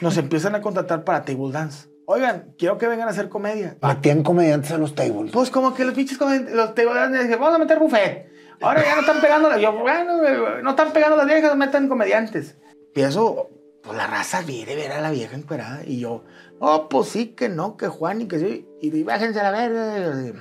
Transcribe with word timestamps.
nos 0.00 0.16
empiezan 0.16 0.54
a 0.54 0.60
contratar 0.60 1.04
para 1.04 1.24
table 1.24 1.52
dance. 1.52 1.88
Oigan, 2.06 2.54
quiero 2.58 2.76
que 2.76 2.86
vengan 2.86 3.08
a 3.08 3.12
hacer 3.12 3.28
comedia. 3.28 3.76
Metían 3.80 4.22
comediantes 4.22 4.70
a 4.72 4.78
los 4.78 4.94
tables. 4.94 5.32
Pues 5.32 5.50
como 5.50 5.74
que 5.74 5.84
los 5.84 5.94
pinches 5.94 6.18
comed- 6.18 6.50
los 6.50 6.74
table 6.74 6.94
dance 6.94 7.22
dicen, 7.22 7.40
vamos 7.40 7.54
a 7.54 7.58
meter 7.58 7.78
buffet. 7.78 8.28
Ahora 8.60 8.84
ya 8.84 8.94
no 8.94 9.00
están 9.00 9.20
pegando, 9.20 9.56
yo, 9.58 9.72
bueno, 9.72 10.62
no 10.62 10.70
están 10.70 10.92
pegando 10.92 11.16
las 11.16 11.26
viejas, 11.26 11.56
metan 11.56 11.88
comediantes. 11.88 12.56
Empiezo, 12.88 13.50
pues 13.82 13.96
la 13.96 14.06
raza 14.06 14.42
viene 14.42 14.76
ver 14.76 14.92
a 14.92 15.00
la 15.00 15.10
vieja 15.10 15.36
encuerada 15.36 15.80
y 15.84 15.98
yo, 16.00 16.24
oh, 16.60 16.88
pues 16.88 17.08
sí, 17.08 17.28
que 17.28 17.48
no, 17.48 17.76
que 17.76 17.88
Juan 17.88 18.20
y 18.22 18.28
que 18.28 18.38
sí, 18.38 18.66
y 18.80 19.02
bájense 19.02 19.40
a 19.40 19.50
la 19.50 19.68
verga. 19.68 20.34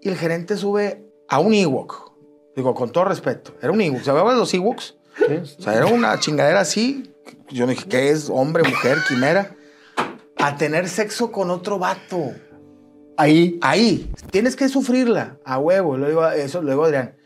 Y 0.00 0.08
el 0.08 0.16
gerente 0.16 0.56
sube 0.56 1.04
a 1.28 1.38
un 1.40 1.52
Ewok. 1.54 2.12
Digo, 2.56 2.74
con 2.74 2.90
todo 2.90 3.04
respeto, 3.04 3.52
era 3.60 3.72
un 3.72 3.80
Ewok. 3.80 4.00
¿Sabes 4.02 4.22
los 4.36 4.54
Ewoks? 4.54 4.96
O 5.58 5.62
sea, 5.62 5.74
era 5.74 5.86
una 5.86 6.18
chingadera 6.20 6.60
así. 6.60 7.12
Yo 7.50 7.66
dije, 7.66 7.88
¿qué 7.88 8.10
es? 8.10 8.30
Hombre, 8.30 8.62
mujer, 8.62 8.98
quimera. 9.08 9.56
A 10.36 10.56
tener 10.56 10.88
sexo 10.88 11.32
con 11.32 11.50
otro 11.50 11.78
vato. 11.78 12.32
Ahí. 13.16 13.58
Ahí. 13.62 14.12
Tienes 14.30 14.54
que 14.54 14.68
sufrirla. 14.68 15.38
A 15.44 15.58
huevo. 15.58 15.96
Luego, 15.96 16.28
eso, 16.28 16.62
luego 16.62 16.84
Adrián. 16.84 17.16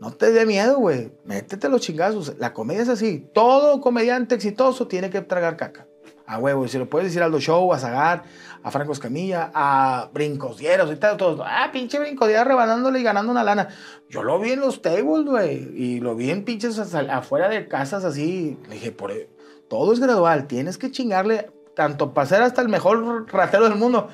No 0.00 0.12
te 0.12 0.32
dé 0.32 0.46
miedo, 0.46 0.78
güey. 0.78 1.12
Métete 1.24 1.68
los 1.68 1.80
chingazos. 1.80 2.34
La 2.38 2.52
comedia 2.52 2.82
es 2.82 2.88
así. 2.88 3.28
Todo 3.32 3.80
comediante 3.80 4.34
exitoso 4.34 4.86
tiene 4.86 5.10
que 5.10 5.20
tragar 5.20 5.56
caca. 5.56 5.86
A 6.26 6.38
huevo. 6.38 6.64
Y 6.64 6.68
se 6.68 6.78
lo 6.78 6.88
puedes 6.88 7.08
decir 7.08 7.22
a 7.22 7.26
Aldo 7.26 7.40
Show, 7.40 7.72
a 7.72 7.78
Zagar, 7.78 8.24
a 8.62 8.70
Franco 8.70 8.92
Escamilla, 8.92 9.50
a 9.54 10.10
Brincosieros 10.12 10.90
y 10.90 10.96
tal. 10.96 11.16
Todos. 11.16 11.40
Ah, 11.44 11.70
pinche 11.72 11.98
Brincosiera 11.98 12.44
rebanándole 12.44 13.00
y 13.00 13.02
ganando 13.02 13.30
una 13.30 13.44
lana. 13.44 13.68
Yo 14.08 14.22
lo 14.22 14.38
vi 14.38 14.52
en 14.52 14.60
los 14.60 14.82
tables, 14.82 15.26
güey. 15.26 15.70
Y 15.74 16.00
lo 16.00 16.14
vi 16.14 16.30
en 16.30 16.44
pinches 16.44 16.78
afuera 16.94 17.48
de 17.48 17.68
casas 17.68 18.04
así. 18.04 18.58
Le 18.68 18.74
dije, 18.74 18.92
por 18.92 19.12
e, 19.12 19.28
todo 19.68 19.92
es 19.92 20.00
gradual. 20.00 20.46
Tienes 20.46 20.78
que 20.78 20.90
chingarle. 20.90 21.50
Tanto 21.74 22.14
para 22.14 22.28
ser 22.28 22.42
hasta 22.42 22.62
el 22.62 22.68
mejor 22.68 23.26
ratero 23.32 23.68
del 23.68 23.76
mundo. 23.76 24.08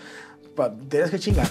Tienes 0.88 1.10
que 1.10 1.18
chingar. 1.18 1.46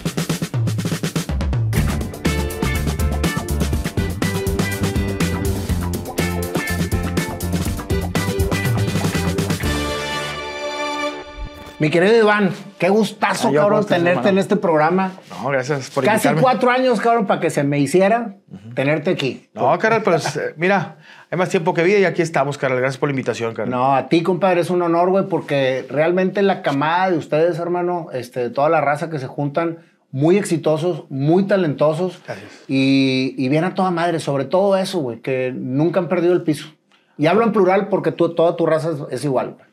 Mi 11.80 11.88
querido 11.88 12.14
Iván, 12.16 12.50
qué 12.78 12.90
gustazo, 12.90 13.48
Ay, 13.48 13.54
cabrón, 13.54 13.70
¿cómo 13.70 13.80
estás, 13.80 13.98
tenerte 13.98 14.28
en 14.28 14.36
este 14.38 14.56
programa. 14.56 15.12
No, 15.30 15.48
gracias 15.48 15.88
por 15.90 16.04
Casi 16.04 16.28
invitarme. 16.28 16.42
cuatro 16.42 16.70
años, 16.70 17.00
cabrón, 17.00 17.26
para 17.26 17.40
que 17.40 17.48
se 17.48 17.64
me 17.64 17.78
hiciera 17.78 18.36
tenerte 18.74 19.10
aquí. 19.10 19.48
No, 19.54 19.76
Carol, 19.78 20.02
pues 20.02 20.36
eh, 20.36 20.52
mira, 20.58 20.98
hay 21.30 21.38
más 21.38 21.48
tiempo 21.48 21.72
que 21.72 21.82
vida 21.82 21.98
y 21.98 22.04
aquí 22.04 22.20
estamos, 22.20 22.58
Carol. 22.58 22.78
Gracias 22.78 22.98
por 22.98 23.08
la 23.08 23.12
invitación, 23.12 23.54
Carol. 23.54 23.70
No, 23.70 23.96
a 23.96 24.08
ti, 24.08 24.22
compadre, 24.22 24.60
es 24.60 24.68
un 24.68 24.82
honor, 24.82 25.08
güey, 25.08 25.24
porque 25.26 25.86
realmente 25.88 26.42
la 26.42 26.60
camada 26.60 27.10
de 27.10 27.16
ustedes, 27.16 27.58
hermano, 27.58 28.08
este, 28.12 28.50
toda 28.50 28.68
la 28.68 28.82
raza 28.82 29.08
que 29.08 29.18
se 29.18 29.26
juntan, 29.26 29.78
muy 30.12 30.36
exitosos, 30.36 31.04
muy 31.08 31.44
talentosos. 31.44 32.20
Gracias. 32.26 32.50
Y, 32.68 33.34
y 33.38 33.48
bien 33.48 33.64
a 33.64 33.74
toda 33.74 33.90
madre, 33.90 34.20
sobre 34.20 34.44
todo 34.44 34.76
eso, 34.76 34.98
güey, 34.98 35.20
que 35.20 35.50
nunca 35.56 35.98
han 35.98 36.08
perdido 36.08 36.34
el 36.34 36.42
piso. 36.42 36.68
Y 37.16 37.26
hablo 37.26 37.42
en 37.42 37.52
plural 37.52 37.88
porque 37.88 38.12
tú, 38.12 38.34
toda 38.34 38.54
tu 38.54 38.66
raza 38.66 38.90
es, 38.90 39.14
es 39.14 39.24
igual. 39.24 39.52
güey. 39.54 39.64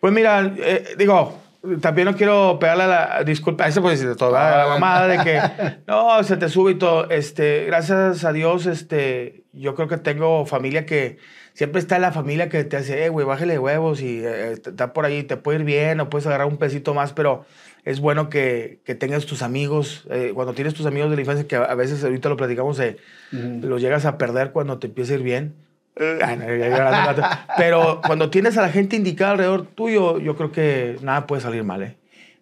Pues 0.00 0.12
mira, 0.12 0.52
eh, 0.58 0.94
digo, 0.98 1.32
también 1.80 2.06
no 2.06 2.16
quiero 2.16 2.58
pegarle 2.58 2.84
a 2.84 2.86
la 2.86 3.24
disculpa, 3.24 3.66
eso 3.66 3.80
puede 3.82 3.96
decir 3.96 4.14
todo, 4.16 4.32
¿verdad? 4.32 4.54
a 4.54 4.64
la 4.64 4.68
mamada 4.68 5.08
de 5.08 5.18
que 5.18 5.40
no, 5.86 6.22
se 6.22 6.36
te 6.36 6.48
sube 6.48 6.72
y 6.72 6.74
todo. 6.74 7.08
Este, 7.10 7.64
gracias 7.66 8.24
a 8.24 8.32
Dios, 8.32 8.66
este, 8.66 9.44
yo 9.52 9.74
creo 9.74 9.88
que 9.88 9.96
tengo 9.98 10.46
familia 10.46 10.86
que 10.86 11.18
siempre 11.52 11.80
está 11.80 11.98
la 11.98 12.12
familia 12.12 12.48
que 12.48 12.64
te 12.64 12.76
hace, 12.76 13.04
eh, 13.04 13.08
güey, 13.08 13.26
bájale 13.26 13.54
de 13.54 13.58
huevos 13.58 14.00
y 14.00 14.24
eh, 14.24 14.52
está 14.52 14.92
por 14.92 15.04
ahí, 15.04 15.22
te 15.22 15.36
puede 15.36 15.60
ir 15.60 15.64
bien 15.64 16.00
o 16.00 16.10
puedes 16.10 16.26
agarrar 16.26 16.46
un 16.46 16.56
pesito 16.56 16.94
más, 16.94 17.12
pero 17.12 17.44
es 17.84 18.00
bueno 18.00 18.30
que, 18.30 18.80
que 18.84 18.94
tengas 18.94 19.26
tus 19.26 19.42
amigos, 19.42 20.06
eh, 20.10 20.32
cuando 20.34 20.54
tienes 20.54 20.74
tus 20.74 20.86
amigos 20.86 21.10
de 21.10 21.16
la 21.16 21.22
infancia, 21.22 21.46
que 21.46 21.56
a 21.56 21.74
veces 21.74 22.02
ahorita 22.02 22.28
lo 22.28 22.36
platicamos, 22.36 22.80
eh, 22.80 22.96
los 23.30 23.80
llegas 23.80 24.06
a 24.06 24.16
perder 24.16 24.52
cuando 24.52 24.78
te 24.78 24.86
empieza 24.86 25.12
a 25.12 25.16
ir 25.16 25.22
bien. 25.22 25.54
Vato. 25.96 27.22
Pero 27.56 28.00
cuando 28.06 28.30
tienes 28.30 28.58
a 28.58 28.62
la 28.62 28.70
gente 28.70 28.96
indicada 28.96 29.32
alrededor 29.32 29.66
tuyo, 29.66 30.18
yo 30.18 30.36
creo 30.36 30.52
que 30.52 30.96
nada 31.02 31.26
puede 31.26 31.42
salir 31.42 31.64
mal, 31.64 31.82
¿eh? 31.82 31.96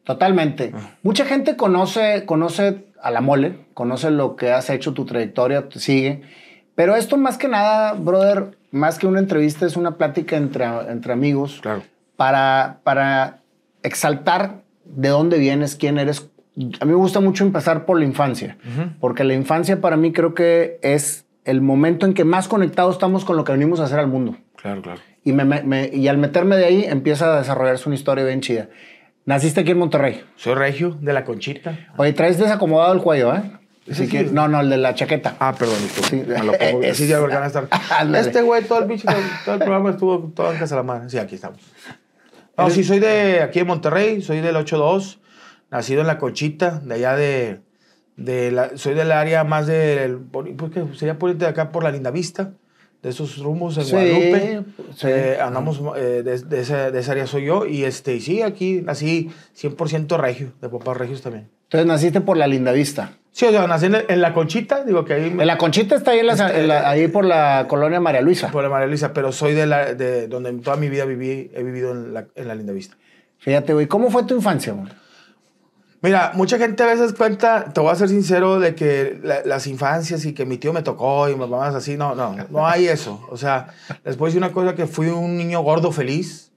Totalmente. 0.04 0.72
Mucha 1.02 1.24
gente 1.24 1.56
conoce, 1.56 2.24
conoce 2.26 2.84
a 3.00 3.10
la 3.10 3.20
mole, 3.20 3.58
conoce 3.74 4.10
lo 4.10 4.36
que 4.36 4.50
has 4.50 4.70
hecho, 4.70 4.94
tu 4.94 5.04
trayectoria, 5.04 5.68
te 5.68 5.78
sigue. 5.78 6.22
Pero 6.74 6.96
esto 6.96 7.16
más 7.16 7.38
que 7.38 7.48
nada, 7.48 7.92
brother, 7.92 8.56
más 8.70 8.98
que 8.98 9.06
una 9.06 9.20
entrevista, 9.20 9.66
es 9.66 9.76
una 9.76 9.96
plática 9.96 10.36
entre, 10.36 10.64
entre 10.88 11.12
amigos. 11.12 11.60
Claro. 11.60 11.82
Para, 12.16 12.80
para 12.82 13.40
exaltar 13.82 14.62
de 14.84 15.08
dónde 15.08 15.38
vienes, 15.38 15.76
quién 15.76 15.98
eres. 15.98 16.30
A 16.80 16.84
mí 16.84 16.90
me 16.90 16.96
gusta 16.96 17.20
mucho 17.20 17.44
empezar 17.44 17.86
por 17.86 17.98
la 17.98 18.04
infancia, 18.04 18.58
porque 19.00 19.24
la 19.24 19.34
infancia 19.34 19.80
para 19.80 19.96
mí 19.96 20.12
creo 20.12 20.34
que 20.34 20.78
es 20.82 21.21
el 21.44 21.60
momento 21.60 22.06
en 22.06 22.14
que 22.14 22.24
más 22.24 22.48
conectados 22.48 22.94
estamos 22.96 23.24
con 23.24 23.36
lo 23.36 23.44
que 23.44 23.52
venimos 23.52 23.80
a 23.80 23.84
hacer 23.84 23.98
al 23.98 24.06
mundo. 24.08 24.36
Claro, 24.56 24.82
claro. 24.82 25.00
Y, 25.24 25.32
me- 25.32 25.44
me- 25.44 25.62
me- 25.62 25.88
y 25.92 26.08
al 26.08 26.18
meterme 26.18 26.56
de 26.56 26.64
ahí 26.66 26.84
empieza 26.84 27.32
a 27.34 27.38
desarrollarse 27.38 27.88
una 27.88 27.94
historia 27.96 28.24
bien 28.24 28.40
chida. 28.40 28.68
Naciste 29.24 29.60
aquí 29.60 29.70
en 29.70 29.78
Monterrey. 29.78 30.24
Soy 30.36 30.54
Regio, 30.54 30.96
de 31.00 31.12
la 31.12 31.24
Conchita. 31.24 31.78
Oye, 31.96 32.12
traes 32.12 32.38
desacomodado 32.38 32.92
el 32.92 33.00
cuello, 33.00 33.34
¿eh? 33.34 33.42
Que, 34.10 34.24
no, 34.32 34.46
no, 34.48 34.60
el 34.60 34.70
de 34.70 34.76
la 34.76 34.94
chaqueta. 34.94 35.36
Ah, 35.40 35.54
perdón. 35.58 35.76
Sí. 36.08 36.22
Me 36.26 36.38
lo 36.44 36.52
pongo. 36.52 36.82
Ya 36.82 37.18
van 37.18 37.42
a 37.42 37.46
estar. 37.46 37.68
Ándale. 37.98 38.20
Este 38.26 38.42
güey, 38.42 38.62
todo 38.64 38.80
el 38.80 38.86
bicho, 38.88 39.08
todo, 39.44 39.54
el 39.54 39.60
programa 39.60 39.90
estuvo 39.90 40.18
todo 40.34 40.52
en 40.52 40.58
casa 40.58 40.76
de 40.76 40.80
la 40.80 40.82
madre. 40.84 41.10
Sí, 41.10 41.18
aquí 41.18 41.34
estamos. 41.34 41.58
No, 42.56 42.70
sí, 42.70 42.84
soy 42.84 43.00
de 43.00 43.40
aquí 43.42 43.58
de 43.60 43.64
Monterrey, 43.64 44.22
soy 44.22 44.40
del 44.40 44.54
82, 44.56 45.20
nacido 45.70 46.00
en 46.02 46.06
la 46.06 46.18
Conchita, 46.18 46.78
de 46.80 46.94
allá 46.94 47.16
de. 47.16 47.60
De 48.16 48.50
la, 48.52 48.76
soy 48.76 48.94
del 48.94 49.10
área 49.12 49.44
más 49.44 49.66
del. 49.66 50.18
Pues 50.18 50.70
que 50.72 50.84
sería 50.96 51.14
de 51.14 51.46
acá 51.46 51.70
por 51.70 51.82
la 51.82 51.90
Linda 51.90 52.10
Vista, 52.10 52.52
de 53.02 53.10
esos 53.10 53.38
rumbos 53.38 53.78
en 53.78 53.84
Sí, 53.84 53.92
Guadalupe. 53.92 54.64
sí. 54.94 55.06
Eh, 55.08 55.38
andamos, 55.40 55.80
eh, 55.96 56.22
de, 56.24 56.38
de 56.38 56.60
esa, 56.60 56.90
de 56.90 57.00
esa 57.00 57.12
área 57.12 57.26
soy 57.26 57.46
yo. 57.46 57.66
Y 57.66 57.84
este, 57.84 58.20
sí, 58.20 58.42
aquí 58.42 58.80
nací 58.82 59.30
100% 59.60 60.16
regio, 60.18 60.52
de 60.60 60.68
papás 60.68 60.96
regios 60.96 61.22
también. 61.22 61.48
Entonces 61.64 61.86
naciste 61.86 62.20
por 62.20 62.36
la 62.36 62.46
linda 62.46 62.70
vista. 62.72 63.12
Sí, 63.34 63.46
o 63.46 63.50
sea, 63.50 63.66
nací 63.66 63.86
en, 63.86 63.96
en 64.08 64.20
la 64.20 64.34
Conchita, 64.34 64.84
digo 64.84 65.06
que 65.06 65.14
ahí. 65.14 65.30
me- 65.30 65.42
En 65.44 65.46
la 65.46 65.56
Conchita 65.56 65.94
está 65.94 66.10
ahí, 66.10 66.18
en 66.18 66.26
la- 66.26 66.58
en 66.60 66.68
la- 66.68 66.90
ahí 66.90 67.08
por 67.08 67.24
la 67.24 67.64
colonia 67.66 67.98
María 67.98 68.20
Luisa. 68.20 68.50
Por 68.50 68.62
la 68.62 68.68
María 68.68 68.86
Luisa, 68.88 69.14
pero 69.14 69.32
soy 69.32 69.54
de, 69.54 69.64
la, 69.66 69.94
de 69.94 70.28
donde 70.28 70.52
toda 70.58 70.76
mi 70.76 70.90
vida 70.90 71.06
viví, 71.06 71.50
he 71.54 71.62
vivido 71.62 71.92
en 71.92 72.12
la, 72.12 72.26
en 72.34 72.46
la 72.48 72.54
Linda 72.54 72.74
Vista. 72.74 72.96
Fíjate, 73.38 73.72
güey, 73.72 73.86
¿cómo 73.86 74.10
fue 74.10 74.24
tu 74.24 74.36
infancia, 74.36 74.74
güey? 74.74 74.86
Mira, 76.02 76.32
mucha 76.34 76.58
gente 76.58 76.82
a 76.82 76.86
veces 76.86 77.12
cuenta, 77.14 77.66
te 77.72 77.80
voy 77.80 77.90
a 77.92 77.94
ser 77.94 78.08
sincero, 78.08 78.58
de 78.58 78.74
que 78.74 79.20
la- 79.22 79.42
las 79.44 79.66
infancias 79.68 80.24
y 80.24 80.32
que 80.32 80.44
mi 80.44 80.58
tío 80.58 80.72
me 80.72 80.82
tocó 80.82 81.28
y 81.28 81.36
mamás 81.36 81.74
así, 81.76 81.96
no, 81.96 82.14
no, 82.16 82.34
no 82.50 82.66
hay 82.66 82.88
eso. 82.88 83.24
O 83.30 83.36
sea, 83.36 83.68
les 84.04 84.16
puedo 84.16 84.26
decir 84.28 84.42
una 84.42 84.52
cosa, 84.52 84.74
que 84.74 84.86
fui 84.86 85.06
un 85.08 85.36
niño 85.36 85.60
gordo 85.62 85.92
feliz. 85.92 86.50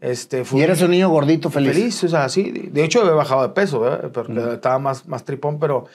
Este, 0.00 0.44
fui 0.44 0.60
Y 0.60 0.62
eres 0.64 0.82
un 0.82 0.90
niño 0.92 1.08
gordito 1.10 1.50
feliz. 1.50 1.72
feliz, 1.74 2.04
o 2.04 2.08
sea, 2.08 2.28
sí. 2.28 2.50
De 2.72 2.84
hecho, 2.84 3.04
he 3.08 3.12
bajado 3.14 3.42
de 3.42 3.48
peso, 3.50 3.80
¿verdad? 3.80 4.10
Porque 4.12 4.52
estaba 4.54 4.78
más, 4.78 5.06
más 5.06 5.24
tripón, 5.24 5.58
pero 5.60 5.86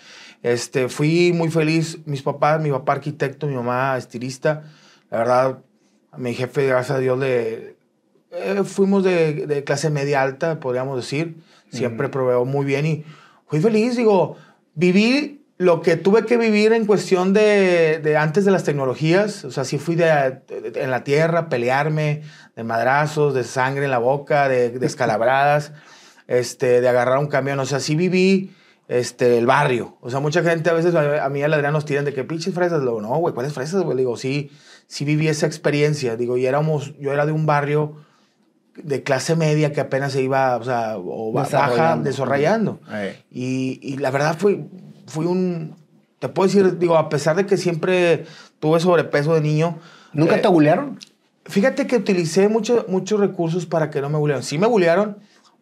este, 0.44 0.88
fui 0.90 1.32
muy 1.34 1.50
feliz. 1.50 2.00
Mis 2.06 2.22
papás, 2.24 2.62
mi 2.62 2.72
papá 2.72 2.94
arquitecto, 2.94 3.48
mi 3.48 3.56
mamá 3.56 3.98
estilista. 3.98 4.64
La 5.12 5.18
verdad, 5.20 5.58
a 6.12 6.18
mi 6.18 6.34
jefe, 6.34 6.68
gracias 6.68 6.98
a 6.98 7.00
Dios, 7.00 7.18
le, 7.20 7.76
eh, 8.32 8.64
fuimos 8.66 9.04
de, 9.04 9.46
de 9.46 9.64
clase 9.66 9.90
media 9.90 10.22
alta, 10.22 10.60
podríamos 10.60 10.96
decir. 10.98 11.36
Siempre 11.72 12.10
proveó 12.10 12.46
muy 12.46 12.66
bien 12.66 12.86
y 12.86 13.06
fui 13.48 13.60
feliz. 13.60 13.96
Digo, 13.96 14.36
viví 14.76 15.46
lo 15.58 15.82
que 15.82 15.96
tuve 15.98 16.26
que 16.26 16.38
vivir 16.38 16.72
en 16.74 16.86
cuestión 16.86 17.34
de, 17.34 18.00
de 18.04 18.16
antes 18.18 18.46
de 18.46 18.52
las 18.52 18.64
tecnologías. 18.64 19.44
O 19.44 19.52
sea, 19.52 19.64
sí 19.66 19.78
fui 19.80 19.96
de, 19.96 20.06
de- 20.06 20.82
en 20.84 20.92
la 20.92 21.04
tierra, 21.04 21.50
pelearme, 21.50 22.22
de 22.56 22.64
madrazos, 22.64 23.34
de 23.34 23.44
sangre 23.44 23.86
en 23.86 23.92
la 23.92 23.98
boca, 23.98 24.48
de, 24.50 24.70
de 24.70 24.86
escalabradas, 24.86 25.72
este, 26.28 26.80
de 26.82 26.88
agarrar 26.90 27.18
un 27.18 27.28
camión. 27.28 27.60
O 27.60 27.66
sea, 27.66 27.80
sí 27.80 27.96
viví 27.96 28.54
este, 28.88 29.38
el 29.40 29.46
barrio. 29.48 29.98
O 30.02 30.10
sea, 30.12 30.20
mucha 30.20 30.44
gente 30.44 30.70
a 30.70 30.74
veces 30.74 30.94
a, 30.96 31.26
a 31.26 31.30
mí 31.30 31.40
y 31.40 31.44
al 31.44 31.54
Adrián 31.54 31.74
nos 31.74 31.86
tiran 31.86 32.06
de 32.06 32.14
que 32.14 32.24
pinches 32.24 32.54
fresas. 32.54 32.84
Luego, 32.84 33.02
no, 33.02 33.16
güey, 33.18 33.34
¿cuáles 33.34 33.54
fresas? 33.54 33.82
güey? 33.84 33.98
Digo, 33.98 34.16
sí, 34.16 34.52
sí 34.86 35.06
viví 35.06 35.28
esa 35.28 35.48
experiencia. 35.48 36.16
Digo, 36.16 36.38
y 36.38 36.46
éramos, 36.46 36.94
yo 37.00 37.12
era 37.14 37.26
de 37.26 37.32
un 37.32 37.46
barrio 37.48 37.96
de 38.84 39.04
clase 39.04 39.36
media 39.36 39.72
que 39.74 39.82
apenas 39.82 40.12
se 40.14 40.22
iba, 40.22 40.56
o 40.58 40.64
sea, 40.64 40.98
o 40.98 41.32
ba- 41.32 41.44
baja, 41.44 41.98
Desarrollando. 42.04 42.80
Y, 43.32 43.80
y 43.82 43.98
la 43.98 44.12
verdad 44.12 44.38
fui, 44.38 44.66
fui 45.08 45.26
un, 45.26 45.76
te 46.20 46.30
puedo 46.30 46.48
decir, 46.48 46.78
digo, 46.78 46.98
a 46.98 47.10
pesar 47.10 47.36
de 47.36 47.46
que 47.46 47.58
siempre 47.58 48.26
tuve 48.60 48.80
sobrepeso 48.80 49.34
de 49.34 49.42
niño, 49.42 49.80
¿Nunca 50.14 50.38
eh, 50.38 50.40
te 50.40 50.48
bulearon? 50.48 51.00
Fíjate 51.46 51.88
que 51.88 51.98
utilicé 51.98 52.50
mucho- 52.50 52.86
muchos 52.88 53.20
recursos 53.20 53.66
para 53.66 53.90
que 53.90 54.02
no 54.02 54.10
me 54.10 54.18
bullearan. 54.18 54.44
Sí 54.44 54.58
me 54.58 54.68
bullearon, 54.68 55.18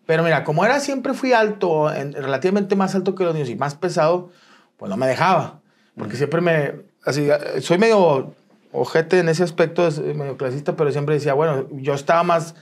pero 0.06 0.24
mira, 0.24 0.44
como 0.44 0.66
era 0.66 0.80
siempre 0.80 1.14
fui 1.14 1.34
alto, 1.34 1.94
en- 1.94 2.14
relativamente 2.14 2.76
más 2.76 2.96
alto 2.96 3.16
que 3.16 3.24
los 3.24 3.34
niños 3.34 3.50
y 3.50 3.56
más 3.56 3.76
pesado, 3.76 4.30
pues 4.78 4.90
no 4.90 4.98
me 4.98 5.08
dejaba. 5.08 5.60
Porque 5.98 6.16
siempre 6.18 6.42
me... 6.42 6.74
Así, 7.06 7.28
soy 7.62 7.78
medio 7.78 8.34
ojete 8.72 9.20
en 9.20 9.30
ese 9.30 9.44
aspecto, 9.44 9.88
es 9.88 10.00
medio 10.00 10.36
clasista, 10.38 10.76
pero 10.76 10.92
siempre 10.92 11.16
decía, 11.16 11.34
bueno, 11.34 11.68
yo 11.72 11.94
estaba 11.94 12.24
más, 12.24 12.56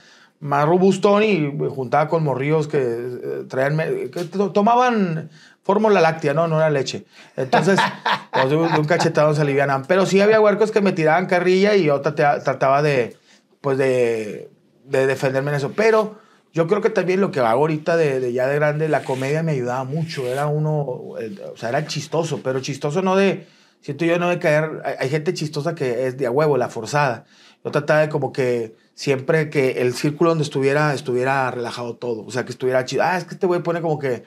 más 0.44 0.66
robustón 0.68 1.22
y 1.22 1.38
me 1.38 1.68
juntaba 1.70 2.08
con 2.08 2.22
morrillos 2.22 2.68
que 2.68 2.78
eh, 2.78 3.44
traían, 3.48 3.78
que 4.10 4.24
to- 4.30 4.52
tomaban 4.52 5.30
fórmula 5.62 6.02
láctea, 6.02 6.34
no, 6.34 6.46
no 6.48 6.58
era 6.58 6.68
leche. 6.68 7.06
Entonces, 7.34 7.80
pues, 8.30 8.50
de 8.50 8.56
un 8.56 8.84
cachetado 8.84 9.34
se 9.34 9.40
alivianan. 9.40 9.86
Pero 9.86 10.04
sí 10.04 10.20
había 10.20 10.42
huercos 10.42 10.70
que 10.70 10.82
me 10.82 10.92
tiraban 10.92 11.24
carrilla 11.26 11.74
y 11.74 11.84
yo 11.84 12.02
trataba 12.02 12.82
de, 12.82 13.16
pues 13.62 13.78
de, 13.78 14.50
de 14.84 15.06
defenderme 15.06 15.50
en 15.50 15.56
eso. 15.56 15.72
Pero 15.74 16.18
yo 16.52 16.66
creo 16.66 16.82
que 16.82 16.90
también 16.90 17.22
lo 17.22 17.30
que 17.30 17.40
hago 17.40 17.60
ahorita 17.60 17.96
de, 17.96 18.20
de 18.20 18.34
ya 18.34 18.46
de 18.46 18.56
grande, 18.56 18.88
la 18.90 19.02
comedia 19.02 19.42
me 19.42 19.52
ayudaba 19.52 19.84
mucho. 19.84 20.26
Era 20.26 20.46
uno, 20.46 20.70
o 20.82 21.16
sea, 21.56 21.70
era 21.70 21.86
chistoso, 21.86 22.40
pero 22.44 22.60
chistoso 22.60 23.00
no 23.00 23.16
de, 23.16 23.46
siento 23.80 24.04
yo 24.04 24.18
no 24.18 24.28
de 24.28 24.38
caer, 24.38 24.82
hay, 24.84 24.94
hay 24.98 25.08
gente 25.08 25.32
chistosa 25.32 25.74
que 25.74 26.06
es 26.06 26.18
de 26.18 26.26
a 26.26 26.30
huevo, 26.30 26.58
la 26.58 26.68
forzada. 26.68 27.24
Yo 27.64 27.70
trataba 27.70 28.00
de 28.00 28.10
como 28.10 28.30
que 28.30 28.76
siempre 28.94 29.50
que 29.50 29.82
el 29.82 29.92
círculo 29.94 30.30
donde 30.30 30.44
estuviera, 30.44 30.94
estuviera 30.94 31.50
relajado 31.50 31.96
todo. 31.96 32.24
O 32.24 32.30
sea, 32.30 32.44
que 32.44 32.52
estuviera 32.52 32.84
chido. 32.84 33.02
Ah, 33.02 33.16
es 33.18 33.24
que 33.24 33.34
este 33.34 33.46
güey 33.46 33.62
pone 33.62 33.80
como 33.80 33.98
que 33.98 34.24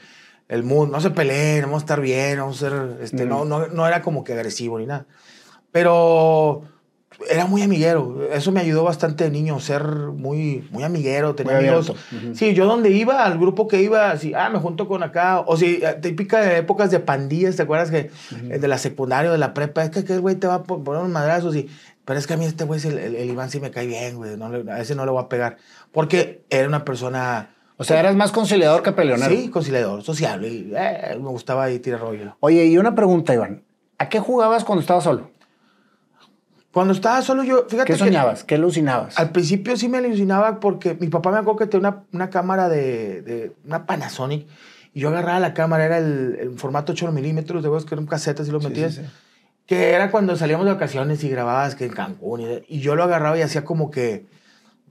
el 0.49 0.63
mood, 0.63 0.89
no 0.89 1.01
se 1.01 1.09
peleen, 1.09 1.63
vamos 1.63 1.81
a 1.81 1.85
estar 1.85 2.01
bien, 2.01 2.39
vamos 2.39 2.61
a 2.63 2.69
ser, 2.69 2.97
este, 3.01 3.25
no, 3.25 3.43
no, 3.45 3.67
no 3.67 3.87
era 3.87 4.01
como 4.01 4.23
que 4.23 4.33
agresivo 4.33 4.79
ni 4.79 4.85
nada. 4.85 5.05
Pero 5.71 6.63
era 7.29 7.45
muy 7.45 7.61
amiguero. 7.61 8.27
Eso 8.31 8.51
me 8.51 8.59
ayudó 8.61 8.83
bastante 8.83 9.23
de 9.25 9.29
niño, 9.31 9.59
ser 9.59 9.83
muy, 9.83 10.67
muy 10.71 10.83
amiguero, 10.83 11.35
tener 11.35 11.55
Muy 11.55 11.65
amigos. 11.67 11.89
abierto. 11.89 12.27
Ujú. 12.27 12.35
Sí, 12.35 12.53
yo 12.53 12.65
donde 12.65 12.91
iba, 12.91 13.25
al 13.25 13.37
grupo 13.39 13.67
que 13.67 13.81
iba, 13.81 14.11
así, 14.11 14.33
ah, 14.35 14.49
me 14.49 14.59
junto 14.59 14.87
con 14.87 15.03
acá. 15.03 15.41
O 15.41 15.57
sí, 15.57 15.79
eh, 15.81 15.97
típica 16.01 16.41
de 16.41 16.57
épocas 16.57 16.91
de 16.91 16.99
pandillas, 16.99 17.55
¿te 17.55 17.63
acuerdas 17.63 17.89
que 17.91 18.11
eh, 18.49 18.59
de 18.59 18.67
la 18.67 18.77
secundaria, 18.77 19.31
de 19.31 19.37
la 19.37 19.53
prepa, 19.53 19.83
es 19.83 19.89
que 19.89 19.99
aquel 19.99 20.21
güey 20.21 20.35
te 20.35 20.47
va 20.47 20.55
a 20.55 20.63
po- 20.63 20.83
poner 20.83 21.01
unos 21.01 21.11
madrazos 21.13 21.55
y... 21.55 21.67
Pero 22.07 22.19
es 22.19 22.25
que 22.25 22.35
a 22.35 22.37
mí 22.37 22.45
este 22.45 22.63
güey, 22.63 22.79
el, 22.87 22.97
el, 22.99 23.15
el 23.17 23.29
Iván 23.29 23.49
sí 23.49 23.59
me 23.59 23.69
cae 23.69 23.85
bien, 23.85 24.15
güey. 24.15 24.37
No 24.37 24.45
a 24.71 24.79
ese 24.79 24.95
no 24.95 25.03
le 25.03 25.11
voy 25.11 25.21
a 25.21 25.27
pegar. 25.27 25.57
Porque 25.91 26.45
era 26.49 26.65
una 26.65 26.85
persona... 26.85 27.49
O 27.75 27.83
sea, 27.83 27.99
eras 27.99 28.15
más 28.15 28.31
conciliador 28.31 28.81
que 28.81 28.93
peleonero. 28.93 29.35
Sí, 29.35 29.49
conciliador, 29.49 30.01
sociable. 30.03 30.47
y, 30.47 30.71
eh, 30.73 31.17
me 31.21 31.27
gustaba 31.27 31.65
ahí 31.65 31.79
tirar 31.79 31.99
rollo. 31.99 32.37
Oye, 32.39 32.65
y 32.65 32.77
una 32.77 32.95
pregunta, 32.95 33.33
Iván. 33.33 33.61
¿A 33.97 34.07
qué 34.07 34.21
jugabas 34.21 34.63
cuando 34.63 34.79
estabas 34.79 35.03
solo? 35.03 35.31
Cuando 36.71 36.93
estaba 36.93 37.21
solo 37.23 37.43
yo, 37.43 37.65
fíjate 37.67 37.87
¿Qué 37.87 37.93
que 37.93 37.99
soñabas? 37.99 38.45
¿Qué 38.45 38.55
alucinabas? 38.55 39.19
al 39.19 39.31
principio 39.31 39.75
sí 39.75 39.89
me 39.89 39.97
alucinaba 39.97 40.61
porque 40.61 40.93
mi 40.93 41.09
papá 41.09 41.31
me 41.31 41.39
acuerdo 41.39 41.57
que 41.59 41.67
tenía 41.67 41.89
una, 41.89 42.03
una 42.13 42.29
cámara 42.29 42.69
de, 42.69 43.21
de 43.21 43.51
una 43.65 43.85
Panasonic 43.85 44.47
y 44.93 45.01
yo 45.01 45.09
agarraba 45.09 45.41
la 45.41 45.53
cámara, 45.53 45.83
era 45.83 45.97
el, 45.97 46.37
el 46.39 46.57
formato 46.57 46.93
8 46.93 47.11
milímetros, 47.11 47.63
de 47.63 47.69
que 47.69 47.95
era 47.95 48.01
un 48.01 48.07
casete 48.07 48.43
así 48.43 48.51
lo 48.51 48.61
metías. 48.61 48.95
sí, 48.95 49.01
sí. 49.01 49.07
Que 49.67 49.91
era 49.91 50.09
cuando 50.09 50.35
salíamos 50.35 50.65
de 50.65 50.73
vacaciones 50.73 51.23
y 51.23 51.29
grababas 51.29 51.75
que 51.75 51.85
en 51.85 51.91
Cancún. 51.91 52.63
Y, 52.67 52.79
yo 52.79 52.95
lo 52.95 53.03
agarraba 53.03 53.37
y 53.37 53.41
hacía 53.41 53.63
como 53.63 53.91
que 53.91 54.25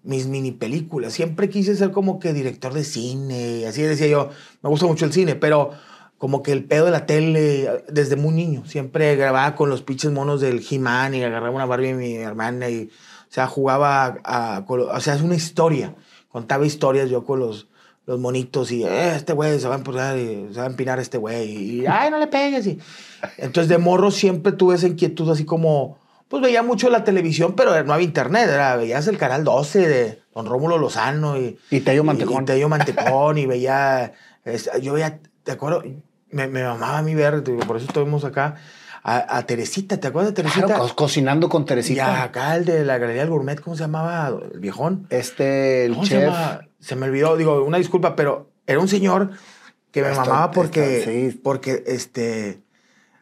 mis 0.04 0.26
mini 0.26 0.52
películas. 0.52 1.12
Siempre 1.12 1.48
quise 1.48 1.74
ser 1.74 1.90
como 1.90 2.20
que 2.20 2.32
director 2.32 2.72
de 2.72 2.84
cine. 2.84 3.66
Así 3.66 3.82
decía 3.82 4.06
yo, 4.06 4.30
me 4.62 4.70
gusta 4.70 4.86
mucho 4.86 5.06
el 5.06 5.12
cine, 5.12 5.34
pero 5.34 5.72
como 6.18 6.42
que 6.42 6.52
el 6.52 6.64
pedo 6.64 6.86
de 6.86 6.90
la 6.90 7.06
tele, 7.06 7.84
desde 7.88 8.16
muy 8.16 8.34
niño, 8.34 8.64
siempre 8.66 9.16
grababa 9.16 9.54
con 9.54 9.68
los 9.68 9.82
pinches 9.82 10.12
monos 10.12 10.40
del 10.40 10.64
He-Man 10.68 11.14
y 11.14 11.22
agarraba 11.22 11.54
una 11.54 11.66
Barbie 11.66 11.88
de 11.88 11.94
mi 11.94 12.14
hermana 12.16 12.70
y, 12.70 12.84
o 12.84 13.32
sea, 13.32 13.46
jugaba 13.46 14.18
a, 14.24 14.64
o 14.68 15.00
sea, 15.00 15.14
es 15.14 15.22
una 15.22 15.34
historia. 15.34 15.94
Contaba 16.30 16.66
historias 16.66 17.10
yo 17.10 17.24
con 17.24 17.40
los, 17.40 17.68
los 18.06 18.18
monitos 18.20 18.70
y, 18.72 18.84
"Eh, 18.84 19.16
este 19.16 19.32
güey 19.32 19.58
se 19.58 19.66
va 19.68 19.74
a 19.74 19.78
empujar 19.78 20.16
y 20.16 20.48
se 20.52 20.58
va 20.60 20.64
a 20.64 20.68
empinar 20.70 20.98
este 21.00 21.18
güey 21.18 21.50
y, 21.80 21.86
ay, 21.86 22.10
no 22.10 22.18
le 22.18 22.28
pegues. 22.28 22.66
Y, 22.66 22.78
entonces, 23.38 23.68
de 23.68 23.78
morro 23.78 24.10
siempre 24.10 24.52
tuve 24.52 24.76
esa 24.76 24.86
inquietud 24.86 25.28
así 25.30 25.44
como, 25.44 25.98
pues 26.28 26.42
veía 26.42 26.62
mucho 26.62 26.88
la 26.88 27.04
televisión, 27.04 27.54
pero 27.56 27.82
no 27.84 27.92
había 27.92 28.04
internet, 28.06 28.48
era, 28.48 28.76
veías 28.76 29.06
el 29.08 29.18
canal 29.18 29.44
12 29.44 29.86
de 29.88 30.22
Don 30.34 30.46
Rómulo 30.46 30.78
Lozano 30.78 31.36
y, 31.38 31.58
Y 31.70 31.80
Tello 31.80 32.04
Mantecón. 32.04 32.42
y 32.42 32.46
Tello 32.46 32.68
Mantecón 32.68 33.38
y 33.38 33.46
veía, 33.46 34.12
es- 34.44 34.70
yo 34.82 34.92
veía, 34.94 35.18
¿te 35.42 35.52
acuerdo? 35.52 35.82
Me, 36.30 36.46
me 36.48 36.62
mamaba 36.64 36.98
a 36.98 37.02
mí 37.02 37.14
ver, 37.14 37.42
digo, 37.44 37.60
por 37.60 37.76
eso 37.76 37.86
estuvimos 37.86 38.24
acá, 38.24 38.56
a, 39.02 39.36
a 39.38 39.46
Teresita, 39.46 39.98
¿te 39.98 40.08
acuerdas 40.08 40.32
de 40.32 40.42
Teresita? 40.42 40.66
Claro, 40.66 40.88
co- 40.88 40.96
cocinando 40.96 41.48
con 41.48 41.62
y 41.62 41.66
Teresita. 41.66 42.22
acá 42.24 42.56
el 42.56 42.64
de 42.64 42.84
la 42.84 42.98
Galería 42.98 43.22
del 43.22 43.30
Gourmet, 43.30 43.60
¿cómo 43.60 43.76
se 43.76 43.82
llamaba? 43.84 44.36
El 44.52 44.58
viejón. 44.58 45.06
Este, 45.10 45.84
el 45.86 45.92
¿Cómo 45.92 46.04
se 46.06 46.10
chef. 46.10 46.24
llama? 46.24 46.60
Se 46.86 46.94
me 46.94 47.06
olvidó, 47.06 47.36
digo, 47.36 47.64
una 47.64 47.78
disculpa, 47.78 48.14
pero 48.14 48.48
era 48.64 48.78
un 48.78 48.86
señor 48.86 49.30
que 49.90 50.02
me 50.02 50.12
mamaba 50.12 50.52
porque, 50.52 51.02
sí. 51.04 51.40
porque 51.42 51.82
este, 51.84 52.62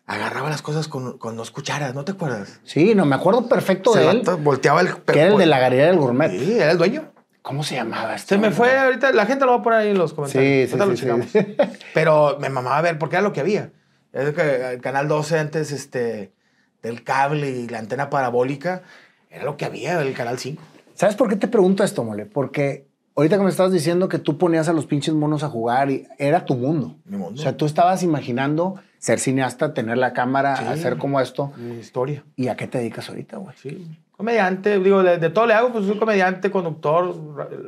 agarraba 0.04 0.50
las 0.50 0.60
cosas 0.60 0.86
con, 0.86 1.16
con 1.16 1.34
dos 1.34 1.50
cucharas, 1.50 1.94
¿no 1.94 2.04
te 2.04 2.12
acuerdas? 2.12 2.60
Sí, 2.64 2.94
no, 2.94 3.06
me 3.06 3.14
acuerdo 3.14 3.48
perfecto 3.48 3.94
Se 3.94 4.00
de 4.00 4.10
él. 4.10 4.22
volteaba 4.40 4.82
el... 4.82 4.94
Que 5.04 5.18
era 5.18 5.32
el 5.32 5.38
de 5.38 5.46
la 5.46 5.58
galería 5.58 5.86
del 5.86 5.96
gourmet. 5.96 6.30
Sí, 6.30 6.58
era 6.58 6.72
el 6.72 6.76
dueño. 6.76 7.10
¿Cómo 7.40 7.64
se 7.64 7.76
llamaba 7.76 8.14
este? 8.14 8.34
Se 8.34 8.38
me 8.38 8.48
hombre? 8.48 8.56
fue 8.56 8.78
ahorita, 8.78 9.12
la 9.12 9.24
gente 9.24 9.46
lo 9.46 9.52
va 9.52 9.58
a 9.60 9.62
poner 9.62 9.78
ahí 9.78 9.90
en 9.92 9.98
los 9.98 10.12
comentarios. 10.12 10.70
Sí, 10.70 10.76
sí, 10.96 11.06
lo 11.06 11.22
sí. 11.22 11.56
Pero 11.94 12.36
me 12.38 12.50
mamaba 12.50 12.82
ver, 12.82 12.98
porque 12.98 13.16
era 13.16 13.22
lo 13.22 13.32
que 13.32 13.40
había. 13.40 13.70
Es 14.12 14.34
que 14.34 14.72
el 14.74 14.82
canal 14.82 15.08
12 15.08 15.38
antes 15.38 15.72
este, 15.72 16.34
del 16.82 17.02
cable 17.02 17.48
y 17.48 17.66
la 17.68 17.78
antena 17.78 18.10
parabólica, 18.10 18.82
era 19.30 19.44
lo 19.44 19.56
que 19.56 19.64
había, 19.64 20.02
el 20.02 20.12
canal 20.12 20.38
5. 20.38 20.62
¿Sabes 20.94 21.16
por 21.16 21.30
qué 21.30 21.36
te 21.36 21.48
pregunto 21.48 21.82
esto, 21.82 22.04
mole? 22.04 22.26
Porque 22.26 22.92
ahorita 23.16 23.36
que 23.38 23.44
me 23.44 23.50
estabas 23.50 23.72
diciendo 23.72 24.08
que 24.08 24.18
tú 24.18 24.38
ponías 24.38 24.68
a 24.68 24.72
los 24.72 24.86
pinches 24.86 25.14
monos 25.14 25.42
a 25.42 25.48
jugar 25.48 25.90
y 25.90 26.06
era 26.18 26.44
tu 26.44 26.54
mundo. 26.54 26.94
Mi 27.04 27.16
mundo. 27.16 27.40
O 27.40 27.42
sea, 27.42 27.56
tú 27.56 27.66
estabas 27.66 28.02
imaginando 28.02 28.76
ser 28.98 29.18
cineasta, 29.20 29.74
tener 29.74 29.98
la 29.98 30.12
cámara, 30.12 30.56
Sí. 30.56 30.64
hacer 30.66 30.96
como 30.98 31.20
esto. 31.20 31.52
Mi 31.56 31.78
historia. 31.78 32.24
¿Y 32.36 32.48
a 32.48 32.56
qué 32.56 32.66
te 32.66 32.78
dedicas 32.78 33.08
ahorita, 33.08 33.36
güey? 33.36 33.54
Sí. 33.56 33.86
Comediante, 34.16 34.78
digo, 34.78 35.02
de, 35.02 35.18
de 35.18 35.30
todo 35.30 35.46
le 35.46 35.54
hago, 35.54 35.72
pues 35.72 35.86
soy 35.86 35.98
comediante, 35.98 36.50
conductor, 36.50 37.14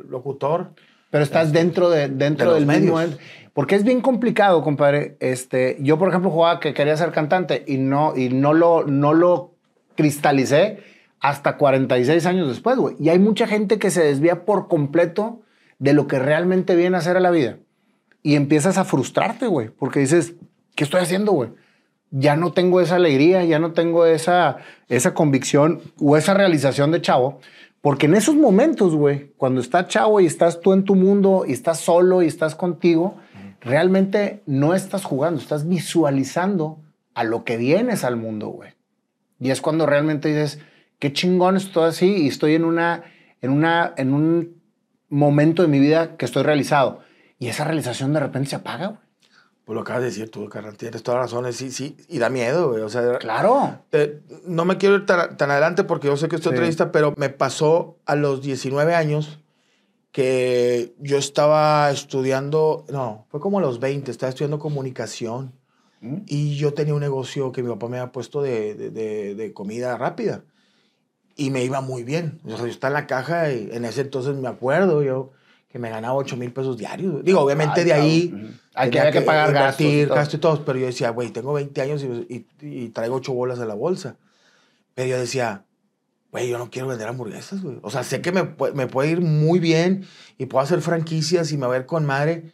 locutor. 0.09 0.71
Pero 1.09 1.23
estás 1.23 1.53
dentro 1.53 1.89
de 1.89 2.09
dentro 2.09 2.53
de 2.53 2.59
los 2.59 2.67
del 2.67 2.81
mismo 2.81 2.97
medios. 2.97 3.17
porque 3.53 3.75
es 3.75 3.83
bien 3.83 4.01
complicado, 4.01 4.61
compadre. 4.61 5.15
Este, 5.19 5.77
yo 5.79 5.97
por 5.97 6.09
ejemplo 6.09 6.29
jugaba 6.31 6.59
que 6.59 6.73
quería 6.73 6.97
ser 6.97 7.11
cantante 7.11 7.63
y 7.67 7.77
no 7.77 8.13
y 8.15 8.29
no 8.29 8.53
lo 8.53 8.85
no 8.85 9.13
lo 9.13 9.51
cristalicé 9.95 10.79
hasta 11.19 11.57
46 11.57 12.25
años 12.25 12.47
después, 12.47 12.77
güey. 12.77 12.95
Y 12.99 13.09
hay 13.09 13.19
mucha 13.19 13.47
gente 13.47 13.79
que 13.79 13.91
se 13.91 14.03
desvía 14.03 14.45
por 14.45 14.67
completo 14.67 15.41
de 15.79 15.93
lo 15.93 16.07
que 16.07 16.19
realmente 16.19 16.75
viene 16.75 16.95
a 16.95 16.99
hacer 16.99 17.17
a 17.17 17.21
la 17.21 17.31
vida. 17.31 17.57
Y 18.23 18.35
empiezas 18.35 18.77
a 18.77 18.85
frustrarte, 18.85 19.47
güey, 19.47 19.69
porque 19.69 19.99
dices, 19.99 20.33
¿qué 20.75 20.83
estoy 20.83 21.01
haciendo, 21.01 21.31
güey? 21.31 21.49
Ya 22.09 22.35
no 22.35 22.53
tengo 22.53 22.81
esa 22.81 22.95
alegría, 22.95 23.43
ya 23.43 23.59
no 23.59 23.73
tengo 23.73 24.05
esa, 24.05 24.57
esa 24.87 25.13
convicción 25.13 25.81
o 25.99 26.17
esa 26.17 26.33
realización 26.33 26.91
de 26.91 27.01
chavo. 27.01 27.39
Porque 27.81 28.07
en 28.07 28.15
esos 28.15 28.35
momentos, 28.35 28.95
güey, 28.95 29.33
cuando 29.37 29.61
estás 29.61 29.87
chavo 29.87 30.19
y 30.19 30.25
estás 30.25 30.61
tú 30.61 30.73
en 30.73 30.83
tu 30.83 30.95
mundo 30.95 31.45
y 31.47 31.53
estás 31.53 31.79
solo 31.79 32.21
y 32.21 32.27
estás 32.27 32.55
contigo, 32.55 33.15
realmente 33.61 34.41
no 34.45 34.73
estás 34.73 35.03
jugando, 35.03 35.39
estás 35.39 35.67
visualizando 35.67 36.81
a 37.13 37.23
lo 37.23 37.43
que 37.43 37.57
vienes 37.57 38.03
al 38.03 38.15
mundo, 38.15 38.47
güey. 38.47 38.71
Y 39.39 39.51
es 39.51 39.61
cuando 39.61 39.85
realmente 39.85 40.29
dices, 40.29 40.59
qué 40.99 41.13
chingón 41.13 41.57
estoy 41.57 41.85
así 41.89 42.23
y 42.23 42.27
estoy 42.27 42.55
en 42.55 42.65
una, 42.65 43.03
en 43.41 43.51
una, 43.51 43.93
en 43.97 44.13
un 44.13 44.61
momento 45.09 45.61
de 45.61 45.67
mi 45.67 45.79
vida 45.79 46.17
que 46.17 46.25
estoy 46.25 46.43
realizado. 46.43 46.99
Y 47.39 47.47
esa 47.47 47.63
realización 47.63 48.13
de 48.13 48.19
repente 48.19 48.49
se 48.49 48.55
apaga, 48.55 48.87
güey. 48.87 48.99
Pues 49.65 49.75
lo 49.75 49.81
acabas 49.81 50.01
de 50.03 50.07
decir 50.07 50.31
tú, 50.31 50.47
carnal, 50.47 50.77
tienes 50.77 51.03
todas 51.03 51.19
las 51.19 51.31
razones, 51.31 51.57
sí, 51.57 51.71
sí, 51.71 51.97
y 52.07 52.19
da 52.19 52.29
miedo, 52.29 52.69
güey. 52.69 52.81
O 52.83 52.89
sea, 52.89 53.17
Claro. 53.19 53.79
eh, 53.91 54.21
no 54.45 54.63
me 54.63 54.77
quiero 54.77 54.95
ir 54.95 55.05
tan, 55.05 55.35
tan 55.35 55.51
adelante 55.51 55.83
porque 55.83 56.07
yo 56.07 56.15
sé 56.15 56.29
que 56.29 56.37
estoy 56.37 56.51
Sí. 56.51 56.55
entrevista, 56.55 56.91
pero 56.93 57.13
me 57.17 57.27
pasó 57.29 57.97
a 58.05 58.15
los 58.15 58.41
19 58.41 58.95
años 58.95 59.39
que 60.11 60.95
yo 60.99 61.17
estaba 61.17 61.91
estudiando, 61.91 62.85
no, 62.91 63.25
fue 63.29 63.39
como 63.39 63.59
a 63.59 63.61
los 63.61 63.79
20, 63.79 64.09
estaba 64.09 64.29
estudiando 64.29 64.57
comunicación 64.57 65.53
¿Mm? 66.01 66.15
y 66.27 66.55
yo 66.55 66.73
tenía 66.73 66.93
un 66.93 67.01
negocio 67.01 67.51
que 67.51 67.61
mi 67.61 67.69
papá 67.69 67.87
me 67.89 67.99
había 67.99 68.11
puesto 68.11 68.41
de, 68.41 68.73
de- 68.73 68.89
de- 68.89 69.35
de 69.35 69.53
comida 69.53 69.97
rápida 69.97 70.43
y 71.37 71.49
me 71.51 71.63
iba 71.63 71.79
muy 71.81 72.03
bien. 72.03 72.39
O 72.45 72.49
sea, 72.49 72.59
yo 72.59 72.65
estaba 72.67 72.89
en 72.97 73.01
la 73.03 73.07
caja 73.07 73.51
y 73.53 73.69
en 73.71 73.85
ese 73.85 74.01
entonces 74.01 74.35
me 74.35 74.47
acuerdo 74.49 75.03
yo 75.03 75.31
que 75.69 75.79
me 75.79 75.89
ganaba 75.89 76.15
8 76.15 76.35
mil 76.37 76.51
pesos 76.51 76.77
diarios. 76.77 77.23
Digo, 77.23 77.39
obviamente 77.41 77.81
Ay, 77.81 77.85
de 77.85 77.93
ahí... 77.93 78.29
cabrón. 78.29 78.45
Ujú. 78.47 78.53
Hay 78.73 78.89
que- 78.91 79.21
pagar 79.21 79.53
gastos 79.53 79.81
y 79.81 79.83
invertir, 79.85 80.07
todo. 80.07 80.15
gasto 80.17 80.35
y 80.35 80.39
todo. 80.39 80.65
Pero 80.65 80.79
yo 80.79 80.85
decía, 80.87 81.09
güey, 81.11 81.29
tengo 81.29 81.53
20 81.53 81.81
años 81.81 82.03
y, 82.03 82.45
y- 82.61 82.67
y 82.85 82.89
traigo 82.89 83.15
8 83.15 83.33
bolas 83.33 83.59
en 83.59 83.67
la 83.67 83.73
bolsa. 83.75 84.17
Pero 84.95 85.09
yo 85.09 85.19
decía, 85.19 85.63
güey, 86.31 86.49
yo 86.49 86.57
no 86.57 86.69
quiero 86.69 86.87
vender 86.87 87.07
hamburguesas, 87.07 87.61
güey. 87.61 87.77
O 87.81 87.89
sea, 87.89 88.03
sé 88.03 88.21
que 88.21 88.31
me, 88.31 88.43
me 88.73 88.87
puede 88.87 89.09
ir 89.11 89.21
muy 89.21 89.59
bien 89.59 90.05
y 90.37 90.45
puedo 90.47 90.63
hacer 90.63 90.81
franquicias 90.81 91.51
y 91.51 91.57
me 91.57 91.67
va 91.67 91.75
a 91.75 91.77
ir 91.79 91.85
con 91.85 92.05
madre. 92.05 92.51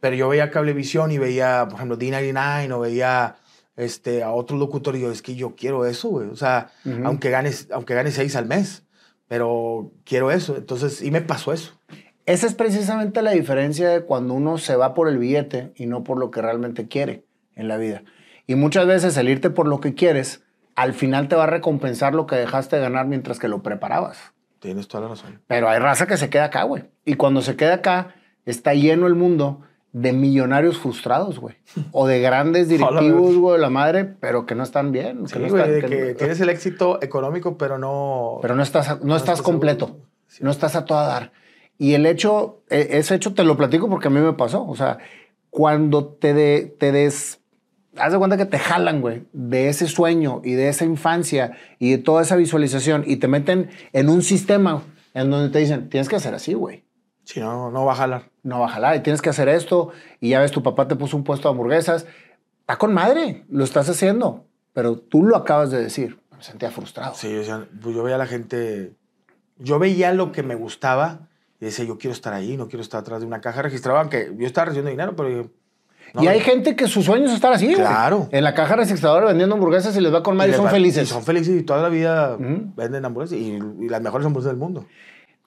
Pero 0.00 0.16
yo 0.16 0.28
veía 0.28 0.50
Cablevisión 0.50 1.10
y 1.12 1.18
veía, 1.18 1.64
por 1.68 1.76
ejemplo, 1.76 1.98
D99 1.98 2.72
o 2.72 2.80
veía 2.80 3.36
este, 3.76 4.22
a 4.22 4.32
otro 4.32 4.56
locutor 4.56 4.96
y 4.96 5.00
yo, 5.00 5.10
es 5.10 5.22
que 5.22 5.34
yo 5.34 5.54
quiero 5.54 5.86
eso, 5.86 6.08
güey. 6.08 6.28
O 6.28 6.36
sea, 6.36 6.70
aunque, 7.04 7.30
ganes, 7.30 7.68
aunque 7.72 7.94
gane 7.94 8.10
6 8.10 8.36
al 8.36 8.46
mes, 8.46 8.84
pero 9.28 9.92
quiero 10.04 10.30
eso. 10.30 10.56
Entonces, 10.56 11.02
y 11.02 11.10
me 11.10 11.22
pasó 11.22 11.52
eso. 11.52 11.78
Esa 12.26 12.46
es 12.46 12.54
precisamente 12.54 13.22
la 13.22 13.32
diferencia 13.32 13.88
de 13.88 14.02
cuando 14.02 14.34
uno 14.34 14.58
se 14.58 14.76
va 14.76 14.94
por 14.94 15.08
el 15.08 15.18
billete 15.18 15.72
y 15.74 15.86
no 15.86 16.04
por 16.04 16.18
lo 16.18 16.30
que 16.30 16.42
realmente 16.42 16.86
quiere 16.86 17.24
en 17.56 17.68
la 17.68 17.78
vida. 17.78 18.04
Y 18.46 18.54
muchas 18.54 18.86
veces 18.86 19.16
el 19.16 19.28
irte 19.28 19.50
por 19.50 19.66
lo 19.66 19.80
que 19.80 19.94
quieres, 19.94 20.42
al 20.74 20.92
final 20.92 21.28
te 21.28 21.36
va 21.36 21.44
a 21.44 21.48
recompensar 21.48 22.14
lo 22.14 22.26
que 22.26 22.36
dejaste 22.36 22.76
de 22.76 22.82
ganar 22.82 23.06
mientras 23.06 23.38
que 23.38 23.48
lo 23.48 23.62
preparabas. 23.62 24.18
Tienes 24.60 24.86
toda 24.86 25.02
la 25.02 25.08
razón. 25.08 25.42
Pero 25.48 25.68
hay 25.68 25.80
raza 25.80 26.06
que 26.06 26.16
se 26.16 26.30
queda 26.30 26.44
acá, 26.44 26.62
güey. 26.62 26.84
Y 27.04 27.14
cuando 27.14 27.42
se 27.42 27.56
queda 27.56 27.74
acá, 27.74 28.14
está 28.44 28.74
lleno 28.74 29.08
el 29.08 29.14
mundo 29.14 29.62
de 29.92 30.12
millonarios 30.12 30.78
frustrados, 30.78 31.38
güey. 31.38 31.56
O 31.92 32.06
de 32.06 32.20
grandes 32.20 32.68
directivos, 32.70 33.36
güey, 33.36 33.56
de 33.56 33.60
la 33.62 33.70
madre, 33.70 34.04
pero 34.04 34.46
que 34.46 34.54
no 34.54 34.62
están 34.62 34.90
bien. 34.92 35.26
Sí, 35.28 35.34
que 35.34 35.38
no 35.40 35.48
güey, 35.48 35.62
están- 35.62 35.74
de 35.74 35.80
que 35.82 35.88
que 35.88 36.10
no- 36.12 36.16
tienes 36.16 36.40
el 36.40 36.48
éxito 36.48 36.98
económico, 37.02 37.58
pero 37.58 37.78
no... 37.78 38.38
pero 38.40 38.54
no 38.54 38.62
estás, 38.62 38.88
a- 38.88 38.94
no 39.02 39.16
estás 39.16 39.34
estás 39.38 39.42
completo. 39.42 39.98
Sí. 40.28 40.42
No 40.42 40.50
estás 40.50 40.76
a 40.76 40.84
toda 40.86 41.06
dar. 41.06 41.32
Y 41.78 41.94
el 41.94 42.06
hecho, 42.06 42.62
e- 42.70 42.88
ese 42.92 43.14
hecho 43.16 43.34
te 43.34 43.44
lo 43.44 43.56
platico 43.56 43.88
porque 43.90 44.08
a 44.08 44.10
mí 44.10 44.20
me 44.20 44.32
pasó. 44.32 44.66
O 44.66 44.74
sea, 44.76 44.98
cuando 45.50 46.06
te, 46.06 46.32
de- 46.34 46.74
te 46.78 46.92
des... 46.92 47.40
Haz 47.98 48.10
de 48.12 48.18
cuenta 48.18 48.38
que 48.38 48.46
te 48.46 48.58
jalan, 48.58 49.02
güey, 49.02 49.24
de 49.34 49.68
ese 49.68 49.86
sueño 49.86 50.40
y 50.42 50.52
de 50.52 50.68
esa 50.70 50.86
infancia 50.86 51.52
y 51.78 51.90
de 51.90 51.98
toda 51.98 52.22
esa 52.22 52.36
visualización 52.36 53.04
y 53.06 53.16
te 53.16 53.28
meten 53.28 53.68
en 53.92 54.08
un 54.08 54.22
sistema 54.22 54.82
en 55.12 55.30
donde 55.30 55.50
te 55.50 55.58
dicen, 55.58 55.90
tienes 55.90 56.08
que 56.08 56.16
hacer 56.16 56.34
así, 56.34 56.54
güey. 56.54 56.84
Si 57.24 57.40
no, 57.40 57.70
no 57.70 57.84
va 57.84 57.92
a 57.92 57.96
jalar. 57.96 58.30
No 58.42 58.60
va 58.60 58.66
a 58.66 58.70
jalar 58.70 58.96
y 58.96 59.00
tienes 59.00 59.22
que 59.22 59.30
hacer 59.30 59.48
esto 59.48 59.90
y 60.20 60.30
ya 60.30 60.40
ves, 60.40 60.50
tu 60.50 60.62
papá 60.62 60.88
te 60.88 60.96
puso 60.96 61.16
un 61.16 61.24
puesto 61.24 61.48
de 61.48 61.52
hamburguesas. 61.52 62.06
Está 62.60 62.76
con 62.78 62.92
madre, 62.92 63.44
lo 63.48 63.64
estás 63.64 63.88
haciendo, 63.88 64.44
pero 64.72 64.96
tú 64.98 65.22
lo 65.24 65.36
acabas 65.36 65.70
de 65.70 65.80
decir. 65.82 66.18
Me 66.36 66.42
sentía 66.42 66.70
frustrado. 66.70 67.14
Sí, 67.14 67.34
o 67.36 67.44
sea, 67.44 67.66
pues 67.82 67.94
yo 67.94 68.02
veía 68.02 68.16
a 68.16 68.18
la 68.18 68.26
gente... 68.26 68.92
Yo 69.58 69.78
veía 69.78 70.12
lo 70.12 70.32
que 70.32 70.42
me 70.42 70.54
gustaba 70.56 71.28
y 71.60 71.66
decía, 71.66 71.84
yo 71.84 71.98
quiero 71.98 72.12
estar 72.12 72.32
ahí, 72.32 72.56
no 72.56 72.66
quiero 72.68 72.82
estar 72.82 73.00
atrás 73.00 73.20
de 73.20 73.26
una 73.26 73.40
caja 73.40 73.62
registrada, 73.62 74.00
aunque 74.00 74.32
yo 74.36 74.46
estaba 74.46 74.64
recibiendo 74.66 74.90
dinero, 74.90 75.14
pero... 75.14 75.28
yo- 75.30 75.50
no, 76.14 76.22
y 76.24 76.26
hay 76.26 76.40
gente 76.40 76.74
que 76.76 76.88
su 76.88 77.02
sueño 77.02 77.26
es 77.26 77.32
estar 77.32 77.52
así, 77.52 77.66
güey. 77.66 77.76
Claro. 77.76 78.28
En 78.32 78.42
la 78.44 78.52
caja 78.54 78.74
registradora 78.76 79.24
vendiendo 79.26 79.54
hamburguesas 79.54 79.96
y 79.96 80.00
les 80.00 80.12
va 80.12 80.22
con 80.22 80.36
madre 80.36 80.50
y 80.50 80.54
son 80.54 80.66
va- 80.66 80.70
felices. 80.70 81.04
y 81.04 81.06
son 81.06 81.22
felices 81.22 81.58
y 81.58 81.62
toda 81.62 81.80
la 81.80 81.88
vida 81.88 82.36
venden 82.38 83.04
hamburguesas 83.04 83.38
y, 83.38 83.52
y 83.80 83.88
las 83.88 84.02
mejores 84.02 84.26
hamburguesas 84.26 84.52
del 84.52 84.58
mundo. 84.60 84.84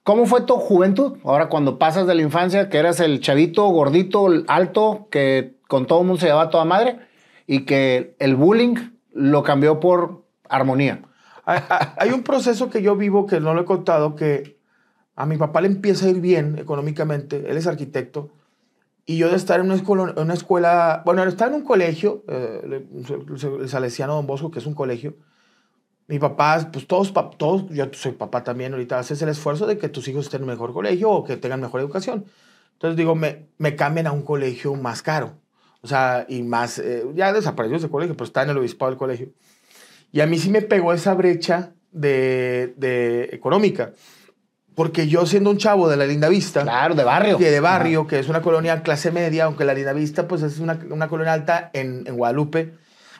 ¿Cómo 0.06 0.28
fue 0.28 0.42
tu 0.42 0.54
juventud? 0.58 1.18
Ahora, 1.24 1.50
cuando 1.50 1.80
pasas 1.80 2.06
de 2.06 2.14
la 2.14 2.22
infancia, 2.22 2.70
que 2.70 2.78
eras 2.78 3.00
el 3.00 3.22
chavito, 3.22 3.68
gordito, 3.70 4.28
alto, 4.48 5.08
que 5.10 5.56
con 5.68 5.88
todo 5.88 6.02
el 6.02 6.06
mundo 6.06 6.20
se 6.20 6.28
llevaba 6.28 6.52
toda 6.52 6.64
madre, 6.64 7.00
y 7.48 7.66
que 7.66 8.16
el 8.20 8.36
bullying 8.36 8.76
lo 9.14 9.42
cambió 9.42 9.80
por 9.80 10.24
armonía. 10.48 11.02
Hay, 11.44 11.60
hay- 11.98 12.12
un 12.12 12.22
proceso 12.22 12.70
que 12.70 12.84
yo 12.84 12.96
vivo 12.96 13.26
que 13.26 13.40
no 13.40 13.56
lo 13.56 13.62
he 13.62 13.66
contado, 13.66 14.16
que 14.16 14.60
a 15.16 15.26
mi 15.26 15.38
papá 15.38 15.62
le 15.62 15.70
empieza 15.70 16.06
a 16.06 16.10
ir 16.10 16.22
bien 16.22 16.60
económicamente, 16.60 17.50
él 17.50 17.58
es 17.58 17.66
arquitecto, 17.66 18.30
y 19.08 19.18
yo 19.18 19.30
de 19.30 19.38
estar 19.38 19.60
en 19.60 19.66
una 19.66 19.76
escuela, 19.76 20.14
una 20.18 20.36
escuela 20.36 21.02
bueno, 21.04 21.24
estaba 21.24 21.50
en 21.50 21.58
un 21.58 21.64
colegio, 21.64 22.24
eh, 22.28 22.86
el 23.64 23.70
Salesiano 23.70 24.14
Don 24.14 24.28
Bosco, 24.28 24.52
que 24.52 24.60
es 24.60 24.68
un 24.68 24.76
colegio, 24.76 25.16
mi 26.08 26.20
papá, 26.20 26.70
pues 26.72 26.88
todos, 26.88 27.12
todos, 27.38 27.66
yo 27.70 27.86
soy 27.94 28.12
papá 28.12 28.44
también, 28.44 28.74
ahorita 28.74 29.00
haces 29.00 29.22
el 29.22 29.30
esfuerzo 29.30 29.66
de 29.66 29.78
que 29.78 29.90
tus 29.90 30.08
hijos 30.08 30.26
estén 30.26 30.42
en 30.42 30.48
mejor 30.48 30.72
colegio 30.74 31.10
o 31.10 31.24
que 31.24 31.38
tengan 31.38 31.62
mejor 31.62 31.82
educación. 31.82 32.26
Entonces 32.74 32.98
digo, 32.98 33.16
me, 33.16 33.48
me 33.58 33.76
cambian 33.76 34.06
a 34.08 34.12
un 34.12 34.22
colegio 34.22 34.76
más 34.76 35.02
caro. 35.02 35.34
O 35.82 35.88
sea, 35.88 36.26
y 36.28 36.44
más, 36.44 36.80
eh, 36.80 37.06
ya 37.16 37.32
desapareció 37.34 37.78
ese 37.78 37.90
colegio, 37.90 38.16
pero 38.16 38.26
está 38.26 38.44
en 38.44 38.50
el 38.50 38.58
obispado 38.58 38.92
del 38.92 38.98
colegio. 39.00 39.30
Y 40.12 40.22
a 40.22 40.28
mí 40.28 40.38
sí 40.38 40.50
me 40.50 40.62
pegó 40.62 40.94
esa 40.94 41.14
brecha 41.14 41.74
de, 41.92 42.74
de 42.78 43.30
económica. 43.32 43.94
Porque 44.76 45.08
yo 45.08 45.26
siendo 45.26 45.52
un 45.52 45.58
chavo 45.58 45.88
de 45.88 45.96
la 45.96 46.06
Linda 46.06 46.28
Vista, 46.28 46.64
Claro, 46.64 46.96
de 46.96 47.04
barrio. 47.04 47.38
que 47.38 47.50
de 47.50 47.60
barrio, 47.62 48.08
que 48.08 48.20
es 48.20 48.28
una 48.28 48.42
colonia 48.42 48.84
clase 48.84 49.10
media, 49.12 49.46
aunque 49.46 49.64
la 49.64 49.74
Linda 49.74 49.94
Vista 49.94 50.28
pues 50.28 50.42
es 50.44 50.60
una, 50.60 50.78
una 50.90 51.08
colonia 51.08 51.32
alta 51.34 51.70
en, 51.74 52.04
en 52.08 52.18
Guadalupe, 52.18 52.74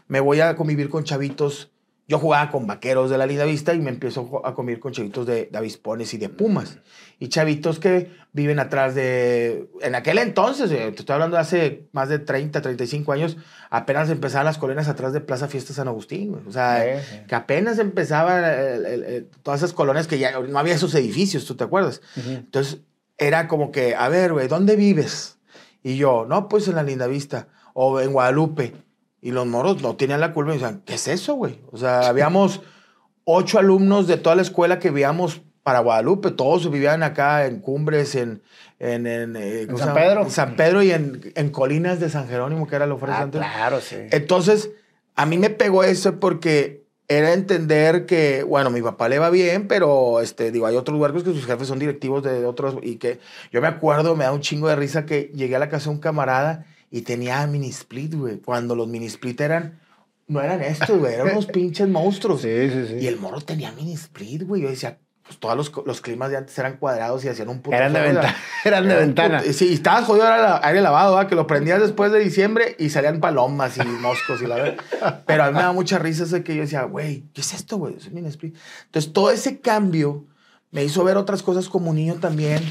me 0.08 0.20
voy 0.20 0.42
a 0.42 0.56
convivir 0.56 0.90
con 0.90 1.04
chavitos. 1.06 1.72
Yo 2.08 2.20
jugaba 2.20 2.52
con 2.52 2.68
vaqueros 2.68 3.10
de 3.10 3.18
la 3.18 3.26
Linda 3.26 3.46
Vista 3.46 3.74
y 3.74 3.80
me 3.80 3.90
empiezo 3.90 4.42
a 4.46 4.54
convivir 4.54 4.80
con 4.80 4.92
chavitos 4.94 5.26
de, 5.26 5.46
de 5.52 5.58
avispones 5.58 6.14
y 6.14 6.20
de 6.20 6.30
pumas. 6.30 6.78
Y 7.20 7.30
chavitos 7.30 7.80
que 7.80 8.12
viven 8.32 8.60
atrás 8.60 8.94
de... 8.94 9.68
En 9.82 9.96
aquel 9.96 10.20
entonces, 10.20 10.70
eh, 10.72 10.92
te 10.92 11.00
estoy 11.00 11.14
hablando 11.16 11.36
de 11.38 11.42
hace 11.42 11.88
más 11.94 12.10
de 12.10 12.20
30, 12.20 12.62
35 12.62 13.12
años, 13.12 13.38
apenas 13.72 14.10
empezaban 14.12 14.46
las 14.46 14.60
colonias 14.60 14.88
atrás 14.88 15.14
de 15.14 15.22
Plaza 15.22 15.48
Fiesta 15.48 15.74
San 15.74 15.88
Agustín. 15.88 16.36
O 16.48 16.52
sea, 16.52 16.84
Sí, 17.02 17.06
sí. 17.10 17.22
que 17.28 17.34
apenas 17.34 17.80
empezaban 17.80 18.44
el- 18.44 18.86
el- 18.86 19.04
el- 19.04 19.28
todas 19.42 19.62
esas 19.62 19.74
colonias 19.74 20.06
que 20.08 20.20
ya 20.20 20.40
no 20.40 20.60
había 20.60 20.76
esos 20.76 20.94
edificios, 20.94 21.46
¿tú 21.46 21.56
te 21.56 21.64
acuerdas? 21.64 22.02
Entonces, 22.16 22.82
era 23.18 23.48
como 23.48 23.72
que, 23.72 23.96
a 23.96 24.10
ver, 24.10 24.34
güey, 24.34 24.48
¿dónde 24.48 24.76
vives? 24.76 25.40
Y 25.82 25.98
yo, 25.98 26.26
no, 26.30 26.50
pues 26.50 26.68
en 26.68 26.76
la 26.76 26.84
Linda 26.84 27.08
Vista 27.08 27.48
o 27.74 28.00
en 28.00 28.12
Guadalupe. 28.14 28.74
Y 29.26 29.32
los 29.32 29.48
moros 29.48 29.82
no 29.82 29.96
tenían 29.96 30.20
la 30.22 30.34
culpa 30.34 30.52
y 30.52 30.60
decían, 30.60 30.84
¿qué 30.86 30.94
es 30.94 31.08
eso, 31.08 31.34
güey? 31.34 31.60
O 31.72 31.78
sea, 31.78 32.08
habíamos 32.08 32.62
ocho 33.24 33.58
alumnos 33.58 34.06
de 34.08 34.18
toda 34.18 34.36
la 34.36 34.44
escuela 34.44 34.78
que 34.78 34.90
vivíamos 34.90 35.42
para 35.64 35.80
Guadalupe. 35.80 36.30
Todos 36.30 36.70
vivían 36.70 37.02
acá 37.02 37.46
en 37.48 37.60
Cumbres, 37.60 38.14
en... 38.16 38.44
En, 38.78 39.08
en, 39.08 39.36
eh, 39.36 39.66
¿cómo 39.68 39.80
San? 39.80 39.94
Pedro. 39.96 40.22
En 40.24 40.30
San 40.30 40.56
Pedro 40.56 40.84
y 40.84 40.92
en, 40.92 41.32
en 41.34 41.50
Colinas 41.50 42.00
de 42.00 42.10
San 42.10 42.28
Jerónimo, 42.28 42.68
que 42.68 42.76
era 42.76 42.86
lo 42.86 42.96
ofrece 42.96 43.18
Ah, 43.18 43.22
antes. 43.22 43.42
claro, 43.42 43.80
sí. 43.82 43.96
Entonces, 44.12 44.70
a 45.16 45.26
mí 45.26 45.38
me 45.40 45.50
pegó 45.50 45.84
eso 45.84 46.20
porque 46.20 46.84
era 47.08 47.34
entender 47.34 48.06
que, 48.06 48.44
bueno, 48.44 48.70
mi 48.70 48.82
papá 48.84 49.08
le 49.10 49.18
va 49.18 49.30
bien, 49.32 49.68
pero, 49.68 50.20
este, 50.22 50.52
digo, 50.52 50.68
hay 50.68 50.76
otros 50.76 51.00
huercos 51.00 51.24
que 51.24 51.32
sus 51.32 51.46
jefes 51.46 51.68
son 51.68 51.80
directivos 51.80 52.22
de 52.22 52.46
otros 52.46 52.78
y 52.84 52.98
que 52.98 53.20
yo 53.52 53.62
me 53.62 53.68
acuerdo, 53.68 54.16
me 54.16 54.26
da 54.26 54.34
un 54.34 54.42
chingo 54.42 54.68
de 54.68 54.76
risa 54.76 55.06
que 55.06 55.32
llegué 55.34 55.56
a 55.56 55.60
la 55.60 55.70
casa 55.70 55.90
de 55.90 55.96
un 55.96 56.02
camarada 56.02 56.66
y 56.96 57.02
tenía 57.02 57.46
mini 57.46 57.68
split, 57.68 58.16
güey, 58.16 58.38
cuando 58.38 58.74
los 58.74 58.88
mini 58.88 59.08
split 59.08 59.42
eran, 59.42 59.82
no 60.28 60.40
eran 60.40 60.62
estos, 60.62 60.98
güey, 60.98 61.14
eran 61.14 61.32
unos 61.32 61.46
pinches 61.54 61.90
monstruos. 61.90 62.40
Sí, 62.40 62.70
sí, 62.70 62.88
sí. 62.88 62.96
Y 63.02 63.08
el 63.08 63.20
morro 63.20 63.42
tenía 63.42 63.74
mini 63.74 63.92
split, 63.96 64.44
güey, 64.44 64.62
yo 64.62 64.70
decía, 64.70 64.98
pues 65.22 65.38
todos 65.38 65.58
los, 65.58 65.74
los 65.86 66.00
climas 66.00 66.32
de 66.32 66.38
antes 66.38 66.58
eran 66.58 66.78
cuadrados 66.78 67.26
y 67.26 67.28
hacían 67.28 67.50
un 67.50 67.60
puto 67.62 67.76
Eran 67.76 67.92
de 67.92 68.00
ventana. 68.00 68.36
Eran 68.64 68.88
de 68.88 68.96
ventana. 68.96 69.42
Sí, 69.42 69.72
y 69.72 69.74
estabas 69.74 70.06
jodido 70.06 70.26
era 70.26 70.66
aire 70.66 70.80
lavado, 70.80 71.18
¿verdad? 71.18 71.28
que 71.28 71.36
lo 71.36 71.46
prendías 71.48 71.82
después 71.82 72.14
de 72.14 72.20
diciembre 72.20 72.78
y 72.80 72.90
salían 72.90 73.20
palomas 73.20 73.76
y 73.76 73.84
moscos 74.02 74.42
y 74.42 74.48
la 74.48 74.56
verdad. 74.56 75.24
Pero 75.26 75.44
a 75.44 75.48
mí 75.48 75.58
me 75.58 75.64
da 75.64 75.74
mucha 75.74 76.00
risa 76.00 76.24
ese 76.24 76.46
que 76.46 76.56
yo 76.56 76.62
decía, 76.62 76.84
güey, 76.84 77.26
¿qué 77.34 77.42
es 77.42 77.54
esto, 77.54 77.76
güey? 77.76 77.98
Es 77.98 78.08
un 78.08 78.14
mini 78.14 78.30
split. 78.30 78.56
Entonces, 78.86 79.12
todo 79.12 79.32
ese 79.32 79.60
cambio 79.60 80.28
me 80.72 80.86
hizo 80.86 81.04
ver 81.04 81.18
otras 81.18 81.44
cosas 81.44 81.68
como 81.68 81.94
niño 81.94 82.16
también, 82.22 82.64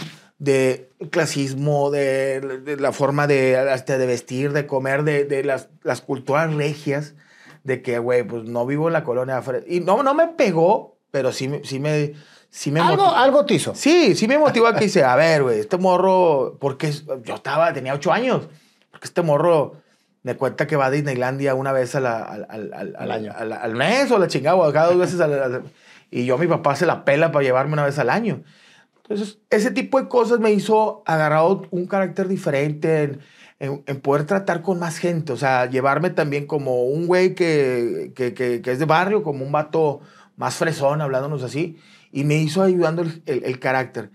de 0.45 0.91
clasismo, 1.11 1.91
de, 1.91 2.41
de 2.41 2.77
la 2.77 2.93
forma 2.93 3.27
de, 3.27 3.57
hasta 3.57 3.99
de 3.99 4.07
vestir, 4.07 4.53
de 4.53 4.67
comer, 4.67 5.03
de, 5.05 5.25
de 5.25 5.43
las, 5.45 5.69
las 5.83 6.01
culturas 6.01 6.53
regias, 6.55 7.15
de 7.63 7.81
que, 7.83 7.99
güey, 7.99 8.23
pues 8.25 8.45
no 8.45 8.67
vivo 8.67 8.89
en 8.89 8.93
la 8.93 9.05
colonia. 9.05 9.43
Y 9.67 9.81
no, 9.81 10.03
no 10.03 10.15
me 10.15 10.29
pegó, 10.29 10.99
pero 11.11 11.33
sí, 11.33 11.49
me- 11.49 11.65
sí 11.65 11.79
me... 11.81 12.13
Sí 12.51 12.71
me 12.71 12.79
Algo, 12.79 13.03
motivó. 13.03 13.17
algo 13.17 13.47
te 13.47 13.55
hizo. 13.55 13.75
Sí, 13.75 14.15
sí 14.15 14.29
me 14.29 14.39
motivó 14.39 14.69
a 14.69 14.77
que 14.77 14.85
dice, 14.85 15.03
a 15.03 15.17
ver, 15.17 15.43
güey, 15.43 15.59
este 15.59 15.77
morro, 15.77 16.57
porque 16.61 16.93
yo 17.25 17.35
estaba, 17.35 17.73
tenía 17.73 17.93
ocho 17.95 18.13
años, 18.13 18.47
porque 18.93 19.07
este 19.09 19.23
morro 19.23 19.73
me 20.23 20.37
cuenta 20.37 20.69
que 20.69 20.77
va 20.77 20.87
a 20.87 20.91
Disneylandia 20.93 21.57
una 21.57 21.73
vez 21.73 21.97
a 21.97 22.01
la- 22.01 22.23
al, 22.23 22.47
al, 22.49 22.73
al, 22.73 22.97
Al 22.97 23.11
año. 23.11 23.33
al- 23.37 23.75
mes 23.75 24.09
o 24.13 24.19
la 24.21 24.29
chingada, 24.29 24.55
o 24.55 24.73
cada 24.73 24.87
dos 24.87 24.99
veces 24.99 25.21
y 26.13 26.27
yo 26.27 26.39
mi 26.39 26.47
papá 26.47 26.77
se 26.77 26.87
la 26.87 27.05
pela 27.05 27.33
para 27.33 27.43
llevarme 27.45 27.73
una 27.73 27.85
vez 27.87 27.99
al 27.99 28.09
año. 28.09 28.45
Entonces, 29.05 29.39
ese 29.51 29.71
tipo 29.71 30.01
de 30.01 30.09
cosas 30.09 30.41
me 30.41 30.51
hizo 30.53 31.03
agarrar 31.07 31.43
un 31.71 31.87
carácter 31.87 32.27
diferente 32.27 33.03
en, 33.03 33.21
en- 33.61 33.83
en 33.87 34.01
poder 34.01 34.25
tratar 34.25 34.63
con 34.63 34.79
más 34.79 34.97
gente, 34.99 35.33
o 35.33 35.37
sea, 35.37 35.67
llevarme 35.69 36.11
también 36.11 36.47
como 36.47 36.85
un 36.85 37.07
güey 37.07 37.35
que, 37.35 38.13
que, 38.15 38.33
que, 38.35 38.63
que 38.63 38.73
es 38.73 38.79
de 38.79 38.87
barrio, 38.87 39.23
como 39.23 39.45
un 39.45 39.53
vato 39.53 40.01
más 40.37 40.55
fresón, 40.57 41.03
hablándonos 41.03 41.43
así, 41.43 41.77
y 42.13 42.25
me 42.25 42.37
hizo 42.37 42.63
ayudando 42.63 43.03
el, 43.03 43.23
el- 43.27 43.45
el 43.45 43.59
carácter. 43.59 44.11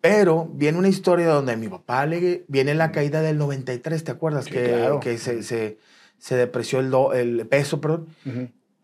Pero 0.00 0.48
viene 0.52 0.78
una 0.78 0.88
historia 0.88 1.26
donde 1.26 1.56
mi 1.56 1.66
papá 1.66 2.06
le, 2.06 2.44
viene 2.46 2.74
la 2.76 2.92
caída 2.92 3.20
del 3.20 3.36
93, 3.38 4.04
¿te 4.04 4.12
acuerdas? 4.12 4.44
Sí, 4.44 4.52
que 4.52 4.64
claro. 4.68 5.00
que 5.00 5.18
se, 5.18 5.42
se, 5.42 5.78
se 6.18 6.36
depreció 6.36 6.78
el, 6.78 6.90
do- 6.90 7.12
el 7.12 7.44
peso, 7.48 7.80
perdón. 7.80 8.06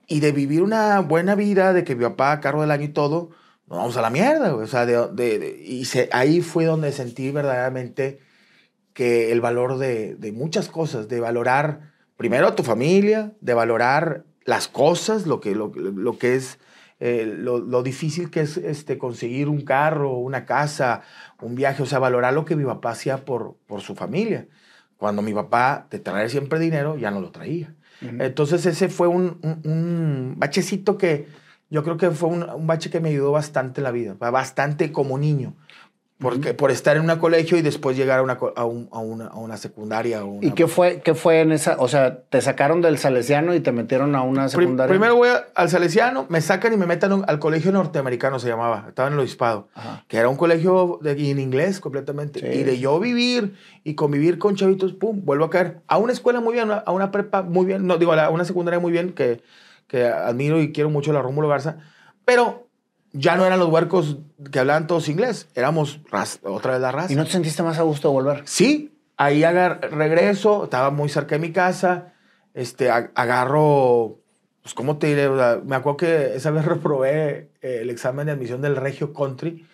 Y 0.08 0.18
de 0.18 0.32
vivir 0.32 0.62
una 0.62 0.98
buena 1.00 1.36
vida, 1.36 1.72
de 1.72 1.84
que 1.84 1.94
mi 1.94 2.02
papá 2.04 2.32
a 2.32 2.40
cargo 2.40 2.62
del 2.62 2.72
año 2.72 2.84
y 2.84 2.88
todo, 2.88 3.30
nos 3.66 3.78
vamos 3.78 3.96
a 3.96 4.02
la 4.02 4.10
mierda, 4.10 4.50
güey. 4.50 4.64
O 4.64 4.68
sea, 4.68 4.86
de, 4.86 5.08
de- 5.12 5.38
de- 5.38 5.62
y 5.64 5.84
se, 5.86 6.08
ahí 6.12 6.40
fue 6.40 6.64
donde 6.66 6.92
sentí 6.92 7.30
verdaderamente 7.30 8.20
que 8.92 9.32
el 9.32 9.40
valor 9.40 9.78
de, 9.78 10.14
de 10.16 10.32
muchas 10.32 10.68
cosas, 10.68 11.08
de 11.08 11.20
valorar 11.20 11.92
primero 12.16 12.46
a 12.46 12.54
tu 12.54 12.62
familia, 12.62 13.32
de 13.40 13.54
valorar 13.54 14.24
las 14.44 14.68
cosas, 14.68 15.26
lo 15.26 15.40
que, 15.40 15.54
lo, 15.54 15.72
lo 15.74 16.18
que 16.18 16.36
es, 16.36 16.58
eh, 17.00 17.24
lo, 17.26 17.58
lo 17.58 17.82
difícil 17.82 18.30
que 18.30 18.40
es 18.42 18.56
este, 18.56 18.98
conseguir 18.98 19.48
un 19.48 19.62
carro, 19.62 20.12
una 20.18 20.44
casa, 20.44 21.02
un 21.40 21.54
viaje, 21.56 21.82
o 21.82 21.86
sea, 21.86 21.98
valorar 21.98 22.34
lo 22.34 22.44
que 22.44 22.54
mi 22.56 22.64
papá 22.64 22.90
hacía 22.90 23.24
por, 23.24 23.56
por 23.66 23.80
su 23.80 23.94
familia. 23.96 24.46
Cuando 24.96 25.22
mi 25.22 25.34
papá 25.34 25.86
te 25.90 25.98
traía 25.98 26.28
siempre 26.28 26.58
dinero, 26.60 26.96
ya 26.96 27.10
no 27.10 27.20
lo 27.20 27.30
traía. 27.32 27.74
Entonces 28.20 28.64
ese 28.66 28.88
fue 28.88 29.08
un, 29.08 29.38
un- 29.42 29.60
un 29.70 30.34
bachecito 30.36 30.96
que 30.98 31.26
yo 31.74 31.82
creo 31.82 31.96
que 31.96 32.10
fue 32.12 32.28
un, 32.28 32.44
un 32.44 32.68
bache 32.68 32.88
que 32.88 33.00
me 33.00 33.08
ayudó 33.08 33.32
bastante 33.32 33.80
en 33.80 33.84
la 33.84 33.90
vida, 33.90 34.14
bastante 34.14 34.92
como 34.92 35.18
niño. 35.18 35.56
Porque, 36.18 36.54
Por 36.54 36.70
estar 36.70 36.96
en 36.96 37.10
un 37.10 37.18
colegio 37.18 37.58
y 37.58 37.62
después 37.62 37.96
llegar 37.96 38.20
a 38.20 38.22
una, 38.22 38.38
a, 38.54 38.64
una, 38.64 39.26
a 39.26 39.36
una, 39.36 39.56
secundaria. 39.56 40.22
¿Y 40.40 40.52
qué 40.52 40.68
fue, 40.68 41.02
qué 41.04 41.14
fue 41.14 41.40
en 41.40 41.50
esa? 41.50 41.74
O 41.80 41.88
sea, 41.88 42.20
te 42.20 42.40
sacaron 42.40 42.80
del 42.80 42.96
Salesiano 42.96 43.56
y 43.56 43.60
te 43.60 43.72
metieron 43.72 44.14
a 44.14 44.22
una 44.22 44.48
secundaria. 44.48 44.88
primero 44.88 45.16
voy 45.16 45.30
al 45.54 45.68
Salesiano, 45.68 46.26
me 46.28 46.40
sacan 46.40 46.72
y 46.72 46.76
me 46.76 46.86
meten 46.86 47.24
al 47.26 47.38
colegio 47.40 47.72
norteamericano, 47.72 48.38
se 48.38 48.46
llamaba. 48.46 48.84
Estaba 48.88 49.08
en 49.08 49.14
el 49.14 49.20
Obispado. 49.20 49.68
Que 50.06 50.18
era 50.18 50.28
un 50.28 50.36
colegio 50.36 51.00
de, 51.02 51.10
en 51.30 51.40
inglés 51.40 51.80
completamente. 51.80 52.38
Y 52.56 52.62
de 52.62 52.78
yo 52.78 53.00
vivir 53.00 53.56
y 53.82 53.96
convivir 53.96 54.38
con 54.38 54.54
chavitos, 54.54 54.92
pum, 54.92 55.22
vuelvo 55.24 55.46
a 55.46 55.50
caer. 55.50 55.80
A 55.88 55.98
una 55.98 56.12
escuela 56.12 56.38
muy 56.38 56.54
bien, 56.54 56.70
a 56.70 56.92
una 56.92 57.10
prepa 57.10 57.42
muy 57.42 57.66
bien. 57.66 57.88
No, 57.88 57.98
digo, 57.98 58.12
a 58.12 58.30
una 58.30 58.44
secundaria 58.44 58.78
muy 58.78 58.92
bien 58.92 59.12
que, 59.12 59.42
que 59.94 60.08
admiro 60.08 60.60
y 60.60 60.72
quiero 60.72 60.90
mucho 60.90 61.12
la 61.12 61.22
Rómulo 61.22 61.46
Garza. 61.46 61.76
Pero 62.24 62.66
ya 63.12 63.36
no 63.36 63.46
eran 63.46 63.60
los 63.60 63.68
huercos 63.68 64.18
que 64.50 64.58
hablaban 64.58 64.88
todos 64.88 65.08
inglés, 65.08 65.48
éramos 65.54 66.00
otra 66.42 66.72
vez 66.72 66.80
la 66.80 66.90
raza. 66.90 67.12
¿Y 67.12 67.16
no 67.16 67.24
te 67.24 67.30
sentiste 67.30 67.62
más 67.62 67.78
a 67.78 67.82
gusto 67.82 68.08
de 68.08 68.14
volver? 68.14 68.42
Sí, 68.44 68.92
ahí 69.16 69.44
regreso, 69.44 70.64
estaba 70.64 70.90
muy 70.90 71.08
cerca 71.08 71.36
de 71.36 71.38
mi 71.38 71.52
casa, 71.52 72.12
este, 72.54 72.90
agarro, 72.90 74.18
pues, 74.62 74.74
¿cómo 74.74 74.98
te 74.98 75.06
diré? 75.06 75.30
me 75.64 75.76
acuerdo 75.76 75.98
que 75.98 76.34
esa 76.34 76.50
vez 76.50 76.64
reprobé 76.66 77.50
eh, 77.62 77.78
el 77.82 77.90
examen 77.90 78.26
de 78.26 78.32
admisión 78.32 78.60
del 78.62 78.74
Regio 78.74 79.12
Country 79.12 79.64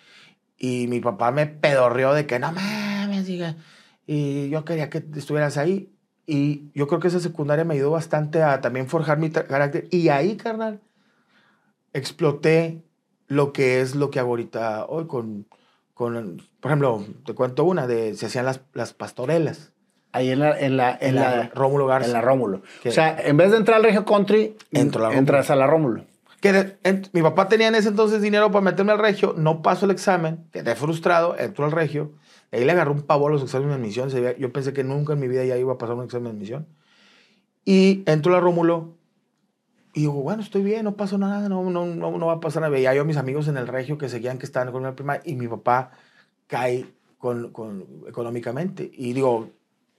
y 0.59 0.87
mi 0.89 1.01
papá 1.01 1.31
me 1.31 1.47
pedorreó 1.47 2.13
de 2.13 2.27
que 2.27 2.39
no 2.39 2.53
mames, 2.53 3.25
diga. 3.25 3.57
Y 4.07 4.51
yo 4.51 4.67
quería 4.67 4.91
que 4.91 5.03
estuvieras 5.17 5.57
ahí. 5.57 5.95
Y 6.33 6.71
yo 6.77 6.87
creo 6.87 7.01
que 7.01 7.09
esa 7.09 7.19
secundaria 7.19 7.65
me 7.65 7.75
ayudó 7.75 7.91
bastante 7.91 8.41
a 8.45 8.61
también 8.61 8.87
forjar 8.87 9.19
mi 9.19 9.31
carácter. 9.31 9.89
Y 9.91 10.11
ahí, 10.11 10.37
carnal, 10.37 10.79
exploté 11.93 12.85
lo 13.27 13.53
que 13.53 13.81
es 13.81 13.97
lo 13.97 14.11
que 14.11 14.21
hago 14.21 14.31
ahorita 14.31 14.87
hoy 14.87 15.09
con, 15.09 15.49
con 15.93 16.41
por 16.61 16.71
ejemplo, 16.71 17.05
te 17.27 17.35
cuento 17.35 17.65
una, 17.65 17.89
de 17.89 18.15
se 18.15 18.27
hacían 18.27 18.45
las, 18.45 18.61
las 18.75 18.95
pastorelas. 18.95 19.73
Ahí 20.13 20.31
en 20.31 20.39
la, 20.39 20.57
en 20.57 20.77
la, 20.77 20.97
en, 21.01 21.17
la, 21.17 21.51
Rómulo 21.53 21.89
Garza. 21.89 22.07
En 22.07 22.13
la 22.13 22.21
Rómulo. 22.21 22.63
o 22.85 22.91
sea, 22.93 23.21
en 23.21 23.37
vez 23.37 23.51
de 23.51 23.57
entrar 23.57 23.79
al 23.79 23.83
Regio 23.83 24.05
Country, 24.05 24.57
entras 24.71 25.51
a 25.51 25.57
la 25.57 25.67
Rómulo. 25.67 26.05
Que 26.41 26.77
mi 27.13 27.23
papá 27.23 27.49
tenía 27.49 27.67
en 27.67 27.75
ese 27.75 27.89
entonces 27.89 28.23
dinero 28.23 28.53
para 28.53 28.63
meterme 28.63 28.93
al 28.93 29.01
Regio, 29.01 29.35
no 29.37 29.63
paso 29.63 29.85
el 29.85 29.91
examen, 29.91 30.47
quedé 30.53 30.77
frustrado, 30.77 31.37
entró 31.37 31.65
al 31.65 31.73
Regio, 31.73 32.13
ahí 32.53 32.65
le 32.65 32.73
agarró 32.73 32.93
un 32.93 33.03
pavor 33.03 33.31
a 33.31 33.35
los 33.35 33.43
exámenes 33.43 33.77
de 33.77 33.81
admisión, 33.83 34.11
yo 34.39 34.53
pensé 34.53 34.73
que 34.73 34.85
nunca 34.85 35.13
en 35.13 35.21
mi 35.21 35.29
vida 35.29 35.45
ya 35.45 35.57
iba 35.57 35.73
a 35.73 35.79
pasar 35.79 35.97
un 35.97 36.05
examen 36.05 36.33
de 36.33 36.39
admisión. 36.39 36.67
Y 37.65 38.03
entró 38.07 38.33
la 38.33 38.41
Rómulo, 38.41 38.95
y 39.93 40.01
digo, 40.01 40.15
bueno, 40.23 40.43
estoy 40.43 40.63
bien, 40.63 40.85
no 40.85 40.97
pasó 40.97 41.19
nada, 41.19 41.49
no, 41.49 41.69
no, 41.69 41.85
no, 41.85 42.17
no 42.17 42.27
va 42.27 42.35
a 42.35 42.41
pasar 42.41 42.63
nada. 42.63 42.71
Veía 42.71 42.95
yo 42.95 43.03
a 43.03 43.05
mis 43.05 43.17
amigos 43.17 43.49
en 43.49 43.57
el 43.57 43.67
regio 43.67 43.99
que 43.99 44.09
seguían 44.09 44.39
que 44.39 44.47
estaban 44.47 44.73
con 44.73 44.83
la 44.83 44.95
prima 44.95 45.21
y 45.25 45.35
mi 45.35 45.49
papá 45.49 45.91
cae 46.47 46.87
con, 47.19 47.51
con, 47.51 48.05
económicamente. 48.07 48.89
Y 48.95 49.13
digo, 49.13 49.51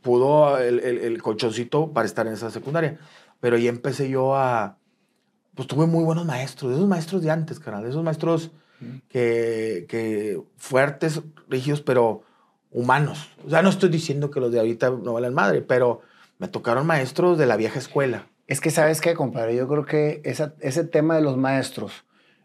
pudo 0.01 0.58
el, 0.58 0.79
el, 0.79 0.98
el, 1.00 1.22
colchoncito 1.22 1.91
para 1.91 2.05
estar 2.05 2.25
en 2.25 2.34
esa 2.34 2.51
secundaria. 2.51 3.00
Pero 3.41 3.58
ahí 3.58 3.67
empecé 3.67 4.10
yo 4.10 4.36
a... 4.36 4.77
Pues 5.55 5.67
tuve 5.67 5.86
muy 5.86 6.05
buenos 6.05 6.25
maestros, 6.25 6.72
de 6.72 6.77
esos 6.77 6.88
maestros 6.88 7.22
de 7.22 7.31
antes, 7.31 7.60
carnal, 7.60 7.84
de 7.84 7.89
esos 7.89 8.03
maestros 8.03 8.51
que, 9.10 9.86
que 9.89 10.41
fuertes, 10.55 11.22
rígidos, 11.50 11.81
pero 11.81 12.24
humanos. 12.71 13.29
O 13.45 13.49
sea, 13.49 13.61
no 13.61 13.69
estoy 13.69 13.89
diciendo 13.89 14.31
que 14.31 14.39
los 14.39 14.51
de 14.51 14.59
ahorita 14.59 14.89
no 14.89 15.13
valen 15.13 15.33
madre, 15.33 15.61
pero 15.61 16.01
me 16.39 16.47
tocaron 16.47 16.87
maestros 16.87 17.37
de 17.37 17.45
la 17.45 17.57
vieja 17.57 17.79
escuela 17.79 18.25
es 18.51 18.59
que, 18.59 18.69
¿sabes 18.69 18.99
qué, 18.99 19.13
compadre? 19.13 19.55
Yo 19.55 19.65
creo 19.69 19.85
que 19.85 20.21
ese 20.25 20.83
tema 20.83 21.15
de 21.15 21.21
los 21.21 21.37
maestros, 21.37 22.03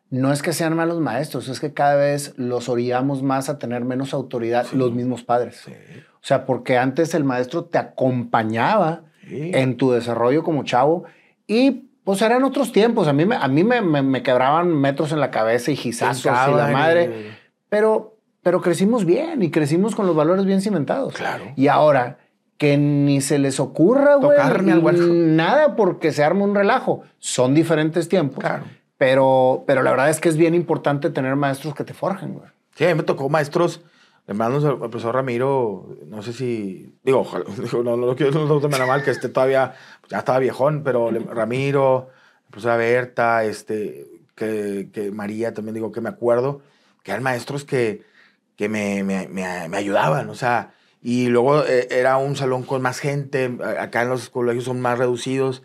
no 0.09 0.33
es 0.33 0.41
que 0.41 0.53
sean 0.53 0.77
malos 0.77 1.01
maestros, 1.01 1.49
es 1.49 1.59
que 1.59 1.73
cada 1.73 1.97
vez 1.97 2.33
los 2.37 2.69
orillamos 2.69 3.25
más 3.25 3.49
a 3.49 3.59
tener 3.59 3.85
menos 3.85 4.15
autoridad 4.15 4.69
los 4.71 4.93
mismos 4.93 5.25
padres. 5.25 5.67
O 5.67 6.21
sea, 6.21 6.47
porque 6.47 6.79
antes 6.79 7.13
el 7.15 7.25
maestro 7.25 7.65
te 7.65 7.79
acompañaba 7.79 9.03
en 9.29 9.77
tu 9.77 9.91
desarrollo 9.91 10.45
como 10.45 10.63
chavo 10.63 11.07
y 11.49 11.89
pues 12.05 12.23
eran 12.23 12.45
otros 12.45 12.71
tiempos. 12.71 13.09
A 13.09 13.13
mí, 13.13 13.25
a 13.29 13.49
mí 13.49 13.65
me, 13.65 13.81
me, 13.83 14.23
quebraban 14.23 14.69
metros 14.69 15.11
en 15.11 15.19
la 15.19 15.33
cabeza 15.33 15.73
y 15.73 15.77
gizazos 15.77 16.25
y 16.25 16.55
la 16.55 16.69
madre. 16.69 17.33
Pero, 17.69 18.16
pero 18.47 18.61
crecimos 18.61 19.05
bien 19.05 19.43
y 19.43 19.51
crecimos 19.51 19.97
con 19.97 20.07
los 20.07 20.15
valores 20.15 20.45
bien 20.45 20.61
cimentados. 20.61 21.15
Claro. 21.15 21.47
Y 21.57 21.67
ahora 21.67 22.19
que 22.59 22.77
ni 22.77 23.21
se 23.21 23.41
les 23.41 23.59
ocurra, 23.59 24.15
güey. 24.15 24.39
Nada 25.11 25.75
porque 25.75 26.13
se 26.13 26.23
arma 26.23 26.45
un 26.45 26.55
relajo. 26.55 27.03
Son 27.19 27.57
diferentes 27.57 28.09
tiempos. 28.09 28.39
Claro. 28.39 28.63
Pero, 28.99 29.65
pero 29.67 29.83
la 29.83 29.91
verdad 29.91 30.11
es 30.11 30.21
que 30.21 30.29
es 30.29 30.37
bien 30.37 30.55
importante 30.55 31.11
tener 31.11 31.35
maestros 31.35 31.75
que 31.75 31.83
te 31.83 31.93
forjen, 31.93 32.35
güey. 32.35 32.49
Sí, 32.77 32.85
a 32.85 32.89
mí 32.91 32.95
me 32.95 33.03
tocó 33.03 33.29
maestros. 33.29 33.83
Le 34.29 34.35
mando 34.35 34.65
al 34.65 34.79
profesor 34.79 35.17
Ramiro, 35.17 35.97
no 36.07 36.23
sé 36.23 36.33
si. 36.33 36.95
Digo, 37.03 37.23
ojalá, 37.23 37.47
no, 37.73 37.83
no, 37.83 37.97
no 37.97 38.15
quiero 38.15 38.47
no, 38.47 38.61
no, 38.61 38.87
mal 38.87 39.03
que 39.03 39.11
esté 39.11 39.29
todavía. 39.29 39.75
Ya 40.09 40.19
estaba 40.19 40.39
viejón, 40.39 40.85
pero 40.85 41.11
Ramiro, 41.35 42.11
la 42.45 42.51
profesora 42.53 42.77
Berta, 42.77 43.43
este, 43.43 44.07
que, 44.37 44.89
que 44.93 45.11
María 45.11 45.53
también, 45.53 45.75
digo, 45.75 45.91
que 45.91 46.01
me 46.01 46.11
acuerdo, 46.11 46.61
que 47.03 47.11
eran 47.11 47.25
maestros 47.25 47.65
que, 47.65 48.15
que 48.57 48.69
me, 48.69 49.03
me, 49.03 49.29
me, 49.29 49.69
me 49.69 49.77
ayudaban. 49.77 50.31
O 50.31 50.35
sea, 50.35 50.75
y 51.03 51.29
luego 51.29 51.65
eh, 51.65 51.89
era 51.91 52.17
un 52.17 52.37
salón 52.37 52.63
con 52.65 52.83
más 52.83 52.99
gente, 52.99 53.59
acá 53.79 54.03
en 54.03 54.09
los 54.09 54.29
colegios 54.29 54.65
son 54.65 54.81
más 54.81 54.99
reducidos. 54.99 55.63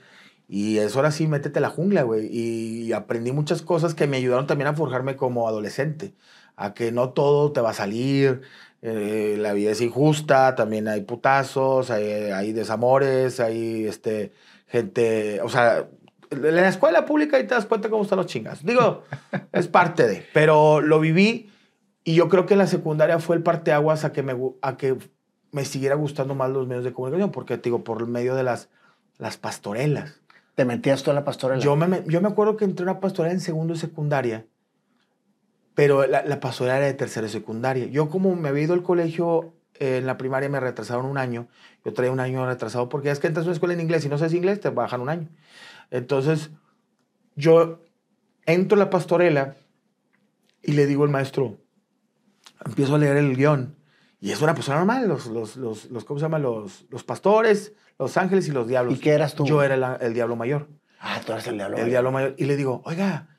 Y 0.48 0.80
eso 0.80 1.00
ahora 1.00 1.12
sí, 1.12 1.28
métete 1.28 1.60
a 1.60 1.62
la 1.62 1.70
jungla, 1.70 2.04
güey. 2.04 2.28
Y 2.28 2.94
aprendí 2.94 3.32
muchas 3.32 3.62
cosas 3.62 3.96
que 3.96 4.06
me 4.06 4.18
ayudaron 4.18 4.48
también 4.48 4.68
a 4.68 4.74
forjarme 4.74 5.16
como 5.16 5.48
adolescente. 5.48 6.14
A 6.58 6.74
que 6.74 6.92
no 6.92 7.12
todo 7.12 7.54
te 7.54 7.62
va 7.62 7.72
a 7.72 7.74
salir, 7.74 8.42
eh, 8.82 9.36
la 9.40 9.54
vida 9.54 9.72
es 9.72 9.82
injusta, 9.82 10.56
también 10.56 10.88
hay 10.88 11.02
putazos, 11.02 11.90
hay, 11.90 12.52
desamores, 12.52 13.40
hay 13.40 13.86
este, 13.86 14.34
gente, 14.68 15.40
o 15.42 15.50
sea, 15.50 15.88
en 16.32 16.56
la 16.56 16.68
escuela 16.68 17.06
pública 17.06 17.40
y 17.40 17.48
te 17.48 17.56
das 17.56 17.66
cuenta 17.66 17.90
cómo 17.90 18.04
están 18.04 18.18
los 18.18 18.28
chingas. 18.28 18.66
Digo, 18.66 19.04
es 19.54 19.68
parte 19.68 20.08
de, 20.08 20.26
pero 20.34 20.82
lo 20.82 21.00
viví 21.00 21.50
y 22.04 22.16
yo 22.16 22.30
creo 22.30 22.46
que 22.46 22.56
la 22.56 22.68
secundaria 22.68 23.20
fue 23.20 23.36
el 23.36 23.44
parteaguas 23.44 24.06
a 24.06 24.12
que 24.12 24.24
me, 24.24 24.36
a 24.62 24.78
que 24.78 24.98
me 25.52 25.66
siguiera 25.66 25.96
gustando 25.96 26.34
más 26.36 26.50
los 26.50 26.68
medios 26.68 26.84
de 26.84 26.94
comunicación, 26.94 27.32
porque 27.32 27.58
te 27.58 27.64
digo, 27.70 27.84
por 27.84 28.08
medio 28.08 28.36
de 28.36 28.44
las, 28.44 28.70
las 29.18 29.38
pastorelas. 29.38 30.20
¿Te 30.56 30.66
metías 30.66 31.04
tú 31.04 31.12
a 31.12 31.14
la 31.14 31.24
pastorela? 31.24 31.62
Yo 31.62 31.76
me, 31.76 32.04
yo 32.08 32.22
me 32.22 32.28
acuerdo 32.28 32.58
que 32.58 32.66
entré 32.66 32.86
a 32.86 32.92
una 32.92 33.00
pastorela 33.00 33.34
en 33.34 33.40
segundo 33.40 33.74
y 33.74 33.78
secundaria, 33.78 34.46
pero 35.76 36.06
la, 36.08 36.26
la 36.26 36.40
pastorela 36.40 36.78
era 36.78 36.86
de 36.88 36.94
tercera 36.94 37.28
y 37.28 37.30
secundaria. 37.30 37.86
Yo 37.86 38.10
como 38.10 38.36
me 38.36 38.50
había 38.50 38.64
ido 38.64 38.74
al 38.74 38.84
colegio 38.84 39.54
eh, 39.80 39.98
en 39.98 40.06
la 40.06 40.18
primaria, 40.18 40.50
me 40.50 40.60
retrasaron 40.60 41.06
un 41.06 41.18
año. 41.18 41.48
Yo 41.86 41.94
traía 41.94 42.12
un 42.12 42.20
año 42.20 42.46
retrasado 42.46 42.90
porque 42.90 43.12
es 43.12 43.20
que 43.20 43.28
entras 43.28 43.46
a 43.46 43.50
una 43.50 43.54
escuela 43.54 43.74
en 43.74 43.82
inglés 43.82 44.06
y 44.06 44.10
no 44.10 44.18
sabes 44.18 44.34
inglés, 44.34 44.60
te 44.60 44.70
bajan 44.70 45.02
un 45.02 45.10
año. 45.10 45.30
Entonces, 45.90 46.52
yo 47.36 47.80
entro 48.46 48.76
a 48.76 48.80
la 48.80 48.90
pastorela 48.90 49.56
y 50.62 50.74
le 50.74 50.86
digo 50.86 51.04
al 51.04 51.10
maestro, 51.10 51.58
empiezo 52.66 52.96
a 52.96 52.98
leer 52.98 53.18
el 53.18 53.36
guion 53.36 53.76
y 54.22 54.32
es 54.32 54.42
una 54.42 54.54
persona 54.54 54.78
normal, 54.78 55.08
los, 55.08 55.26
los, 55.26 55.58
los, 55.58 55.90
los 55.90 56.06
¿cómo 56.06 56.20
se 56.20 56.26
llama? 56.26 56.38
Los, 56.38 56.86
los 56.92 57.04
pastores, 57.04 57.74
los 57.98 58.16
ángeles 58.18 58.48
y 58.48 58.52
los 58.52 58.68
diablos. 58.68 58.96
¿Y 58.96 59.00
qué 59.00 59.14
eras 59.14 59.34
tú? 59.34 59.48
Yo 59.48 59.64
era 59.64 59.98
el, 60.00 60.14
diablo 60.14 60.36
mayor. 60.36 60.70
Ah, 61.00 61.20
tú 61.26 61.32
eres 61.32 61.48
el 61.48 61.56
diablo 61.56 61.74
mayor. 61.74 61.88
El 61.88 61.92
diablo 61.92 62.12
mayor. 62.12 62.36
Y 62.38 62.46
le 62.46 62.56
digo, 62.56 62.84
oiga, 62.86 63.30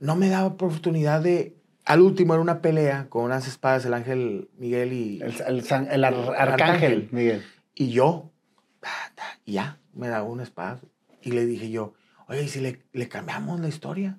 no 0.00 0.16
me 0.16 0.28
daba 0.28 0.46
oportunidad 0.46 1.20
de... 1.20 1.56
Al 1.84 2.00
último 2.00 2.34
era 2.34 2.42
una 2.42 2.62
pelea 2.62 3.06
con 3.10 3.24
unas 3.24 3.46
espadas, 3.46 3.84
el 3.84 3.94
ángel 3.94 4.50
Miguel 4.58 4.92
y... 4.92 5.22
El, 5.22 5.64
el, 5.88 6.04
arcángel, 6.04 7.08
Miguel. 7.12 7.44
Y 7.72 7.90
yo, 7.90 8.32
y 9.44 9.52
ya, 9.52 9.78
me 9.92 10.08
daba 10.08 10.24
una 10.24 10.42
espada. 10.42 10.80
Y 11.22 11.30
le 11.30 11.46
dije 11.46 11.70
yo, 11.70 11.94
oye, 12.26 12.42
¿y 12.42 12.48
si 12.48 12.60
le, 12.60 12.82
le 12.92 13.08
cambiamos 13.08 13.60
la 13.60 13.68
historia? 13.68 14.18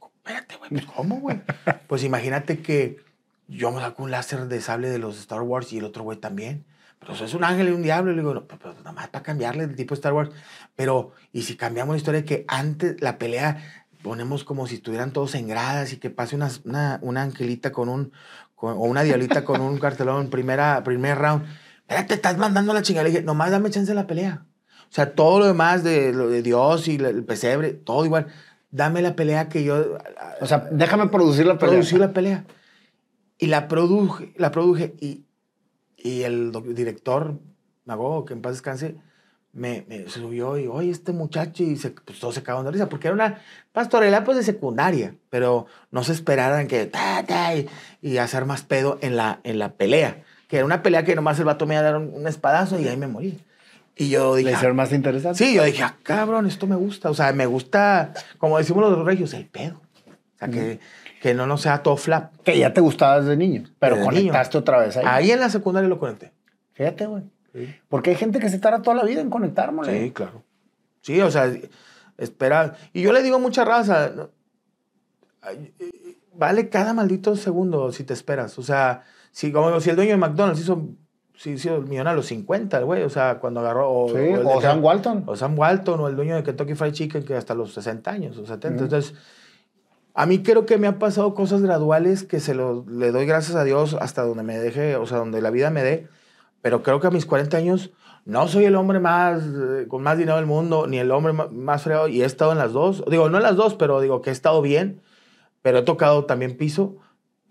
Espérate, 0.00 0.56
güey, 0.56 0.70
pues 0.70 0.86
¿cómo, 0.86 1.20
güey? 1.20 1.42
pues 1.88 2.04
imagínate 2.04 2.60
que 2.60 3.11
yo 3.52 3.70
me 3.70 3.80
saco 3.80 4.02
un 4.02 4.10
láser 4.10 4.46
de 4.48 4.60
sable 4.60 4.90
de 4.90 4.98
los 4.98 5.18
Star 5.18 5.42
Wars 5.42 5.72
y 5.72 5.78
el 5.78 5.84
otro 5.84 6.02
güey 6.02 6.18
también. 6.18 6.64
Pero 6.98 7.14
eso 7.14 7.24
es 7.24 7.34
un 7.34 7.44
ángel 7.44 7.68
y 7.68 7.72
un 7.72 7.82
diablo. 7.82 8.12
Y 8.12 8.14
le 8.14 8.22
digo, 8.22 8.34
no, 8.34 8.46
pero 8.46 8.74
nada 8.74 8.92
más 8.92 9.08
para 9.08 9.22
cambiarle 9.22 9.64
el 9.64 9.74
tipo 9.74 9.94
de 9.94 9.98
Star 9.98 10.12
Wars. 10.12 10.30
Pero, 10.76 11.12
¿y 11.32 11.42
si 11.42 11.56
cambiamos 11.56 11.94
la 11.94 11.98
historia 11.98 12.24
que 12.24 12.44
antes 12.48 13.00
la 13.00 13.18
pelea 13.18 13.86
ponemos 14.02 14.44
como 14.44 14.66
si 14.66 14.76
estuvieran 14.76 15.12
todos 15.12 15.34
en 15.34 15.48
gradas 15.48 15.92
y 15.92 15.96
que 15.96 16.10
pase 16.10 16.34
una, 16.34 16.50
una, 16.64 16.98
una 17.02 17.22
angelita 17.22 17.72
con 17.72 17.88
un, 17.88 18.12
o 18.56 18.72
una 18.72 19.02
diablita 19.02 19.44
con 19.44 19.60
un 19.60 19.78
cartelón 19.78 20.24
en 20.24 20.30
primera, 20.30 20.82
primer 20.84 21.18
round? 21.18 21.44
Espérate, 21.80 22.14
estás 22.14 22.38
mandando 22.38 22.72
la 22.72 22.82
chingada. 22.82 23.04
Le 23.04 23.10
dije, 23.10 23.22
nomás 23.22 23.50
dame 23.50 23.70
chance 23.70 23.90
de 23.90 23.96
la 23.96 24.06
pelea. 24.06 24.46
O 24.92 24.94
sea, 24.94 25.14
todo 25.14 25.40
lo 25.40 25.46
demás 25.46 25.82
de, 25.82 26.12
lo 26.12 26.28
de 26.28 26.42
Dios 26.42 26.86
y 26.86 26.96
el 26.96 27.24
pesebre, 27.24 27.72
todo 27.72 28.04
igual. 28.04 28.28
Dame 28.70 29.02
la 29.02 29.16
pelea 29.16 29.48
que 29.48 29.64
yo... 29.64 29.98
O 30.40 30.46
sea, 30.46 30.68
déjame 30.70 31.08
producir 31.08 31.46
la 31.46 31.58
pelea. 31.58 31.74
Producir 31.74 31.98
la 31.98 32.12
pelea. 32.12 32.44
Y 33.42 33.48
la 33.48 33.66
produje, 33.66 34.32
la 34.36 34.52
produje 34.52 34.94
y, 35.00 35.24
y 35.96 36.22
el 36.22 36.52
director, 36.76 37.40
Mago, 37.86 38.24
que 38.24 38.34
en 38.34 38.40
paz 38.40 38.52
descanse, 38.52 38.94
me, 39.52 39.84
me 39.88 40.08
subió 40.08 40.56
y, 40.58 40.68
oye, 40.68 40.92
este 40.92 41.10
muchacho, 41.10 41.64
y 41.64 41.76
se, 41.76 41.90
pues 41.90 42.20
todos 42.20 42.36
se 42.36 42.44
cagaron 42.44 42.66
de 42.66 42.70
risa, 42.70 42.88
porque 42.88 43.08
era 43.08 43.14
una 43.16 43.40
pastorela 43.72 44.22
pues 44.22 44.36
de 44.36 44.44
secundaria, 44.44 45.16
pero 45.28 45.66
no 45.90 46.04
se 46.04 46.12
esperaran 46.12 46.68
que, 46.68 46.86
ta, 46.86 47.24
ta, 47.26 47.56
y, 47.56 47.68
y 48.00 48.18
hacer 48.18 48.44
más 48.44 48.62
pedo 48.62 49.00
en 49.02 49.16
la, 49.16 49.40
en 49.42 49.58
la 49.58 49.72
pelea, 49.72 50.22
que 50.46 50.58
era 50.58 50.64
una 50.64 50.84
pelea 50.84 51.02
que 51.02 51.16
nomás 51.16 51.36
el 51.40 51.44
vato 51.46 51.66
me 51.66 51.74
iba 51.74 51.80
a 51.80 51.84
dar 51.84 51.96
un, 51.96 52.14
un 52.14 52.28
espadazo 52.28 52.78
y 52.78 52.86
ahí 52.86 52.96
me 52.96 53.08
morí. 53.08 53.40
Y 53.96 54.08
yo 54.08 54.36
dije, 54.36 54.54
Le 54.56 54.72
más 54.72 54.92
interesante. 54.92 55.44
Sí, 55.44 55.54
yo 55.54 55.64
dije, 55.64 55.82
ah, 55.82 55.96
cabrón, 56.04 56.46
esto 56.46 56.68
me 56.68 56.76
gusta. 56.76 57.10
O 57.10 57.14
sea, 57.14 57.32
me 57.32 57.46
gusta, 57.46 58.14
como 58.38 58.56
decimos 58.56 58.88
los 58.88 59.04
regios, 59.04 59.34
el 59.34 59.46
pedo. 59.46 59.82
O 60.06 60.38
sea, 60.38 60.48
que, 60.48 60.78
que 61.22 61.34
no, 61.34 61.46
no 61.46 61.56
sea 61.56 61.84
todo 61.84 61.96
flap. 61.96 62.32
Que 62.42 62.58
ya 62.58 62.74
te 62.74 62.80
gustaba 62.80 63.20
desde 63.20 63.36
niño, 63.36 63.62
pero 63.78 63.94
Desde 63.94 64.06
conectaste 64.06 64.58
otra 64.58 64.80
vez 64.80 64.96
ahí. 64.96 65.04
Ahí 65.06 65.30
en 65.30 65.38
la 65.38 65.50
secundaria 65.50 65.88
lo 65.88 66.00
conecté. 66.00 66.32
Fíjate, 66.72 67.06
güey. 67.06 67.22
Porque 67.88 68.10
hay 68.10 68.16
gente 68.16 68.40
que 68.40 68.48
se 68.48 68.58
tarda 68.58 68.82
toda 68.82 68.96
la 68.96 69.04
vida 69.04 69.20
en 69.20 69.30
conectar, 69.30 69.70
mole. 69.70 70.02
Sí, 70.02 70.10
claro. 70.10 70.42
Sí, 71.00 71.20
o 71.20 71.30
sea, 71.30 71.48
espera. 72.18 72.74
Y 72.92 73.02
yo 73.02 73.12
le 73.12 73.22
digo 73.22 73.36
a 73.36 73.38
mucha 73.38 73.64
raza, 73.64 74.10
vale 76.34 76.68
cada 76.68 76.92
maldito 76.92 77.36
segundo 77.36 77.92
si 77.92 78.02
te 78.02 78.14
esperas. 78.14 78.58
O 78.58 78.64
sea, 78.64 79.04
si, 79.30 79.52
como 79.52 79.78
si 79.78 79.90
el 79.90 79.96
dueño 79.96 80.10
de 80.10 80.16
McDonald's 80.16 80.60
hizo, 80.60 80.88
si 81.36 81.50
hizo 81.50 81.76
el 81.76 81.84
millón 81.84 82.08
a 82.08 82.14
los 82.14 82.26
50, 82.26 82.78
el 82.78 82.84
güey, 82.84 83.04
o 83.04 83.10
sea, 83.10 83.38
cuando 83.38 83.60
agarró... 83.60 83.88
O, 83.88 84.08
Sí, 84.08 84.34
o 84.44 84.60
Sam 84.60 84.82
Walton. 84.82 85.22
O 85.26 85.36
Sam 85.36 85.56
Walton, 85.56 86.00
o 86.00 86.08
el 86.08 86.16
dueño 86.16 86.34
de 86.34 86.42
Kentucky 86.42 86.74
Fried 86.74 86.94
Chicken, 86.94 87.24
que 87.24 87.36
hasta 87.36 87.54
los 87.54 87.74
60 87.74 88.10
años 88.10 88.38
o 88.38 88.44
70. 88.44 88.82
Entonces, 88.82 89.14
a 90.14 90.26
mí 90.26 90.42
creo 90.42 90.66
que 90.66 90.78
me 90.78 90.86
han 90.86 90.98
pasado 90.98 91.34
cosas 91.34 91.62
graduales 91.62 92.24
que 92.24 92.40
se 92.40 92.54
lo, 92.54 92.84
le 92.88 93.12
doy 93.12 93.26
gracias 93.26 93.56
a 93.56 93.64
Dios 93.64 93.96
hasta 93.98 94.22
donde 94.22 94.42
me 94.42 94.58
deje, 94.58 94.96
o 94.96 95.06
sea, 95.06 95.18
donde 95.18 95.40
la 95.40 95.50
vida 95.50 95.70
me 95.70 95.82
dé. 95.82 96.08
Pero 96.60 96.82
creo 96.82 97.00
que 97.00 97.06
a 97.06 97.10
mis 97.10 97.26
40 97.26 97.56
años 97.56 97.92
no 98.24 98.46
soy 98.46 98.66
el 98.66 98.76
hombre 98.76 99.00
más, 99.00 99.42
eh, 99.42 99.86
con 99.88 100.02
más 100.02 100.16
dinero 100.16 100.36
del 100.36 100.46
mundo, 100.46 100.86
ni 100.86 100.98
el 100.98 101.10
hombre 101.10 101.32
más 101.32 101.82
fregado, 101.82 102.08
y 102.08 102.22
he 102.22 102.24
estado 102.24 102.52
en 102.52 102.58
las 102.58 102.72
dos. 102.72 103.04
Digo, 103.10 103.28
no 103.28 103.38
en 103.38 103.42
las 103.42 103.56
dos, 103.56 103.74
pero 103.74 104.00
digo 104.00 104.22
que 104.22 104.30
he 104.30 104.32
estado 104.32 104.62
bien, 104.62 105.00
pero 105.62 105.78
he 105.78 105.82
tocado 105.82 106.24
también 106.24 106.56
piso. 106.56 106.96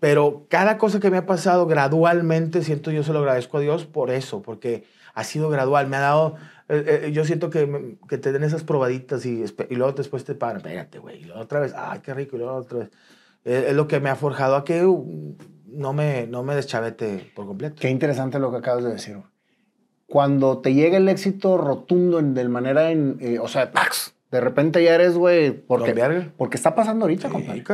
Pero 0.00 0.46
cada 0.48 0.78
cosa 0.78 0.98
que 0.98 1.10
me 1.10 1.18
ha 1.18 1.26
pasado 1.26 1.66
gradualmente, 1.66 2.62
siento 2.62 2.90
yo 2.90 3.02
se 3.02 3.12
lo 3.12 3.20
agradezco 3.20 3.58
a 3.58 3.60
Dios 3.60 3.86
por 3.86 4.10
eso, 4.10 4.42
porque 4.42 4.84
ha 5.14 5.24
sido 5.24 5.48
gradual. 5.50 5.88
Me 5.88 5.96
ha 5.96 6.00
dado, 6.00 6.36
eh, 6.78 7.00
eh, 7.04 7.12
yo 7.12 7.24
siento 7.24 7.50
que, 7.50 7.96
que 8.08 8.18
te 8.18 8.32
den 8.32 8.44
esas 8.44 8.64
probaditas 8.64 9.26
y, 9.26 9.44
y 9.68 9.74
luego 9.74 9.92
después 9.92 10.24
te 10.24 10.34
paran, 10.34 10.56
espérate, 10.58 10.98
güey, 10.98 11.20
y 11.20 11.24
luego 11.24 11.40
otra 11.40 11.60
vez, 11.60 11.74
ay, 11.76 12.00
qué 12.02 12.14
rico, 12.14 12.36
y 12.36 12.38
luego 12.40 12.54
otra 12.54 12.78
vez. 12.80 12.90
Eh, 13.44 13.66
es 13.68 13.74
lo 13.74 13.88
que 13.88 14.00
me 14.00 14.08
ha 14.08 14.16
forjado 14.16 14.56
a 14.56 14.64
que 14.64 14.84
uh, 14.84 15.36
no 15.66 15.92
me, 15.92 16.26
no 16.26 16.42
me 16.42 16.54
deschavete 16.54 17.30
por 17.34 17.46
completo. 17.46 17.76
Qué 17.80 17.90
interesante 17.90 18.38
lo 18.38 18.50
que 18.50 18.58
acabas 18.58 18.84
de 18.84 18.90
decir. 18.90 19.18
Cuando 20.06 20.58
te 20.58 20.74
llega 20.74 20.96
el 20.96 21.08
éxito 21.08 21.58
rotundo 21.58 22.18
en, 22.18 22.34
de 22.34 22.48
manera, 22.48 22.90
en, 22.90 23.18
eh, 23.20 23.38
o 23.38 23.48
sea, 23.48 23.70
¡tax! 23.70 24.14
de 24.30 24.40
repente 24.40 24.82
ya 24.82 24.94
eres, 24.94 25.14
güey, 25.14 25.50
porque, 25.50 25.94
porque 26.38 26.56
está 26.56 26.74
pasando 26.74 27.04
ahorita, 27.04 27.28
Sí, 27.28 27.34
compadre. 27.34 27.64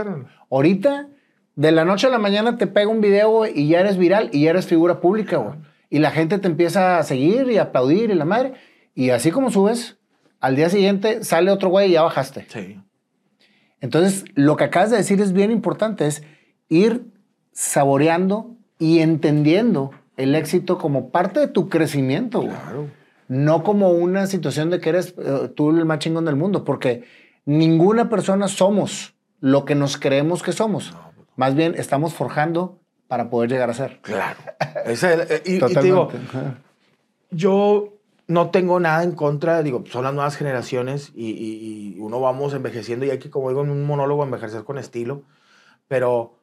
Ahorita, 0.50 1.08
de 1.54 1.72
la 1.72 1.84
noche 1.84 2.08
a 2.08 2.10
la 2.10 2.18
mañana 2.18 2.58
te 2.58 2.66
pega 2.66 2.88
un 2.88 3.00
video, 3.00 3.30
güey, 3.30 3.52
y 3.54 3.68
ya 3.68 3.80
eres 3.80 3.96
viral 3.96 4.28
y 4.32 4.42
ya 4.42 4.50
eres 4.50 4.66
figura 4.66 5.00
pública, 5.00 5.36
güey. 5.36 5.56
Y 5.90 6.00
la 6.00 6.10
gente 6.10 6.38
te 6.38 6.48
empieza 6.48 6.98
a 6.98 7.02
seguir 7.04 7.50
y 7.50 7.58
a 7.58 7.62
aplaudir 7.62 8.10
y 8.10 8.14
la 8.14 8.24
madre. 8.24 8.54
Y 8.98 9.10
así 9.10 9.30
como 9.30 9.52
subes, 9.52 9.96
al 10.40 10.56
día 10.56 10.68
siguiente 10.70 11.22
sale 11.22 11.52
otro 11.52 11.68
güey 11.68 11.90
y 11.90 11.92
ya 11.92 12.02
bajaste. 12.02 12.46
Sí. 12.48 12.80
Entonces, 13.80 14.24
lo 14.34 14.56
que 14.56 14.64
acabas 14.64 14.90
de 14.90 14.96
decir 14.96 15.20
es 15.20 15.32
bien 15.32 15.52
importante, 15.52 16.04
es 16.08 16.24
ir 16.68 17.06
saboreando 17.52 18.56
y 18.76 18.98
entendiendo 18.98 19.92
el 20.16 20.34
éxito 20.34 20.78
como 20.78 21.10
parte 21.10 21.38
de 21.38 21.46
tu 21.46 21.68
crecimiento, 21.68 22.40
güey. 22.40 22.50
Claro. 22.50 22.90
No 23.28 23.62
como 23.62 23.90
una 23.90 24.26
situación 24.26 24.68
de 24.68 24.80
que 24.80 24.88
eres 24.88 25.14
eh, 25.16 25.48
tú 25.54 25.70
el 25.70 25.84
más 25.84 26.00
chingón 26.00 26.24
del 26.24 26.34
mundo, 26.34 26.64
porque 26.64 27.04
ninguna 27.44 28.08
persona 28.08 28.48
somos 28.48 29.14
lo 29.38 29.64
que 29.64 29.76
nos 29.76 29.96
creemos 29.96 30.42
que 30.42 30.50
somos. 30.50 30.92
Más 31.36 31.54
bien 31.54 31.76
estamos 31.76 32.14
forjando 32.14 32.80
para 33.06 33.30
poder 33.30 33.48
llegar 33.48 33.70
a 33.70 33.74
ser. 33.74 34.00
Claro. 34.02 34.40
Ese, 34.86 35.12
eh, 35.12 35.42
y, 35.46 35.64
y 35.64 35.72
te 35.72 35.82
digo, 35.82 36.10
yo 37.30 37.97
no 38.28 38.50
tengo 38.50 38.78
nada 38.80 39.02
en 39.04 39.12
contra, 39.12 39.62
digo, 39.62 39.84
son 39.90 40.04
las 40.04 40.14
nuevas 40.14 40.36
generaciones 40.36 41.12
y, 41.14 41.96
uno 41.98 42.20
vamos 42.20 42.54
envejeciendo 42.54 43.04
y 43.06 43.10
hay 43.10 43.18
que, 43.18 43.30
como 43.30 43.48
digo 43.48 43.62
en 43.64 43.70
un 43.70 43.84
monólogo, 43.86 44.22
envejecer 44.24 44.64
con 44.64 44.78
estilo, 44.78 45.22
pero 45.88 46.38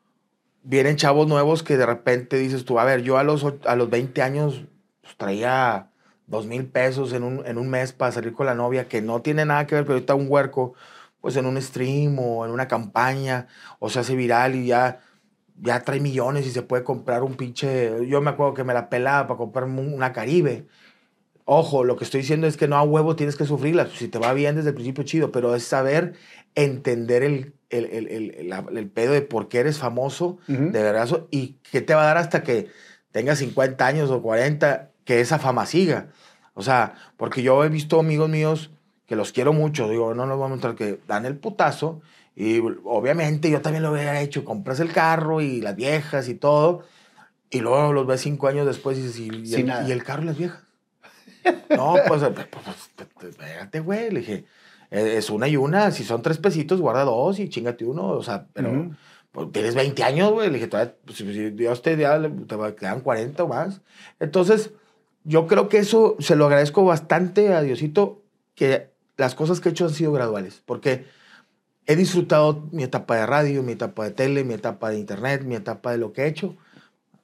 vienen 0.64 0.98
chavos 0.98 1.28
nuevos 1.28 1.64
que 1.64 1.78
de 1.78 1.86
repente 1.86 2.38
dices 2.38 2.66
tú, 2.66 2.80
a 2.80 2.86
ver, 2.86 3.04
yo 3.04 3.18
a 3.18 3.24
los, 3.24 3.46
a 3.66 3.76
los 3.76 3.90
20 3.90 4.22
años 4.22 4.66
pues, 5.02 5.18
traía 5.18 5.92
dos 6.28 6.48
mil 6.48 6.66
pesos 6.68 7.14
en 7.14 7.24
un, 7.24 7.46
en 7.46 7.58
un 7.58 7.70
mes 7.70 7.94
para 7.94 8.12
salir 8.12 8.34
con 8.34 8.48
la 8.48 8.56
novia, 8.56 8.88
que 8.88 9.02
no 9.02 9.22
tiene 9.22 9.46
nada 9.46 9.68
que 9.68 9.76
ver, 9.76 9.86
pero 9.86 9.96
ahorita 9.96 10.16
un 10.16 10.28
huerco, 10.30 10.74
pues 11.22 11.36
en 11.38 11.46
un 11.46 11.62
stream 11.62 12.18
o 12.20 12.46
en 12.46 12.52
una 12.52 12.68
campaña, 12.68 13.48
o 13.80 13.90
se 13.90 14.00
hace 14.00 14.16
viral 14.16 14.56
y 14.56 14.68
ya 14.68 15.02
ya 15.62 15.82
trae 15.84 16.00
millones 16.00 16.46
y 16.48 16.52
se 16.52 16.62
puede 16.62 16.84
comprar 16.84 17.24
un 17.24 17.36
pinche. 17.36 18.08
Yo 18.08 18.22
me 18.22 18.32
acuerdo 18.32 18.54
que 18.54 18.64
me 18.64 18.74
la 18.74 18.90
pelaba 18.90 19.28
para 19.28 19.38
comprarme 19.38 19.82
un- 19.82 19.94
una 19.94 20.12
Caribe. 20.14 20.68
Ojo, 21.48 21.84
lo 21.84 21.96
que 21.96 22.04
estoy 22.04 22.22
diciendo 22.22 22.48
es 22.48 22.58
que 22.58 22.68
no 22.68 22.76
a 22.76 22.82
huevo 22.84 23.16
tienes 23.16 23.36
que 23.36 23.46
sufrirla. 23.46 23.88
Si 23.88 24.08
te 24.08 24.18
va 24.18 24.34
bien 24.34 24.56
desde 24.56 24.70
el 24.70 24.76
principio, 24.76 25.04
chido, 25.04 25.32
pero 25.32 25.54
es 25.56 25.64
saber 25.64 26.14
entender 26.56 27.22
el, 27.24 27.54
el, 27.70 27.86
el, 27.86 28.54
el- 28.78 28.90
pedo 28.90 29.14
de 29.14 29.22
por 29.22 29.48
qué 29.48 29.60
eres 29.60 29.78
famoso, 29.78 30.40
de 30.48 30.82
verdad, 30.82 31.08
y 31.32 31.58
qué 31.72 31.82
te 31.82 31.94
va 31.94 32.02
a 32.04 32.06
dar 32.06 32.18
hasta 32.18 32.42
que 32.44 32.70
tengas 33.12 33.40
50 33.40 33.86
años 33.86 34.10
o 34.10 34.22
40, 34.24 34.92
que 35.04 35.20
esa 35.22 35.38
fama 35.38 35.66
siga. 35.68 36.08
O 36.56 36.64
sea, 36.64 36.96
porque 37.18 37.44
yo 37.44 37.64
he 37.64 37.70
visto 37.70 38.00
amigos 38.00 38.30
míos 38.30 38.72
que 39.06 39.16
los 39.16 39.32
quiero 39.32 39.54
mucho, 39.54 39.88
digo, 39.88 40.16
no 40.16 40.26
los 40.26 40.38
voy 40.38 40.48
a 40.48 40.50
mostrar, 40.50 40.76
que 40.76 41.00
dan 41.08 41.26
el 41.28 41.38
putazo 41.38 42.02
y 42.36 42.60
obviamente 42.86 43.52
yo 43.52 43.62
también 43.62 43.84
lo 43.84 43.92
hubiera 43.92 44.20
hecho, 44.20 44.44
compras 44.44 44.80
el 44.80 44.92
carro 44.92 45.42
y 45.42 45.62
las 45.62 45.76
viejas 45.76 46.28
y 46.28 46.34
todo, 46.36 46.84
y 47.50 47.60
luego 47.60 47.94
los 47.94 48.08
ves 48.08 48.22
cinco 48.22 48.48
años 48.48 48.66
después 48.66 48.98
y 48.98 49.02
dices, 49.04 49.20
¿y, 49.20 49.28
y 49.28 49.46
Sin 49.46 49.60
el, 49.62 49.66
nada. 49.68 49.88
y 49.88 49.92
el 49.92 50.04
carro 50.04 50.24
y 50.24 50.26
las 50.26 50.38
viejas? 50.38 50.65
No, 51.76 51.96
pues, 52.08 52.22
pues, 52.24 52.48
pues, 52.48 53.10
pues, 53.14 53.30
espérate, 53.32 53.80
güey, 53.80 54.10
le 54.12 54.20
dije, 54.20 54.46
"Eh, 54.92 55.16
es 55.18 55.30
una 55.30 55.48
y 55.48 55.58
una, 55.58 55.92
si 55.92 56.04
son 56.04 56.22
tres 56.22 56.38
pesitos, 56.38 56.82
guarda 56.82 57.04
dos 57.04 57.40
y 57.40 57.50
chingate 57.50 57.86
uno, 57.86 58.08
o 58.10 58.24
sea, 58.24 58.48
pero 58.54 58.70
pues, 59.32 59.52
tienes 59.52 59.76
20 59.76 60.04
años, 60.04 60.32
güey, 60.32 60.48
le 60.48 60.56
dije, 60.56 60.68
todavía, 60.68 60.96
pues, 61.06 61.18
si 61.18 61.26
Dios 61.52 61.82
te, 61.82 61.98
da, 61.98 62.22
te 62.22 62.76
quedan 62.76 63.02
40 63.02 63.44
o 63.44 63.48
más. 63.48 63.82
Entonces, 64.20 64.72
yo 65.24 65.48
creo 65.48 65.68
que 65.70 65.80
eso 65.80 66.16
se 66.20 66.36
lo 66.36 66.46
agradezco 66.46 66.86
bastante 66.86 67.54
a 67.54 67.62
Diosito, 67.62 68.22
que 68.54 68.92
las 69.18 69.36
cosas 69.36 69.60
que 69.60 69.70
he 69.70 69.72
hecho 69.72 69.86
han 69.86 69.94
sido 69.94 70.12
graduales, 70.14 70.62
porque 70.66 71.06
he 71.88 71.96
disfrutado 71.96 72.68
mi 72.72 72.84
etapa 72.84 73.16
de 73.18 73.26
radio, 73.26 73.62
mi 73.64 73.74
etapa 73.74 74.06
de 74.06 74.12
tele, 74.12 74.44
mi 74.44 74.54
etapa 74.54 74.90
de 74.90 75.00
internet, 75.00 75.44
mi 75.44 75.56
etapa 75.56 75.92
de 75.92 75.98
lo 75.98 76.14
que 76.14 76.24
he 76.24 76.28
hecho, 76.28 76.56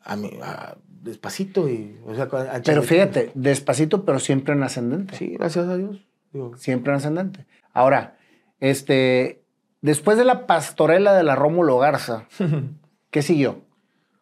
a 0.04 0.14
a- 0.42 0.78
despacito 1.02 1.68
y, 1.70 1.98
o 2.06 2.16
sea, 2.16 2.28
Pero 2.64 2.84
fíjate, 2.84 3.32
despacito, 3.36 4.06
pero 4.06 4.20
siempre 4.20 4.54
en 4.54 4.64
ascendente. 4.64 5.16
Sí, 5.16 5.28
gracias 5.38 5.68
a 5.68 5.78
Dios. 5.78 6.06
Digo, 6.34 6.56
Siempre 6.58 6.92
en 6.94 6.98
ascendente. 6.98 7.46
Ahora, 7.74 8.18
este, 8.60 9.42
después 9.82 10.18
de 10.18 10.26
la 10.26 10.46
pastorela 10.48 11.14
de 11.14 11.24
la 11.24 11.36
Rómulo 11.36 11.78
Garza, 11.78 12.28
¿qué 13.12 13.22
siguió? 13.22 13.62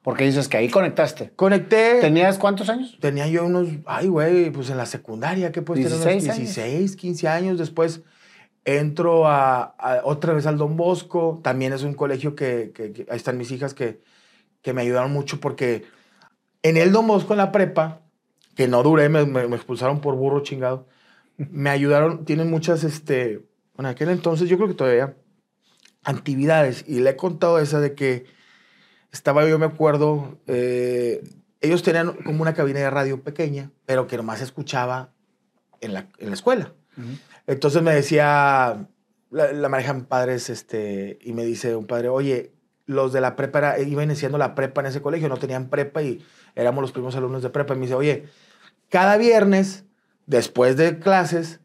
Porque 0.01 0.23
dices 0.23 0.47
que 0.47 0.57
ahí 0.57 0.69
conectaste. 0.69 1.31
Conecté. 1.35 1.99
¿Tenías 1.99 2.37
cuántos 2.39 2.69
años? 2.69 2.97
Tenía 3.01 3.27
yo 3.27 3.45
unos, 3.45 3.67
ay, 3.85 4.07
güey, 4.07 4.49
pues 4.49 4.69
en 4.69 4.77
la 4.77 4.85
secundaria, 4.85 5.51
¿qué 5.51 5.61
puedes 5.61 5.83
tener? 5.85 5.99
16 5.99 6.23
Unos 6.23 6.35
años. 6.37 6.55
16, 6.55 6.95
15 6.95 7.27
años. 7.27 7.57
Después 7.59 8.01
entro 8.63 9.27
a, 9.27 9.61
a- 9.77 10.01
otra 10.05 10.33
vez 10.33 10.45
al 10.47 10.57
Don 10.57 10.77
Bosco. 10.77 11.41
También 11.43 11.73
es 11.73 11.83
un 11.83 11.93
colegio 11.93 12.33
que, 12.33 12.71
que- 12.73 12.93
que- 12.93 13.05
ahí 13.09 13.17
están 13.17 13.37
mis 13.37 13.51
hijas 13.51 13.73
que, 13.73 13.99
que 14.61 14.73
me 14.73 14.81
ayudaron 14.81 15.11
mucho 15.11 15.39
porque 15.41 15.83
en 16.63 16.77
el 16.77 16.91
Don 16.91 17.07
Bosco, 17.07 17.33
en 17.33 17.37
la 17.37 17.51
prepa, 17.51 18.01
que 18.55 18.67
no 18.67 18.83
duré, 18.83 19.09
me, 19.09 19.25
me- 19.25 19.47
me 19.47 19.55
expulsaron 19.55 20.01
por 20.01 20.15
burro 20.15 20.41
chingado, 20.43 20.87
me 21.37 21.69
ayudaron, 21.69 22.25
tienen 22.25 22.49
muchas, 22.49 22.83
este, 22.83 23.45
en 23.77 23.85
aquel 23.85 24.09
entonces, 24.09 24.49
yo 24.49 24.57
creo 24.57 24.67
que 24.67 24.73
todavía, 24.75 25.15
actividades. 26.03 26.83
Y 26.87 26.99
le 26.99 27.11
he 27.11 27.15
contado 27.15 27.59
esa 27.59 27.79
de 27.79 27.93
que 27.95 28.25
estaba 29.11 29.47
yo, 29.47 29.57
me 29.59 29.65
acuerdo, 29.65 30.37
eh, 30.47 31.23
ellos 31.61 31.83
tenían 31.83 32.13
como 32.23 32.41
una 32.41 32.53
cabina 32.53 32.79
de 32.79 32.89
radio 32.89 33.21
pequeña, 33.23 33.71
pero 33.85 34.07
que 34.07 34.17
nomás 34.17 34.41
escuchaba 34.41 35.11
en 35.81 35.93
la, 35.93 36.07
en 36.17 36.27
la 36.27 36.33
escuela. 36.33 36.73
Entonces 37.47 37.81
me 37.81 37.93
decía, 37.93 38.87
la, 39.31 39.51
la 39.53 39.69
manejan 39.69 40.05
padres, 40.05 40.49
este, 40.49 41.17
y 41.21 41.33
me 41.33 41.45
dice 41.45 41.75
un 41.75 41.85
padre, 41.87 42.09
oye, 42.09 42.51
los 42.85 43.13
de 43.13 43.21
la 43.21 43.35
prepa 43.35 43.59
era- 43.59 43.79
iban 43.79 44.05
iniciando 44.05 44.37
la 44.37 44.55
prepa 44.55 44.81
en 44.81 44.87
ese 44.87 45.01
colegio, 45.01 45.29
no 45.29 45.37
tenían 45.37 45.69
prepa 45.69 46.01
y 46.01 46.23
éramos 46.59 46.81
los 46.81 46.91
primeros 46.91 47.15
alumnos 47.15 47.41
de 47.41 47.49
prepa. 47.49 47.73
Y 47.73 47.77
me 47.77 47.83
dice, 47.83 47.95
oye, 47.95 48.25
cada 48.89 49.17
viernes, 49.17 49.85
después 50.25 50.77
de 50.77 50.99
clases, 50.99 51.59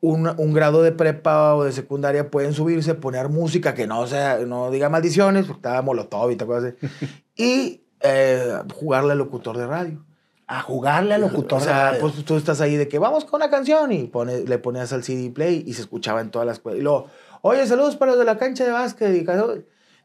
un, 0.00 0.28
un 0.38 0.52
grado 0.52 0.82
de 0.82 0.92
prepa 0.92 1.54
o 1.54 1.64
de 1.64 1.72
secundaria 1.72 2.30
pueden 2.30 2.52
subirse, 2.52 2.94
poner 2.94 3.28
música 3.28 3.74
que 3.74 3.86
no 3.86 4.06
sea, 4.06 4.38
no 4.46 4.70
diga 4.70 4.88
maldiciones, 4.88 5.46
porque 5.46 5.58
estaba 5.58 5.82
Molotov 5.82 6.30
y 6.30 6.36
te 6.36 6.44
acuerdas. 6.44 6.74
y 7.36 7.82
eh, 8.00 8.58
jugarle 8.74 9.12
al 9.12 9.18
locutor 9.18 9.56
de 9.56 9.66
radio. 9.66 10.04
A 10.46 10.62
jugarle 10.62 11.14
al 11.14 11.22
locutor. 11.22 11.60
O 11.60 11.64
sea, 11.64 11.96
pues 12.00 12.24
tú 12.24 12.36
estás 12.36 12.60
ahí 12.60 12.76
de 12.76 12.86
que 12.86 13.00
vamos 13.00 13.24
con 13.24 13.40
una 13.40 13.50
canción 13.50 13.90
y 13.90 14.04
pone, 14.04 14.44
le 14.44 14.58
ponías 14.58 14.92
al 14.92 15.02
CD 15.02 15.30
play 15.30 15.64
y 15.66 15.72
se 15.72 15.80
escuchaba 15.80 16.20
en 16.20 16.30
todas 16.30 16.46
las... 16.46 16.62
Y 16.76 16.82
luego, 16.82 17.08
oye, 17.42 17.66
saludos 17.66 17.96
para 17.96 18.12
los 18.12 18.18
de 18.20 18.26
la 18.26 18.38
cancha 18.38 18.64
de 18.64 18.70
básquet. 18.70 19.12
Y, 19.12 19.26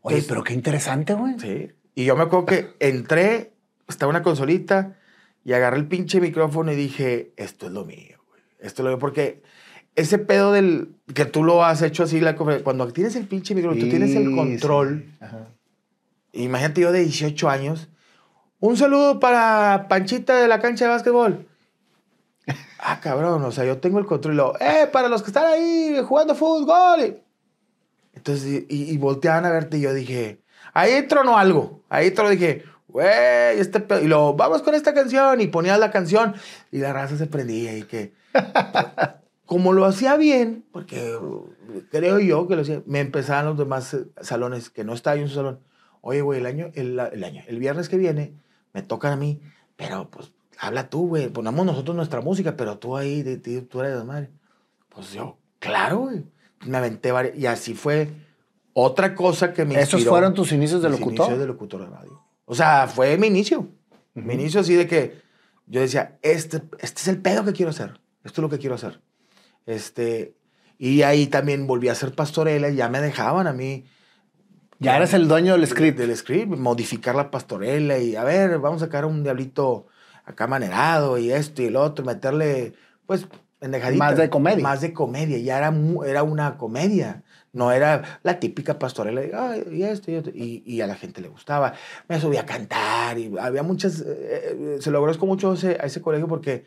oye, 0.01 0.23
pero 0.27 0.43
qué 0.43 0.53
interesante, 0.53 1.13
güey. 1.13 1.39
Sí. 1.39 1.71
Y 1.93 2.05
yo 2.05 2.15
me 2.15 2.23
acuerdo 2.23 2.47
que 2.47 2.73
entré, 2.79 3.53
estaba 3.91 4.10
una 4.10 4.23
consolita 4.23 4.97
y 5.43 5.54
agarré 5.54 5.77
el 5.77 5.88
pinche 5.88 6.19
micrófono 6.19 6.71
y 6.71 6.75
dije, 6.75 7.34
esto 7.38 7.67
es 7.67 7.71
lo 7.71 7.86
mío, 7.86 8.19
güey. 8.27 8.41
Esto 8.60 8.82
es 8.82 8.84
lo 8.84 8.89
mío 8.91 8.99
porque 8.99 9.41
ese 9.95 10.17
pedo 10.17 10.51
del 10.51 10.95
que 11.13 11.25
tú 11.25 11.43
lo 11.43 11.63
has 11.63 11.82
hecho 11.82 12.04
así, 12.04 12.19
la, 12.19 12.36
cuando 12.36 12.91
tienes 12.93 13.15
el 13.15 13.27
pinche 13.27 13.56
micrófono, 13.56 13.82
tú 13.82 13.89
tienes 13.89 14.15
el 14.15 14.36
control. 14.36 15.06
Imagínate 16.34 16.82
yo 16.82 16.91
de 16.91 16.99
18 16.99 17.49
años. 17.49 17.89
Un 18.60 18.77
saludo 18.77 19.19
para 19.19 19.88
Panchita 19.89 20.39
de 20.39 20.47
la 20.47 20.60
cancha 20.60 20.86
de 20.86 20.91
básquetbol. 20.91 21.47
Ah, 22.84 22.99
cabrón, 22.99 23.43
o 23.43 23.51
sea, 23.51 23.63
yo 23.63 23.77
tengo 23.77 23.99
el 23.99 24.08
control. 24.08 24.34
Y 24.34 24.38
lo, 24.38 24.60
eh, 24.60 24.88
para 24.91 25.08
los 25.08 25.21
que 25.21 25.27
están 25.27 25.45
ahí 25.45 25.99
jugando 26.04 26.34
fútbol. 26.34 27.21
Entonces, 28.13 28.65
y, 28.67 28.91
y 28.91 28.97
volteaban 28.97 29.45
a 29.45 29.51
verte 29.51 29.77
y 29.77 29.82
yo 29.82 29.93
dije, 29.93 30.41
ahí 30.73 31.08
tronó 31.08 31.38
algo. 31.38 31.84
Ahí 31.89 32.12
tronó, 32.12 32.30
dije, 32.30 32.63
güey, 32.91 33.60
este 33.60 33.80
pedo. 33.80 34.01
Y 34.01 34.08
lo, 34.08 34.34
vamos 34.34 34.62
con 34.62 34.75
esta 34.75 34.93
canción. 34.93 35.41
Y 35.41 35.47
ponía 35.47 35.77
la 35.77 35.91
canción 35.91 36.36
y 36.71 36.80
la 36.80 36.93
raza 36.93 37.17
se 37.17 37.27
prendía 37.27 37.77
y 37.77 37.84
que 37.84 38.13
como 39.51 39.73
lo 39.73 39.84
hacía 39.84 40.15
bien, 40.15 40.63
porque 40.71 41.17
creo 41.89 42.19
yo 42.19 42.47
que 42.47 42.56
lo 42.56 42.62
hacía, 42.62 42.82
me 42.86 43.01
empezaban 43.01 43.45
los 43.45 43.58
demás 43.58 43.93
eh, 43.93 44.06
salones, 44.21 44.69
que 44.69 44.86
no 44.86 44.93
estaba 44.93 45.17
en 45.17 45.27
su 45.27 45.36
salón. 45.36 45.60
Oye, 45.99 46.21
güey, 46.21 46.39
el 46.39 46.45
año, 46.45 46.71
el, 46.73 46.97
año, 46.99 47.43
el 47.45 47.60
viernes 47.60 47.89
que 47.89 47.97
viene, 47.97 48.34
me 48.73 48.82
tocan 48.82 49.12
a 49.12 49.17
mí, 49.17 49.41
pero 49.75 50.10
pues 50.10 50.32
habla 50.58 50.89
tú, 50.89 51.10
güey, 51.10 51.27
ponemos 51.27 51.65
nosotros 51.65 51.97
nuestra 51.97 52.21
música, 52.21 52.56
pero 52.56 52.77
tú 52.77 52.95
ahí, 52.95 53.23
de, 53.23 53.38
tú 53.62 53.82
eres 53.82 53.97
de 53.97 54.04
madre. 54.06 54.30
Pues 54.88 55.12
yo, 55.12 55.38
claro, 55.60 55.99
güey. 55.99 56.23
Me 56.65 56.77
aventé 56.77 57.12
varias, 57.12 57.36
y 57.38 57.45
así 57.45 57.73
fue 57.73 58.08
otra 58.73 59.15
cosa 59.15 59.51
que 59.51 59.65
me 59.65 59.82
¿Esos 59.82 60.06
fueron 60.06 60.34
tus 60.34 60.54
inicios 60.54 60.82
de 60.82 60.89
locutor? 60.89 61.25
Inicios 61.25 61.39
de 61.39 61.47
locutor 61.47 61.82
de 61.82 61.88
radio. 61.88 62.21
O 62.45 62.56
sea, 62.56 62.88
fue 62.88 63.17
mi 63.17 63.27
inicio. 63.27 63.67
Mi 64.13 64.34
inicio 64.34 64.62
así 64.62 64.75
de 64.75 64.88
que 64.88 65.21
yo 65.67 65.80
decía, 65.80 66.17
este, 66.21 66.62
este 66.80 67.01
es 67.01 67.08
el 67.08 67.21
pedo 67.21 67.45
que 67.45 67.54
quiero 67.54 67.69
hacer. 67.69 67.99
Esto 68.23 68.41
es 68.41 68.43
lo 68.43 68.49
que 68.49 68.60
quiero 68.60 68.75
hacer. 68.75 69.01
Este, 69.65 70.36
y 70.77 71.04
ahí 71.04 71.27
también 71.27 71.67
volví 71.67 71.88
a 71.89 71.95
ser 71.95 72.13
pastorela 72.13 72.69
y 72.69 72.75
ya 72.75 72.89
me 72.89 73.01
dejaban 73.01 73.47
a 73.47 73.54
mí. 73.54 73.86
Ya 74.80 74.97
eres 74.97 75.13
el 75.13 75.27
dueño 75.27 75.54
del 75.54 75.67
script. 75.67 75.97
Del 75.97 76.15
script, 76.15 76.58
modificar 76.58 77.15
la 77.15 77.32
pastorela 77.32 77.99
y 77.99 78.15
a 78.15 78.23
ver, 78.23 78.60
vamos 78.60 78.82
a 78.82 78.86
sacar 78.86 79.06
un 79.06 79.23
diablito 79.23 79.88
acá 80.25 80.47
manerado 80.47 81.17
y 81.17 81.32
esto 81.32 81.62
y 81.62 81.65
el 81.65 81.75
otro, 81.75 82.04
meterle, 82.04 82.73
pues, 83.06 83.27
pendejadita. 83.62 84.04
Más 84.04 84.17
de 84.17 84.30
comedia. 84.30 84.63
Más 84.63 84.82
de 84.82 84.91
comedia, 84.91 85.38
ya 85.38 85.58
era, 85.60 85.74
era 86.06 86.24
una 86.24 86.58
comedia. 86.58 87.24
No 87.54 87.71
era 87.71 88.19
la 88.24 88.39
típica 88.39 88.80
pastorela 88.80 89.21
de, 89.21 89.32
Ay, 89.36 89.63
y 89.71 89.84
esto 89.84 90.10
y 90.10 90.15
esto. 90.15 90.32
Y, 90.34 90.82
a 90.82 90.88
la 90.88 90.95
gente 90.95 91.21
le 91.21 91.28
gustaba. 91.28 91.74
Me 92.08 92.19
subí 92.19 92.38
a 92.38 92.45
cantar 92.45 93.19
y 93.19 93.32
había 93.39 93.62
muchas. 93.62 94.02
Eh, 94.02 94.06
eh, 94.08 94.78
se 94.80 94.89
lo 94.89 94.97
agradezco 94.97 95.28
mucho 95.28 95.54
ese, 95.54 95.78
a 95.80 95.86
ese 95.86 96.02
colegio 96.02 96.28
porque 96.28 96.65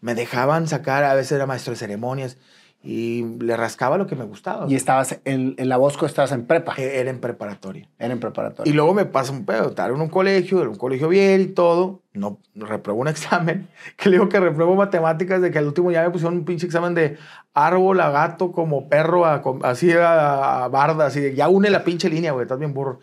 me 0.00 0.14
dejaban 0.14 0.66
sacar, 0.66 1.04
a 1.04 1.14
veces 1.14 1.32
era 1.32 1.46
maestro 1.46 1.72
de 1.72 1.78
ceremonias, 1.78 2.38
y 2.82 3.24
le 3.38 3.56
rascaba 3.56 3.96
lo 3.96 4.06
que 4.06 4.16
me 4.16 4.24
gustaba. 4.24 4.66
¿Y 4.68 4.74
estabas 4.74 5.20
en, 5.24 5.54
en 5.56 5.68
la 5.68 5.76
Bosco, 5.76 6.04
estabas 6.04 6.32
en 6.32 6.46
prepa? 6.46 6.74
E, 6.76 6.98
era 6.98 7.10
en 7.10 7.20
preparatoria. 7.20 7.88
Era 7.98 8.12
en 8.12 8.18
preparatoria. 8.18 8.70
Y 8.70 8.74
luego 8.74 8.92
me 8.92 9.04
pasa 9.04 9.32
un 9.32 9.44
pedo, 9.44 9.68
estar 9.68 9.90
en 9.90 10.00
un 10.00 10.08
colegio, 10.08 10.62
en 10.62 10.68
un 10.68 10.74
colegio 10.74 11.08
bien 11.08 11.40
y 11.42 11.46
todo, 11.46 12.02
no, 12.12 12.40
repruebo 12.54 13.00
un 13.00 13.08
examen, 13.08 13.68
que 13.96 14.08
le 14.08 14.16
digo 14.16 14.28
que 14.28 14.40
repruebo 14.40 14.74
matemáticas, 14.74 15.40
de 15.40 15.50
que 15.52 15.58
al 15.58 15.66
último 15.66 15.92
ya 15.92 16.02
me 16.02 16.10
pusieron 16.10 16.38
un 16.38 16.44
pinche 16.44 16.66
examen 16.66 16.94
de 16.94 17.18
árbol 17.54 18.00
a 18.00 18.10
gato 18.10 18.50
como 18.50 18.88
perro, 18.88 19.26
así 19.26 19.92
a, 19.92 20.68
barda, 20.68 21.06
así 21.06 21.20
de, 21.20 21.34
ya 21.34 21.48
une 21.48 21.70
la 21.70 21.84
pinche 21.84 22.10
línea, 22.10 22.32
güey, 22.32 22.42
estás 22.42 22.58
bien 22.58 22.74
burro. 22.74 22.98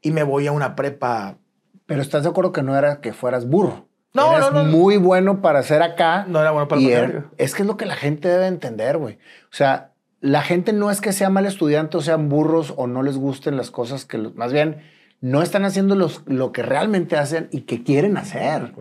Y 0.00 0.12
me 0.12 0.22
voy 0.22 0.46
a 0.46 0.52
una 0.52 0.76
prepa. 0.76 1.38
Pero 1.86 2.02
estás 2.02 2.22
de 2.22 2.28
acuerdo 2.28 2.52
que 2.52 2.62
no 2.62 2.76
era 2.76 3.00
que 3.00 3.12
fueras 3.12 3.48
burro. 3.48 3.88
No, 4.16 4.38
no, 4.38 4.50
no, 4.50 4.64
muy 4.64 4.96
bueno 4.96 5.42
para 5.42 5.60
hacer 5.60 5.82
acá. 5.82 6.24
No 6.26 6.40
era 6.40 6.50
bueno 6.50 6.68
para 6.68 6.80
y 6.80 6.90
Es 7.38 7.54
que 7.54 7.62
es 7.62 7.66
lo 7.66 7.76
que 7.76 7.86
la 7.86 7.96
gente 7.96 8.28
debe 8.28 8.46
entender, 8.46 8.96
güey. 8.98 9.18
O 9.44 9.54
sea, 9.54 9.92
la 10.20 10.42
gente 10.42 10.72
no 10.72 10.90
es 10.90 11.00
que 11.00 11.12
sea 11.12 11.30
mal 11.30 11.46
estudiante 11.46 11.96
o 11.98 12.00
sean 12.00 12.28
burros 12.28 12.74
o 12.76 12.86
no 12.86 13.02
les 13.02 13.16
gusten 13.16 13.56
las 13.56 13.70
cosas 13.70 14.04
que... 14.04 14.18
más 14.18 14.52
bien, 14.52 14.78
no 15.20 15.42
están 15.42 15.64
haciendo 15.64 15.94
los, 15.94 16.22
lo 16.26 16.52
que 16.52 16.62
realmente 16.62 17.16
hacen 17.16 17.48
y 17.50 17.62
que 17.62 17.82
quieren 17.82 18.16
hacer. 18.16 18.72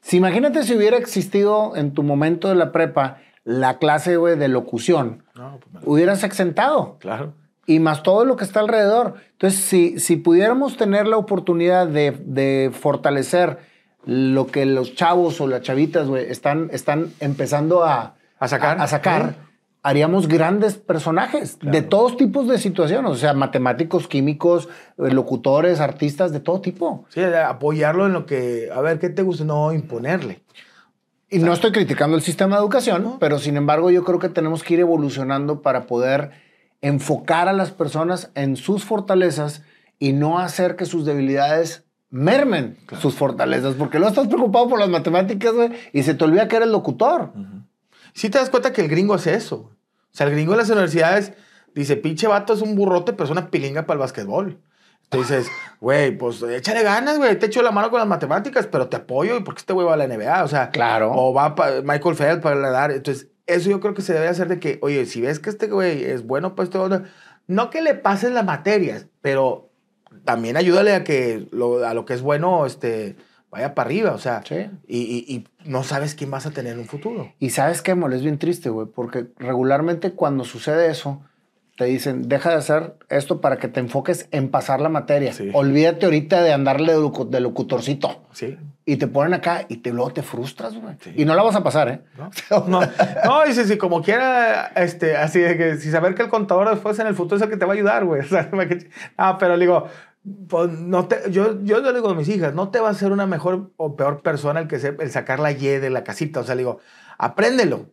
Si 0.00 0.16
imagínate 0.16 0.62
si 0.62 0.76
hubiera 0.76 0.96
existido 0.96 1.76
en 1.76 1.92
tu 1.92 2.02
momento 2.02 2.48
de 2.48 2.54
la 2.54 2.72
prepa 2.72 3.18
la 3.44 3.78
clase, 3.78 4.16
güey, 4.16 4.38
de 4.38 4.48
locución, 4.48 5.22
pues, 5.34 5.84
hubieras 5.84 6.24
exentado. 6.24 6.96
Claro. 6.98 7.34
Y 7.66 7.78
más 7.78 8.02
todo 8.02 8.24
lo 8.24 8.36
que 8.36 8.44
está 8.44 8.60
alrededor. 8.60 9.14
Entonces, 9.32 9.60
si, 9.60 9.98
si 9.98 10.16
pudiéramos 10.16 10.76
tener 10.76 11.06
la 11.06 11.16
oportunidad 11.16 11.86
de, 11.86 12.10
de 12.10 12.70
fortalecer 12.72 13.58
lo 14.06 14.46
que 14.46 14.66
los 14.66 14.94
chavos 14.94 15.40
o 15.40 15.46
las 15.46 15.62
chavitas, 15.62 16.06
güey, 16.06 16.30
están, 16.30 16.68
están 16.72 17.12
empezando 17.20 17.84
a, 17.84 18.14
sacar, 18.46 18.80
a, 18.80 18.86
sacar 18.86 19.36
haríamos 19.84 20.28
grandes 20.28 20.76
personajes 20.76 21.58
de 21.60 21.82
todos 21.82 22.16
tipos 22.16 22.48
de 22.48 22.58
situaciones, 22.58 23.12
o 23.12 23.16
sea, 23.16 23.34
matemáticos, 23.34 24.08
químicos, 24.08 24.68
eh, 24.98 25.10
locutores, 25.10 25.78
artistas, 25.78 26.32
de 26.32 26.40
todo 26.40 26.62
tipo. 26.62 27.04
Sí, 27.10 27.22
apoyarlo 27.22 28.06
en 28.06 28.14
lo 28.14 28.24
que, 28.24 28.70
a 28.74 28.80
ver, 28.80 28.98
¿qué 28.98 29.10
te 29.10 29.22
gusta? 29.22 29.44
No 29.44 29.72
imponerle. 29.72 30.42
Y 31.28 31.38
no 31.38 31.52
estoy 31.52 31.72
criticando 31.72 32.16
el 32.16 32.22
sistema 32.22 32.56
de 32.56 32.62
educación, 32.62 33.16
pero 33.20 33.38
sin 33.38 33.56
embargo 33.56 33.90
yo 33.90 34.04
creo 34.04 34.18
que 34.18 34.28
tenemos 34.28 34.62
que 34.62 34.74
ir 34.74 34.80
evolucionando 34.80 35.60
para 35.60 35.86
poder 35.86 36.30
enfocar 36.80 37.48
a 37.48 37.52
las 37.52 37.70
personas 37.70 38.30
en 38.34 38.56
sus 38.56 38.84
fortalezas 38.84 39.62
y 39.98 40.12
no 40.12 40.38
hacer 40.38 40.76
que 40.76 40.86
sus 40.86 41.04
debilidades 41.04 41.84
mermen 42.10 42.78
sus 43.00 43.14
fortalezas, 43.14 43.74
porque 43.74 43.98
luego 43.98 44.10
estás 44.10 44.28
preocupado 44.28 44.68
por 44.68 44.78
las 44.78 44.88
matemáticas, 44.88 45.52
güey, 45.52 45.70
y 45.92 46.02
se 46.02 46.14
te 46.14 46.24
olvida 46.24 46.48
que 46.48 46.56
eres 46.56 46.68
locutor. 46.68 47.32
Si 48.12 48.30
te 48.30 48.38
das 48.38 48.50
cuenta 48.50 48.72
que 48.72 48.82
el 48.82 48.88
gringo 48.88 49.14
hace 49.14 49.34
eso. 49.34 49.56
O 49.56 50.16
sea, 50.16 50.26
el 50.26 50.32
gringo 50.32 50.52
en 50.52 50.58
las 50.58 50.70
universidades 50.70 51.32
dice, 51.74 51.96
pinche 51.96 52.28
vato 52.28 52.54
es 52.54 52.62
un 52.62 52.76
burrote, 52.76 53.12
pero 53.12 53.24
es 53.24 53.30
una 53.30 53.50
pilinga 53.50 53.86
para 53.86 53.94
el 53.94 54.00
básquetbol. 54.00 54.60
Entonces 55.04 55.38
dices, 55.38 55.52
güey, 55.80 56.16
pues 56.16 56.42
échale 56.42 56.82
ganas, 56.82 57.18
güey, 57.18 57.38
te 57.38 57.46
echo 57.46 57.62
la 57.62 57.72
mano 57.72 57.90
con 57.90 57.98
las 57.98 58.08
matemáticas, 58.08 58.66
pero 58.66 58.88
te 58.88 58.96
apoyo, 58.96 59.42
porque 59.44 59.60
este 59.60 59.72
güey 59.72 59.86
va 59.86 59.94
a 59.94 59.96
la 59.96 60.06
NBA, 60.06 60.44
o 60.44 60.48
sea, 60.48 60.70
claro. 60.70 61.12
O 61.14 61.34
va 61.34 61.54
para 61.54 61.82
Michael 61.82 62.16
Phelps 62.16 62.42
para 62.42 62.56
nadar. 62.56 62.92
Entonces, 62.92 63.28
eso 63.46 63.70
yo 63.70 63.80
creo 63.80 63.94
que 63.94 64.02
se 64.02 64.14
debe 64.14 64.28
hacer 64.28 64.48
de 64.48 64.58
que, 64.58 64.78
oye, 64.82 65.04
si 65.06 65.20
ves 65.20 65.38
que 65.38 65.50
este 65.50 65.66
güey 65.66 66.04
es 66.04 66.26
bueno 66.26 66.54
para 66.54 66.64
esto, 66.64 67.02
no 67.46 67.70
que 67.70 67.82
le 67.82 67.94
pases 67.94 68.32
las 68.32 68.44
materias, 68.44 69.06
pero 69.20 69.70
también 70.24 70.56
ayúdale 70.56 70.94
a 70.94 71.04
que 71.04 71.46
lo, 71.50 71.86
a 71.86 71.94
lo 71.94 72.04
que 72.04 72.14
es 72.14 72.22
bueno, 72.22 72.66
este, 72.66 73.16
vaya 73.50 73.74
para 73.74 73.86
arriba, 73.86 74.12
o 74.12 74.18
sea, 74.18 74.42
y, 74.86 74.98
y, 74.98 75.46
no 75.64 75.84
sabes 75.84 76.14
quién 76.14 76.30
vas 76.30 76.46
a 76.46 76.50
tener 76.50 76.72
en 76.74 76.80
un 76.80 76.86
futuro. 76.86 77.32
Y 77.38 77.50
sabes 77.50 77.82
qué, 77.82 77.94
Mol, 77.94 78.12
es 78.12 78.22
bien 78.22 78.38
triste, 78.38 78.68
güey, 78.68 78.86
porque 78.86 79.26
regularmente 79.38 80.12
cuando 80.12 80.44
sucede 80.44 80.90
eso, 80.90 81.22
te 81.76 81.86
dicen, 81.86 82.28
deja 82.28 82.50
de 82.50 82.56
hacer 82.56 82.94
esto 83.08 83.40
para 83.40 83.56
que 83.56 83.66
te 83.66 83.80
enfoques 83.80 84.28
en 84.30 84.48
pasar 84.48 84.80
la 84.80 84.88
materia. 84.88 85.32
Olvídate 85.52 86.06
ahorita 86.06 86.40
de 86.42 86.52
andarle 86.52 86.92
de, 86.92 87.40
locutorcito. 87.40 88.22
Sí. 88.32 88.56
Y 88.84 88.96
te 88.96 89.08
ponen 89.08 89.34
acá 89.34 89.64
y 89.68 89.78
te, 89.78 89.92
luego 89.92 90.12
te 90.12 90.22
frustras, 90.22 90.76
güey. 90.76 90.94
Y 91.16 91.24
no 91.24 91.34
la 91.34 91.42
vas 91.42 91.56
a 91.56 91.64
pasar, 91.64 91.88
¿eh? 91.88 92.00
No, 92.16 92.30
no, 92.68 92.80
no 93.24 93.44
dice, 93.44 93.64
si 93.64 93.76
como 93.76 94.02
quiera, 94.02 94.66
este, 94.76 95.16
así 95.16 95.40
de 95.40 95.56
que 95.56 95.76
si 95.78 95.90
saber 95.90 96.14
que 96.14 96.22
el 96.22 96.28
contador 96.28 96.70
después 96.70 96.96
en 97.00 97.08
el 97.08 97.14
futuro 97.14 97.36
es 97.36 97.42
el 97.42 97.50
que 97.50 97.56
te 97.56 97.64
va 97.64 97.72
a 97.72 97.76
ayudar, 97.76 98.04
güey. 98.04 98.20
O 98.24 98.28
sea, 98.28 98.50
ah, 99.16 99.36
pero 99.38 99.58
digo, 99.58 99.88
pues 100.48 100.70
no 100.70 101.06
te, 101.06 101.30
yo, 101.30 101.62
yo 101.62 101.80
le 101.80 101.92
digo 101.92 102.08
a 102.08 102.14
mis 102.14 102.28
hijas, 102.28 102.54
no 102.54 102.70
te 102.70 102.80
va 102.80 102.88
a 102.88 102.94
ser 102.94 103.12
una 103.12 103.26
mejor 103.26 103.72
o 103.76 103.94
peor 103.94 104.22
persona 104.22 104.60
el, 104.60 104.68
que 104.68 104.78
se, 104.78 104.96
el 104.98 105.10
sacar 105.10 105.38
la 105.38 105.52
Y 105.52 105.66
de 105.66 105.90
la 105.90 106.02
casita. 106.02 106.40
O 106.40 106.44
sea, 106.44 106.54
le 106.54 106.62
digo, 106.62 106.80
apréndelo. 107.18 107.86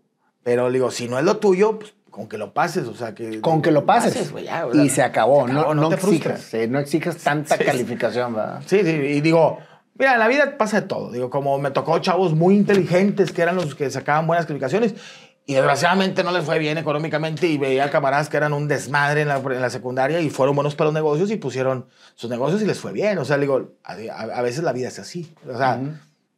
Pero 0.43 0.69
le 0.69 0.79
digo, 0.79 0.91
si 0.91 1.07
no 1.07 1.19
es 1.19 1.25
lo 1.25 1.37
tuyo, 1.37 1.77
pues 1.77 1.93
con 2.09 2.27
que 2.27 2.37
lo 2.37 2.53
pases, 2.53 2.87
o 2.87 2.93
sea, 2.93 3.15
que... 3.15 3.41
Con 3.41 3.61
que 3.61 3.71
lo 3.71 3.85
pases. 3.85 4.33
y 4.73 4.89
se 4.89 5.01
acabó, 5.01 5.47
no, 5.47 5.73
no, 5.73 5.89
te 5.89 5.95
exijas, 5.95 6.53
no 6.67 6.79
exijas 6.79 7.17
tanta 7.17 7.57
calificación, 7.57 8.33
¿verdad? 8.35 8.61
Sí, 8.65 8.81
sí, 8.83 8.89
y 8.89 9.21
digo, 9.21 9.59
mira, 9.97 10.13
en 10.13 10.19
la 10.19 10.27
vida 10.27 10.57
pasa 10.57 10.81
de 10.81 10.87
todo. 10.87 11.11
Digo, 11.11 11.29
como 11.29 11.57
me 11.57 11.71
tocó 11.71 11.97
chavos 11.99 12.33
muy 12.33 12.55
inteligentes 12.57 13.31
que 13.31 13.41
eran 13.41 13.55
los 13.55 13.75
que 13.75 13.89
sacaban 13.89 14.27
buenas 14.27 14.45
calificaciones 14.45 14.95
y 15.51 15.53
desgraciadamente 15.53 16.23
no 16.23 16.31
les 16.31 16.45
fue 16.45 16.59
bien 16.59 16.77
económicamente 16.77 17.45
y 17.45 17.57
veía 17.57 17.91
camaradas 17.91 18.29
que 18.29 18.37
eran 18.37 18.53
un 18.53 18.69
desmadre 18.69 19.23
en 19.23 19.27
la, 19.27 19.37
en 19.37 19.61
la, 19.61 19.69
secundaria 19.69 20.21
y 20.21 20.29
fueron 20.29 20.55
buenos 20.55 20.75
para 20.75 20.85
los 20.85 20.93
negocios 20.93 21.29
y 21.29 21.35
pusieron 21.35 21.87
sus 22.15 22.29
negocios 22.29 22.61
y 22.61 22.65
les 22.65 22.79
fue 22.79 22.93
bien. 22.93 23.17
O 23.17 23.25
sea, 23.25 23.37
digo, 23.37 23.73
a, 23.83 24.41
veces 24.41 24.63
la 24.63 24.71
vida 24.71 24.87
es 24.87 24.97
así. 24.97 25.35
O 25.45 25.57
sea, 25.57 25.81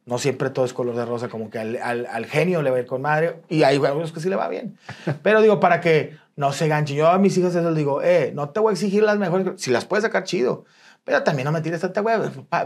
no 0.04 0.18
siempre 0.18 0.50
todo 0.50 0.64
es 0.64 0.72
color 0.72 0.96
de 0.96 1.04
rosa, 1.04 1.28
como 1.28 1.48
que 1.48 1.60
al, 1.60 1.76
al, 1.76 2.26
genio 2.26 2.60
le 2.60 2.70
va 2.70 2.78
a 2.78 2.80
ir 2.80 2.86
con 2.86 3.02
madre 3.02 3.40
y 3.48 3.62
hay 3.62 3.76
algunos 3.76 4.10
que 4.10 4.18
sí 4.18 4.28
le 4.28 4.34
va 4.34 4.48
bien. 4.48 4.76
Pero 5.22 5.40
digo, 5.40 5.60
para 5.60 5.80
que 5.80 6.16
no 6.34 6.52
se 6.52 6.66
ganchen. 6.66 6.96
Yo 6.96 7.08
a 7.08 7.18
mis 7.18 7.38
hijas 7.38 7.54
les 7.54 7.76
digo, 7.76 8.02
eh, 8.02 8.32
no 8.34 8.50
te 8.50 8.58
voy 8.58 8.70
a 8.70 8.72
exigir 8.72 9.04
las 9.04 9.18
mejores, 9.18 9.62
si 9.62 9.70
las 9.70 9.84
puedes 9.84 10.02
sacar 10.02 10.24
chido, 10.24 10.64
Pero 11.04 11.22
también 11.22 11.44
no 11.44 11.52
me 11.52 11.60
tires 11.60 11.80
tanta 11.80 12.00
güey. 12.00 12.16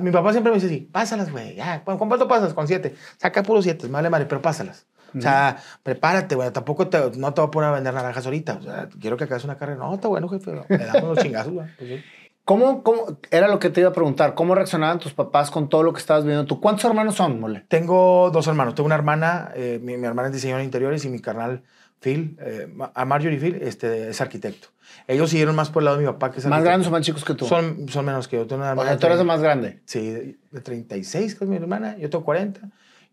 Mi 0.01 0.13
papá 0.13 0.33
siempre 0.33 0.51
me 0.51 0.57
dice 0.57 0.69
así, 0.69 0.81
pásalas, 0.81 1.31
güey. 1.31 1.57
Ya, 1.57 1.85
¿con 1.85 1.99
cuánto 1.99 2.27
pasas? 2.27 2.55
Con 2.55 2.67
siete. 2.67 2.95
Saca 3.19 3.43
puros 3.43 3.65
siete, 3.65 3.87
vale 3.89 4.09
madre, 4.09 4.25
pero 4.25 4.41
pásalas. 4.41 4.87
O 5.17 5.21
sea, 5.21 5.57
prepárate, 5.83 6.35
güey. 6.35 6.51
Tampoco 6.51 6.89
te, 6.89 6.99
no 7.17 7.35
te 7.35 7.41
voy 7.41 7.49
a 7.49 7.51
poner 7.51 7.71
a 7.71 7.73
vender 7.73 7.95
naranjas 7.95 8.25
ahorita. 8.25 8.59
O 8.61 8.63
sea, 8.63 8.89
quiero 9.01 9.17
que 9.17 9.25
hagas 9.25 9.45
una 9.45 9.57
carrera. 9.57 9.79
No, 9.79 9.95
está 9.95 10.09
bueno, 10.09 10.29
jefe. 10.29 10.53
Le 10.69 10.79
damos 10.79 11.17
los 11.17 11.19
chingazos, 11.19 11.53
güey. 11.53 11.67
Pues 11.77 11.91
sí. 11.91 12.05
¿Cómo, 12.45 12.83
¿Cómo? 12.83 13.19
Era 13.31 13.47
lo 13.49 13.59
que 13.59 13.69
te 13.69 13.81
iba 13.81 13.91
a 13.91 13.93
preguntar. 13.93 14.35
¿Cómo 14.35 14.55
reaccionaban 14.55 14.99
tus 14.99 15.13
papás 15.13 15.51
con 15.51 15.69
todo 15.69 15.83
lo 15.83 15.93
que 15.93 16.01
estabas 16.01 16.25
viendo 16.25 16.47
tú? 16.47 16.61
¿Cuántos 16.61 16.85
hermanos 16.87 17.15
son, 17.15 17.39
mole? 17.41 17.67
Tengo 17.69 18.31
dos 18.33 18.47
hermanos. 18.47 18.75
Tengo 18.75 18.87
una 18.87 18.95
hermana, 18.95 19.53
eh, 19.55 19.79
mi, 19.83 19.99
mi 19.99 20.07
hermana 20.07 20.29
es 20.29 20.35
diseñadora 20.35 20.61
de 20.61 20.65
interiores 20.65 21.05
y 21.05 21.11
mi 21.11 21.21
carnal 21.21 21.63
Phil, 22.01 22.39
eh, 22.41 22.73
a 22.95 23.05
Marjorie 23.05 23.39
Phil, 23.39 23.59
este, 23.61 24.11
es 24.11 24.21
arquitecto. 24.21 24.69
Ellos 25.07 25.31
siguieron 25.31 25.57
más 25.57 25.71
por 25.71 25.83
el 25.83 25.87
lado 25.87 25.97
de 25.99 26.05
mi 26.05 26.13
papá, 26.13 26.31
que 26.31 26.39
es 26.39 26.47
¿Más 26.47 26.63
grandes 26.63 26.89
o 26.89 26.91
más 26.91 27.03
chicos 27.03 27.25
que 27.25 27.35
tú? 27.35 27.47
Son, 27.47 27.89
son 27.89 28.05
menos 28.05 28.29
que 28.29 28.37
yo. 28.37 28.47
Tengo 28.47 28.63
una 28.63 28.69
o 28.69 28.71
hermana 28.71 28.89
sea, 28.91 28.97
de 28.97 29.01
tú 29.01 29.07
eres 29.07 29.21
el 29.21 29.27
30. 29.27 29.33
más 29.35 29.43
grande. 29.43 29.81
Sí, 29.85 30.39
de 30.51 30.61
36, 30.61 31.35
que 31.35 31.45
es 31.45 31.51
mi 31.51 31.57
hermana. 31.57 31.99
Yo 31.99 32.09
tengo 32.09 32.25
40 32.25 32.61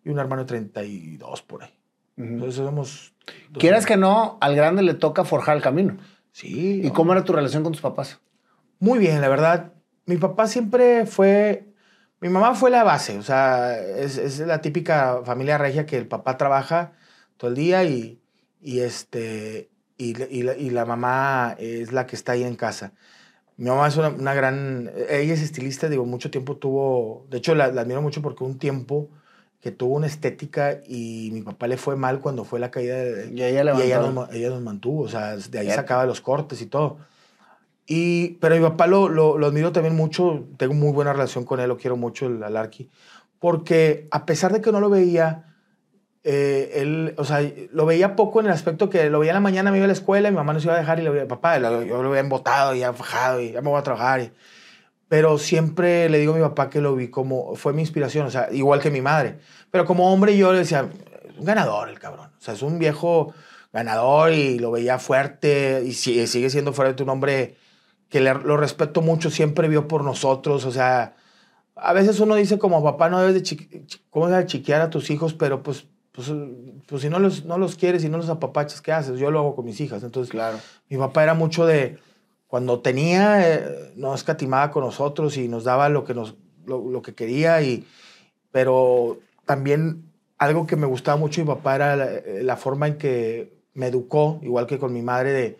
y 0.03 0.09
un 0.09 0.19
hermano 0.19 0.43
de 0.43 0.47
32 0.47 1.41
por 1.41 1.63
ahí. 1.63 1.73
Entonces 2.17 2.55
somos... 2.55 3.13
Quieras 3.57 3.85
que 3.85 3.97
no, 3.97 4.37
al 4.41 4.55
grande 4.55 4.83
le 4.83 4.93
toca 4.93 5.25
forjar 5.25 5.57
el 5.57 5.63
camino. 5.63 5.97
Sí. 6.31 6.81
¿Y 6.83 6.87
no. 6.87 6.93
cómo 6.93 7.11
era 7.11 7.23
tu 7.23 7.33
relación 7.33 7.63
con 7.63 7.71
tus 7.73 7.81
papás? 7.81 8.19
Muy 8.79 8.99
bien, 8.99 9.21
la 9.21 9.29
verdad. 9.29 9.73
Mi 10.05 10.17
papá 10.17 10.47
siempre 10.47 11.05
fue... 11.05 11.71
Mi 12.21 12.29
mamá 12.29 12.55
fue 12.55 12.71
la 12.71 12.83
base, 12.83 13.17
o 13.17 13.21
sea, 13.21 13.77
es, 13.77 14.17
es 14.17 14.39
la 14.39 14.61
típica 14.61 15.21
familia 15.25 15.57
regia 15.57 15.85
que 15.85 15.97
el 15.97 16.07
papá 16.07 16.37
trabaja 16.37 16.93
todo 17.37 17.49
el 17.49 17.55
día 17.55 17.83
y, 17.83 18.21
y, 18.61 18.79
este, 18.79 19.69
y, 19.97 20.15
la- 20.15 20.25
y 20.29 20.41
la, 20.43 20.55
y 20.57 20.69
la 20.69 20.85
mamá 20.85 21.55
es 21.59 21.91
la 21.91 22.07
que 22.07 22.15
está 22.15 22.31
ahí 22.31 22.43
en 22.43 22.55
casa. 22.55 22.93
Mi 23.57 23.69
mamá 23.69 23.87
es 23.87 23.97
una, 23.97 24.09
una 24.09 24.33
gran... 24.33 24.89
Ella 25.09 25.33
es 25.33 25.41
estilista, 25.41 25.89
digo, 25.89 26.05
mucho 26.05 26.31
tiempo 26.31 26.55
tuvo... 26.57 27.27
De 27.29 27.37
hecho, 27.37 27.53
la, 27.53 27.67
la 27.67 27.81
admiro 27.81 28.01
mucho 28.01 28.21
porque 28.21 28.43
un 28.43 28.57
tiempo 28.57 29.09
que 29.65 29.71
tuvo 29.71 29.95
una 29.95 30.05
estética 30.05 30.77
y 30.87 31.31
mi 31.33 31.41
papá 31.41 31.65
le 31.65 31.75
fue 31.75 31.95
mal 31.95 32.19
cuando 32.19 32.43
fue 32.45 32.59
la 32.59 32.69
caída 32.69 32.97
de... 32.97 33.31
Y 33.33 33.41
ella. 33.41 33.63
Y 33.79 33.81
ella 33.81 33.97
nos, 34.11 34.29
ella 34.31 34.49
nos 34.51 34.61
mantuvo, 34.61 35.01
o 35.01 35.07
sea, 35.09 35.35
de 35.35 35.57
ahí 35.57 35.65
sacaba 35.75 36.05
los 36.05 36.21
cortes 36.21 36.61
y 36.61 36.67
todo. 36.67 36.99
Y, 37.87 38.35
pero 38.39 38.53
mi 38.55 38.61
papá 38.61 38.85
lo, 38.85 39.09
lo, 39.09 39.39
lo 39.39 39.47
admiro 39.47 39.71
también 39.71 39.95
mucho, 39.95 40.43
tengo 40.57 40.75
muy 40.75 40.91
buena 40.91 41.13
relación 41.13 41.45
con 41.45 41.59
él, 41.59 41.67
lo 41.67 41.77
quiero 41.77 41.97
mucho, 41.97 42.27
el 42.27 42.43
Alarqui, 42.43 42.91
porque 43.39 44.07
a 44.11 44.27
pesar 44.27 44.53
de 44.53 44.61
que 44.61 44.71
no 44.71 44.79
lo 44.79 44.91
veía, 44.91 45.55
eh, 46.23 46.73
él, 46.75 47.15
o 47.17 47.23
sea, 47.25 47.41
lo 47.71 47.87
veía 47.87 48.15
poco 48.15 48.41
en 48.41 48.45
el 48.45 48.51
aspecto 48.51 48.87
que 48.91 49.09
lo 49.09 49.17
veía 49.17 49.31
en 49.31 49.37
la 49.37 49.41
mañana, 49.41 49.71
me 49.71 49.77
iba 49.77 49.85
a 49.85 49.87
la 49.87 49.93
escuela, 49.93 50.27
y 50.27 50.31
mi 50.31 50.37
mamá 50.37 50.53
nos 50.53 50.63
iba 50.63 50.75
a 50.75 50.77
dejar 50.77 50.99
y 50.99 51.01
le 51.01 51.09
veía, 51.09 51.27
papá, 51.27 51.57
yo 51.57 52.03
lo 52.03 52.09
veía 52.11 52.21
embotado 52.21 52.75
y 52.75 52.81
ya 52.81 52.93
fajado 52.93 53.41
y 53.41 53.53
ya 53.53 53.61
me 53.63 53.69
voy 53.69 53.79
a 53.79 53.83
trabajar. 53.83 54.21
y- 54.21 54.31
pero 55.07 55.37
siempre 55.37 56.09
le 56.09 56.19
digo 56.19 56.33
a 56.33 56.37
mi 56.37 56.41
papá 56.41 56.69
que 56.69 56.81
lo 56.81 56.95
vi 56.95 57.09
como, 57.09 57.55
fue 57.55 57.73
mi 57.73 57.81
inspiración, 57.81 58.25
o 58.25 58.31
sea, 58.31 58.49
igual 58.51 58.79
que 58.81 58.89
mi 58.91 59.01
madre. 59.01 59.37
Pero 59.71 59.85
como 59.85 60.11
hombre 60.11 60.35
yo 60.37 60.51
le 60.51 60.59
decía, 60.59 60.89
es 61.29 61.37
un 61.37 61.45
ganador 61.45 61.89
el 61.89 61.99
cabrón, 61.99 62.31
o 62.37 62.41
sea, 62.41 62.53
es 62.53 62.61
un 62.61 62.79
viejo 62.79 63.33
ganador 63.71 64.31
y 64.33 64.57
lo 64.59 64.71
veía 64.71 64.99
fuerte 64.99 65.83
y 65.85 65.93
sigue, 65.93 66.27
siendo 66.27 66.73
fuerte, 66.73 67.03
un 67.03 67.09
hombre 67.09 67.55
que 68.09 68.21
le- 68.21 68.33
lo 68.33 68.57
respeto 68.57 69.01
mucho, 69.01 69.29
siempre 69.29 69.67
vio 69.67 69.87
por 69.87 70.03
nosotros, 70.03 70.63
o 70.65 70.71
sea, 70.71 71.15
a 71.75 71.91
veces 71.93 72.19
uno 72.21 72.35
dice 72.35 72.57
como 72.57 72.81
papá 72.83 73.09
no 73.09 73.19
debes 73.19 73.33
de 73.35 73.43
chi- 73.43 73.67
chi- 73.85 74.01
¿cómo 74.09 74.29
llama? 74.29 74.45
chiquear 74.45 74.81
a 74.81 74.89
tus 74.89 75.09
hijos, 75.09 75.33
pero 75.33 75.61
pues, 75.61 75.85
pues, 76.13 76.31
pues 76.87 77.01
si 77.01 77.09
no 77.09 77.19
los, 77.19 77.43
no 77.43 77.57
los 77.57 77.75
quieres 77.75 78.05
y 78.05 78.09
no 78.09 78.17
los 78.17 78.29
apapachas, 78.29 78.81
¿qué 78.81 78.93
haces? 78.93 79.19
Yo 79.19 79.29
lo 79.31 79.39
hago 79.39 79.55
con 79.57 79.65
mis 79.65 79.81
hijas, 79.81 80.01
entonces 80.03 80.31
Claro. 80.31 80.57
mi 80.87 80.97
papá 80.97 81.23
era 81.23 81.33
mucho 81.33 81.65
de, 81.65 81.97
cuando 82.55 82.79
tenía, 82.79 83.53
eh, 83.53 83.91
no 83.97 84.15
escatimaba 84.15 84.71
con 84.71 84.85
nosotros 84.85 85.35
y 85.35 85.49
nos 85.49 85.65
daba 85.65 85.89
lo 85.89 86.05
que, 86.05 86.13
nos, 86.13 86.35
lo, 86.65 87.01
que 87.01 87.13
quería, 87.13 87.61
y, 87.61 87.85
pero 88.49 89.19
también 89.43 90.09
algo 90.37 90.65
que 90.65 90.77
me 90.77 90.87
gustaba 90.87 91.17
mucho 91.17 91.41
mi 91.41 91.47
papá 91.47 91.75
era 91.75 91.97
la, 91.97 92.09
la 92.23 92.55
forma 92.55 92.87
en 92.87 92.97
que 92.97 93.57
me 93.73 93.87
educó, 93.87 94.39
igual 94.41 94.67
que 94.67 94.79
con 94.79 94.93
mi 94.93 95.01
madre, 95.01 95.33
de... 95.33 95.59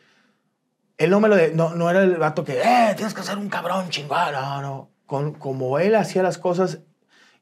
Él 0.98 1.10
no 1.10 1.20
me 1.20 1.28
lo... 1.28 1.36
de- 1.36 1.54
no, 1.54 1.76
no 1.76 1.90
era 1.90 2.02
el 2.02 2.16
vato 2.16 2.46
que, 2.46 2.62
eh, 2.62 2.94
tienes 2.96 3.14
que 3.14 3.24
ser 3.24 3.38
un 3.40 3.50
cabrón 3.50 3.90
chingón, 3.90 4.32
no, 4.32 4.62
no. 4.62 4.90
Con, 5.06 5.34
como 5.34 5.80
él 5.80 5.96
hacía 5.96 6.24
las 6.24 6.38
cosas, 6.38 6.80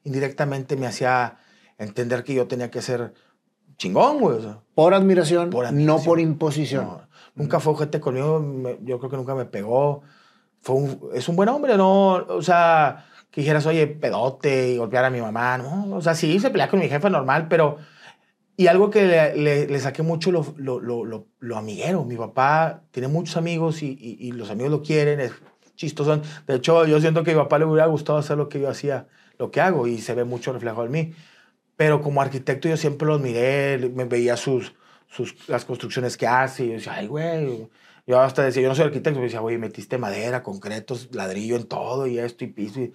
indirectamente 0.02 0.74
me 0.76 0.88
hacía 0.88 1.36
entender 1.78 2.24
que 2.24 2.34
yo 2.34 2.48
tenía 2.48 2.72
que 2.72 2.82
ser 2.82 3.14
chingón, 3.76 4.20
güey. 4.20 4.38
o 4.38 4.40
sea, 4.42 4.58
Por 4.74 4.94
admiración, 4.94 5.50
Por 5.50 5.72
no 5.72 5.98
por 5.98 6.18
imposición. 6.20 6.84
no, 6.84 7.00
nunca 7.34 7.60
fue 7.60 7.72
ojete 7.74 8.00
conmigo, 8.00 8.40
me- 8.40 8.78
yo 8.82 8.98
creo 8.98 9.10
que 9.10 9.16
nunca 9.16 9.34
me 9.34 9.44
pegó. 9.44 10.02
Fue 10.60 10.76
un- 10.76 11.00
es 11.14 11.28
un 11.28 11.36
buen 11.36 11.48
hombre, 11.48 11.76
¿no? 11.76 12.14
O 12.14 12.42
sea, 12.42 13.06
que 13.30 13.40
dijeras, 13.42 13.66
oye, 13.66 13.86
pedote 13.86 14.70
y 14.70 14.78
golpear 14.78 15.04
a 15.04 15.10
mi 15.10 15.20
mamá, 15.20 15.58
¿no? 15.58 15.94
O 15.96 16.00
sea, 16.00 16.14
sí, 16.14 16.38
se 16.40 16.50
pelea 16.50 16.68
con 16.68 16.80
mi 16.80 16.88
jefe 16.88 17.10
normal, 17.10 17.48
pero... 17.48 17.76
Y 18.56 18.68
algo 18.68 18.88
que 18.88 19.04
le, 19.04 19.36
le- 19.36 19.66
le 19.66 19.80
saqué 19.80 20.02
mucho 20.04 20.30
lo, 20.30 20.46
lo, 20.56 20.78
lo, 20.78 21.04
lo, 21.04 21.26
lo 21.40 21.56
amiguero. 21.56 22.04
Mi 22.04 22.14
papá 22.16 22.82
tiene 22.92 23.08
muchos 23.08 23.36
amigos 23.36 23.82
y, 23.82 23.88
y- 24.00 24.16
y 24.28 24.30
los 24.32 24.48
amigos 24.48 24.70
lo 24.70 24.80
quieren, 24.82 25.18
es 25.18 25.32
chistoso. 25.74 26.20
De 26.46 26.54
hecho, 26.54 26.86
yo 26.86 27.00
siento 27.00 27.24
que 27.24 27.32
a 27.32 27.34
mi 27.34 27.40
papá 27.40 27.58
le 27.58 27.64
hubiera 27.64 27.86
gustado 27.86 28.16
hacer 28.18 28.36
lo 28.38 28.48
que 28.48 28.60
yo 28.60 28.68
hacía, 28.68 29.08
lo 29.40 29.50
que 29.50 29.60
hago, 29.60 29.88
y 29.88 29.98
se 29.98 30.14
ve 30.14 30.22
mucho 30.22 30.52
reflejado 30.52 30.84
en 30.84 30.92
mí. 30.92 31.12
Pero 31.76 32.00
como 32.02 32.22
arquitecto 32.22 32.68
yo 32.68 32.76
siempre 32.76 33.06
lo 33.06 33.14
admiré, 33.14 33.90
me 33.94 34.04
veía 34.04 34.36
sus, 34.36 34.74
sus, 35.08 35.48
las 35.48 35.64
construcciones 35.64 36.16
que 36.16 36.26
hace, 36.26 36.64
y 36.64 36.68
yo 36.68 36.72
decía, 36.74 36.94
ay, 36.94 37.06
güey. 37.06 37.68
Yo 38.06 38.20
hasta 38.20 38.42
decía, 38.42 38.62
yo 38.62 38.68
no 38.68 38.74
soy 38.74 38.84
arquitecto, 38.84 39.14
pero 39.18 39.24
decía, 39.24 39.40
güey, 39.40 39.56
metiste 39.58 39.96
madera, 39.98 40.42
concretos, 40.42 41.08
ladrillo 41.12 41.56
en 41.56 41.64
todo, 41.64 42.06
y 42.06 42.18
esto, 42.18 42.44
y 42.44 42.48
piso. 42.48 42.80
y- 42.80 42.92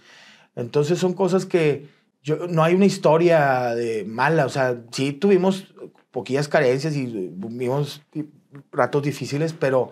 Entonces 0.56 1.00
son 1.00 1.14
cosas 1.14 1.46
que 1.46 1.88
yo, 2.22 2.48
no 2.48 2.64
hay 2.64 2.76
una 2.76 2.86
historia 2.86 3.74
de 3.76 4.06
mala, 4.06 4.46
o 4.46 4.50
sea, 4.50 4.82
sí 4.92 5.14
tuvimos 5.14 5.74
poquillas 6.12 6.48
carencias 6.48 6.96
y 6.96 7.06
vivimos 7.06 8.02
ratos 8.72 9.04
difíciles, 9.04 9.54
pero... 9.54 9.92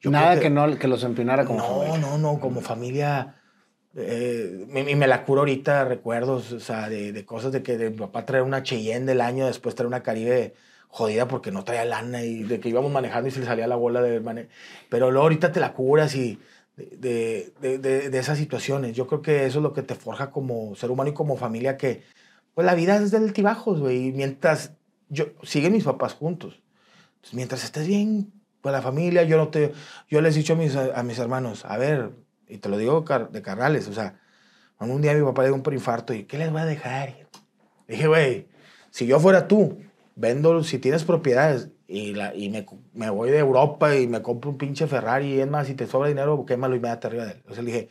yo 0.00 0.10
Nada 0.10 0.32
creo 0.32 0.42
que, 0.42 0.50
no, 0.50 0.78
que 0.78 0.88
los 0.88 1.04
empinara 1.04 1.44
como 1.44 1.58
no, 1.60 1.64
familia. 1.66 1.98
no, 1.98 2.18
no, 2.18 2.40
como 2.40 2.60
familia. 2.60 3.36
Eh, 3.98 4.66
y 4.90 4.94
me 4.96 5.06
la 5.06 5.24
curo 5.24 5.40
ahorita, 5.42 5.84
recuerdos, 5.84 6.52
o 6.52 6.60
sea, 6.60 6.88
de, 6.88 7.12
de 7.12 7.24
cosas 7.26 7.52
de 7.52 7.62
que 7.62 7.76
de 7.78 7.90
mi 7.90 7.96
papá 7.96 8.24
traer 8.26 8.44
una 8.44 8.62
Cheyenne 8.62 9.06
del 9.06 9.20
año, 9.20 9.46
después 9.46 9.74
traer 9.74 9.88
una 9.88 10.02
Caribe 10.02 10.54
jodida 10.88 11.28
porque 11.28 11.50
no 11.50 11.64
traía 11.64 11.84
lana 11.84 12.22
y 12.22 12.42
de 12.44 12.60
que 12.60 12.68
íbamos 12.70 12.90
manejando 12.92 13.28
y 13.28 13.32
se 13.32 13.40
le 13.40 13.46
salía 13.46 13.66
la 13.66 13.76
bola 13.76 14.00
de 14.02 14.20
mane- 14.20 14.48
Pero 14.88 15.10
luego 15.10 15.24
ahorita 15.24 15.52
te 15.52 15.60
la 15.60 15.72
curas 15.74 16.14
y 16.14 16.38
de, 16.76 17.52
de, 17.60 17.78
de- 17.78 18.08
de 18.10 18.18
esas 18.18 18.38
situaciones. 18.38 18.94
Yo 18.96 19.06
creo 19.06 19.20
que 19.22 19.46
eso 19.46 19.58
es 19.58 19.62
lo 19.62 19.72
que 19.72 19.82
te 19.82 19.94
forja 19.94 20.30
como 20.30 20.74
ser 20.76 20.90
humano 20.90 21.10
y 21.10 21.14
como 21.14 21.36
familia 21.36 21.76
que, 21.76 22.02
pues 22.54 22.64
la 22.66 22.74
vida 22.74 22.96
es 22.96 23.10
del 23.10 23.24
altibajos, 23.24 23.80
güey. 23.80 24.12
Mientras, 24.12 24.72
yo, 25.08 25.26
siguen 25.42 25.72
mis 25.72 25.84
papás 25.84 26.14
juntos. 26.14 26.62
Entonces, 27.16 27.34
mientras 27.34 27.64
estés 27.64 27.86
bien 27.86 28.32
con 28.60 28.72
la 28.72 28.82
familia, 28.82 29.22
yo 29.24 29.36
no 29.36 29.48
te, 29.48 29.72
yo 30.08 30.20
les 30.20 30.34
he 30.36 30.38
dicho 30.40 30.54
a 30.54 30.56
mis, 30.56 30.74
a 30.76 31.02
mis 31.02 31.18
hermanos, 31.18 31.64
a 31.64 31.76
ver, 31.78 32.12
y 32.48 32.58
te 32.58 32.68
lo 32.68 32.78
digo 32.78 33.04
de 33.30 33.42
carnales, 33.42 33.88
o 33.88 33.92
sea, 33.92 34.18
un 34.78 35.02
día 35.02 35.14
mi 35.14 35.24
papá 35.24 35.42
le 35.42 35.48
dio 35.48 35.54
un 35.54 35.62
preinfarto 35.62 36.14
y 36.14 36.24
¿qué 36.24 36.38
les 36.38 36.50
voy 36.50 36.60
a 36.60 36.64
dejar? 36.64 37.14
Dije, 37.86 38.06
güey, 38.06 38.48
si 38.90 39.06
yo 39.06 39.18
fuera 39.18 39.48
tú, 39.48 39.78
vendo, 40.14 40.62
si 40.62 40.78
tienes 40.78 41.04
propiedades 41.04 41.68
y, 41.86 42.14
la, 42.14 42.34
y 42.34 42.48
me, 42.48 42.66
me 42.94 43.10
voy 43.10 43.30
de 43.30 43.38
Europa 43.38 43.96
y 43.96 44.06
me 44.06 44.22
compro 44.22 44.50
un 44.50 44.58
pinche 44.58 44.86
Ferrari 44.86 45.34
y 45.34 45.40
es 45.40 45.48
más, 45.48 45.66
si 45.66 45.74
te 45.74 45.86
sobra 45.86 46.08
dinero, 46.08 46.44
quémalo 46.46 46.76
y 46.76 46.80
métate 46.80 47.06
arriba 47.08 47.24
de 47.24 47.32
él. 47.32 47.36
Entonces 47.38 47.64
le 47.64 47.72
dije, 47.72 47.88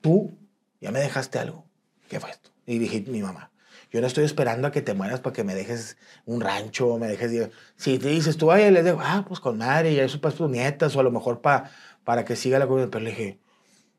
tú 0.00 0.32
ya 0.80 0.90
me 0.90 1.00
dejaste 1.00 1.38
algo. 1.38 1.64
¿Qué 2.08 2.20
fue 2.20 2.30
esto? 2.30 2.50
Y 2.66 2.78
dije, 2.78 3.04
mi 3.06 3.22
mamá, 3.22 3.50
yo 3.90 4.00
no 4.00 4.06
estoy 4.06 4.24
esperando 4.24 4.68
a 4.68 4.70
que 4.72 4.80
te 4.80 4.94
mueras 4.94 5.20
para 5.20 5.34
que 5.34 5.44
me 5.44 5.54
dejes 5.54 5.96
un 6.24 6.40
rancho, 6.40 6.98
me 6.98 7.08
dejes... 7.08 7.50
Si 7.76 7.98
te 7.98 8.08
dices 8.08 8.36
tú, 8.36 8.50
ay, 8.50 8.70
les 8.70 8.84
digo, 8.84 8.98
ah, 9.02 9.24
pues 9.26 9.40
con 9.40 9.58
madre, 9.58 9.92
y 9.92 9.98
eso 9.98 10.20
para 10.20 10.34
tus 10.34 10.48
nietas, 10.48 10.94
o 10.96 11.00
a 11.00 11.02
lo 11.02 11.10
mejor 11.10 11.40
para 11.40 11.70
para 12.04 12.24
que 12.24 12.36
siga 12.36 12.58
la 12.58 12.66
comida. 12.66 12.88
Pero 12.90 13.04
le 13.04 13.10
dije, 13.10 13.38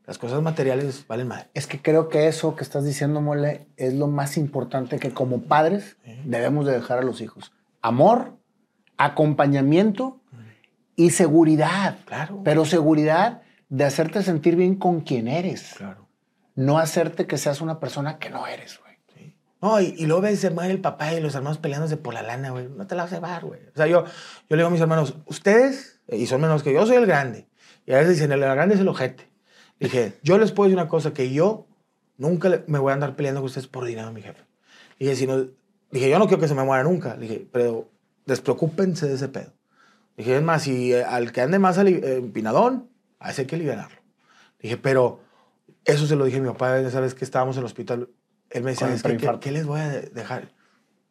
las 0.05 0.17
cosas 0.17 0.41
materiales 0.41 1.05
valen 1.07 1.27
madre. 1.27 1.49
Es 1.53 1.67
que 1.67 1.81
creo 1.81 2.09
que 2.09 2.27
eso 2.27 2.55
que 2.55 2.63
estás 2.63 2.83
diciendo, 2.83 3.21
Mole, 3.21 3.67
es 3.77 3.93
lo 3.93 4.07
más 4.07 4.37
importante 4.37 4.99
que 4.99 5.11
como 5.11 5.43
padres 5.43 5.97
debemos 6.25 6.65
de 6.65 6.73
dejar 6.73 6.99
a 6.99 7.03
los 7.03 7.21
hijos. 7.21 7.53
Amor, 7.81 8.37
acompañamiento 8.97 10.21
y 10.95 11.11
seguridad. 11.11 11.99
Claro. 12.05 12.41
Pero 12.43 12.65
seguridad 12.65 13.41
de 13.69 13.85
hacerte 13.85 14.23
sentir 14.23 14.55
bien 14.55 14.75
con 14.75 15.01
quien 15.01 15.27
eres. 15.27 15.75
Claro. 15.77 16.07
No 16.55 16.79
hacerte 16.79 17.25
que 17.25 17.37
seas 17.37 17.61
una 17.61 17.79
persona 17.79 18.19
que 18.19 18.29
no 18.29 18.45
eres, 18.45 18.79
güey. 18.79 18.93
No, 19.63 19.79
y, 19.79 19.95
y 19.97 20.07
luego 20.07 20.23
ves, 20.23 20.41
se 20.41 20.49
muere 20.49 20.71
el 20.71 20.81
papá 20.81 21.13
y 21.13 21.21
los 21.21 21.35
hermanos 21.35 21.57
peleándose 21.57 21.95
por 21.95 22.13
la 22.13 22.21
lana, 22.21 22.49
güey. 22.49 22.67
No 22.67 22.85
te 22.85 22.95
la 22.95 23.03
vas 23.03 23.13
a 23.13 23.15
llevar, 23.15 23.45
güey. 23.45 23.61
O 23.73 23.77
sea, 23.77 23.87
yo, 23.87 24.03
yo 24.03 24.11
le 24.49 24.57
digo 24.57 24.67
a 24.67 24.71
mis 24.71 24.81
hermanos, 24.81 25.15
ustedes, 25.25 26.01
y 26.09 26.25
son 26.27 26.41
menos 26.41 26.63
que 26.63 26.73
yo, 26.73 26.85
soy 26.85 26.97
el 26.97 27.05
grande. 27.05 27.47
Y 27.85 27.93
a 27.93 27.97
veces 27.99 28.15
dicen, 28.15 28.33
el 28.33 28.41
grande 28.41 28.75
es 28.75 28.81
el 28.81 28.89
ojete. 28.89 29.31
Dije, 29.83 30.13
yo 30.23 30.37
les 30.37 30.51
puedo 30.51 30.67
decir 30.69 30.79
una 30.79 30.89
cosa, 30.89 31.13
que 31.13 31.31
yo 31.31 31.67
nunca 32.17 32.63
me 32.67 32.79
voy 32.79 32.91
a 32.91 32.93
andar 32.95 33.15
peleando 33.15 33.41
con 33.41 33.45
ustedes 33.47 33.67
por 33.67 33.85
dinero, 33.85 34.11
mi 34.11 34.21
jefe. 34.21 34.43
Dije, 34.99 35.15
si 35.15 35.27
no, 35.27 35.45
dije, 35.91 36.09
yo 36.09 36.17
no 36.19 36.27
quiero 36.27 36.41
que 36.41 36.47
se 36.47 36.55
me 36.55 36.63
muera 36.63 36.83
nunca. 36.83 37.15
Dije, 37.17 37.47
pero 37.51 37.89
despreocúpense 38.25 39.07
de 39.07 39.15
ese 39.15 39.27
pedo. 39.29 39.51
Dije, 40.17 40.37
es 40.37 40.41
más, 40.43 40.63
si 40.63 40.93
eh, 40.93 41.03
al 41.03 41.31
que 41.31 41.41
ande 41.41 41.59
más 41.59 41.77
eh, 41.77 42.17
empinadón, 42.17 42.89
a 43.19 43.31
ese 43.31 43.41
hay 43.41 43.47
que 43.47 43.57
liberarlo. 43.57 43.97
Dije, 44.59 44.77
pero 44.77 45.19
Eso 45.85 46.07
se 46.07 46.15
lo 46.15 46.23
dije 46.25 46.37
a 46.37 46.41
mi 46.41 46.47
papá 46.47 46.79
esa 46.79 47.01
vez 47.01 47.13
que 47.13 47.25
estábamos 47.25 47.57
en 47.57 47.61
el 47.61 47.65
hospital. 47.65 48.09
Él 48.49 48.63
me 48.63 48.71
decía, 48.71 48.87
es 48.93 49.03
que, 49.03 49.17
¿qué, 49.17 49.39
qué 49.41 49.51
les 49.51 49.65
voy 49.65 49.81
a 49.81 49.89
de- 49.89 50.01
dejar? 50.09 50.53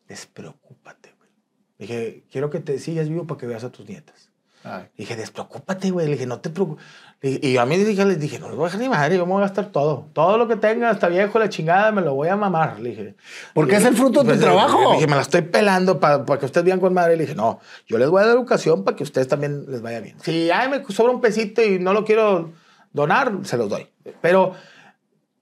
Despreocúpate, 0.08 1.12
güey. 1.18 1.30
Dije, 1.78 2.24
quiero 2.30 2.48
que 2.50 2.60
te 2.60 2.78
sigas 2.78 3.08
vivo 3.08 3.26
para 3.26 3.38
que 3.38 3.46
veas 3.46 3.64
a 3.64 3.70
tus 3.72 3.86
nietas. 3.88 4.30
Ay. 4.64 4.84
Dije, 4.96 5.16
despreocúpate, 5.16 5.90
güey. 5.90 6.06
Le 6.06 6.12
dije, 6.12 6.26
no 6.26 6.40
te 6.40 6.50
preocupes. 6.50 6.84
Y 7.22 7.56
a 7.56 7.64
mí 7.66 7.76
dije, 7.76 8.04
les 8.04 8.18
dije, 8.18 8.40
no 8.40 8.48
les 8.48 8.56
voy 8.56 8.64
a 8.64 8.66
dejar 8.66 8.80
ni 8.80 8.88
madre, 8.88 9.16
yo 9.16 9.26
me 9.26 9.32
voy 9.32 9.42
a 9.42 9.46
gastar 9.46 9.66
todo. 9.66 10.08
Todo 10.12 10.38
lo 10.38 10.48
que 10.48 10.56
tenga, 10.56 10.90
hasta 10.90 11.08
viejo, 11.08 11.38
la 11.38 11.48
chingada, 11.48 11.92
me 11.92 12.02
lo 12.02 12.14
voy 12.14 12.28
a 12.28 12.36
mamar. 12.36 12.80
Le 12.80 12.90
dije. 12.90 13.14
Porque 13.54 13.76
es 13.76 13.84
el 13.84 13.94
fruto 13.94 14.24
de 14.24 14.24
tu 14.24 14.28
pues, 14.30 14.40
trabajo. 14.40 14.90
Le 14.90 14.96
dije, 14.96 15.06
me 15.06 15.14
la 15.14 15.22
estoy 15.22 15.42
pelando 15.42 16.00
para 16.00 16.24
que 16.24 16.46
ustedes 16.46 16.64
vean 16.64 16.80
con 16.80 16.92
madre. 16.92 17.16
Le 17.16 17.22
dije, 17.22 17.36
no, 17.36 17.60
yo 17.86 17.96
les 17.98 18.10
voy 18.10 18.22
a 18.22 18.26
dar 18.26 18.34
educación 18.34 18.82
para 18.82 18.96
que 18.96 19.04
ustedes 19.04 19.28
también 19.28 19.66
les 19.68 19.82
vaya 19.82 20.00
bien. 20.00 20.16
Si 20.20 20.50
ay, 20.50 20.68
me 20.68 20.84
sobra 20.92 21.12
un 21.12 21.20
pesito 21.20 21.62
y 21.62 21.78
no 21.78 21.92
lo 21.92 22.04
quiero 22.04 22.50
donar, 22.92 23.32
se 23.44 23.56
los 23.56 23.68
doy. 23.68 23.86
Pero 24.20 24.54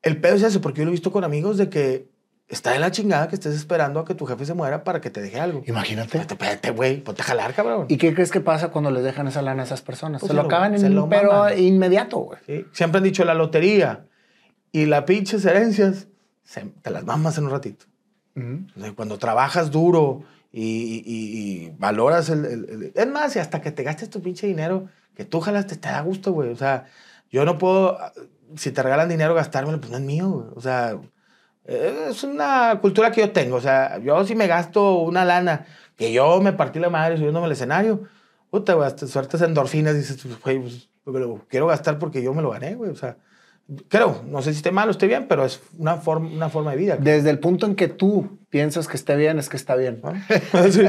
el 0.03 0.21
pedo 0.21 0.37
es 0.37 0.43
eso, 0.43 0.61
porque 0.61 0.81
yo 0.81 0.85
lo 0.85 0.91
he 0.91 0.93
visto 0.93 1.13
con 1.13 1.25
amigos 1.25 1.57
de 1.57 1.71
que 1.71 2.10
está 2.51 2.75
en 2.75 2.81
la 2.83 2.91
chingada 2.91 3.29
que 3.29 3.37
estés 3.37 3.55
esperando 3.55 4.01
a 4.01 4.05
que 4.05 4.15
tu 4.15 4.27
jefe 4.27 4.45
se 4.45 4.53
muera 4.55 4.85
para 4.85 5.01
que 5.01 5.09
te 5.09 5.23
deje 5.23 5.41
algo. 5.41 5.63
Imagínate. 5.67 6.07
Espérate, 6.19 6.35
espérate, 6.35 6.71
güey, 6.73 7.01
ponte 7.03 7.23
a 7.23 7.25
jalar, 7.25 7.55
cabrón. 7.55 7.87
¿Y 7.89 7.97
qué 7.97 8.13
crees 8.13 8.31
que 8.31 8.41
pasa 8.41 8.69
cuando 8.69 8.91
les 8.91 9.03
dejan 9.05 9.27
esa 9.29 9.41
lana 9.41 9.63
a 9.63 9.65
esas 9.65 9.81
personas? 9.83 10.21
Pues 10.21 10.29
se 10.31 10.37
se 10.37 10.43
lo 10.43 10.47
acaban 10.47 10.75
en 10.75 10.99
un 10.99 11.09
pero 11.09 11.33
maman. 11.33 11.59
inmediato, 11.59 12.19
güey. 12.19 12.39
¿sí? 12.47 12.67
Siempre 12.73 12.99
han 12.99 13.05
dicho 13.05 13.25
la 13.25 13.35
lotería 13.35 14.05
y 14.73 14.87
las 14.87 15.05
pinches 15.05 15.45
herencias, 15.47 16.09
se- 16.43 16.67
te 16.83 16.91
las 16.91 17.05
mamas 17.05 17.39
en 17.39 17.45
un 17.45 17.51
ratito. 17.51 17.87
Cuando 18.97 19.19
trabajas 19.19 19.71
duro 19.71 20.23
y, 20.53 20.63
y- 20.65 21.03
y- 21.07 21.65
y 21.67 21.73
valoras 21.79 22.29
el, 22.31 22.45
el- 22.45 22.65
el- 22.71 22.93
Es 22.95 23.07
más, 23.07 23.37
y 23.37 23.39
hasta 23.39 23.61
que 23.61 23.71
te 23.71 23.83
gastes 23.83 24.09
tu 24.11 24.23
pinche 24.23 24.47
dinero, 24.47 24.87
que 25.15 25.25
tú 25.25 25.41
jalaste, 25.41 25.77
te 25.77 25.89
da 25.89 26.01
gusto, 26.01 26.33
güey. 26.33 26.51
O 26.51 26.57
sea, 26.57 26.87
yo 27.31 27.45
no 27.45 27.59
puedo, 27.59 27.99
si 28.57 28.73
te 28.73 28.83
regalan 28.83 29.09
dinero, 29.09 29.35
gastármelo, 29.35 29.79
pues 29.81 29.91
no 29.91 29.99
es 29.99 30.03
mío, 30.05 30.29
güey. 30.31 30.47
O 30.57 30.61
sea, 30.61 30.99
es 31.65 32.25
una 32.25 32.79
cultura 32.81 33.11
que 33.11 33.21
yo 33.21 33.31
tengo. 33.31 33.57
O 33.57 33.61
sea, 33.61 33.99
yo 33.99 34.25
si 34.25 34.35
me 34.35 34.47
gasto 34.47 34.99
una 34.99 35.25
lana, 35.25 35.67
que 35.97 36.13
yo 36.13 36.41
me 36.41 36.53
partí 36.53 36.79
la 36.79 36.91
madre 36.91 37.17
subiéndome 37.17 37.47
al 37.47 37.53
escenario, 37.53 38.03
puta, 38.51 38.75
güey, 38.75 38.87
hasta 38.87 39.07
suertes 39.07 39.41
endorfinas, 39.43 39.95
dices, 39.95 40.19
pues, 40.23 40.41
güey, 40.41 40.59
pues, 40.59 40.89
lo 41.05 41.45
quiero 41.49 41.67
gastar 41.67 41.99
porque 41.99 42.23
yo 42.23 42.35
me 42.35 42.43
lo 42.43 42.51
gané, 42.51 42.75
güey. 42.75 42.91
O 42.91 42.97
sea, 42.97 43.17
creo, 43.89 44.23
no 44.27 44.43
sé 44.43 44.53
si 44.53 44.59
esté 44.59 44.73
mal 44.73 44.89
o 44.89 44.91
esté 44.91 45.07
bien, 45.07 45.27
pero 45.29 45.45
es 45.45 45.61
una, 45.79 45.97
forma 45.97 46.29
una 46.29 46.49
forma 46.49 46.73
de 46.73 46.77
vida. 46.77 46.97
Desde 46.97 47.31
el 47.31 47.39
punto 47.39 47.67
en 47.67 47.77
que 47.77 47.89
tú 47.89 48.39
piensas 48.49 48.89
que 48.89 48.97
esté 48.97 49.15
bien, 49.17 49.39
es 49.39 49.49
que 49.49 49.57
está 49.57 49.77
bien. 49.77 50.01
¿no? 50.03 50.13
Sí. 50.71 50.83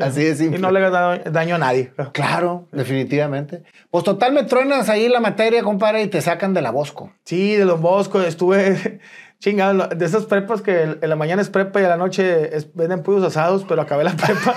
Así 0.00 0.22
de 0.24 0.30
Y 0.30 0.34
simple. 0.36 0.58
no 0.60 0.70
le 0.70 0.78
hagas 0.84 0.92
daño, 0.92 1.22
daño 1.32 1.54
a 1.56 1.58
nadie. 1.58 1.92
Claro, 2.12 2.68
definitivamente. 2.72 3.64
Pues 3.90 4.04
total, 4.04 4.32
me 4.32 4.44
truenas 4.44 4.88
ahí 4.88 5.08
la 5.08 5.20
materia, 5.20 5.62
compadre, 5.62 6.02
y 6.02 6.06
te 6.08 6.20
sacan 6.20 6.54
de 6.54 6.62
la 6.62 6.70
Bosco. 6.70 7.12
Sí, 7.24 7.56
de 7.56 7.64
Don 7.64 7.80
Bosco 7.80 8.20
estuve 8.20 9.00
chingado. 9.40 9.88
De 9.88 10.04
esas 10.06 10.26
prepas 10.26 10.62
que 10.62 10.82
en 11.00 11.08
la 11.08 11.16
mañana 11.16 11.42
es 11.42 11.50
prepa 11.50 11.80
y 11.80 11.84
a 11.84 11.88
la 11.88 11.96
noche 11.96 12.56
es- 12.56 12.72
venden 12.74 13.02
pollos 13.02 13.24
asados, 13.24 13.64
pero 13.68 13.82
acabé 13.82 14.04
la 14.04 14.12
prepa. 14.16 14.54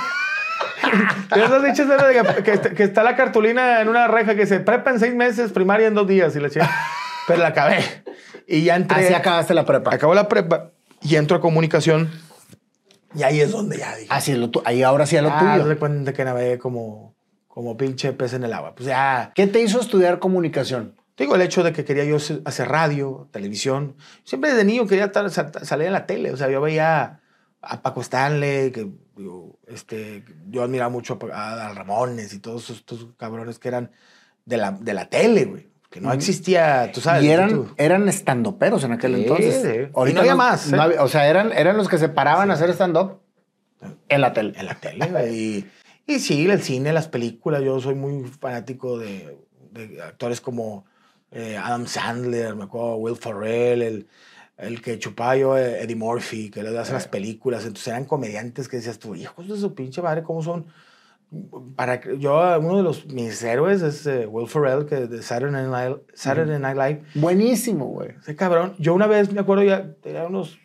De 1.35 1.43
esas 1.43 1.63
dichas 1.63 1.87
de 1.87 2.43
que, 2.43 2.43
que- 2.59 2.75
que 2.75 2.83
está 2.83 3.01
la 3.03 3.15
cartulina 3.15 3.81
en 3.81 3.89
una 3.89 4.07
reja 4.07 4.35
que 4.35 4.45
se 4.45 4.59
prepa 4.59 4.91
en 4.91 4.99
seis 4.99 5.15
meses, 5.15 5.51
primaria 5.51 5.87
en 5.87 5.95
dos 5.95 6.07
días 6.07 6.35
y 6.35 6.39
la 6.39 6.49
chica. 6.49 6.69
Pero 7.27 7.39
la 7.41 7.47
acabé. 7.47 7.79
Y 8.47 8.63
ya 8.63 8.75
entré. 8.75 9.05
Así 9.05 9.13
acabaste 9.13 9.53
la 9.53 9.65
prepa. 9.65 9.95
Acabo 9.95 10.13
la 10.13 10.27
prepa 10.27 10.71
y 11.01 11.15
entro 11.15 11.37
a 11.37 11.41
comunicación. 11.41 12.11
Y 13.15 13.23
ahí 13.23 13.39
es 13.39 13.51
donde 13.51 13.77
ya 13.77 13.95
dije. 13.95 14.07
Así 14.11 14.31
es 14.33 14.37
lo 14.37 14.49
ahí 14.65 14.83
ahora 14.83 15.05
sí 15.05 15.15
es 15.15 15.23
lo 15.23 15.29
ah, 15.31 15.53
tuyo. 15.55 15.67
de 15.69 15.77
cuenta 15.77 16.13
que 16.13 16.25
navegué 16.25 16.57
como, 16.59 17.15
como 17.47 17.77
pinche 17.77 18.11
pez 18.11 18.33
en 18.33 18.43
el 18.43 18.51
agua. 18.53 18.75
Pues 18.75 18.87
ya. 18.87 19.31
¿Qué 19.35 19.47
te 19.47 19.61
hizo 19.61 19.79
estudiar 19.79 20.19
comunicación? 20.19 20.95
Digo, 21.17 21.35
el 21.35 21.41
hecho 21.41 21.63
de 21.63 21.73
que 21.73 21.85
quería 21.85 22.05
yo 22.05 22.17
hacer 22.45 22.67
radio, 22.69 23.27
televisión. 23.31 23.95
Siempre 24.23 24.49
desde 24.51 24.65
niño 24.65 24.87
quería 24.87 25.11
salir 25.63 25.87
en 25.87 25.93
la 25.93 26.05
tele. 26.07 26.31
O 26.31 26.37
sea, 26.37 26.49
yo 26.49 26.59
veía 26.61 27.19
a 27.61 27.81
Paco 27.81 28.01
Stanley, 28.01 28.71
que 28.71 28.89
digo, 29.15 29.59
este, 29.67 30.23
yo 30.49 30.63
admiraba 30.63 30.89
mucho 30.89 31.19
a, 31.31 31.71
Ramones 31.75 32.33
y 32.33 32.39
todos 32.39 32.63
estos, 32.69 32.77
estos 32.77 33.15
cabrones 33.17 33.59
que 33.59 33.67
eran 33.67 33.91
de 34.45 34.57
la, 34.57 34.71
de 34.71 34.93
la 34.93 35.09
tele, 35.09 35.45
güey. 35.45 35.67
Que 35.91 36.01
no 36.01 36.11
existía, 36.11 36.91
tú 36.91 37.01
sabes. 37.01 37.23
y 37.23 37.29
eran, 37.29 37.51
tú- 37.51 37.75
eran 37.77 38.09
estandoperos 38.09 38.83
en 38.83 38.93
aquel 38.93 39.13
Sí, 39.15 39.21
entonces. 39.21 39.61
sí. 39.61 39.91
Y 40.09 40.13
no 40.13 40.21
había 40.21 40.35
más, 40.35 40.71
no 40.71 40.77
¿eh? 40.77 40.81
había- 40.81 41.03
o 41.03 41.07
sea, 41.07 41.27
eran, 41.29 41.51
eran 41.51 41.77
los 41.77 41.87
que 41.87 41.99
se 41.99 42.09
paraban 42.09 42.49
a 42.49 42.55
hacer 42.55 42.71
stand-up 42.71 43.19
en 44.09 44.21
la 44.21 44.33
tele. 44.33 44.53
En 44.57 44.65
la 44.65 44.73
tele, 44.73 45.05
güey. 45.05 45.35
Y, 45.35 45.69
y 46.07 46.19
sí, 46.19 46.49
el 46.49 46.63
cine, 46.63 46.91
las 46.93 47.07
películas. 47.07 47.61
Yo 47.61 47.79
soy 47.79 47.93
muy 47.93 48.23
fanático 48.23 48.97
de, 48.97 49.37
de 49.71 50.01
actores 50.01 50.41
como 50.41 50.85
eh, 51.33 51.57
Adam 51.57 51.85
Sandler, 51.87 52.55
me 52.55 52.63
acuerdo, 52.65 52.95
Will 52.97 53.15
Ferrell, 53.17 53.81
el, 53.81 54.07
el 54.57 54.81
que 54.81 54.99
chupaba 54.99 55.35
yo, 55.35 55.57
eh, 55.57 55.81
Eddie 55.83 55.95
Murphy, 55.95 56.49
que 56.49 56.61
le 56.63 56.77
hace 56.77 56.93
las 56.93 57.07
películas. 57.07 57.63
Entonces 57.63 57.87
eran 57.89 58.05
comediantes 58.05 58.67
que 58.69 58.77
decías 58.77 58.99
tú, 58.99 59.15
hijos 59.15 59.47
de 59.47 59.57
su 59.57 59.73
pinche 59.73 60.01
madre, 60.01 60.23
¿cómo 60.23 60.41
son? 60.41 60.65
Para 61.75 61.99
yo, 62.19 62.59
uno 62.59 62.77
de 62.77 62.83
los 62.83 63.07
mis 63.07 63.41
héroes 63.41 63.81
es 63.81 64.05
eh, 64.05 64.27
Will 64.27 64.47
Ferrell, 64.47 64.85
que 64.85 65.07
de 65.07 65.23
Saturday 65.23 65.67
Night, 65.67 65.97
Saturday 66.13 66.59
Night 66.59 66.77
Live. 66.77 67.03
Buenísimo, 67.15 67.87
güey. 67.87 68.09
Ese 68.21 68.35
cabrón, 68.35 68.75
yo 68.77 68.93
una 68.93 69.07
vez 69.07 69.31
me 69.33 69.41
acuerdo 69.41 69.63
ya, 69.63 69.93
tenía 69.95 70.25
unos, 70.27 70.59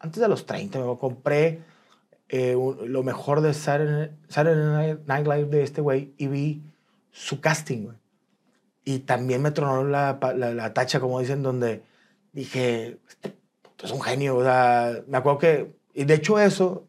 antes 0.00 0.20
de 0.20 0.26
los 0.26 0.46
30, 0.46 0.80
me 0.80 0.98
compré 0.98 1.62
eh, 2.28 2.56
un- 2.56 2.92
lo 2.92 3.04
mejor 3.04 3.40
de 3.40 3.54
Saturday, 3.54 4.10
Saturday 4.28 4.56
Night- 4.96 5.00
Night 5.06 5.26
Live 5.28 5.44
de 5.46 5.62
este 5.62 5.80
güey 5.80 6.12
y 6.16 6.26
vi 6.26 6.62
su 7.12 7.40
casting, 7.40 7.84
güey. 7.84 7.96
Y 8.84 9.00
también 9.00 9.42
me 9.42 9.50
tronó 9.50 9.84
la, 9.84 10.18
la, 10.36 10.54
la 10.54 10.74
tacha, 10.74 11.00
como 11.00 11.20
dicen, 11.20 11.42
donde 11.42 11.82
dije, 12.32 12.98
este 13.08 13.36
es 13.82 13.90
un 13.90 14.00
genio, 14.00 14.36
o 14.36 14.42
sea, 14.42 15.02
me 15.06 15.18
acuerdo 15.18 15.38
que, 15.38 15.72
y 15.94 16.04
de 16.04 16.14
hecho 16.14 16.38
eso, 16.38 16.86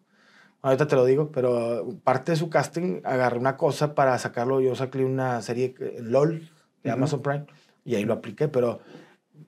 ahorita 0.62 0.88
te 0.88 0.96
lo 0.96 1.06
digo, 1.06 1.32
pero 1.32 1.88
parte 2.04 2.32
de 2.34 2.38
su 2.38 2.50
casting 2.50 3.02
agarré 3.04 3.38
una 3.40 3.58
cosa 3.58 3.96
para 3.96 4.18
sacarlo, 4.20 4.62
yo 4.62 4.76
saqué 4.76 5.04
una 5.04 5.42
serie 5.42 5.76
en 5.80 6.12
LOL 6.12 6.50
de 6.84 6.90
Ujú. 6.90 6.98
Amazon 6.98 7.22
Prime 7.22 7.46
y 7.86 7.96
ahí 7.96 8.04
lo 8.06 8.14
apliqué, 8.14 8.48
pero 8.48 8.80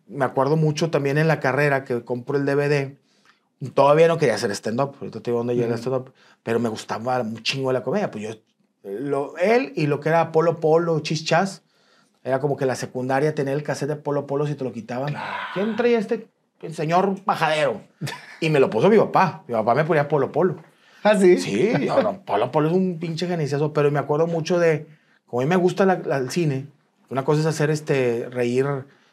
me 0.08 0.26
acuerdo 0.26 0.56
mucho 0.58 0.90
también 0.90 1.18
en 1.18 1.28
la 1.28 1.40
carrera 1.40 1.84
que 1.84 2.04
compro 2.04 2.38
el 2.38 2.46
DVD. 2.46 2.98
Todavía 3.74 4.08
no 4.08 4.18
quería 4.18 4.36
hacer 4.36 4.52
stand-up, 4.52 4.96
ahorita 5.00 5.22
te 5.22 5.32
digo 5.32 5.38
dónde 5.40 5.56
llega 5.56 5.68
el 5.68 5.74
Ujú. 5.74 5.82
stand-up, 5.82 6.14
pero 6.44 6.60
me 6.60 6.70
gustaba 6.70 7.22
un 7.22 7.42
chingo 7.44 7.72
la 7.72 7.84
comedia. 7.84 8.12
Pues 8.12 8.24
yo, 8.24 8.36
lo, 8.84 9.38
él 9.38 9.72
y 9.76 9.88
lo 9.88 10.00
que 10.00 10.10
era 10.10 10.32
Polo 10.32 10.60
Polo, 10.60 11.00
Chichas, 11.00 11.63
era 12.24 12.40
como 12.40 12.56
que 12.58 12.66
la 12.66 12.76
secundaria 12.76 13.36
tenía 13.36 13.54
el 13.54 13.64
cassette 13.64 13.90
de 13.90 13.96
Polo 13.98 14.26
Polo 14.28 14.48
si 14.48 14.56
te 14.56 14.64
lo 14.64 14.72
quitaban. 14.72 15.16
¿Quién 15.54 15.76
traía 15.76 16.00
este 16.00 16.28
el 16.62 16.74
señor 16.74 17.16
majadero? 17.26 17.82
Y 18.40 18.50
me 18.50 18.60
lo 18.60 18.70
puso 18.70 18.90
mi 18.90 18.98
papá. 18.98 19.44
Mi 19.48 19.54
papá 19.54 19.76
me 19.76 19.84
ponía 19.84 20.08
Polo 20.08 20.32
Polo. 20.32 20.56
¿Ah, 21.04 21.16
sí? 21.18 21.38
Sí, 21.38 21.72
yo, 21.86 22.02
no, 22.02 22.22
Polo 22.22 22.50
Polo 22.52 22.70
es 22.70 22.74
un 22.74 22.98
pinche 23.00 23.28
genicazo, 23.28 23.74
pero 23.74 23.92
me 23.92 24.00
acuerdo 24.00 24.28
mucho 24.28 24.58
de, 24.60 24.88
como 25.26 25.42
a 25.42 25.44
mí 25.46 25.50
me 25.50 25.58
gusta 25.58 25.86
la- 25.86 26.00
la- 26.06 26.18
el 26.18 26.30
cine, 26.32 26.68
una 27.10 27.26
cosa 27.26 27.42
es 27.42 27.46
hacer 27.46 27.70
este, 27.70 28.30
reír 28.32 28.66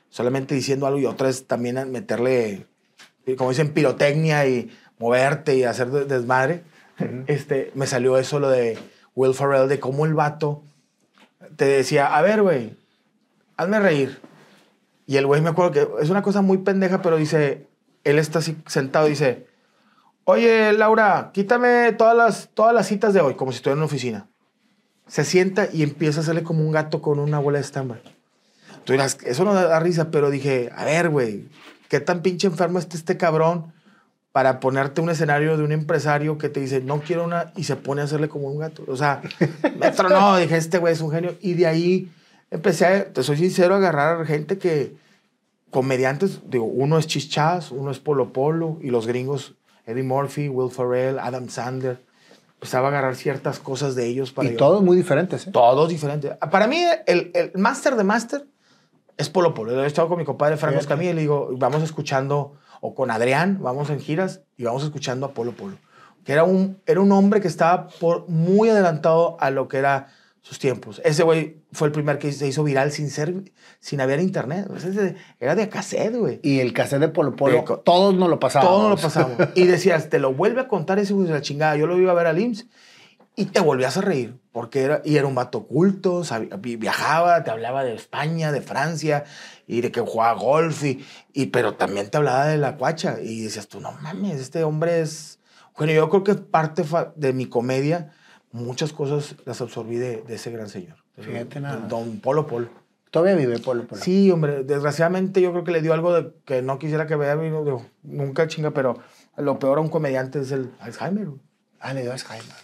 solamente 0.08 0.54
diciendo 0.54 0.86
algo 0.86 1.00
y 1.00 1.06
otra 1.06 1.28
es 1.28 1.46
también 1.48 1.90
meterle, 1.90 2.66
como 3.36 3.50
dicen, 3.50 3.72
pirotecnia 3.72 4.46
y 4.46 4.70
moverte 5.00 5.56
y 5.56 5.64
hacer 5.64 5.88
de- 5.90 6.04
desmadre. 6.04 6.62
este, 7.26 7.72
me 7.74 7.86
salió 7.88 8.16
eso 8.18 8.38
lo 8.38 8.50
de 8.50 8.78
Will 9.16 9.34
Ferrell, 9.34 9.68
de 9.68 9.80
cómo 9.80 10.06
el 10.06 10.14
vato 10.14 10.62
te 11.56 11.64
decía, 11.64 12.06
a 12.16 12.22
ver, 12.22 12.42
güey, 12.42 12.76
hazme 13.60 13.78
reír. 13.80 14.20
Y 15.06 15.16
el 15.16 15.26
güey 15.26 15.40
me 15.40 15.50
acuerdo 15.50 15.72
que 15.72 15.88
es 16.02 16.10
una 16.10 16.22
cosa 16.22 16.40
muy 16.40 16.58
pendeja, 16.58 17.02
pero 17.02 17.16
dice, 17.16 17.66
él 18.04 18.18
está 18.18 18.38
así 18.38 18.56
sentado 18.66 19.06
y 19.06 19.10
dice, 19.10 19.46
oye, 20.24 20.72
Laura, 20.72 21.30
quítame 21.34 21.92
todas 21.92 22.16
las, 22.16 22.50
todas 22.54 22.74
las 22.74 22.86
citas 22.86 23.12
de 23.12 23.20
hoy, 23.20 23.34
como 23.34 23.52
si 23.52 23.56
estuviera 23.56 23.74
en 23.74 23.78
una 23.78 23.86
oficina. 23.86 24.28
Se 25.06 25.24
sienta 25.24 25.68
y 25.72 25.82
empieza 25.82 26.20
a 26.20 26.22
hacerle 26.22 26.42
como 26.42 26.64
un 26.64 26.70
gato 26.70 27.02
con 27.02 27.18
una 27.18 27.38
bola 27.38 27.58
de 27.58 27.64
estambre. 27.64 28.00
Tú 28.84 28.92
dirás, 28.92 29.18
eso 29.24 29.44
no 29.44 29.52
da, 29.52 29.80
risa, 29.80 30.10
pero 30.10 30.30
dije, 30.30 30.70
a 30.74 30.84
ver, 30.84 31.10
güey, 31.10 31.48
¿qué 31.88 32.00
tan 32.00 32.22
pinche 32.22 32.46
enfermo 32.46 32.78
está 32.78 32.96
este 32.96 33.16
cabrón 33.16 33.72
para 34.32 34.60
ponerte 34.60 35.00
un 35.00 35.10
escenario 35.10 35.56
de 35.56 35.64
un 35.64 35.72
empresario 35.72 36.38
que 36.38 36.48
te 36.48 36.60
dice, 36.60 36.80
no 36.80 37.00
quiero 37.00 37.24
una, 37.24 37.52
y 37.56 37.64
se 37.64 37.74
pone 37.74 38.00
a 38.00 38.04
hacerle 38.04 38.28
como 38.28 38.48
un 38.48 38.60
gato? 38.60 38.84
O 38.86 38.96
sea, 38.96 39.22
me 39.80 39.90
tronó, 39.90 40.36
dije, 40.36 40.56
este 40.56 40.78
güey 40.78 40.92
es 40.92 41.00
un 41.00 41.10
genio. 41.10 41.36
Y 41.40 41.54
de 41.54 41.66
ahí 41.66 42.12
empecé, 42.50 42.86
a, 42.86 43.12
te 43.12 43.22
soy 43.22 43.36
sincero, 43.36 43.74
a 43.74 43.78
agarrar 43.78 44.24
gente 44.26 44.58
que, 44.58 44.96
comediantes, 45.70 46.40
digo, 46.48 46.64
uno 46.64 46.98
es 46.98 47.06
Chichas, 47.06 47.70
uno 47.70 47.90
es 47.90 47.98
Polo 47.98 48.32
Polo, 48.32 48.78
y 48.80 48.90
los 48.90 49.06
gringos, 49.06 49.54
Eddie 49.86 50.02
Murphy, 50.02 50.48
Will 50.48 50.70
Ferrell, 50.70 51.18
Adam 51.18 51.48
Sandler. 51.48 52.00
Empezaba 52.54 52.88
a 52.88 52.90
agarrar 52.90 53.16
ciertas 53.16 53.58
cosas 53.58 53.94
de 53.94 54.06
ellos 54.06 54.32
para 54.32 54.48
Y 54.48 54.52
yo- 54.52 54.58
todos 54.58 54.82
muy 54.82 54.96
diferentes, 54.96 55.46
¿eh? 55.46 55.50
todos 55.50 55.88
diferentes. 55.88 56.32
Para 56.50 56.66
mí, 56.66 56.82
el, 57.06 57.30
el 57.34 57.52
máster 57.54 57.96
de 57.96 58.04
máster 58.04 58.46
es 59.16 59.30
Polo 59.30 59.54
Polo. 59.54 59.72
Yo 59.72 59.82
he 59.82 59.86
estado 59.86 60.08
con 60.08 60.18
mi 60.18 60.24
compadre 60.24 60.56
Franco. 60.58 60.78
Escamilla 60.78 61.12
y 61.12 61.14
le 61.14 61.20
digo, 61.22 61.50
vamos 61.56 61.82
escuchando, 61.82 62.56
o 62.82 62.94
con 62.94 63.10
Adrián, 63.10 63.58
vamos 63.62 63.88
en 63.90 64.00
giras 64.00 64.40
y 64.58 64.64
vamos 64.64 64.84
escuchando 64.84 65.24
a 65.26 65.30
Polo 65.32 65.52
Polo. 65.52 65.76
Que 66.24 66.32
era 66.32 66.44
un, 66.44 66.78
era 66.84 67.00
un 67.00 67.12
hombre 67.12 67.40
que 67.40 67.48
estaba 67.48 67.88
por, 67.88 68.28
muy 68.28 68.68
adelantado 68.68 69.38
a 69.40 69.50
lo 69.50 69.68
que 69.68 69.78
era 69.78 70.08
sus 70.42 70.58
tiempos. 70.58 71.00
Ese 71.04 71.22
güey 71.22 71.58
fue 71.72 71.88
el 71.88 71.92
primer 71.92 72.18
que 72.18 72.32
se 72.32 72.46
hizo 72.48 72.64
viral 72.64 72.92
sin 72.92 73.10
ser, 73.10 73.34
sin 73.78 74.00
haber 74.00 74.20
internet. 74.20 74.66
Era 75.38 75.54
de 75.54 75.68
cassette, 75.68 76.16
güey. 76.16 76.40
Y 76.42 76.60
el 76.60 76.72
cassette 76.72 77.00
de 77.00 77.08
Polo 77.08 77.36
Polo, 77.36 77.56
De 77.58 77.76
todos 77.84 78.14
nos 78.14 78.28
lo 78.30 78.38
pasábamos. 78.40 78.72
Todo 78.74 78.88
lo 78.90 78.96
pasamos. 78.96 79.36
y 79.54 79.64
decías, 79.66 80.08
te 80.08 80.18
lo 80.18 80.32
vuelve 80.32 80.62
a 80.62 80.68
contar 80.68 80.98
ese 80.98 81.12
güey 81.12 81.26
de 81.26 81.34
la 81.34 81.40
chingada. 81.42 81.76
Yo 81.76 81.86
lo 81.86 81.98
iba 81.98 82.10
a 82.12 82.14
ver 82.14 82.26
al 82.26 82.38
IMSS 82.38 82.66
y 83.36 83.44
te 83.46 83.60
volvías 83.60 83.96
a 83.96 84.00
reír. 84.00 84.38
Porque 84.52 84.82
era, 84.82 85.00
y 85.04 85.16
era 85.16 85.28
un 85.28 85.36
vato 85.36 85.64
culto, 85.68 86.24
sabía- 86.24 86.56
vi- 86.56 86.74
viajaba, 86.74 87.44
te 87.44 87.52
hablaba 87.52 87.84
de 87.84 87.94
España, 87.94 88.50
de 88.50 88.62
Francia, 88.62 89.22
y 89.68 89.80
de 89.80 89.92
que 89.92 90.00
jugaba 90.00 90.32
golf, 90.40 90.82
y, 90.82 91.04
y, 91.32 91.46
pero 91.46 91.74
también 91.76 92.10
te 92.10 92.16
hablaba 92.16 92.46
de 92.48 92.56
la 92.56 92.76
cuacha. 92.76 93.18
Y 93.22 93.42
decías 93.42 93.68
tú, 93.68 93.78
no 93.80 93.92
mames, 93.92 94.40
este 94.40 94.64
hombre 94.64 95.02
es... 95.02 95.38
Bueno, 95.78 95.92
yo 95.92 96.10
creo 96.10 96.24
que 96.24 96.34
parte 96.34 96.82
de 97.14 97.32
mi 97.32 97.46
comedia, 97.46 98.10
muchas 98.52 98.92
cosas 98.92 99.36
las 99.44 99.60
absorbí 99.60 99.96
de, 99.96 100.22
de 100.22 100.34
ese 100.34 100.50
gran 100.50 100.68
señor. 100.68 100.96
Fíjate 101.18 101.60
nada. 101.60 101.86
Don 101.88 102.20
Polo 102.20 102.46
Polo. 102.46 102.68
Todavía 103.10 103.34
vive 103.34 103.58
Polo 103.58 103.86
Polo. 103.86 104.00
Sí, 104.00 104.30
hombre, 104.30 104.64
desgraciadamente 104.64 105.40
yo 105.40 105.50
creo 105.50 105.64
que 105.64 105.72
le 105.72 105.82
dio 105.82 105.92
algo 105.92 106.12
de 106.14 106.32
que 106.44 106.62
no 106.62 106.78
quisiera 106.78 107.06
que 107.06 107.16
vea, 107.16 107.36
digo, 107.36 107.84
nunca 108.02 108.46
chinga, 108.46 108.70
pero 108.70 108.98
lo 109.36 109.58
peor 109.58 109.78
a 109.78 109.80
un 109.80 109.88
comediante 109.88 110.40
es 110.40 110.52
el 110.52 110.70
Alzheimer. 110.78 111.28
Ah, 111.80 111.92
le 111.92 112.02
dio 112.02 112.12
Alzheimer. 112.12 112.54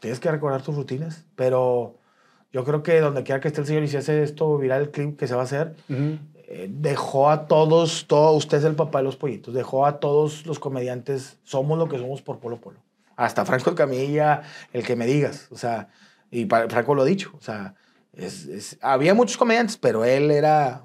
Tienes 0.00 0.20
que 0.20 0.30
recordar 0.30 0.62
tus 0.62 0.76
rutinas, 0.76 1.24
pero 1.34 1.96
yo 2.52 2.64
creo 2.64 2.82
que 2.82 3.00
donde 3.00 3.24
quiera 3.24 3.40
que 3.40 3.48
esté 3.48 3.62
el 3.62 3.66
señor 3.66 3.82
y 3.82 3.88
si 3.88 3.96
hace 3.96 4.22
esto 4.22 4.56
viral 4.58 4.82
el 4.82 4.90
clip 4.90 5.18
que 5.18 5.26
se 5.26 5.34
va 5.34 5.40
a 5.40 5.44
hacer, 5.44 5.74
eh, 5.88 6.68
dejó 6.70 7.28
a 7.30 7.48
todos, 7.48 8.06
todo, 8.06 8.32
usted 8.32 8.58
es 8.58 8.64
el 8.64 8.76
papá 8.76 8.98
de 8.98 9.04
los 9.04 9.16
pollitos, 9.16 9.52
dejó 9.52 9.86
a 9.86 9.98
todos 9.98 10.46
los 10.46 10.60
comediantes, 10.60 11.38
somos 11.42 11.78
lo 11.78 11.88
que 11.88 11.98
somos 11.98 12.22
por 12.22 12.38
Polo 12.38 12.58
Polo. 12.60 12.78
Hasta 13.16 13.44
Franco 13.44 13.74
Camilla, 13.74 14.42
el 14.72 14.84
que 14.84 14.94
me 14.96 15.06
digas, 15.06 15.48
o 15.50 15.56
sea, 15.56 15.88
y 16.30 16.44
pa- 16.46 16.68
Franco 16.68 16.94
lo 16.94 17.02
ha 17.02 17.06
dicho, 17.06 17.32
o 17.38 17.40
sea, 17.40 17.74
es- 18.12 18.46
es- 18.46 18.78
había 18.82 19.14
muchos 19.14 19.36
comediantes, 19.36 19.76
pero 19.78 20.04
él 20.04 20.30
era 20.30 20.84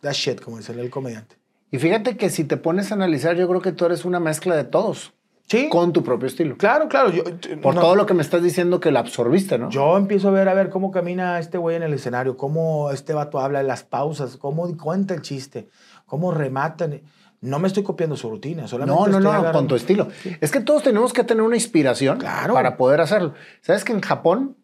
that 0.00 0.12
shit, 0.12 0.40
como 0.40 0.58
dice 0.58 0.72
el 0.72 0.90
comediante. 0.90 1.36
Y 1.70 1.78
fíjate 1.78 2.16
que 2.16 2.30
si 2.30 2.44
te 2.44 2.56
pones 2.56 2.90
a 2.90 2.94
analizar, 2.94 3.36
yo 3.36 3.48
creo 3.48 3.60
que 3.60 3.72
tú 3.72 3.84
eres 3.84 4.04
una 4.04 4.18
mezcla 4.20 4.56
de 4.56 4.64
todos, 4.64 5.12
Sí, 5.46 5.68
con 5.70 5.92
tu 5.92 6.02
propio 6.02 6.26
estilo. 6.26 6.56
claro, 6.56 6.88
claro. 6.88 7.10
Yo, 7.10 7.24
Por 7.62 7.74
no- 7.74 7.80
todo 7.80 7.94
lo 7.94 8.06
que 8.06 8.12
me 8.14 8.22
estás 8.22 8.42
diciendo 8.42 8.80
que 8.80 8.90
la 8.90 9.00
absorbiste, 9.00 9.56
¿no? 9.58 9.70
Yo 9.70 9.96
empiezo 9.96 10.28
a 10.28 10.30
ver, 10.30 10.48
a 10.48 10.54
ver 10.54 10.68
cómo 10.70 10.90
camina 10.90 11.38
este 11.38 11.58
güey 11.58 11.76
en 11.76 11.82
el 11.84 11.94
escenario, 11.94 12.36
cómo 12.36 12.90
este 12.90 13.12
vato 13.14 13.38
habla, 13.38 13.62
las 13.62 13.82
pausas, 13.84 14.36
cómo 14.36 14.74
cuenta 14.76 15.14
el 15.14 15.22
chiste, 15.22 15.68
cómo 16.06 16.32
rematan. 16.32 17.00
No 17.40 17.58
me 17.60 17.68
estoy 17.68 17.82
copiando 17.84 18.16
su 18.16 18.28
rutina, 18.30 18.66
solamente 18.66 18.94
No, 19.00 19.06
no, 19.06 19.18
estoy 19.18 19.24
no, 19.24 19.30
agarrando- 19.30 19.52
con 19.58 19.68
tu 19.68 19.74
estilo. 19.76 20.08
Es 20.40 20.50
que 20.50 20.60
todos 20.60 20.82
tenemos 20.82 21.12
que 21.12 21.22
tener 21.24 21.42
una 21.42 21.56
inspiración 21.56 22.18
Claro. 22.18 22.54
para 22.54 22.76
poder 22.76 23.00
hacerlo. 23.00 23.34
¿Sabes 23.60 23.84
que 23.84 23.92
en 23.92 24.00
Japón, 24.00 24.56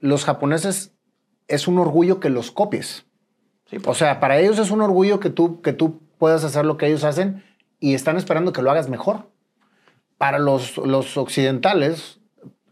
los 0.00 0.24
japoneses 0.24 0.92
es 1.48 1.68
un 1.68 1.78
orgullo 1.78 2.20
que 2.20 2.30
los 2.30 2.50
copies? 2.50 3.04
Sí, 3.70 3.76
O 3.86 3.94
sea, 3.94 4.20
para 4.20 4.38
ellos 4.38 4.58
es 4.58 4.70
un 4.70 4.80
orgullo 4.80 5.20
que 5.20 5.30
tú, 5.30 5.60
que 5.60 5.72
tú 5.72 6.00
puedas 6.18 6.44
hacer 6.44 6.64
lo 6.64 6.76
que 6.78 6.86
ellos 6.86 7.04
hacen 7.04 7.42
y 7.80 7.94
están 7.94 8.16
esperando 8.16 8.52
que 8.52 8.62
lo 8.62 8.70
hagas 8.70 8.88
mejor. 8.88 9.28
Para 10.16 10.38
los, 10.38 10.78
los 10.78 11.16
occidentales, 11.18 12.20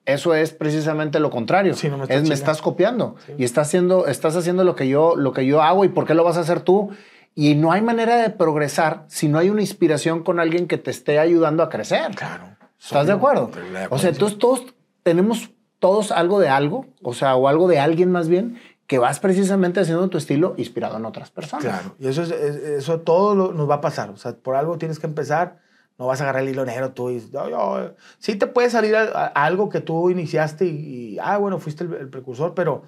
eso 0.07 0.35
es 0.35 0.53
precisamente 0.53 1.21
lo 1.21 1.29
contrario. 1.31 1.75
Sí, 1.75 1.89
no 1.89 1.99
me 1.99 2.05
es 2.05 2.11
estás 2.11 2.29
me 2.29 2.35
estás 2.35 2.63
copiando 2.63 3.17
Sí. 3.27 3.33
y 3.39 3.45
estás 3.45 3.69
haciendo, 3.69 4.07
estás 4.07 4.37
haciendo 4.37 4.65
lo 4.65 4.75
que, 4.77 4.89
yo, 4.89 5.17
lo 5.17 5.33
que 5.33 5.45
yo 5.45 5.61
hago 5.63 5.85
y 5.85 5.89
por 5.89 6.07
qué 6.07 6.15
lo 6.15 6.25
vas 6.25 6.37
a 6.39 6.41
hacer 6.41 6.61
tú. 6.61 6.91
Y 7.35 7.55
no 7.55 7.73
hay 7.73 7.81
manera 7.83 8.17
de 8.17 8.31
progresar 8.31 9.05
si 9.09 9.29
no 9.29 9.39
hay 9.39 9.49
una 9.51 9.63
inspiración 9.63 10.23
con 10.23 10.39
alguien 10.41 10.67
que 10.69 10.77
te 10.79 10.91
esté 10.91 11.19
ayudando 11.19 11.63
a 11.63 11.69
crecer. 11.69 12.15
Claro. 12.15 12.45
¿Estás 12.81 13.07
de 13.07 13.13
acuerdo? 13.13 13.51
O 13.91 13.99
sea, 13.99 14.11
entonces 14.11 14.39
todos 14.39 14.65
tenemos 15.03 15.51
todos 15.79 16.13
algo 16.13 16.39
de 16.41 16.49
algo, 16.49 16.87
o 17.03 17.13
sea, 17.15 17.35
o 17.37 17.49
algo 17.49 17.67
de 17.69 17.79
alguien 17.81 18.11
más 18.13 18.29
bien, 18.29 18.61
que 18.87 18.99
vas 18.99 19.19
precisamente 19.21 19.81
haciendo 19.81 20.09
tu 20.09 20.19
estilo 20.19 20.55
inspirado 20.57 20.97
en 20.97 21.05
otras 21.07 21.31
personas. 21.31 21.65
Claro, 21.65 21.95
y 21.99 22.07
eso, 22.09 22.23
es, 22.23 22.31
es- 22.31 22.57
eso 22.57 23.01
todo 23.01 23.35
lo- 23.35 23.53
nos 23.53 23.69
va 23.69 23.77
a 23.77 23.81
pasar. 23.81 24.11
O 24.11 24.17
sea, 24.17 24.33
por 24.35 24.55
algo 24.55 24.77
tienes 24.79 24.99
que 24.99 25.07
empezar. 25.07 25.59
No 25.99 26.07
vas 26.07 26.21
a 26.21 26.25
agarrar 26.25 26.43
el 26.43 26.49
hilo 26.51 26.65
negro 26.65 26.91
tú 26.93 27.11
y... 27.11 27.23
no, 27.33 27.49
yo- 27.49 27.95
sí 28.19 28.35
te 28.37 28.47
puede 28.47 28.69
salir 28.71 28.95
a- 28.97 29.03
a- 29.13 29.27
algo 29.45 29.69
que 29.71 29.81
tú 29.81 30.11
iniciaste 30.11 30.67
y, 30.67 31.15
y, 31.15 31.19
ah, 31.21 31.37
bueno, 31.39 31.59
fuiste 31.59 31.85
el, 31.85 31.95
el 31.95 32.09
precursor, 32.09 32.55
pero 32.55 32.83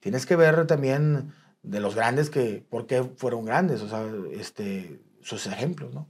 tienes 0.00 0.24
que 0.26 0.36
ver 0.36 0.66
también 0.66 1.32
de 1.62 1.80
los 1.80 1.94
grandes 1.94 2.30
que... 2.30 2.64
¿Por 2.68 2.86
qué 2.86 3.02
fueron 3.16 3.44
grandes? 3.44 3.82
O 3.82 3.88
sea, 3.88 4.04
este, 4.32 5.00
sus 5.22 5.46
ejemplos, 5.46 5.92
¿no? 5.94 6.06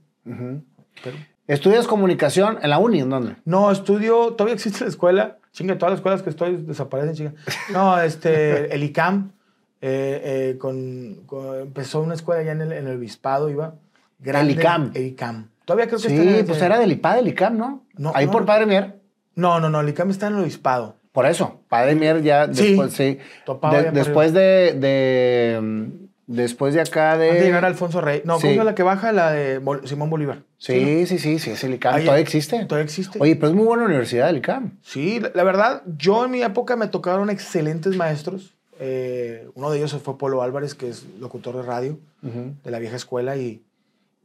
Pero, 1.03 1.16
¿Estudias 1.46 1.86
comunicación 1.86 2.59
en 2.62 2.70
la 2.70 2.78
uni? 2.78 3.01
¿En 3.01 3.11
dónde? 3.11 3.36
no, 3.44 3.70
estudio... 3.70 4.34
Todavía 4.34 4.55
existe 4.55 4.84
la 4.84 4.90
escuela. 4.90 5.38
Chinga, 5.53 5.76
todas 5.78 5.92
las 5.92 5.98
escuelas 5.98 6.22
que 6.22 6.30
estoy 6.30 6.57
desaparecen, 6.59 7.14
chinga. 7.14 7.32
No, 7.72 8.01
este, 8.01 8.72
el 8.74 8.82
ICAM. 8.84 9.32
eh, 9.80 10.53
eh, 10.53 10.59
con, 10.59 11.22
con- 11.26 11.59
empezó 11.61 12.01
una 12.03 12.14
escuela 12.14 12.42
allá 12.42 12.53
en 12.53 12.61
el, 12.61 12.72
en 12.72 12.86
el 12.86 12.98
Obispado, 12.98 13.51
iba. 13.51 13.74
Grande, 14.20 14.53
ICAM. 14.53 14.92
El 14.94 15.07
ICAM. 15.07 15.48
Todavía 15.64 15.86
creo 15.88 15.98
que 16.01 16.09
Sí, 16.09 16.14
está 16.14 16.30
en 16.30 16.36
el- 16.36 16.44
pues 16.44 16.62
era 16.62 16.78
del 16.78 16.92
IPA, 16.92 17.16
del 17.16 17.28
ICAM, 17.28 17.57
¿no? 17.57 17.84
No, 17.96 18.12
Ahí 18.14 18.26
no, 18.26 18.32
por. 18.32 18.44
Padre 18.46 18.66
Mier. 18.66 19.01
No, 19.34 19.59
no, 19.59 19.70
no, 19.70 19.80
el 19.80 19.88
ICAM 19.88 20.11
está 20.11 20.28
en 20.28 20.34
el 20.34 20.42
Obispado. 20.42 20.96
Por 21.12 21.26
eso, 21.26 21.61
Padre 21.68 21.94
Mier 21.96 22.22
ya 22.22 22.46
Sí, 22.52 22.68
después, 22.68 22.92
sí. 22.92 23.18
topaba 23.44 23.82
De- 23.82 23.90
después 23.90 24.32
de, 24.32 24.74
de, 24.78 25.88
después 26.26 26.74
de 26.74 26.80
acá 26.80 27.18
de... 27.18 27.26
Antes 27.28 27.40
de 27.40 27.46
llegar 27.46 27.64
a 27.64 27.68
Alfonso 27.68 28.00
Rey. 28.00 28.22
No, 28.24 28.38
sí. 28.38 28.48
¿cómo 28.48 28.61
es 28.61 28.64
la 28.66 28.74
que 28.76 28.82
baja? 28.84 29.11
La 29.12 29.32
de 29.32 29.58
Bol- 29.61 29.86
Simón 29.88 30.08
Bolívar. 30.11 30.42
Sí, 30.58 31.06
sí, 31.06 31.18
sí, 31.18 31.38
sí, 31.40 31.50
es 31.50 31.64
el 31.64 31.74
ICAM. 31.74 31.94
Ahí- 31.96 32.04
¿Todavía 32.04 32.22
existe? 32.22 32.64
Todavía 32.64 32.84
existe. 32.84 33.18
Oye, 33.20 33.34
pero 33.34 33.48
es 33.48 33.54
muy 33.54 33.64
buena 33.66 33.84
universidad 33.84 34.30
el 34.30 34.36
ICAM. 34.36 34.78
Sí, 34.82 35.18
la, 35.20 35.32
la 35.34 35.42
verdad, 35.42 35.82
yo 35.98 36.24
en 36.24 36.30
mi 36.30 36.42
época 36.42 36.76
me 36.76 36.86
tocaron 36.86 37.28
excelentes 37.30 37.96
maestros. 37.96 38.54
Eh, 38.78 39.48
uno 39.54 39.70
de 39.70 39.78
ellos 39.78 39.92
fue 40.02 40.16
Polo 40.16 40.42
Álvarez, 40.42 40.74
que 40.74 40.88
es 40.88 41.04
locutor 41.18 41.56
de 41.56 41.62
radio 41.62 41.98
de 42.22 42.70
la 42.70 42.78
vieja 42.78 42.96
escuela 42.96 43.36
y, 43.36 43.62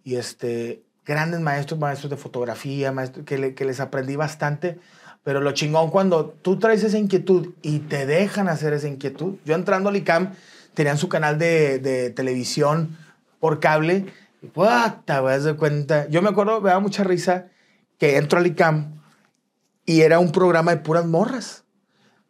y 0.03 0.15
este, 0.17 0.83
grandes 1.05 1.39
maestros, 1.39 1.79
maestros 1.79 2.09
de 2.11 2.17
fotografía, 2.17 2.91
maestros 2.91 3.25
que, 3.25 3.37
le- 3.37 3.53
que 3.55 3.65
les 3.65 3.79
aprendí 3.79 4.15
bastante. 4.15 4.77
Pero 5.25 5.41
lo 5.41 5.53
chingón 5.53 5.89
cuando 5.89 6.27
tú 6.43 6.59
traes 6.59 6.83
esa 6.83 6.99
inquietud 6.99 7.49
y 7.63 7.79
te 7.79 8.05
dejan 8.05 8.47
hacer 8.47 8.73
esa 8.73 8.87
inquietud. 8.87 9.37
Yo 9.43 9.55
entrando 9.55 9.89
al 9.89 9.95
ICAM, 9.95 10.33
tenían 10.75 10.99
su 10.99 11.09
canal 11.09 11.39
de, 11.39 12.13
televisión 12.15 12.95
por 13.39 13.59
cable. 13.59 14.05
Y 14.43 14.47
güey, 14.53 14.69
haz 14.69 15.43
de 15.43 15.55
cuenta. 15.55 16.07
Yo 16.09 16.21
me 16.21 16.29
acuerdo, 16.29 16.61
me 16.61 16.69
daba 16.69 16.79
mucha 16.79 17.03
risa 17.03 17.47
que 17.97 18.17
entro 18.17 18.37
al 18.37 18.45
ICAM 18.45 19.01
y 19.83 20.01
era 20.01 20.19
un 20.19 20.31
programa 20.31 20.75
de 20.75 20.81
puras 20.81 21.07
morras. 21.07 21.63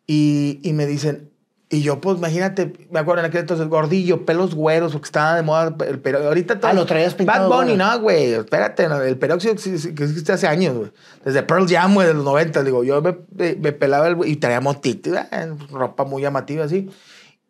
Y 0.08 0.62
me 0.74 0.86
dicen, 0.86 1.30
y 1.78 1.82
yo, 1.82 2.00
pues 2.00 2.18
imagínate, 2.18 2.74
me 2.92 3.00
acuerdo 3.00 3.22
en 3.22 3.28
aquel 3.30 3.42
entonces, 3.42 3.68
gordillo, 3.68 4.26
pelos 4.26 4.54
güeros, 4.56 4.92
porque 4.94 5.06
estaba 5.06 5.36
de 5.36 5.42
moda 5.42 5.76
el 5.88 6.00
pero 6.00 6.20
Ahorita 6.20 6.60
todo. 6.60 6.70
Ah, 6.70 6.74
lo 6.74 6.86
traías 6.86 7.14
pintado, 7.16 7.50
Bad 7.50 7.58
Bunny, 7.66 7.76
no, 7.76 8.00
güey, 8.00 8.34
espérate, 8.34 8.88
no, 8.88 9.02
el 9.02 9.18
peróxido 9.18 9.56
que 9.56 9.62
existe- 10.04 10.32
hace 10.34 10.48
años, 10.48 10.78
güey. 10.78 10.92
Desde 11.24 11.44
Pearl 11.44 11.68
Jam, 11.68 11.94
güey, 11.94 12.08
de 12.08 12.14
los 12.14 12.24
90, 12.24 12.64
digo, 12.64 12.84
yo 12.84 13.02
me, 13.02 13.16
me- 13.56 13.72
pelaba 13.72 14.08
el, 14.08 14.18
y 14.26 14.36
traía 14.36 14.62
motito, 14.62 15.14
eh, 15.16 15.26
ropa 15.72 16.04
muy 16.06 16.22
llamativa 16.22 16.66
así. 16.66 16.90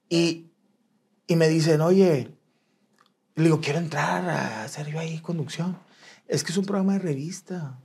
Y, 0.09 0.45
y 1.27 1.35
me 1.35 1.47
dicen, 1.49 1.81
oye, 1.81 2.29
le 3.35 3.43
digo, 3.43 3.59
quiero 3.61 3.79
entrar 3.79 4.29
a 4.29 4.63
hacer 4.63 4.87
yo 4.87 4.99
ahí 4.99 5.19
conducción. 5.19 5.77
Es 6.27 6.43
que 6.43 6.51
es 6.51 6.57
un 6.57 6.65
programa 6.65 6.93
de 6.93 6.99
revista. 6.99 7.77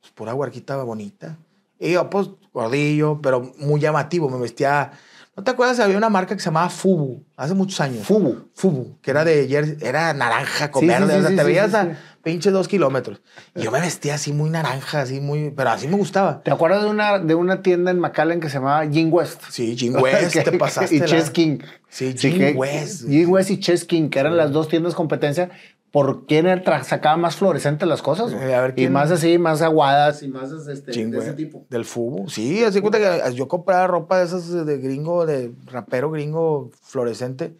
Pues 0.00 0.12
pura 0.12 0.34
huarquita 0.34 0.76
bonita. 0.82 1.36
Y 1.80 1.92
yo, 1.92 2.10
pues, 2.10 2.28
gordillo, 2.52 3.20
pero 3.22 3.52
muy 3.58 3.80
llamativo. 3.80 4.28
Me 4.28 4.38
vestía. 4.38 4.92
¿No 5.38 5.44
te 5.44 5.52
acuerdas? 5.52 5.78
Había 5.78 5.96
una 5.96 6.08
marca 6.08 6.34
que 6.34 6.40
se 6.40 6.46
llamaba 6.46 6.68
Fubu, 6.68 7.22
hace 7.36 7.54
muchos 7.54 7.80
años. 7.80 8.04
Fubu. 8.04 8.48
Fubu, 8.54 8.98
que 9.00 9.12
era 9.12 9.24
de 9.24 9.46
jersey, 9.46 9.76
era 9.80 10.12
naranja 10.12 10.72
con 10.72 10.80
Sí, 10.80 10.88
verde. 10.88 11.12
sí, 11.12 11.18
o 11.18 11.20
sea, 11.20 11.30
sí, 11.30 11.36
te 11.36 11.44
veías 11.44 11.74
a 11.74 11.84
sí. 11.84 11.90
pinche 12.24 12.50
dos 12.50 12.66
kilómetros. 12.66 13.22
Y 13.54 13.62
yo 13.62 13.70
me 13.70 13.80
vestía 13.80 14.16
así 14.16 14.32
muy 14.32 14.50
naranja, 14.50 15.02
así 15.02 15.20
muy. 15.20 15.50
Pero 15.56 15.70
así 15.70 15.86
me 15.86 15.96
gustaba. 15.96 16.42
¿Te 16.42 16.50
acuerdas 16.50 16.82
de 16.82 16.90
una, 16.90 17.20
de 17.20 17.36
una 17.36 17.62
tienda 17.62 17.92
en 17.92 18.00
McAllen 18.00 18.40
que 18.40 18.48
se 18.48 18.54
llamaba 18.54 18.84
Jim 18.90 19.12
West? 19.12 19.40
Sí, 19.50 19.76
Jim 19.76 19.94
West, 19.94 20.32
Que- 20.32 20.42
te 20.42 20.58
pasaste. 20.58 20.96
Y 20.96 20.98
la- 20.98 21.06
Chess 21.06 21.30
King. 21.30 21.58
Sí, 21.88 22.14
Jim 22.18 22.56
West. 22.56 23.06
Jim 23.08 23.30
West 23.30 23.50
y 23.50 23.60
Chess 23.60 23.84
King, 23.84 24.08
que 24.08 24.18
eran 24.18 24.36
las 24.36 24.50
dos 24.50 24.66
tiendas 24.66 24.94
competencia 24.96 25.50
por 25.90 26.26
quién 26.26 26.46
era- 26.46 26.62
tra- 26.62 26.82
sacaba 26.84 27.16
más 27.16 27.36
fluorescentes 27.36 27.88
las 27.88 28.02
cosas. 28.02 28.32
Eh, 28.32 28.54
a 28.54 28.60
ver 28.60 28.74
y 28.76 28.88
más 28.88 29.10
así, 29.10 29.38
más 29.38 29.62
aguadas 29.62 30.22
y 30.22 30.28
más 30.28 30.50
este, 30.50 30.92
Chingüe, 30.92 31.18
de 31.18 31.24
ese 31.26 31.34
tipo. 31.34 31.66
Del 31.70 31.84
fubo. 31.84 32.28
Sí, 32.28 32.62
así 32.64 32.80
cuenta 32.80 32.98
que 32.98 33.34
yo 33.34 33.48
compraba 33.48 33.86
ropa 33.86 34.18
de 34.18 34.26
esas 34.26 34.66
de 34.66 34.78
gringo, 34.78 35.24
de 35.26 35.52
rapero 35.66 36.10
gringo 36.10 36.70
fluorescente. 36.82 37.56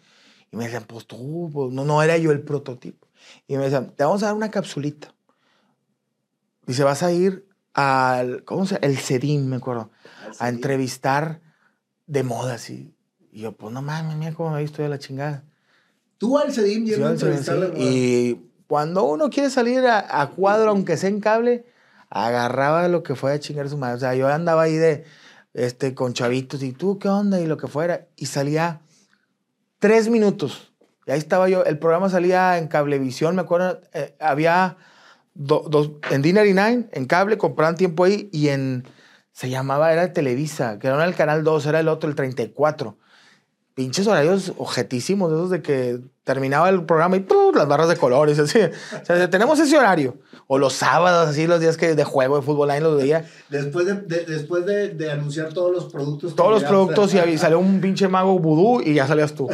Y 0.51 0.57
me 0.57 0.65
decían, 0.65 0.83
pues 0.87 1.05
tú, 1.05 1.49
pues, 1.53 1.71
no, 1.73 1.85
no 1.85 2.01
era 2.01 2.17
yo 2.17 2.31
el 2.31 2.41
prototipo. 2.41 3.07
Y 3.47 3.57
me 3.57 3.63
decían, 3.63 3.91
te 3.95 4.03
vamos 4.03 4.23
a 4.23 4.27
dar 4.27 4.35
una 4.35 4.49
capsulita. 4.49 5.13
Dice, 6.65 6.83
vas 6.83 7.03
a 7.03 7.11
ir 7.11 7.47
al, 7.73 8.43
¿cómo 8.45 8.65
se 8.65 8.75
llama? 8.75 8.87
El 8.87 8.97
CEDIM, 8.97 9.45
me 9.47 9.55
acuerdo. 9.57 9.89
A 10.39 10.49
entrevistar 10.49 11.41
de 12.07 12.23
moda, 12.23 12.55
así. 12.55 12.93
Y 13.31 13.41
yo, 13.41 13.51
pues 13.53 13.73
no 13.73 13.81
mames, 13.81 14.15
mira 14.17 14.33
cómo 14.33 14.51
me 14.51 14.59
he 14.59 14.61
visto 14.63 14.81
de 14.81 14.89
la 14.89 14.99
chingada. 14.99 15.43
Tú 16.19 16.37
al 16.37 16.51
CEDIM 16.53 16.85
Sí, 16.85 16.93
sí, 17.17 17.25
sí. 17.43 17.49
Y 17.83 18.41
cuando 18.67 19.05
uno 19.05 19.31
quiere 19.31 19.49
salir 19.49 19.79
a, 19.87 20.21
a 20.21 20.29
cuadro, 20.29 20.69
aunque 20.69 20.95
sea 20.97 21.09
en 21.09 21.19
cable, 21.21 21.65
agarraba 22.09 22.87
lo 22.87 23.01
que 23.01 23.15
fue 23.15 23.33
a 23.33 23.39
chingar 23.39 23.67
su 23.69 23.77
madre. 23.77 23.95
O 23.95 23.99
sea, 23.99 24.13
yo 24.13 24.27
andaba 24.27 24.61
ahí 24.63 24.75
de 24.75 25.05
este, 25.53 25.95
con 25.95 26.13
chavitos, 26.13 26.61
y 26.61 26.73
tú, 26.73 26.99
¿qué 26.99 27.07
onda? 27.09 27.39
Y 27.41 27.47
lo 27.47 27.57
que 27.57 27.67
fuera. 27.67 28.05
Y 28.15 28.27
salía 28.27 28.81
tres 29.79 30.09
minutos. 30.09 30.71
Y 31.07 31.11
ahí 31.11 31.17
estaba 31.17 31.49
yo. 31.49 31.63
El 31.63 31.79
programa 31.79 32.09
salía 32.09 32.57
en 32.59 32.67
Cablevisión, 32.67 33.35
me 33.35 33.41
acuerdo. 33.41 33.81
eh, 33.93 34.15
había 34.19 34.77
do- 35.33 35.65
dos, 35.69 35.91
en 36.11 36.21
D99, 36.21 36.89
en 36.91 37.05
cable, 37.05 37.37
compraban 37.37 37.75
tiempo 37.75 38.03
ahí. 38.03 38.29
Y 38.31 38.49
en. 38.49 38.83
Se 39.31 39.49
llamaba, 39.49 39.93
era 39.93 40.11
Televisa, 40.11 40.79
que 40.79 40.89
no 40.89 40.95
era 40.95 41.05
el 41.05 41.15
canal 41.15 41.45
2, 41.45 41.65
era 41.65 41.79
el 41.79 41.87
otro, 41.87 42.09
el 42.09 42.15
34. 42.15 42.97
Pinches 43.79 44.07
horarios 44.07 44.51
objetísimos, 44.57 45.31
esos 45.31 45.49
de 45.49 45.61
que 45.61 45.99
terminaba 46.25 46.67
el 46.67 46.83
programa 46.83 47.15
y 47.15 47.21
¡pum! 47.21 47.55
las 47.55 47.65
barras 47.65 47.87
de 47.87 47.95
colores, 47.95 48.37
así. 48.37 48.59
O 48.59 49.05
sea, 49.05 49.29
tenemos 49.29 49.57
ese 49.57 49.77
horario. 49.77 50.17
O 50.47 50.57
los 50.57 50.73
sábados, 50.73 51.29
así, 51.29 51.47
los 51.47 51.61
días 51.61 51.77
que 51.77 51.95
de 51.95 52.03
juego 52.03 52.35
de 52.35 52.41
fútbol, 52.41 52.69
ahí 52.71 52.81
los 52.81 52.97
veía. 52.97 53.25
Después 53.47 53.85
de, 53.85 53.93
de- 54.01 54.25
después 54.25 54.65
de, 54.65 54.89
de 54.89 55.09
anunciar 55.09 55.53
todos 55.53 55.71
los 55.71 55.85
productos. 55.85 56.35
todos 56.35 56.51
los 56.51 56.65
productos 56.65 57.13
y 57.13 57.19
ahí 57.19 57.37
salió 57.37 57.57
un 57.57 57.79
pinche 57.79 58.09
mago 58.09 58.37
vudú 58.37 58.81
y 58.81 58.95
ya 58.95 59.07
salías 59.07 59.33
tú. 59.33 59.47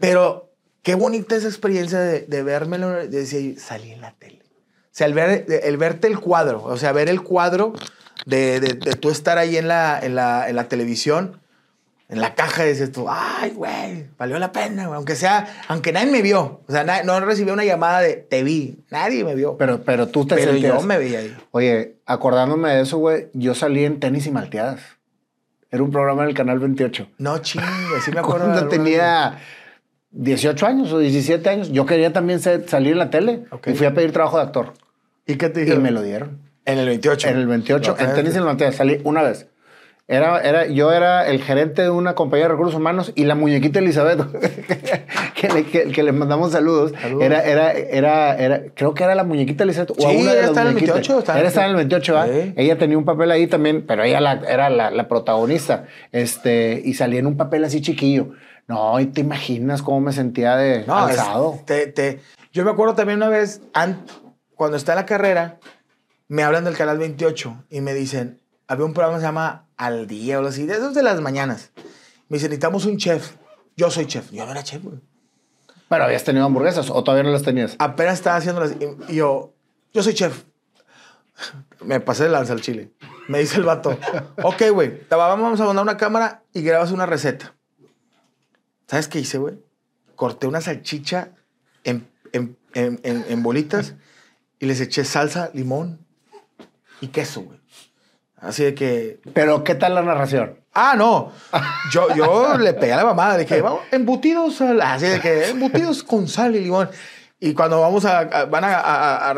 Pero 0.00 0.50
qué 0.82 0.96
bonita 0.96 1.36
esa 1.36 1.46
experiencia 1.46 2.00
de, 2.00 2.22
de 2.22 2.42
de 2.42 3.06
decir, 3.08 3.60
salí 3.60 3.92
en 3.92 4.00
la 4.00 4.10
tele. 4.18 4.42
O 4.42 4.88
sea, 4.90 5.06
el, 5.06 5.14
ver, 5.14 5.46
el 5.62 5.76
verte 5.76 6.08
el 6.08 6.18
cuadro, 6.18 6.64
o 6.64 6.76
sea, 6.76 6.90
ver 6.90 7.08
el 7.08 7.22
cuadro 7.22 7.72
de, 8.26 8.58
de, 8.58 8.72
de 8.74 8.96
tú 8.96 9.10
estar 9.10 9.38
ahí 9.38 9.56
en 9.56 9.68
la, 9.68 10.00
en 10.02 10.16
la, 10.16 10.48
en 10.50 10.56
la 10.56 10.66
televisión, 10.68 11.38
en 12.10 12.20
la 12.20 12.34
caja, 12.34 12.66
y 12.66 12.70
dices 12.70 12.90
tú, 12.92 13.06
ay, 13.08 13.50
güey, 13.50 14.06
valió 14.18 14.38
la 14.38 14.50
pena, 14.52 14.86
güey. 14.86 14.96
Aunque 14.96 15.14
sea, 15.14 15.46
aunque 15.68 15.92
nadie 15.92 16.10
me 16.10 16.22
vio. 16.22 16.60
O 16.66 16.72
sea, 16.72 16.82
na- 16.84 17.02
no 17.04 17.18
recibí 17.20 17.50
una 17.50 17.64
llamada 17.64 18.00
de, 18.00 18.14
te 18.16 18.42
vi, 18.42 18.78
nadie 18.90 19.22
me 19.24 19.34
vio. 19.34 19.56
Pero, 19.56 19.82
pero 19.84 20.08
tú 20.08 20.26
te 20.26 20.34
Pero 20.34 20.52
sentías- 20.52 20.74
yo 20.80 20.86
me 20.86 20.98
veía 20.98 21.20
ahí. 21.20 21.36
Oye, 21.52 21.96
acordándome 22.06 22.70
de 22.74 22.82
eso, 22.82 22.98
güey, 22.98 23.28
yo 23.32 23.54
salí 23.54 23.84
en 23.84 24.00
tenis 24.00 24.26
y 24.26 24.30
malteadas. 24.32 24.80
Era 25.70 25.82
un 25.84 25.92
programa 25.92 26.24
en 26.24 26.30
el 26.30 26.34
canal 26.34 26.58
28. 26.58 27.06
No, 27.18 27.38
chingue, 27.38 27.64
sí 28.04 28.10
me 28.10 28.18
acuerdo. 28.20 28.46
Cuando 28.46 28.66
tenía 28.68 29.38
18 30.10 30.66
años 30.66 30.92
o 30.92 30.98
17 30.98 31.48
años, 31.48 31.70
yo 31.70 31.86
quería 31.86 32.12
también 32.12 32.40
ser- 32.40 32.68
salir 32.68 32.92
en 32.92 32.98
la 32.98 33.10
tele 33.10 33.44
y 33.66 33.72
fui 33.74 33.86
a 33.86 33.94
pedir 33.94 34.12
trabajo 34.12 34.36
de 34.38 34.42
actor. 34.42 34.72
¿Y 35.26 35.36
qué 35.36 35.48
te 35.48 35.60
Y 35.60 35.62
dijeron? 35.64 35.82
me 35.84 35.92
lo 35.92 36.02
dieron. 36.02 36.40
En 36.64 36.78
el 36.78 36.86
28. 36.88 37.28
En 37.28 37.36
el 37.38 37.46
28, 37.46 37.96
No, 37.98 38.04
en 38.04 38.14
tenis 38.16 38.34
y 38.36 38.40
malteadas, 38.40 38.74
salí 38.76 39.00
una 39.04 39.22
vez. 39.22 39.46
Era, 40.12 40.40
era, 40.40 40.66
yo 40.66 40.90
era 40.92 41.28
el 41.28 41.40
gerente 41.40 41.82
de 41.82 41.90
una 41.90 42.16
compañía 42.16 42.46
de 42.46 42.48
recursos 42.52 42.74
humanos 42.74 43.12
y 43.14 43.24
la 43.26 43.36
muñequita 43.36 43.78
Elizabeth, 43.78 44.20
que, 45.36 45.48
le, 45.48 45.64
que- 45.64 45.92
que 45.92 46.02
le 46.02 46.10
mandamos 46.10 46.50
saludos, 46.50 46.92
Saludos. 47.00 47.22
Era, 47.24 47.44
era, 47.44 47.72
era, 47.72 48.36
era, 48.36 48.62
creo 48.74 48.92
que 48.92 49.04
era 49.04 49.14
la 49.14 49.22
muñequita 49.22 49.62
Elizabeth. 49.62 49.92
Sí, 49.96 50.04
una 50.04 50.34
de 50.34 50.40
está 50.46 50.62
en 50.62 50.66
el 50.66 50.72
muñequitas. 50.74 50.94
28, 50.96 51.18
está 51.20 51.38
Era 51.38 51.46
estaba 51.48 51.66
en 51.66 51.70
el 51.70 51.76
28, 51.76 52.14
¿va? 52.14 52.26
Sí. 52.26 52.54
Ella 52.56 52.76
tenía 52.76 52.98
un 52.98 53.04
papel 53.04 53.30
ahí 53.30 53.46
también, 53.46 53.86
pero 53.86 54.02
ella 54.02 54.20
la- 54.20 54.42
era 54.48 54.68
la, 54.68 54.90
la 54.90 55.06
protagonista. 55.06 55.84
Este, 56.10 56.82
y 56.84 56.94
salía 56.94 57.20
en 57.20 57.26
un 57.26 57.36
papel 57.36 57.64
así 57.64 57.80
chiquillo. 57.80 58.30
No, 58.66 58.98
y 58.98 59.06
te 59.06 59.20
imaginas 59.20 59.80
cómo 59.82 60.00
me 60.00 60.12
sentía 60.12 60.56
de 60.56 60.84
No, 60.86 61.08
es- 61.08 61.18
alzado. 61.18 61.60
te- 61.66 61.86
te- 61.86 62.18
yo 62.52 62.64
me 62.64 62.70
acuerdo 62.72 62.94
también 62.94 63.18
una 63.18 63.28
vez, 63.28 63.62
an- 63.74 64.04
cuando 64.56 64.76
está 64.76 64.92
en 64.92 64.96
la 64.96 65.06
carrera, 65.06 65.58
me 66.26 66.42
hablan 66.42 66.64
del 66.64 66.76
canal 66.76 66.98
28 66.98 67.64
y 67.70 67.80
me 67.80 67.94
dicen, 67.94 68.40
había 68.66 68.84
un 68.84 68.92
programa 68.92 69.16
que 69.18 69.20
se 69.22 69.26
llama 69.28 69.66
Al 69.80 70.06
Día 70.06 70.40
o 70.40 70.46
así, 70.46 70.66
de 70.66 70.74
esos 70.74 70.94
de 70.94 71.02
las 71.02 71.20
mañanas. 71.20 71.70
Me 72.28 72.36
dicen, 72.36 72.50
necesitamos 72.50 72.84
un 72.84 72.96
chef. 72.98 73.32
Yo 73.76 73.90
soy 73.90 74.06
chef. 74.06 74.30
Yo 74.30 74.44
no 74.44 74.52
era 74.52 74.62
chef, 74.62 74.82
güey. 74.82 74.98
Pero 75.88 76.04
habías 76.04 76.22
tenido 76.22 76.44
hamburguesas 76.44 76.90
o 76.90 77.02
todavía 77.02 77.24
no 77.24 77.30
las 77.30 77.42
tenías. 77.42 77.76
Apenas 77.78 78.14
estaba 78.14 78.36
haciendo 78.36 78.60
las... 78.60 78.74
Y 79.08 79.14
yo, 79.16 79.54
yo 79.94 80.02
soy 80.02 80.14
chef. 80.14 80.44
Me 81.84 81.98
pasé 82.00 82.24
de 82.24 82.28
lanza 82.30 82.52
al 82.52 82.60
chile. 82.60 82.90
Me 83.28 83.38
dice 83.38 83.56
el 83.56 83.62
vato, 83.62 83.96
ok, 84.42 84.62
güey, 84.72 85.00
vamos 85.08 85.60
a 85.60 85.64
mandar 85.64 85.82
una 85.84 85.96
cámara 85.96 86.42
y 86.52 86.62
grabas 86.62 86.90
una 86.90 87.06
receta. 87.06 87.54
¿Sabes 88.88 89.06
qué 89.08 89.20
hice, 89.20 89.38
güey? 89.38 89.58
Corté 90.16 90.46
una 90.48 90.60
salchicha 90.60 91.30
en, 91.84 92.08
en, 92.32 92.56
en, 92.74 93.00
en- 93.04 93.24
en 93.28 93.42
bolitas 93.42 93.94
y 94.58 94.66
les 94.66 94.80
eché 94.80 95.04
salsa, 95.04 95.50
limón 95.54 96.04
y 97.00 97.06
queso, 97.08 97.42
güey. 97.42 97.59
Así 98.40 98.64
de 98.64 98.74
que... 98.74 99.20
Pero, 99.34 99.62
¿qué 99.64 99.74
tal 99.74 99.94
la 99.94 100.02
narración? 100.02 100.58
Ah, 100.72 100.94
no. 100.96 101.30
Yo, 101.92 102.14
yo 102.14 102.56
le 102.58 102.72
pegué 102.74 102.92
a 102.94 102.96
la 102.96 103.04
mamada. 103.04 103.34
Le 103.36 103.44
dije, 103.44 103.60
vamos, 103.60 103.80
embutidos, 103.90 104.60
al- 104.62 104.80
así 104.80 105.06
de 105.06 105.20
que 105.20 105.48
embutidos 105.48 106.02
con 106.02 106.26
sal 106.26 106.56
y 106.56 106.60
limón. 106.60 106.88
Y 107.38 107.52
cuando 107.54 107.80
vamos 107.80 108.04
a, 108.04 108.20
a- 108.20 108.44
van 108.46 108.64
a, 108.64 109.30
a, 109.30 109.34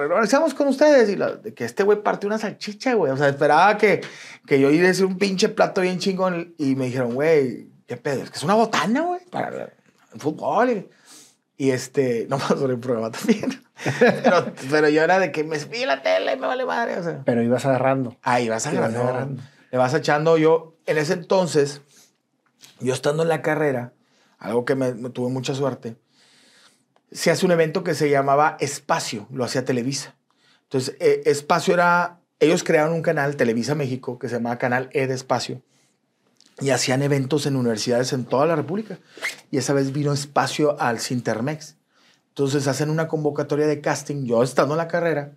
con 0.56 0.68
ustedes. 0.68 1.08
Y 1.10 1.16
la- 1.16 1.32
de 1.36 1.52
que 1.52 1.64
este 1.64 1.82
güey 1.82 2.02
partió 2.02 2.28
una 2.28 2.38
salchicha, 2.38 2.94
güey. 2.94 3.10
O 3.12 3.16
sea, 3.16 3.28
esperaba 3.28 3.76
que, 3.76 4.02
que 4.46 4.60
yo 4.60 4.70
iba 4.70 4.84
a 4.84 4.88
decir 4.88 5.04
un 5.06 5.18
pinche 5.18 5.48
plato 5.48 5.80
bien 5.80 5.98
chingón. 5.98 6.54
Y 6.58 6.76
me 6.76 6.84
dijeron, 6.86 7.14
güey, 7.14 7.70
¿qué 7.86 7.96
pedo? 7.96 8.22
Es 8.22 8.30
que 8.30 8.36
es 8.36 8.44
una 8.44 8.54
botana, 8.54 9.00
güey, 9.02 9.20
para 9.30 9.48
el 10.14 10.20
fútbol. 10.20 10.70
Y, 10.70 10.88
y 11.56 11.70
este, 11.70 12.26
no 12.30 12.38
más 12.38 12.48
sobre 12.48 12.74
el 12.74 12.78
programa 12.80 13.10
también. 13.10 13.62
pero, 14.22 14.52
pero 14.70 14.88
yo 14.88 15.02
era 15.02 15.18
de 15.18 15.32
que 15.32 15.44
me 15.44 15.58
vi 15.64 15.84
la 15.84 16.02
tele 16.02 16.34
y 16.34 16.36
me 16.36 16.46
vale 16.46 16.64
madre. 16.64 16.98
O 16.98 17.02
sea. 17.02 17.22
Pero 17.24 17.42
ibas 17.42 17.66
agarrando. 17.66 18.16
Te 18.22 18.48
vas 18.48 18.66
agarrando. 18.66 19.02
agarrando. 19.02 19.42
Le 19.70 19.78
vas 19.78 19.94
echando. 19.94 20.36
Yo, 20.38 20.74
en 20.86 20.98
ese 20.98 21.14
entonces, 21.14 21.80
yo 22.80 22.92
estando 22.92 23.22
en 23.22 23.28
la 23.28 23.42
carrera, 23.42 23.92
algo 24.38 24.64
que 24.64 24.74
me, 24.74 24.94
me 24.94 25.10
tuve 25.10 25.30
mucha 25.30 25.54
suerte, 25.54 25.96
se 27.12 27.30
hace 27.30 27.44
un 27.46 27.52
evento 27.52 27.84
que 27.84 27.94
se 27.94 28.10
llamaba 28.10 28.56
Espacio, 28.60 29.26
lo 29.30 29.44
hacía 29.44 29.64
Televisa. 29.64 30.14
Entonces, 30.64 30.96
eh, 31.00 31.22
Espacio 31.26 31.74
era, 31.74 32.20
ellos 32.40 32.64
crearon 32.64 32.94
un 32.94 33.02
canal, 33.02 33.36
Televisa 33.36 33.74
México, 33.74 34.18
que 34.18 34.28
se 34.28 34.36
llamaba 34.36 34.58
Canal 34.58 34.88
E 34.92 35.06
de 35.06 35.14
Espacio, 35.14 35.62
y 36.60 36.70
hacían 36.70 37.02
eventos 37.02 37.46
en 37.46 37.56
universidades 37.56 38.12
en 38.12 38.24
toda 38.24 38.46
la 38.46 38.56
República. 38.56 38.98
Y 39.50 39.58
esa 39.58 39.74
vez 39.74 39.92
vino 39.92 40.12
Espacio 40.12 40.80
al 40.80 41.00
Cintermex. 41.00 41.76
Entonces 42.32 42.66
hacen 42.66 42.88
una 42.88 43.08
convocatoria 43.08 43.66
de 43.66 43.80
casting, 43.82 44.24
yo 44.24 44.42
estando 44.42 44.72
en 44.74 44.78
la 44.78 44.88
carrera, 44.88 45.32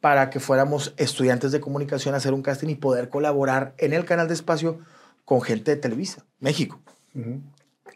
para 0.00 0.30
que 0.30 0.40
fuéramos 0.40 0.94
estudiantes 0.96 1.52
de 1.52 1.60
comunicación 1.60 2.14
a 2.14 2.16
hacer 2.16 2.32
un 2.32 2.40
casting 2.42 2.68
y 2.68 2.74
poder 2.76 3.10
colaborar 3.10 3.74
en 3.76 3.92
el 3.92 4.06
canal 4.06 4.26
de 4.28 4.32
espacio 4.34 4.78
con 5.26 5.42
gente 5.42 5.70
de 5.72 5.76
Televisa, 5.76 6.24
México. 6.38 6.80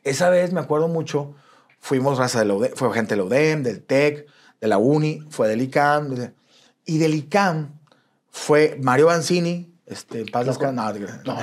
Esa 0.02 0.28
vez 0.28 0.52
me 0.52 0.60
acuerdo 0.60 0.88
mucho, 0.88 1.34
fuimos 1.80 2.18
raza 2.18 2.40
de 2.40 2.44
la 2.44 2.54
UDEM, 2.54 2.72
fue 2.74 2.92
gente 2.92 3.14
de 3.14 3.16
la 3.22 3.24
UDEM, 3.24 3.62
del 3.62 3.82
TEC, 3.82 4.26
de 4.60 4.68
la 4.68 4.76
UNI, 4.76 5.22
fue 5.30 5.48
del 5.48 5.62
ICAM. 5.62 6.14
y 6.84 6.98
del 6.98 7.14
ICAM 7.14 7.78
fue 8.30 8.78
Mario 8.82 9.06
Banzini, 9.06 9.72
este, 9.86 10.26
paz 10.30 10.44
descanse- 10.58 10.74
no, 11.24 11.34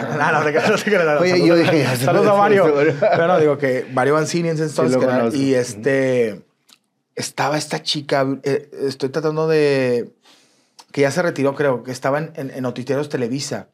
Oye, 1.21 1.47
yo 1.47 1.55
dije, 1.55 1.83
saludos 2.05 2.27
a 2.27 2.33
Mario. 2.37 2.65
Pero 2.99 3.27
no, 3.27 3.39
digo 3.39 3.57
que 3.57 3.87
Mario 3.91 4.13
Banzini 4.13 4.49
en 4.49 4.55
ese 4.55 4.63
entonces, 4.65 4.97
y 5.39 5.55
este, 5.55 6.45
estaba 7.15 7.57
esta 7.57 7.83
chica, 7.83 8.27
eh, 8.43 8.69
estoy 8.87 9.09
tratando 9.09 9.47
de, 9.47 10.11
que 10.91 11.01
ya 11.01 11.11
se 11.11 11.21
retiró 11.21 11.55
creo, 11.55 11.83
que 11.83 11.91
estaba 11.91 12.19
en, 12.19 12.31
en, 12.35 12.51
en 12.51 12.61
Noticieros 12.63 13.09
Televisa. 13.09 13.69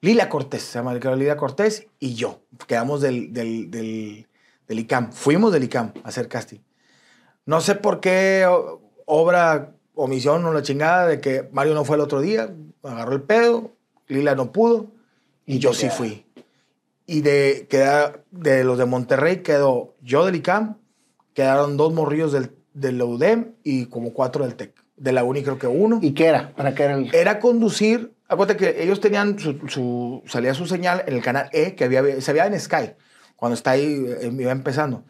Lila 0.00 0.28
Cortés, 0.28 0.62
se 0.62 0.78
llama 0.78 0.94
Lila 0.94 1.36
Cortés 1.36 1.86
y 1.98 2.14
yo. 2.14 2.42
Quedamos 2.66 3.00
del, 3.00 3.32
del, 3.32 3.70
del, 3.70 4.26
del 4.68 4.78
ICAM. 4.78 5.12
Fuimos 5.12 5.52
del 5.52 5.64
ICAM 5.64 5.94
a 6.04 6.08
hacer 6.08 6.28
casting. 6.28 6.58
No 7.46 7.60
sé 7.62 7.74
por 7.74 8.00
qué 8.00 8.46
obra, 9.06 9.74
omisión 9.94 10.44
o 10.44 10.52
la 10.52 10.62
chingada 10.62 11.06
de 11.06 11.20
que 11.20 11.48
Mario 11.52 11.74
no 11.74 11.84
fue 11.84 11.96
el 11.96 12.02
otro 12.02 12.20
día, 12.20 12.54
agarró 12.82 13.14
el 13.14 13.22
pedo, 13.22 13.72
Lila 14.08 14.34
no 14.34 14.52
pudo 14.52 14.88
y 15.46 15.58
yo 15.58 15.72
sí 15.72 15.88
fui. 15.88 16.26
Y 17.06 17.20
de, 17.20 17.66
queda, 17.68 18.24
de 18.30 18.64
los 18.64 18.78
de 18.78 18.86
Monterrey 18.86 19.42
quedó 19.42 19.94
yo 20.02 20.26
del 20.26 20.36
ICAM, 20.36 20.76
quedaron 21.34 21.76
dos 21.76 21.92
morrillos 21.92 22.32
del, 22.32 22.52
del 22.72 23.00
UDEM 23.02 23.52
y 23.62 23.86
como 23.86 24.12
cuatro 24.12 24.44
del 24.44 24.54
TEC. 24.54 24.72
De 24.96 25.12
la 25.12 25.24
UNI 25.24 25.42
creo 25.42 25.58
que 25.58 25.66
uno 25.66 25.98
¿Y 26.00 26.12
qué 26.12 26.26
era? 26.26 26.52
¿Para 26.54 26.74
qué 26.74 26.84
era 26.84 26.94
el...? 26.94 27.14
era 27.14 27.40
conducir. 27.40 28.12
Acuérdate 28.28 28.56
que 28.58 28.82
ellos 28.82 29.00
tenían 29.00 29.38
su, 29.38 29.58
su- 29.68 30.22
salía 30.26 30.54
su 30.54 30.66
señal 30.66 31.02
en 31.06 31.14
el 31.14 31.22
canal 31.22 31.48
E, 31.52 31.74
que 31.74 31.84
había, 31.84 32.20
se 32.20 32.32
veía 32.32 32.46
en 32.46 32.58
Sky, 32.58 32.92
cuando 33.36 33.54
está 33.54 33.72
ahí, 33.72 34.06
eh, 34.20 34.30
iba 34.38 34.52
empezando. 34.52 35.04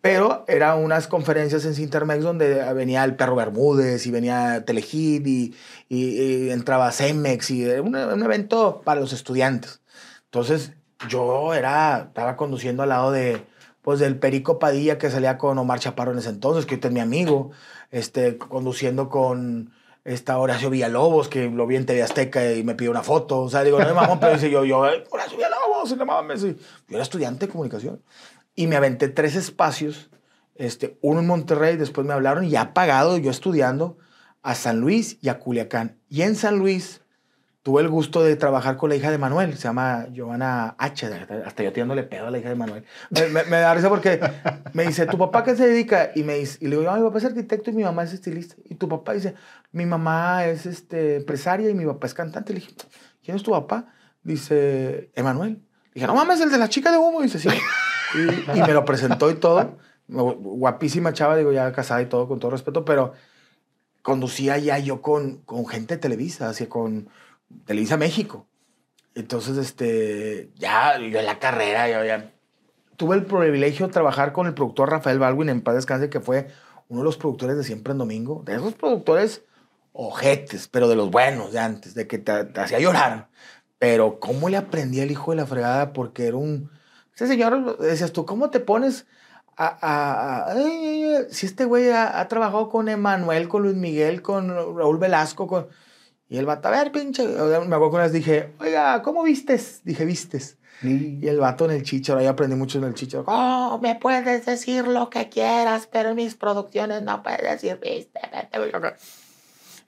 Pero 0.00 0.44
eran 0.48 0.78
unas 0.78 1.08
conferencias 1.08 1.64
en 1.64 1.74
Cintermex 1.74 2.22
donde 2.22 2.62
venía 2.74 3.02
el 3.04 3.16
perro 3.16 3.34
Bermúdez 3.36 4.06
y 4.06 4.10
venía 4.10 4.64
Telehit 4.64 5.26
y, 5.26 5.54
y- 5.88 6.20
y 6.46 6.50
entraba 6.50 6.90
Cemex 6.92 7.50
y 7.50 7.64
un, 7.66 7.94
un 7.96 8.22
evento 8.22 8.82
para 8.84 9.00
los 9.00 9.12
estudiantes. 9.12 9.80
Entonces 10.26 10.72
yo 11.08 11.54
era, 11.54 12.06
estaba 12.08 12.36
conduciendo 12.36 12.82
al 12.82 12.90
lado 12.90 13.10
de, 13.12 13.42
pues 13.88 14.00
del 14.00 14.18
Perico 14.18 14.58
Padilla 14.58 14.98
que 14.98 15.10
salía 15.10 15.38
con 15.38 15.56
Omar 15.56 15.80
Chaparro 15.80 16.12
en 16.12 16.18
ese 16.18 16.28
entonces, 16.28 16.66
que 16.66 16.74
ahorita 16.74 16.88
es 16.88 16.92
mi 16.92 17.00
amigo, 17.00 17.52
este, 17.90 18.36
conduciendo 18.36 19.08
con 19.08 19.72
esta 20.04 20.36
Horacio 20.36 20.68
Villalobos, 20.68 21.28
que 21.28 21.48
lo 21.48 21.66
vi 21.66 21.76
en 21.76 21.86
TV 21.86 22.02
Azteca 22.02 22.52
y 22.52 22.62
me 22.62 22.74
pidió 22.74 22.90
una 22.90 23.02
foto. 23.02 23.40
O 23.40 23.48
sea, 23.48 23.64
digo, 23.64 23.78
no 23.78 23.86
me 23.86 23.94
mamón, 23.94 24.20
pero 24.20 24.34
dice 24.34 24.50
yo, 24.50 24.62
yo, 24.66 24.84
"Ay, 24.84 25.02
Horacio 25.10 25.38
Villalobos, 25.38 25.96
no 25.96 26.04
mames. 26.04 26.42
Yo 26.42 26.52
era 26.90 27.02
estudiante 27.02 27.46
de 27.46 27.52
comunicación. 27.52 28.02
Y 28.54 28.66
me 28.66 28.76
aventé 28.76 29.08
tres 29.08 29.36
espacios, 29.36 30.10
este, 30.56 30.98
uno 31.00 31.20
en 31.20 31.26
Monterrey, 31.26 31.78
después 31.78 32.06
me 32.06 32.12
hablaron 32.12 32.44
y 32.44 32.50
ya 32.50 32.74
pagado, 32.74 33.16
yo 33.16 33.30
estudiando, 33.30 33.96
a 34.42 34.54
San 34.54 34.80
Luis 34.80 35.16
y 35.22 35.30
a 35.30 35.38
Culiacán. 35.38 35.96
Y 36.10 36.20
en 36.20 36.36
San 36.36 36.58
Luis 36.58 37.00
tuve 37.68 37.82
el 37.82 37.90
gusto 37.90 38.22
de 38.22 38.34
trabajar 38.34 38.78
con 38.78 38.88
la 38.88 38.96
hija 38.96 39.10
de 39.10 39.18
Manuel, 39.18 39.52
se 39.58 39.64
llama 39.64 40.06
Giovanna 40.10 40.74
H. 40.78 41.06
Hasta 41.44 41.62
yo 41.62 41.70
tirándole 41.70 42.02
pedo 42.02 42.28
a 42.28 42.30
la 42.30 42.38
hija 42.38 42.48
de 42.48 42.54
Manuel. 42.54 42.82
Me, 43.10 43.26
me- 43.28 43.44
me 43.44 43.58
da 43.58 43.74
risa 43.74 43.90
porque 43.90 44.18
me 44.72 44.86
dice, 44.86 45.04
¿tu 45.04 45.18
papá 45.18 45.44
qué 45.44 45.54
se 45.54 45.68
dedica? 45.68 46.10
Y, 46.14 46.22
me 46.22 46.36
dice, 46.36 46.56
y 46.62 46.68
le 46.68 46.78
digo, 46.78 46.90
"Ah, 46.90 46.96
mi 46.96 47.02
papá 47.02 47.18
es 47.18 47.26
arquitecto 47.26 47.68
y 47.70 47.74
mi 47.74 47.82
mamá 47.84 48.04
es 48.04 48.14
estilista. 48.14 48.54
Y 48.64 48.76
tu 48.76 48.88
papá 48.88 49.12
dice, 49.12 49.34
mi 49.72 49.84
mamá 49.84 50.46
es 50.46 50.64
este, 50.64 51.16
empresaria 51.16 51.68
y 51.68 51.74
mi 51.74 51.84
papá 51.84 52.06
es 52.06 52.14
cantante. 52.14 52.54
Le 52.54 52.60
dije, 52.60 52.72
¿quién 53.22 53.36
es 53.36 53.42
tu 53.42 53.50
papá? 53.50 53.92
Dice, 54.22 55.10
Emanuel. 55.14 55.60
Dije, 55.92 56.06
no 56.06 56.14
mames, 56.14 56.40
el 56.40 56.50
de 56.50 56.56
la 56.56 56.70
chica 56.70 56.90
de 56.90 56.96
humo. 56.96 57.20
Dice, 57.20 57.38
sí. 57.38 57.50
Y, 58.14 58.58
y 58.58 58.62
me 58.62 58.72
lo 58.72 58.86
presentó 58.86 59.30
y 59.30 59.34
todo. 59.34 59.76
Guapísima 60.08 61.12
chava, 61.12 61.36
digo, 61.36 61.52
ya 61.52 61.70
casada 61.72 62.00
y 62.00 62.06
todo, 62.06 62.28
con 62.28 62.38
todo 62.40 62.50
respeto, 62.50 62.86
pero 62.86 63.12
conducía 64.00 64.56
ya 64.56 64.78
yo 64.78 65.02
con, 65.02 65.42
con 65.42 65.66
gente 65.66 65.96
de 65.96 66.00
Televisa, 66.00 66.48
así 66.48 66.64
con 66.66 67.10
Televisa 67.64 67.96
México. 67.96 68.46
Entonces, 69.14 69.56
este, 69.58 70.50
ya, 70.56 70.98
yo 70.98 71.18
en 71.18 71.26
la 71.26 71.38
carrera, 71.38 71.88
yo 71.88 72.04
ya 72.04 72.32
tuve 72.96 73.16
el 73.16 73.24
privilegio 73.24 73.86
de 73.86 73.92
trabajar 73.92 74.32
con 74.32 74.46
el 74.46 74.54
productor 74.54 74.90
Rafael 74.90 75.18
Baldwin 75.18 75.48
en 75.48 75.60
Paz 75.62 75.74
Descanse, 75.76 76.10
que 76.10 76.20
fue 76.20 76.48
uno 76.88 77.00
de 77.00 77.04
los 77.04 77.16
productores 77.16 77.56
de 77.56 77.64
Siempre 77.64 77.92
en 77.92 77.98
Domingo, 77.98 78.42
de 78.44 78.54
esos 78.54 78.74
productores 78.74 79.42
ojetes, 79.92 80.68
pero 80.68 80.88
de 80.88 80.96
los 80.96 81.10
buenos 81.10 81.52
de 81.52 81.58
antes, 81.58 81.94
de 81.94 82.06
que 82.06 82.18
te, 82.18 82.44
te 82.44 82.60
hacía 82.60 82.78
llorar. 82.80 83.28
Pero 83.78 84.18
cómo 84.20 84.48
le 84.48 84.56
aprendí 84.56 85.00
al 85.00 85.10
hijo 85.10 85.30
de 85.32 85.36
la 85.38 85.46
fregada, 85.46 85.92
porque 85.92 86.26
era 86.26 86.36
un... 86.36 86.70
Ese 87.14 87.26
señor, 87.26 87.78
decías 87.78 88.12
tú, 88.12 88.24
¿cómo 88.24 88.50
te 88.50 88.60
pones 88.60 89.06
a... 89.56 89.66
a- 89.66 90.42
a- 90.44 90.52
ay, 90.52 90.62
ay, 90.62 91.04
ay? 91.04 91.26
si 91.30 91.46
este 91.46 91.64
güey 91.64 91.90
ha, 91.90 92.20
ha 92.20 92.28
trabajado 92.28 92.68
con 92.68 92.88
Emanuel, 92.88 93.48
con 93.48 93.62
Luis 93.62 93.74
Miguel, 93.76 94.22
con 94.22 94.48
Raúl 94.48 94.98
Velasco, 94.98 95.46
con... 95.46 95.68
Y 96.28 96.36
el 96.36 96.44
vato, 96.46 96.68
a 96.68 96.70
ver, 96.70 96.92
pinche... 96.92 97.26
Me 97.26 97.36
acuerdo 97.36 97.90
que 97.90 97.94
una 97.96 98.02
vez 98.04 98.12
dije, 98.12 98.52
oiga, 98.60 99.00
¿cómo 99.02 99.22
vistes? 99.22 99.80
Dije, 99.84 100.04
vistes. 100.04 100.58
Y 100.82 101.26
el 101.26 101.40
vato 101.40 101.64
en 101.64 101.72
el 101.72 101.82
chicharo, 101.82 102.20
ahí 102.20 102.26
aprendí 102.26 102.54
mucho 102.54 102.78
en 102.78 102.84
el 102.84 102.94
chicharo. 102.94 103.24
Oh, 103.26 103.80
me 103.82 103.96
puedes 103.96 104.46
decir 104.46 104.86
lo 104.86 105.10
que 105.10 105.28
quieras, 105.28 105.88
pero 105.90 106.10
en 106.10 106.16
mis 106.16 106.34
producciones 106.36 107.02
no 107.02 107.22
puedes 107.22 107.42
decir 107.42 107.80
viste. 107.82 108.20
vete, 108.32 108.58
güey". 108.58 108.70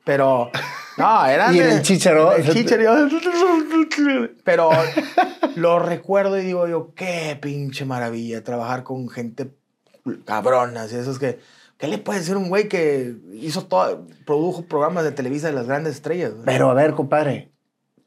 Pero, 0.03 0.51
no, 0.99 1.27
era. 1.27 1.53
Y 1.53 1.61
en 1.61 1.71
el 1.71 1.83
chícharo, 1.83 2.35
en 2.35 2.45
el 2.45 2.53
chícharo, 2.53 3.07
yo- 3.07 3.19
Pero 4.45 4.71
lo 5.57 5.79
recuerdo 5.79 6.39
y 6.39 6.43
digo 6.45 6.67
yo, 6.67 6.93
qué 6.97 7.39
pinche 7.41 7.85
maravilla 7.85 8.43
trabajar 8.43 8.83
con 8.83 9.09
gente 9.09 9.53
cabrona, 10.25 10.83
así, 10.85 10.97
esos 10.97 11.19
que. 11.19 11.39
¿Qué 11.81 11.89
le 11.89 11.99
puede 11.99 12.19
decir 12.21 12.37
un 12.37 12.49
güey 12.51 12.69
que 12.69 13.15
hizo 13.35 13.65
todo, 13.65 14.07
produjo 14.27 14.65
programas 14.67 15.03
de 15.05 15.13
Televisa 15.13 15.47
de 15.47 15.55
las 15.55 15.67
grandes 15.67 15.95
estrellas? 15.95 16.33
güey? 16.33 16.45
Pero 16.45 16.71
a 16.71 16.75
ver, 16.75 16.93
compadre, 16.93 17.51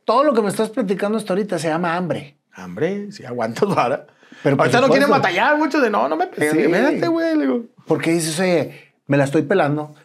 todo 0.05 0.24
lo 0.24 0.34
que 0.34 0.41
me 0.41 0.49
estás 0.49 0.69
platicando 0.69 1.17
hasta 1.17 1.34
ahorita 1.34 1.57
se 1.59 1.69
llama 1.69 1.95
hambre. 1.95 2.38
Hambre, 2.53 3.11
si 3.11 3.26
aguantas 3.26 3.67
vara. 3.74 4.05
Pero 4.43 4.57
Ahorita 4.59 4.82
no 4.82 4.89
quieren 4.89 5.09
batallar 5.09 5.57
mucho 5.57 5.80
de 5.80 5.89
no, 5.89 6.07
no 6.07 6.15
me 6.15 6.28
pegues. 6.28 6.51
Sí. 6.51 7.07
Güey. 7.07 7.39
digo. 7.39 7.63
Porque 7.88 8.11
dices, 8.11 8.39
oye, 8.39 8.93
me 9.07 9.17
la 9.17 9.24
estoy 9.24 9.41
pelando. 9.43 9.95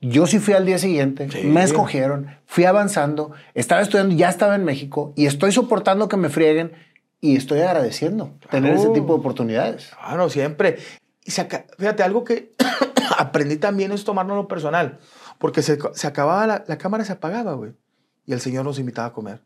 Yo 0.00 0.26
sí 0.26 0.38
fui 0.38 0.54
al 0.54 0.66
día 0.66 0.78
siguiente, 0.78 1.28
Sí. 1.30 1.42
me 1.44 1.62
escogieron, 1.62 2.28
fui 2.44 2.64
avanzando, 2.64 3.32
estaba 3.54 3.80
estudiando, 3.80 4.14
ya 4.14 4.28
estaba 4.28 4.54
en 4.54 4.64
México 4.64 5.12
y 5.16 5.26
estoy 5.26 5.50
soportando 5.52 6.08
que 6.08 6.16
me 6.18 6.28
frieguen 6.28 6.72
y 7.20 7.36
estoy 7.36 7.60
agradeciendo 7.60 8.34
tener 8.50 8.74
ese 8.74 8.88
tipo 8.90 9.14
de 9.14 9.20
oportunidades. 9.20 9.90
Claro, 9.98 10.28
siempre. 10.28 10.76
Y 11.24 11.30
se 11.30 11.40
aca- 11.40 11.64
fíjate, 11.78 12.02
algo 12.02 12.22
que 12.24 12.52
aprendí 13.36 13.56
también 13.58 13.92
es 13.92 14.04
tomarnos 14.04 14.36
lo 14.36 14.48
personal. 14.48 14.98
Porque 15.38 15.60
se, 15.62 15.78
se 15.92 16.06
acababa, 16.06 16.46
la, 16.46 16.64
la 16.66 16.78
cámara 16.78 17.04
se 17.04 17.12
apagaba, 17.12 17.52
güey. 17.52 17.74
Y 18.24 18.32
el 18.32 18.40
Señor 18.40 18.64
nos 18.64 18.78
invitaba 18.78 19.08
a 19.08 19.12
comer. 19.12 19.42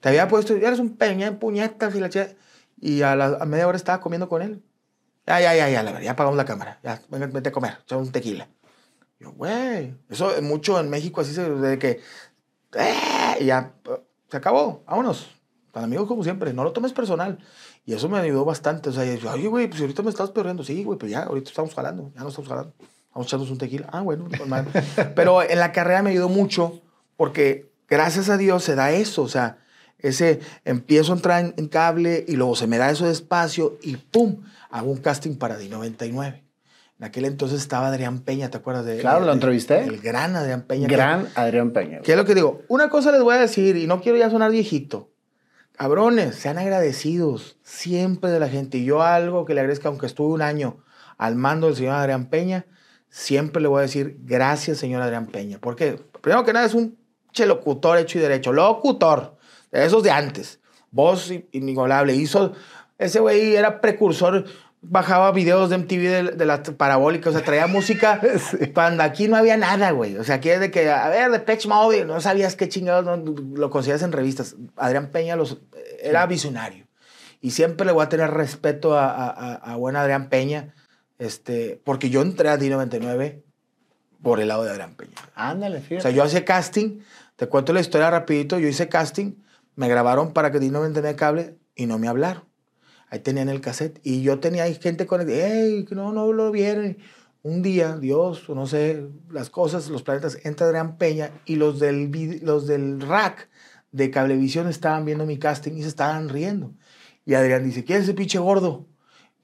Te 0.00 0.08
había 0.08 0.26
puesto, 0.28 0.54
eres 0.54 0.78
un 0.80 0.96
peña 0.96 1.26
en 1.28 1.38
puñetas 1.38 1.94
y 1.94 2.00
la 2.00 2.08
chica- 2.10 2.34
Y 2.80 3.02
a, 3.02 3.14
la, 3.16 3.38
a 3.40 3.44
media 3.46 3.66
hora 3.68 3.76
estaba 3.76 4.00
comiendo 4.00 4.28
con 4.28 4.42
él. 4.42 4.62
Ya, 5.26 5.40
ya, 5.40 5.54
ya, 5.54 5.68
ya, 5.68 5.82
la 5.82 5.90
verdad, 5.92 6.04
ya 6.04 6.10
apagamos 6.12 6.36
la 6.36 6.44
cámara. 6.44 6.80
Ya, 6.82 7.00
venga, 7.08 7.26
vete 7.26 7.50
a 7.50 7.52
comer, 7.52 7.78
echamos 7.82 8.06
un 8.06 8.12
tequila. 8.12 8.48
Yo, 9.20 9.32
güey, 9.32 9.94
eso 10.08 10.34
es 10.34 10.42
mucho 10.42 10.78
en 10.80 10.90
México 10.90 11.20
así 11.20 11.34
se 11.34 11.48
de 11.50 11.78
que. 11.78 12.00
"Eh", 12.74 13.36
y 13.40 13.44
ya, 13.46 13.72
se 14.30 14.36
acabó, 14.36 14.82
vámonos. 14.86 15.28
Tan 15.72 15.84
amigos 15.84 16.08
como 16.08 16.22
siempre, 16.24 16.52
no 16.52 16.64
lo 16.64 16.72
tomes 16.72 16.92
personal. 16.92 17.38
Y 17.88 17.94
eso 17.94 18.06
me 18.10 18.18
ayudó 18.18 18.44
bastante. 18.44 18.90
O 18.90 18.92
sea, 18.92 19.02
yo, 19.06 19.32
oye, 19.32 19.46
güey, 19.48 19.66
pues 19.66 19.80
ahorita 19.80 20.02
me 20.02 20.10
estás 20.10 20.28
perdiendo. 20.30 20.62
Sí, 20.62 20.84
güey, 20.84 20.98
pues 20.98 21.10
ya, 21.10 21.22
ahorita 21.22 21.48
estamos 21.48 21.74
jalando, 21.74 22.12
ya 22.14 22.20
no 22.20 22.28
estamos 22.28 22.46
jalando. 22.46 22.74
Vamos 23.14 23.28
echándonos 23.28 23.50
un 23.50 23.56
tequila. 23.56 23.88
Ah, 23.90 24.02
bueno, 24.02 24.26
pues 24.28 24.46
mal. 24.46 24.66
Pero 25.16 25.42
en 25.42 25.58
la 25.58 25.72
carrera 25.72 26.02
me 26.02 26.10
ayudó 26.10 26.28
mucho 26.28 26.82
porque 27.16 27.72
gracias 27.88 28.28
a 28.28 28.36
Dios 28.36 28.62
se 28.62 28.74
da 28.74 28.90
eso. 28.90 29.22
O 29.22 29.28
sea, 29.28 29.56
ese 30.00 30.40
empiezo 30.66 31.14
a 31.14 31.16
entrar 31.16 31.54
en, 31.56 31.68
cable 31.68 32.26
y 32.28 32.36
luego 32.36 32.56
se 32.56 32.66
me 32.66 32.76
da 32.76 32.90
eso 32.90 33.06
de 33.06 33.12
espacio 33.12 33.78
y 33.80 33.96
¡pum! 33.96 34.42
Hago 34.68 34.90
un 34.90 34.98
casting 34.98 35.36
para 35.36 35.58
D99. 35.58 36.42
En 36.98 37.04
aquel 37.06 37.24
entonces 37.24 37.58
estaba 37.58 37.88
Adrián 37.88 38.20
Peña, 38.20 38.50
¿te 38.50 38.58
acuerdas 38.58 38.84
de 38.84 38.98
Claro, 38.98 39.24
lo 39.24 39.32
entrevisté. 39.32 39.84
El 39.84 39.98
gran 40.02 40.36
Adrián 40.36 40.64
Peña. 40.64 40.88
que- 40.88 40.94
Gran 40.94 41.26
Adrián 41.36 41.70
Peña. 41.70 42.00
¿Qué 42.02 42.12
es 42.12 42.18
lo 42.18 42.26
que 42.26 42.34
digo? 42.34 42.60
Una 42.68 42.90
cosa 42.90 43.12
les 43.12 43.22
voy 43.22 43.34
a 43.34 43.38
decir 43.38 43.76
y 43.76 43.86
no 43.86 44.02
quiero 44.02 44.18
ya 44.18 44.28
sonar 44.28 44.50
viejito. 44.50 45.08
Cabrones, 45.78 46.34
sean 46.34 46.58
agradecidos 46.58 47.56
siempre 47.62 48.30
de 48.30 48.40
la 48.40 48.48
gente. 48.48 48.78
Y 48.78 48.84
yo 48.84 49.00
algo 49.00 49.44
que 49.44 49.54
le 49.54 49.60
agradezco, 49.60 49.86
aunque 49.86 50.06
estuve 50.06 50.34
un 50.34 50.42
año 50.42 50.78
al 51.18 51.36
mando 51.36 51.68
del 51.68 51.76
señor 51.76 51.94
Adrián 51.94 52.26
Peña, 52.30 52.66
siempre 53.10 53.62
le 53.62 53.68
voy 53.68 53.78
a 53.78 53.82
decir 53.82 54.16
gracias, 54.24 54.78
señor 54.78 55.02
Adrián 55.02 55.26
Peña. 55.26 55.58
Porque, 55.60 56.00
primero 56.20 56.44
que 56.44 56.52
nada, 56.52 56.66
es 56.66 56.74
un 56.74 56.98
che 57.30 57.46
locutor 57.46 57.96
hecho 57.96 58.18
y 58.18 58.22
derecho. 58.22 58.52
Locutor, 58.52 59.36
de 59.70 59.84
esos 59.84 60.02
de 60.02 60.10
antes. 60.10 60.58
Voz 60.90 61.32
inigualable. 61.52 62.12
Hizo, 62.12 62.54
ese 62.98 63.20
güey 63.20 63.54
era 63.54 63.80
precursor, 63.80 64.46
bajaba 64.80 65.32
videos 65.32 65.70
de 65.70 65.76
MTV 65.78 66.02
de, 66.02 66.22
de 66.36 66.46
la 66.46 66.62
parabólica, 66.62 67.30
o 67.30 67.32
sea, 67.32 67.42
traía 67.42 67.66
música 67.66 68.20
cuando 68.74 69.02
aquí 69.02 69.28
no 69.28 69.36
había 69.36 69.56
nada, 69.56 69.90
güey. 69.90 70.16
O 70.16 70.24
sea, 70.24 70.36
aquí 70.36 70.50
es 70.50 70.60
de 70.60 70.70
que, 70.70 70.90
a 70.90 71.08
ver, 71.08 71.30
de 71.30 71.40
Pitch 71.40 71.66
Mode, 71.66 72.04
no 72.04 72.20
sabías 72.20 72.54
qué 72.56 72.68
chingados 72.68 73.04
no, 73.04 73.16
lo 73.56 73.70
conseguías 73.70 74.02
en 74.02 74.12
revistas. 74.12 74.56
Adrián 74.76 75.10
Peña 75.10 75.36
los, 75.36 75.58
era 76.00 76.26
visionario. 76.26 76.86
Y 77.40 77.50
siempre 77.52 77.86
le 77.86 77.92
voy 77.92 78.04
a 78.04 78.08
tener 78.08 78.30
respeto 78.30 78.96
a, 78.98 79.06
a, 79.12 79.54
a- 79.54 79.76
buen 79.76 79.94
Adrián 79.96 80.28
Peña, 80.28 80.74
este, 81.18 81.80
porque 81.84 82.10
yo 82.10 82.22
entré 82.22 82.48
a 82.48 82.58
D99 82.58 83.42
por 84.22 84.40
el 84.40 84.48
lado 84.48 84.64
de 84.64 84.70
Adrián 84.70 84.94
Peña. 84.94 85.14
Ándale, 85.34 85.78
O 85.78 85.80
fíjate. 85.80 86.02
sea, 86.02 86.10
yo 86.10 86.22
hacía 86.24 86.44
casting, 86.44 87.00
te 87.36 87.46
cuento 87.46 87.72
la 87.72 87.80
historia 87.80 88.10
rapidito, 88.10 88.58
yo 88.58 88.66
hice 88.68 88.88
casting, 88.88 89.34
me 89.76 89.88
grabaron 89.88 90.32
para 90.32 90.50
que 90.50 90.58
D99 90.60 91.14
cable 91.14 91.56
y 91.76 91.86
no 91.86 91.98
me 91.98 92.08
hablaron. 92.08 92.42
Ahí 93.10 93.20
tenían 93.20 93.48
el 93.48 93.60
cassette 93.60 94.00
y 94.02 94.22
yo 94.22 94.38
tenía 94.38 94.64
ahí 94.64 94.74
gente 94.74 95.06
conectada, 95.06 95.84
que 95.86 95.94
no, 95.94 96.12
no 96.12 96.32
lo 96.32 96.50
vieron. 96.50 96.98
Un 97.42 97.62
día, 97.62 97.96
Dios, 97.96 98.48
no 98.48 98.66
sé, 98.66 99.06
las 99.30 99.48
cosas, 99.48 99.88
los 99.88 100.02
planetas, 100.02 100.38
entra 100.44 100.66
Adrián 100.66 100.98
Peña 100.98 101.30
y 101.46 101.56
los 101.56 101.78
del, 101.78 102.40
los 102.42 102.66
del 102.66 103.00
rack 103.00 103.48
de 103.92 104.10
Cablevisión 104.10 104.68
estaban 104.68 105.04
viendo 105.04 105.24
mi 105.24 105.38
casting 105.38 105.72
y 105.72 105.82
se 105.82 105.88
estaban 105.88 106.28
riendo. 106.28 106.72
Y 107.24 107.34
Adrián 107.34 107.64
dice, 107.64 107.84
¿quién 107.84 107.98
es 107.98 108.04
ese 108.04 108.14
pinche 108.14 108.38
gordo? 108.38 108.86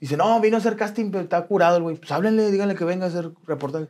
Dice, 0.01 0.17
no, 0.17 0.39
vino 0.41 0.57
a 0.57 0.61
hacer 0.61 0.77
casting, 0.77 1.11
pero 1.11 1.23
está 1.23 1.47
curado 1.47 1.77
el 1.77 1.83
güey. 1.83 1.97
Pues 1.97 2.11
háblenle, 2.11 2.51
díganle 2.51 2.75
que 2.75 2.85
venga 2.85 3.07
a 3.07 3.09
hacer 3.09 3.31
reportaje. 3.47 3.89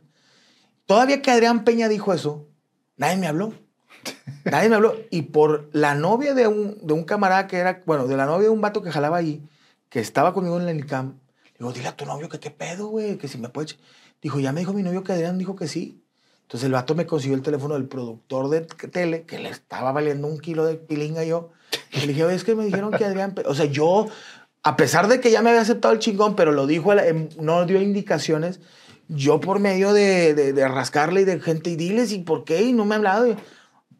Todavía 0.85 1.21
que 1.21 1.31
Adrián 1.31 1.63
Peña 1.63 1.89
dijo 1.89 2.13
eso, 2.13 2.47
nadie 2.95 3.17
me 3.17 3.27
habló. 3.27 3.53
Nadie 4.45 4.69
me 4.69 4.75
habló. 4.75 4.95
Y 5.09 5.23
por 5.23 5.69
la 5.73 5.95
novia 5.95 6.33
de 6.33 6.47
un, 6.47 6.77
de 6.85 6.93
un 6.93 7.03
camarada 7.03 7.47
que 7.47 7.57
era, 7.57 7.81
bueno, 7.85 8.07
de 8.07 8.15
la 8.15 8.25
novia 8.25 8.43
de 8.43 8.49
un 8.49 8.61
vato 8.61 8.83
que 8.83 8.91
jalaba 8.91 9.17
ahí, 9.17 9.43
que 9.89 9.99
estaba 9.99 10.33
conmigo 10.33 10.59
en 10.59 10.67
el 10.67 10.79
ICAM, 10.79 11.19
le 11.45 11.59
digo, 11.59 11.71
dile 11.71 11.87
a 11.87 11.95
tu 11.95 12.05
novio 12.05 12.27
que 12.27 12.39
qué 12.39 12.51
pedo, 12.51 12.87
güey, 12.87 13.17
que 13.17 13.27
si 13.27 13.37
me 13.37 13.49
puede. 13.49 13.67
ech-". 13.67 13.79
Dijo, 14.21 14.39
ya 14.39 14.51
me 14.51 14.59
dijo 14.59 14.73
mi 14.73 14.83
novio 14.83 15.03
que 15.03 15.13
Adrián 15.13 15.37
dijo 15.37 15.55
que 15.55 15.67
sí. 15.67 16.01
Entonces 16.41 16.67
el 16.67 16.73
vato 16.73 16.93
me 16.93 17.05
consiguió 17.05 17.35
el 17.35 17.41
teléfono 17.41 17.73
del 17.73 17.87
productor 17.87 18.49
de 18.49 18.61
tele, 18.61 19.23
que 19.23 19.39
le 19.39 19.49
estaba 19.49 19.91
valiendo 19.91 20.27
un 20.27 20.39
kilo 20.39 20.65
de 20.65 20.75
pilinga 20.75 21.23
yo. 21.23 21.51
Y 21.91 22.01
le 22.01 22.07
dije, 22.07 22.23
oye, 22.23 22.35
es 22.35 22.43
que 22.43 22.55
me 22.55 22.65
dijeron 22.65 22.91
que 22.91 23.05
Adrián. 23.05 23.33
Pe-". 23.33 23.43
O 23.47 23.55
sea, 23.55 23.65
yo, 23.65 24.07
a 24.63 24.75
pesar 24.75 25.07
de 25.07 25.19
que 25.19 25.31
ya 25.31 25.41
me 25.41 25.49
había 25.49 25.61
aceptado 25.61 25.93
el 25.93 25.99
chingón, 25.99 26.35
pero 26.35 26.51
lo 26.51 26.67
dijo, 26.67 26.93
em, 26.93 27.29
no 27.39 27.65
dio 27.65 27.81
indicaciones, 27.81 28.59
yo 29.07 29.39
por 29.39 29.59
medio 29.59 29.93
de, 29.93 30.33
de, 30.33 30.53
de 30.53 30.67
rascarle 30.67 31.21
y 31.21 31.25
de 31.25 31.39
gente, 31.39 31.69
y 31.69 31.75
diles, 31.75 32.11
¿y 32.11 32.19
por 32.19 32.43
qué? 32.43 32.61
Y 32.63 32.73
no 32.73 32.85
me 32.85 32.95
ha 32.95 32.97
hablado. 32.97 33.35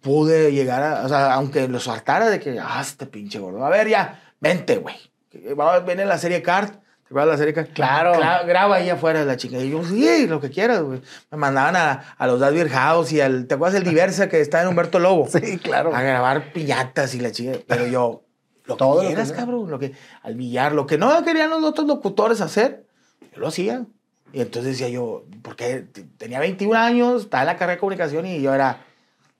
Pude 0.01 0.51
llegar 0.51 0.83
a, 0.83 1.05
o 1.05 1.09
sea, 1.09 1.33
aunque 1.33 1.67
los 1.67 1.87
hartara 1.87 2.29
de 2.29 2.39
que, 2.39 2.59
ah, 2.59 2.79
este 2.81 3.07
pinche 3.07 3.39
gordo. 3.39 3.65
A 3.65 3.69
ver, 3.69 3.87
ya, 3.87 4.33
vente, 4.39 4.77
güey. 4.77 4.95
Que 5.43 5.53
va- 5.53 5.79
Viene 5.81 6.05
la 6.05 6.17
serie 6.17 6.41
Card. 6.41 6.69
¿Te 6.71 7.09
acuerdas 7.09 7.33
la 7.33 7.37
serie 7.37 7.53
Card? 7.53 7.67
Claro. 7.73 8.13
Cla- 8.15 8.45
graba 8.45 8.77
ahí 8.77 8.89
afuera 8.89 9.23
la 9.25 9.37
chica. 9.37 9.57
Y 9.59 9.69
yo, 9.69 9.83
sí, 9.83 10.25
lo 10.27 10.41
que 10.41 10.49
quieras, 10.49 10.81
güey. 10.81 11.01
Me 11.31 11.37
mandaban 11.37 11.75
a, 11.75 12.15
a 12.17 12.27
los 12.27 12.39
Daddy 12.39 12.67
House 12.69 13.11
y 13.11 13.21
al, 13.21 13.45
¿te 13.47 13.53
acuerdas 13.55 13.73
del 13.75 13.83
Diversa 13.83 14.27
que 14.29 14.41
está 14.41 14.61
en 14.61 14.67
Humberto 14.69 14.99
Lobo? 14.99 15.27
Sí, 15.31 15.57
claro. 15.59 15.95
A 15.95 16.01
grabar 16.01 16.51
piñatas 16.51 17.13
y 17.15 17.19
la 17.19 17.31
chica. 17.31 17.59
Pero 17.67 17.85
yo, 17.87 18.23
lo 18.65 18.75
Todo 18.75 18.95
lo 18.95 19.01
que 19.01 19.07
que 19.07 19.13
quieras, 19.13 19.27
sea. 19.29 19.37
cabrón. 19.37 19.69
Lo 19.69 19.77
que, 19.77 19.93
al 20.23 20.33
billar, 20.35 20.71
lo 20.73 20.87
que 20.87 20.97
no 20.97 21.23
querían 21.23 21.49
los 21.51 21.63
otros 21.63 21.85
locutores 21.87 22.41
hacer, 22.41 22.85
yo 23.33 23.39
lo 23.39 23.47
hacía. 23.47 23.85
Y 24.33 24.41
entonces 24.41 24.71
decía 24.73 24.89
yo, 24.89 25.25
porque 25.43 25.85
tenía 26.17 26.39
21 26.39 26.75
años, 26.75 27.21
estaba 27.23 27.43
en 27.43 27.47
la 27.47 27.53
carrera 27.55 27.73
de 27.75 27.79
comunicación 27.79 28.25
y 28.25 28.41
yo 28.41 28.53
era, 28.53 28.79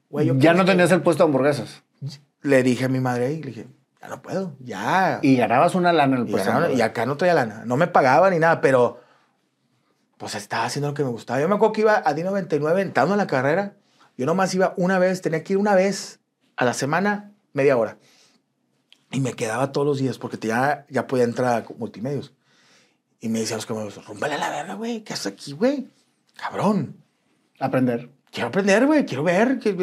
güey, 0.10 0.28
yo 0.28 0.36
ya 0.38 0.54
no 0.54 0.64
tenías 0.64 0.91
el 0.91 1.02
puesto 1.02 1.24
de 1.24 1.28
hamburguesas. 1.30 1.82
le 2.43 2.62
dije 2.64 2.86
a 2.86 2.88
mi 2.89 3.00
madre, 3.02 3.34
y 3.34 3.41
le 3.41 3.48
dije, 3.50 3.66
ya 4.02 4.08
no 4.08 4.22
puedo, 4.22 4.56
ya. 4.60 5.20
Y 5.22 5.36
ganabas 5.38 5.76
una 5.76 5.91
lana 5.93 6.16
en 6.18 6.22
el 6.24 6.28
Y, 6.30 6.32
puesto. 6.32 6.50
ganaba- 6.52 6.72
y 6.72 6.82
acá 6.82 7.06
no 7.06 7.18
traía 7.18 7.34
lana. 7.34 7.64
No 7.66 7.78
me 7.78 7.88
pagaba 7.88 8.30
ni 8.30 8.39
nada, 8.39 8.62
pero 8.62 9.00
pues 10.18 10.36
estaba 10.36 10.66
haciendo 10.66 10.89
lo 10.89 10.93
que 10.93 11.04
me 11.04 11.10
gustaba. 11.10 11.39
Yo 11.41 11.50
me 11.50 11.56
acuerdo 11.56 11.74
que 11.74 11.82
iba 11.82 11.96
a 11.98 12.14
D99 12.16 12.82
entrando 12.82 13.14
en 13.14 13.18
la 13.18 13.28
carrera. 13.28 13.76
Yo 14.18 14.26
nomás 14.26 14.54
iba 14.54 14.74
una 14.78 14.98
vez, 15.00 15.22
tenía 15.22 15.43
que 15.43 15.54
ir 15.54 15.60
una 15.60 15.76
vez 15.76 16.20
a 16.56 16.66
la 16.66 16.74
semana, 16.74 17.32
media 17.54 17.76
hora. 17.78 17.98
Y 19.12 19.20
me 19.20 19.34
quedaba 19.34 19.72
todos 19.72 19.86
los 19.88 19.98
días 19.98 20.18
porque 20.18 20.38
ya, 20.48 20.86
ya 20.89 21.08
podía 21.08 21.24
entrar 21.26 21.64
a 21.64 21.66
multimedios. 21.78 22.34
Y 23.20 23.30
me 23.30 23.39
decían 23.39 23.60
los 23.60 23.70
me 23.70 24.04
rúmbale 24.06 24.36
a 24.36 24.38
la 24.38 24.50
verga, 24.50 24.74
güey. 24.76 25.02
¿Qué 25.04 25.14
haces 25.14 25.28
aquí, 25.34 25.52
güey? 25.54 25.89
Cabrón. 26.38 26.98
Aprender. 27.60 28.10
Quiero 28.32 28.50
aprender, 28.50 28.86
güey. 28.86 29.06
Quiero 29.06 29.24
ver. 29.24 29.60
que- 29.60 29.74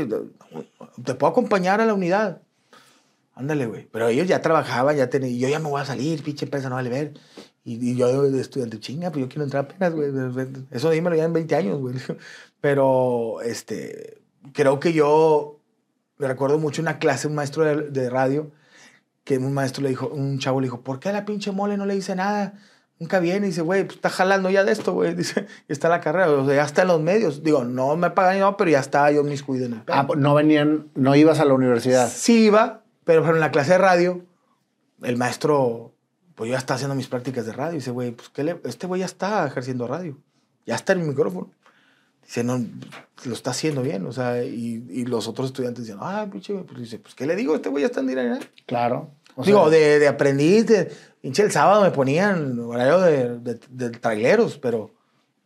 te 1.03 1.15
puedo 1.15 1.31
acompañar 1.31 1.81
a 1.81 1.87
la 1.87 1.95
unidad. 1.95 2.43
Ándale, 3.35 3.67
güey. 3.67 3.89
Pero 3.91 4.09
ellos 4.09 4.27
ya 4.27 4.43
trabajaban, 4.43 4.97
ya 4.97 5.09
tenían. 5.09 5.39
Yo 5.39 5.49
ya 5.49 5.59
me 5.59 5.69
voy 5.69 5.81
a 5.81 5.85
salir, 5.85 6.23
pinche 6.23 6.45
empresa, 6.45 6.69
no 6.69 6.77
vale 6.77 6.91
ver. 6.91 7.15
Y, 7.65 7.91
y 7.91 7.97
yo 7.97 8.23
de 8.31 8.41
estudiante, 8.41 8.81
chinga, 8.81 9.11
pues 9.11 9.25
yo 9.25 9.29
quiero 9.29 9.45
entrar 9.45 9.65
apenas, 9.65 9.95
güey. 9.95 10.11
Eso 10.71 10.91
dímelo 10.91 11.17
ya 11.17 11.25
en 11.25 11.33
20 11.33 11.55
años, 11.55 11.79
güey. 11.81 11.95
Pero, 12.61 13.41
este. 13.43 14.19
Creo 14.53 14.81
que 14.81 14.93
yo. 14.93 15.59
Me 16.19 16.29
recuerdo 16.29 16.59
mucho 16.59 16.83
una 16.83 16.99
clase, 16.99 17.27
un 17.27 17.35
maestro 17.35 17.65
de, 17.65 17.91
de 17.91 18.11
radio, 18.11 18.53
que 19.25 19.39
un 19.39 19.53
maestro 19.53 19.83
le 19.83 19.89
dijo, 19.89 20.07
un 20.09 20.39
chavo 20.39 20.61
le 20.61 20.67
dijo, 20.67 20.83
¿por 20.83 21.01
qué 21.01 21.09
a 21.09 21.13
la 21.13 21.25
pinche 21.25 21.51
mole 21.51 21.77
no 21.77 21.87
le 21.87 21.95
dice 21.95 22.15
nada? 22.15 22.55
Nunca 23.03 23.19
viene 23.19 23.47
y 23.47 23.51
dice, 23.51 23.63
güey, 23.63 23.83
pues 23.83 23.97
está 23.97 24.11
jalando 24.11 24.49
ya 24.49 24.63
de 24.63 24.71
esto, 24.71 24.93
güey. 24.93 25.13
Dice, 25.17 25.49
está 25.67 25.89
la 25.89 26.01
carrera, 26.01 26.31
o 26.31 26.47
sea, 26.47 26.55
ya 26.55 26.63
está 26.63 26.83
en 26.83 26.89
los 26.89 27.01
medios. 27.01 27.43
Digo, 27.43 27.65
no 27.65 27.97
me 27.97 28.11
pagan 28.11 28.39
no, 28.39 28.57
pero 28.57 28.71
ya 28.71 28.79
está 28.79 29.11
yo 29.11 29.25
mis 29.25 29.43
cuido 29.43 29.67
en 29.67 29.73
el. 29.73 29.83
Ah, 29.89 30.07
no 30.17 30.35
venían, 30.35 30.89
no 30.95 31.17
ibas 31.17 31.41
a 31.41 31.45
la 31.45 31.55
universidad. 31.55 32.09
Sí 32.09 32.45
iba, 32.45 32.82
pero 33.05 33.21
por 33.21 33.25
ejemplo, 33.27 33.37
en 33.37 33.41
la 33.41 33.51
clase 33.51 33.73
de 33.73 33.79
radio, 33.79 34.25
el 35.03 35.17
maestro, 35.17 35.93
pues 36.35 36.49
yo 36.49 36.53
ya 36.55 36.59
está 36.59 36.75
haciendo 36.75 36.95
mis 36.95 37.09
prácticas 37.09 37.47
de 37.47 37.53
radio. 37.53 37.75
Dice, 37.75 37.91
güey, 37.91 38.13
pues 38.13 38.29
¿qué 38.31 38.45
le- 38.45 38.61
este 38.65 38.87
güey 38.87 39.01
ya 39.01 39.07
está 39.07 39.47
ejerciendo 39.47 39.87
radio. 39.87 40.17
Ya 40.67 40.75
está 40.77 40.93
en 40.93 41.01
el 41.01 41.09
micrófono. 41.09 41.51
Dice, 42.25 42.45
no, 42.45 42.65
lo 43.25 43.33
está 43.35 43.51
haciendo 43.51 43.83
bien. 43.83 44.07
O 44.07 44.13
sea, 44.13 44.45
y, 44.45 44.85
y 44.89 45.05
los 45.07 45.27
otros 45.27 45.49
estudiantes 45.49 45.85
dicen, 45.85 45.99
ah, 46.01 46.27
pinche, 46.31 46.53
güey", 46.53 46.65
pues 46.65 46.79
dice, 46.81 46.99
pues 47.01 47.15
¿qué 47.15 47.27
le 47.27 47.35
digo? 47.37 47.55
Este 47.57 47.69
güey 47.69 47.83
ya 47.83 47.87
está 47.89 48.01
en 48.01 48.07
directo. 48.07 48.47
Claro. 48.67 49.11
O 49.35 49.43
Digo, 49.45 49.69
sea, 49.69 49.79
de, 49.79 49.99
de 49.99 50.09
aprendiz, 50.09 50.67
de, 50.67 50.93
pinche, 51.21 51.43
el 51.43 51.51
sábado 51.51 51.83
me 51.83 51.91
ponían 51.91 52.59
horario 52.61 53.01
de, 53.01 53.39
de, 53.41 53.59
de 53.71 53.91
traileros, 53.91 54.59
pero 54.59 54.91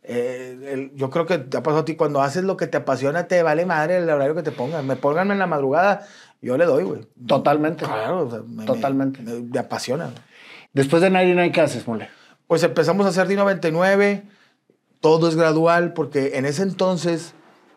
eh, 0.03 0.59
el- 0.71 0.91
yo 0.95 1.09
creo 1.09 1.25
que 1.25 1.37
te 1.39 1.57
ha 1.57 1.63
pasado 1.63 1.81
a 1.81 1.85
ti, 1.85 1.95
cuando 1.95 2.21
haces 2.21 2.43
lo 2.43 2.57
que 2.57 2.67
te 2.67 2.77
apasiona, 2.77 3.27
te 3.27 3.41
vale 3.43 3.65
madre 3.65 3.97
el 3.97 4.09
horario 4.09 4.35
que 4.35 4.43
te 4.43 4.51
pongan. 4.51 4.85
Me 4.85 4.95
pongan 4.97 5.31
en 5.31 5.39
la 5.39 5.47
madrugada, 5.47 6.05
yo 6.41 6.57
le 6.57 6.65
doy, 6.65 6.83
güey. 6.83 7.07
Totalmente. 7.27 7.85
Claro, 7.85 8.27
o 8.27 8.29
sea, 8.31 8.41
me, 8.47 8.65
Totalmente. 8.65 9.21
Me, 9.21 9.41
me 9.41 9.59
apasiona. 9.59 10.11
Después 10.73 11.01
de 11.01 11.09
99, 11.09 11.51
¿qué 11.51 11.61
haces, 11.61 11.87
mole? 11.87 12.09
Pues 12.47 12.63
empezamos 12.63 13.05
a 13.05 13.09
hacer 13.09 13.27
D99, 13.27 14.23
todo 15.01 15.27
es 15.27 15.35
gradual, 15.35 15.93
porque 15.93 16.37
en 16.37 16.45
ese 16.45 16.63
entonces 16.63 17.33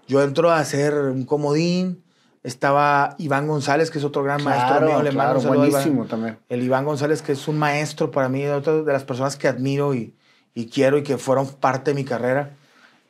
yo 0.07 0.23
entro 0.23 0.51
a 0.51 0.59
hacer 0.59 0.95
un 0.95 1.25
comodín, 1.25 2.03
estaba 2.43 3.15
Iván 3.19 3.47
González, 3.47 3.91
que 3.91 3.99
es 3.99 4.05
otro 4.05 4.23
gran 4.23 4.43
maestro 4.43 4.79
Claro, 4.79 4.87
mío, 4.87 5.03
le 5.03 5.13
mando 5.13 5.41
claro, 5.41 5.53
a 5.53 5.57
Iván. 5.57 5.71
buenísimo 5.71 6.07
también. 6.07 6.39
El 6.49 6.63
Iván 6.63 6.85
González, 6.85 7.23
que 7.23 7.33
es 7.33 7.49
un 7.49 7.59
maestro 7.59 8.11
para 8.11 8.29
mí, 8.29 8.47
otro 8.47 8.85
de 8.85 8.93
las 8.93 9.05
personas 9.05 9.37
que 9.37 9.49
admiro 9.49 9.95
y, 9.95 10.15
y 10.55 10.67
quiero 10.67 10.99
y 10.99 11.03
que 11.03 11.19
fueron 11.19 11.49
parte 11.49 11.91
de 11.91 11.95
mi 11.95 12.05
carrera. 12.05 12.57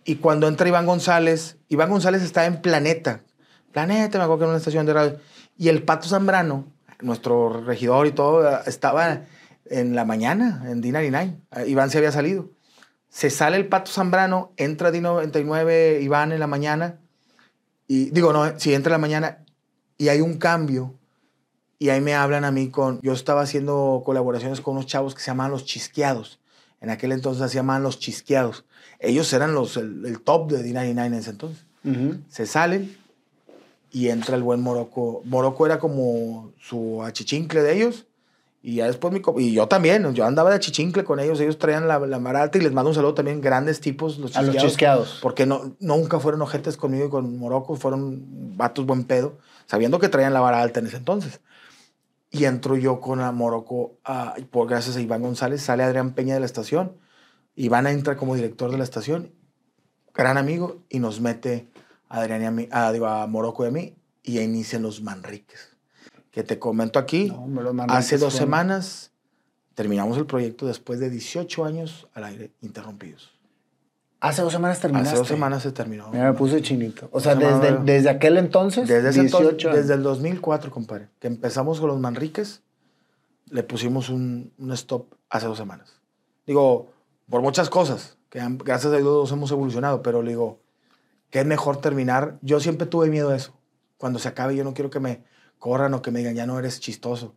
Y 0.05 0.16
cuando 0.16 0.48
entra 0.48 0.66
Iván 0.68 0.86
González, 0.86 1.59
Iván 1.68 1.90
González 1.90 2.22
estaba 2.22 2.46
en 2.46 2.61
Planeta. 2.62 3.20
Planeta, 3.72 4.18
me 4.18 4.24
acuerdo 4.24 4.38
que 4.38 4.44
era 4.44 4.51
una 4.51 4.59
estación 4.59 4.86
de 4.86 4.92
radio. 4.94 5.16
Y 5.61 5.68
el 5.68 5.82
Pato 5.82 6.08
Zambrano, 6.08 6.72
nuestro 7.02 7.62
regidor 7.62 8.06
y 8.06 8.12
todo, 8.12 8.62
estaba 8.64 9.24
en 9.66 9.94
la 9.94 10.06
mañana, 10.06 10.64
en 10.66 10.82
D99. 10.82 11.66
Iván 11.66 11.90
se 11.90 11.98
había 11.98 12.12
salido. 12.12 12.48
Se 13.11 13.28
sale 13.28 13.58
el 13.58 13.68
Pato 13.68 13.90
Zambrano, 13.90 14.54
entra 14.56 14.90
D99 14.90 16.00
Iván 16.00 16.32
en 16.32 16.40
la 16.40 16.46
mañana. 16.46 16.98
Y 17.86 18.08
digo, 18.08 18.32
no, 18.32 18.58
si 18.58 18.72
entra 18.72 18.88
en 18.88 19.02
la 19.02 19.06
mañana 19.06 19.44
y 19.98 20.08
hay 20.08 20.22
un 20.22 20.38
cambio 20.38 20.94
y 21.78 21.90
ahí 21.90 22.00
me 22.00 22.14
hablan 22.14 22.46
a 22.46 22.50
mí 22.50 22.70
con... 22.70 22.98
Yo 23.02 23.12
estaba 23.12 23.42
haciendo 23.42 24.02
colaboraciones 24.02 24.62
con 24.62 24.76
unos 24.76 24.86
chavos 24.86 25.14
que 25.14 25.20
se 25.20 25.26
llamaban 25.26 25.52
Los 25.52 25.66
Chisqueados. 25.66 26.40
En 26.80 26.88
aquel 26.88 27.12
entonces 27.12 27.50
se 27.50 27.56
llamaban 27.56 27.82
Los 27.82 27.98
Chisqueados. 27.98 28.64
Ellos 28.98 29.30
eran 29.34 29.52
los, 29.52 29.76
el, 29.76 30.06
el 30.06 30.22
top 30.22 30.52
de 30.52 30.64
D99 30.64 31.04
en 31.04 31.14
ese 31.14 31.30
entonces. 31.32 31.66
Se 32.30 32.46
salen 32.46 32.96
y 33.91 34.09
entra 34.09 34.36
el 34.36 34.43
buen 34.43 34.61
Morocco. 34.61 35.22
Morocco 35.24 35.66
era 35.66 35.78
como 35.78 36.53
su 36.61 37.03
achichincle 37.03 37.62
de 37.62 37.74
ellos. 37.76 38.07
Y 38.62 38.74
ya 38.76 38.86
después 38.86 39.12
mi... 39.12 39.22
Y 39.43 39.53
yo 39.55 39.68
también. 39.68 40.12
Yo 40.14 40.26
andaba 40.26 40.51
de 40.51 40.57
achichincle 40.57 41.03
con 41.03 41.18
ellos. 41.18 41.41
Ellos 41.41 41.59
traían 41.59 41.88
la, 41.88 41.99
la 41.99 42.18
marata 42.18 42.59
y 42.59 42.61
les 42.61 42.72
mando 42.72 42.91
un 42.91 42.95
saludo 42.95 43.14
también. 43.14 43.41
Grandes 43.41 43.80
tipos, 43.80 44.18
los 44.18 44.36
A 44.36 44.43
los 44.43 44.51
chisqueados. 44.51 44.70
chisqueados. 44.72 45.18
Porque 45.22 45.47
no, 45.47 45.74
nunca 45.80 46.20
fueron 46.20 46.43
ojetes 46.43 46.76
conmigo 46.76 47.07
y 47.07 47.09
con 47.09 47.38
Morocco, 47.38 47.74
fueron 47.76 48.57
vatos 48.59 48.84
buen 48.84 49.05
pedo, 49.05 49.38
sabiendo 49.66 49.99
que 49.99 50.11
traían 50.11 50.34
la 50.34 50.41
vara 50.41 50.61
alta 50.61 50.80
en 50.80 50.86
ese 50.88 50.99
entonces. 50.99 51.41
Y 52.30 52.45
entro 52.45 52.76
yo 52.76 53.01
con 53.01 53.20
a 53.20 53.32
Morocco, 53.32 53.95
a- 54.05 54.34
por 54.51 54.68
gracias 54.68 54.95
a 54.97 55.01
Iván 55.01 55.22
González, 55.22 55.62
sale 55.62 55.82
Adrián 55.82 56.12
Peña 56.12 56.34
de 56.34 56.41
la 56.41 56.47
estación, 56.47 56.93
Iván 57.57 57.86
entra 57.86 58.16
como 58.16 58.34
director 58.36 58.70
de 58.70 58.78
la 58.78 58.84
estación, 58.84 59.32
gran 60.14 60.36
amigo, 60.36 60.82
y 60.91 60.99
nos 61.01 61.20
mete 61.20 61.66
Adrián 62.11 62.42
y 62.42 62.44
a, 62.44 62.50
mí, 62.50 62.68
a, 62.70 62.92
digo, 62.92 63.06
a 63.06 63.26
Morocco 63.26 63.64
y 63.64 63.68
a 63.68 63.70
mí, 63.70 63.94
y 64.22 64.38
ahí 64.38 64.44
inician 64.44 64.82
los 64.82 65.00
Manriques. 65.00 65.70
Que 66.30 66.42
te 66.42 66.58
comento 66.58 66.98
aquí, 66.98 67.28
No, 67.30 67.84
hace 67.88 68.18
dos 68.18 68.34
semanas 68.34 69.12
terminamos 69.74 70.18
el 70.18 70.26
proyecto 70.26 70.66
después 70.66 71.00
de 71.00 71.08
18 71.08 71.64
años 71.64 72.08
al 72.12 72.24
aire 72.24 72.50
interrumpidos. 72.61 73.32
Hace 74.20 74.42
dos 74.42 74.52
semanas 74.52 74.78
terminaste. 74.80 75.08
Hace 75.11 75.18
dos 75.18 75.28
semanas 75.28 75.62
se 75.62 75.72
terminó. 75.72 76.11
Mira, 76.11 76.30
me 76.32 76.36
puse 76.36 76.61
chinito. 76.61 77.08
O 77.11 77.20
sea, 77.20 77.34
Se 77.34 77.40
llama- 77.40 77.58
desde, 77.61 77.78
desde 77.84 78.11
aquel 78.11 78.36
entonces, 78.36 78.86
Desde 78.86 79.08
ese 79.08 79.22
18 79.22 79.38
entonces, 79.50 79.64
años. 79.66 79.76
desde 79.78 79.94
el 79.94 80.02
2004, 80.02 80.70
compadre, 80.70 81.08
que 81.18 81.26
empezamos 81.28 81.80
con 81.80 81.88
los 81.88 81.98
Manriques, 81.98 82.62
le 83.46 83.62
pusimos 83.62 84.11
un, 84.11 84.52
un 84.58 84.72
stop 84.72 85.14
hace 85.30 85.46
dos 85.46 85.56
semanas. 85.56 85.94
Digo, 86.46 86.92
por 87.30 87.40
muchas 87.40 87.70
cosas, 87.70 88.18
que 88.28 88.40
gracias 88.64 88.92
a 88.92 88.96
Dios 88.98 89.32
hemos 89.32 89.50
evolucionado, 89.52 90.02
pero 90.02 90.22
le 90.22 90.30
digo, 90.32 90.61
que 91.31 91.41
es 91.41 91.47
mejor 91.47 91.81
terminar. 91.81 92.39
Yo 92.43 92.61
siempre 92.61 92.87
tuve 92.87 93.09
miedo 93.09 93.31
a 93.31 93.37
eso. 93.37 93.59
Cuando 93.97 94.18
se 94.18 94.28
acabe, 94.28 94.57
yo 94.57 94.64
no 94.64 94.74
quiero 94.74 94.91
que 94.91 95.01
me 95.01 95.24
corran 95.59 95.95
o 95.95 96.03
que 96.03 96.11
me 96.11 96.20
digan, 96.20 96.35
ya 96.35 96.47
no 96.47 96.59
eres 96.59 96.81
chistoso. 96.81 97.35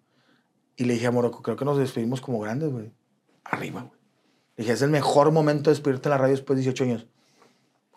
Y 0.76 0.86
le 0.86 0.94
dije 0.94 1.08
a 1.08 1.12
Morocco, 1.12 1.42
creo 1.42 1.56
que 1.56 1.66
nos 1.66 1.78
despedimos 1.78 2.22
como 2.22 2.40
grandes, 2.40 2.72
güey. 2.72 2.92
Arriba, 3.44 3.82
güey. 3.82 4.00
Le 4.56 4.64
dije, 4.64 4.74
es 4.74 4.82
el 4.82 4.90
mejor 4.90 5.32
momento 5.32 5.70
de 5.70 5.76
despedirte 5.76 6.10
en 6.10 6.12
la 6.12 6.18
radio 6.18 6.36
después 6.36 6.58
de 6.58 6.64
18 6.64 6.84
años. 6.84 7.08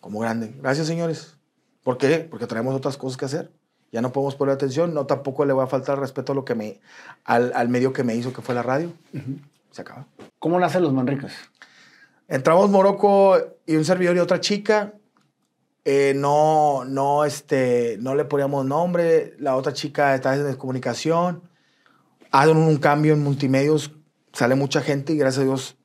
Como 0.00 0.20
grande. 0.20 0.54
Gracias, 0.60 0.86
señores. 0.86 1.36
¿Por 1.82 1.98
qué? 1.98 2.18
Porque 2.18 2.46
traemos 2.46 2.74
otras 2.74 2.96
cosas 2.96 3.16
que 3.16 3.24
hacer. 3.24 3.52
Ya 3.92 4.02
no 4.02 4.12
podemos 4.12 4.34
poner 4.34 4.54
atención. 4.54 4.92
No 4.92 5.06
tampoco 5.06 5.44
le 5.44 5.52
voy 5.52 5.64
a 5.64 5.68
faltar 5.68 5.98
respeto 5.98 6.32
a 6.32 6.34
lo 6.34 6.44
que 6.44 6.54
me, 6.54 6.80
al, 7.24 7.52
al 7.54 7.68
medio 7.68 7.92
que 7.92 8.04
me 8.04 8.14
hizo, 8.14 8.32
que 8.32 8.42
fue 8.42 8.54
la 8.54 8.62
radio. 8.62 8.92
Se 9.70 9.82
acaba. 9.82 10.06
¿Cómo 10.38 10.58
nacen 10.58 10.82
los 10.82 10.92
Manriques? 10.92 11.32
Entramos 12.28 12.70
Morocco 12.70 13.38
y 13.66 13.76
un 13.76 13.84
servidor 13.84 14.16
y 14.16 14.18
otra 14.18 14.40
chica. 14.40 14.94
Eh, 15.88 16.14
no, 16.16 16.84
no, 16.84 17.24
este, 17.24 17.96
no 18.00 18.16
le 18.16 18.24
poníamos 18.24 18.66
nombre. 18.66 19.34
La 19.38 19.54
otra 19.54 19.72
chica 19.72 20.16
está 20.16 20.34
en 20.34 20.56
comunicación. 20.56 21.44
Hacen 22.32 22.56
un 22.56 22.76
cambio 22.78 23.12
en 23.12 23.22
multimedios. 23.22 23.92
Sale 24.32 24.56
mucha 24.56 24.80
gente 24.80 25.12
y 25.12 25.16
gracias 25.16 25.42
a 25.42 25.44
Dios 25.44 25.76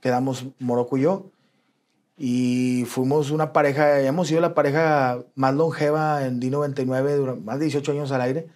quedamos 0.00 0.46
Morocco 0.58 0.96
y 0.96 1.02
yo. 1.02 1.30
Y 2.16 2.84
fuimos 2.88 3.30
una 3.30 3.52
pareja, 3.52 4.00
hemos 4.00 4.26
sido 4.26 4.40
la 4.40 4.52
pareja 4.52 5.20
más 5.36 5.54
longeva 5.54 6.26
en 6.26 6.40
D99 6.40 7.16
durante 7.16 7.44
más 7.44 7.60
de 7.60 7.66
18 7.66 7.92
años 7.92 8.10
al 8.10 8.22
aire. 8.22 8.48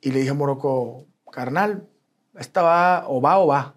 Y 0.00 0.10
le 0.10 0.18
dije 0.18 0.30
a 0.30 0.34
Morocco, 0.34 1.06
carnal, 1.30 1.88
esta 2.36 2.62
va 2.62 3.04
o 3.06 3.20
va 3.20 3.38
o 3.38 3.46
va. 3.46 3.76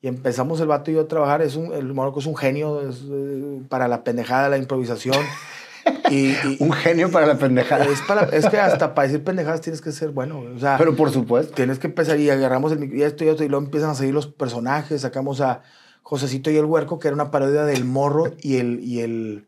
Y 0.00 0.08
empezamos 0.08 0.60
el 0.60 0.66
vato 0.66 0.90
y 0.90 0.94
yo 0.94 1.02
a 1.02 1.08
trabajar. 1.08 1.42
Es 1.42 1.54
un, 1.54 1.72
el 1.72 1.94
Morocco 1.94 2.18
es 2.18 2.26
un 2.26 2.36
genio 2.36 2.80
es, 2.80 3.04
eh, 3.08 3.62
para 3.68 3.86
la 3.86 4.02
pendejada, 4.02 4.48
la 4.48 4.58
improvisación. 4.58 5.14
y, 6.10 6.30
y- 6.46 6.56
Un 6.60 6.72
genio 6.72 7.10
para 7.10 7.26
la 7.26 7.38
pendejada. 7.38 7.84
es, 7.86 8.00
para, 8.02 8.22
es 8.24 8.46
que 8.48 8.58
hasta 8.58 8.94
para 8.94 9.08
decir 9.08 9.24
pendejadas 9.24 9.60
tienes 9.60 9.80
que 9.80 9.92
ser 9.92 10.10
bueno. 10.10 10.40
O 10.54 10.58
sea, 10.58 10.76
Pero 10.78 10.94
por 10.96 11.10
supuesto. 11.10 11.54
tienes 11.54 11.78
que 11.78 11.86
empezar 11.86 12.18
y 12.18 12.28
agarramos 12.30 12.72
el 12.72 12.92
y 12.94 13.02
esto 13.02 13.24
y 13.24 13.28
esto 13.28 13.44
y 13.44 13.48
luego 13.48 13.64
empiezan 13.64 13.90
a 13.90 13.94
salir 13.94 14.12
los 14.12 14.26
personajes. 14.26 15.00
Sacamos 15.02 15.40
a 15.40 15.62
Josecito 16.02 16.50
y 16.50 16.56
el 16.56 16.64
Huerco, 16.64 16.98
que 16.98 17.08
era 17.08 17.14
una 17.14 17.30
parodia 17.30 17.64
del 17.64 17.84
morro 17.84 18.32
y 18.40 18.56
el. 18.56 18.80
Y 18.82 19.00
el 19.00 19.46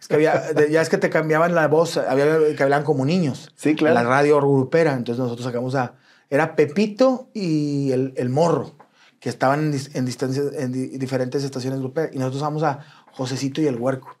es 0.00 0.08
que 0.08 0.14
había, 0.16 0.42
ya 0.68 0.82
es 0.82 0.88
que 0.88 0.98
te 0.98 1.10
cambiaban 1.10 1.54
la 1.54 1.68
voz, 1.68 1.96
había 1.96 2.54
que 2.56 2.62
hablaban 2.62 2.84
como 2.84 3.04
niños. 3.04 3.52
Sí, 3.56 3.74
claro. 3.76 3.94
La 3.94 4.02
radio 4.02 4.38
grupera. 4.40 4.94
Entonces 4.94 5.22
nosotros 5.22 5.46
sacamos 5.46 5.74
a. 5.76 5.94
Era 6.28 6.56
Pepito 6.56 7.28
y 7.34 7.92
el, 7.92 8.12
el 8.16 8.28
morro, 8.30 8.72
que 9.20 9.28
estaban 9.28 9.60
en, 9.60 9.72
dis- 9.74 9.90
en, 9.94 10.04
distancias- 10.06 10.52
en 10.58 10.72
di- 10.72 10.98
diferentes 10.98 11.44
estaciones 11.44 11.78
gruperas. 11.80 12.10
Y 12.14 12.18
nosotros 12.18 12.40
sacamos 12.40 12.62
a 12.64 12.80
Josecito 13.12 13.60
y 13.60 13.66
el 13.66 13.76
Huerco. 13.76 14.16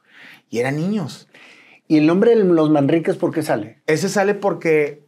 Y 0.50 0.58
eran 0.58 0.76
niños. 0.76 1.26
¿Y 1.88 1.98
el 1.98 2.06
nombre 2.06 2.34
de 2.36 2.44
los 2.44 2.70
Manriques 2.70 3.16
por 3.16 3.32
qué 3.32 3.42
sale? 3.42 3.82
Ese 3.86 4.08
sale 4.08 4.34
porque 4.34 5.04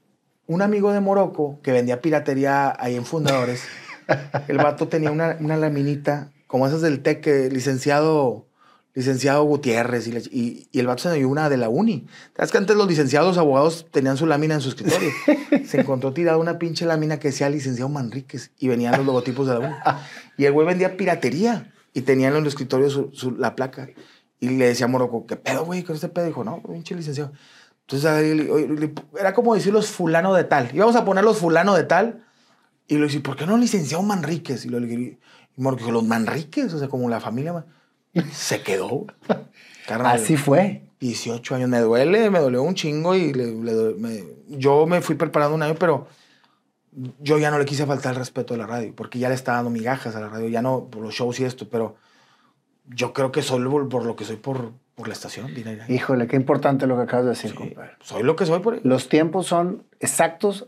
un 0.47 0.61
amigo 0.63 0.93
de 0.93 1.01
Morocco 1.01 1.61
que 1.63 1.73
vendía 1.73 2.01
piratería 2.03 2.75
ahí 2.79 2.95
en 2.97 3.05
Fundadores, 3.07 3.63
el 4.49 4.59
vato 4.59 4.89
tenía 4.89 5.11
una, 5.11 5.37
una 5.41 5.57
laminita 5.57 6.31
como 6.47 6.67
esas 6.67 6.83
del 6.83 7.01
TEC, 7.03 7.21
que 7.21 7.51
licenciado, 7.51 8.47
licenciado 8.93 9.43
Gutiérrez, 9.45 10.07
y, 10.07 10.13
le- 10.13 10.21
y- 10.31 10.69
y 10.71 10.79
el 10.79 10.87
vato 10.87 11.03
se 11.05 11.13
dio 11.15 11.29
una 11.29 11.49
de 11.49 11.57
la 11.57 11.69
uni. 11.69 12.07
¿Sabes 12.37 12.53
que 12.53 12.59
antes 12.59 12.77
los 12.77 12.87
licenciados 12.87 13.39
abogados 13.39 13.87
tenían 13.91 14.17
su 14.17 14.27
lámina 14.27 14.55
en 14.55 14.61
su 14.61 14.69
escritorio? 14.69 15.11
se 15.67 15.81
encontró 15.81 16.13
tirada 16.13 16.37
una 16.39 16.59
pinche 16.59 16.85
lámina 16.87 17.19
que 17.19 17.29
decía 17.29 17.49
licenciado 17.51 17.89
Manríquez 17.89 18.53
y 18.59 18.69
venían 18.69 18.97
los 18.97 19.07
logotipos 19.07 19.47
de 19.49 19.55
la 19.55 19.61
uni. 19.61 19.75
Y 20.37 20.45
el 20.45 20.53
güey 20.53 20.67
vendía 20.67 20.97
piratería 20.97 21.73
y 21.93 22.03
tenía 22.03 22.29
en 22.29 22.37
el 22.37 22.47
escritorio 22.47 22.91
su, 22.91 23.11
su- 23.13 23.31
la 23.33 23.57
placa. 23.57 23.89
Y 24.45 24.57
le 24.57 24.67
decía 24.69 24.87
a 24.87 24.89
Morocco, 24.89 25.27
¿qué 25.27 25.37
pedo, 25.37 25.65
güey? 25.65 25.83
¿Con 25.83 25.95
este 25.95 26.09
pedo? 26.09 26.27
Dijo, 26.27 26.45
no, 26.45 26.63
pinche 26.63 26.95
licenciado. 26.95 27.33
Entonces, 27.87 28.49
era 29.19 29.35
como 29.35 29.55
decir 29.55 29.73
los 29.73 29.89
fulano 29.91 30.35
de 30.35 30.45
tal. 30.45 30.71
Íbamos 30.75 30.97
a 30.97 31.05
poner 31.05 31.23
los 31.25 31.39
fulano 31.39 31.75
de 31.75 31.85
tal. 31.85 32.25
Y 32.89 32.97
le 32.99 33.07
dije, 33.07 33.21
¿por 33.21 33.37
qué 33.37 33.47
no 33.47 33.57
licenciado 33.57 34.03
Manríquez? 34.03 34.65
Y 34.65 34.69
lo 34.69 34.79
Morocco 35.57 35.81
dijo, 35.85 35.93
los 35.93 36.05
Manríquez, 36.05 36.73
o 36.75 36.79
sea, 36.79 36.89
como 36.89 37.09
la 37.09 37.21
familia. 37.21 37.65
Se 38.33 38.63
quedó. 38.63 39.07
Carnal, 39.87 40.17
Así 40.17 40.37
fue. 40.37 40.83
18 41.01 41.55
años. 41.57 41.69
Me 41.69 41.81
duele, 41.81 42.31
me 42.31 42.39
dolió 42.39 42.63
un 42.63 42.75
chingo 42.75 43.15
y 43.15 43.33
le- 43.35 43.55
le 43.55 43.95
me- 43.95 44.25
yo 44.49 44.87
me 44.87 45.01
fui 45.03 45.15
preparando 45.17 45.55
un 45.55 45.63
año, 45.63 45.75
pero 45.79 46.07
yo 47.21 47.39
ya 47.39 47.51
no 47.51 47.59
le 47.59 47.65
quise 47.65 47.85
faltar 47.87 48.13
el 48.13 48.19
respeto 48.19 48.55
a 48.55 48.57
la 48.57 48.67
radio, 48.67 48.95
porque 48.95 49.19
ya 49.19 49.29
le 49.29 49.35
estaba 49.35 49.57
dando 49.59 49.71
migajas 49.71 50.15
a 50.17 50.21
la 50.21 50.29
radio, 50.29 50.49
ya 50.49 50.63
no 50.63 50.87
por 50.91 51.03
los 51.03 51.13
shows 51.15 51.41
y 51.41 51.45
esto, 51.45 51.69
pero 51.69 51.97
yo 52.87 53.13
creo 53.13 53.33
que 53.33 53.43
soy 53.43 53.63
por, 53.65 54.05
lo 54.05 54.17
que 54.17 54.25
soy 54.25 54.37
por, 54.37 54.73
por 54.95 55.09
la 55.09 55.15
estación. 55.15 55.55
Dina. 55.55 55.87
Híjole, 55.89 56.27
qué 56.27 56.37
importante 56.37 56.87
lo 56.87 56.97
que 56.97 57.03
acabas 57.03 57.25
de 57.25 57.31
decir, 57.31 57.51
Sí, 57.51 57.57
compadre. 57.57 57.93
soy 58.01 58.23
lo 58.23 58.37
que 58.37 58.47
soy 58.47 58.61
por 58.61 58.85
Los 58.85 59.09
tiempos 59.09 59.47
son 59.47 59.85
exactos, 60.01 60.67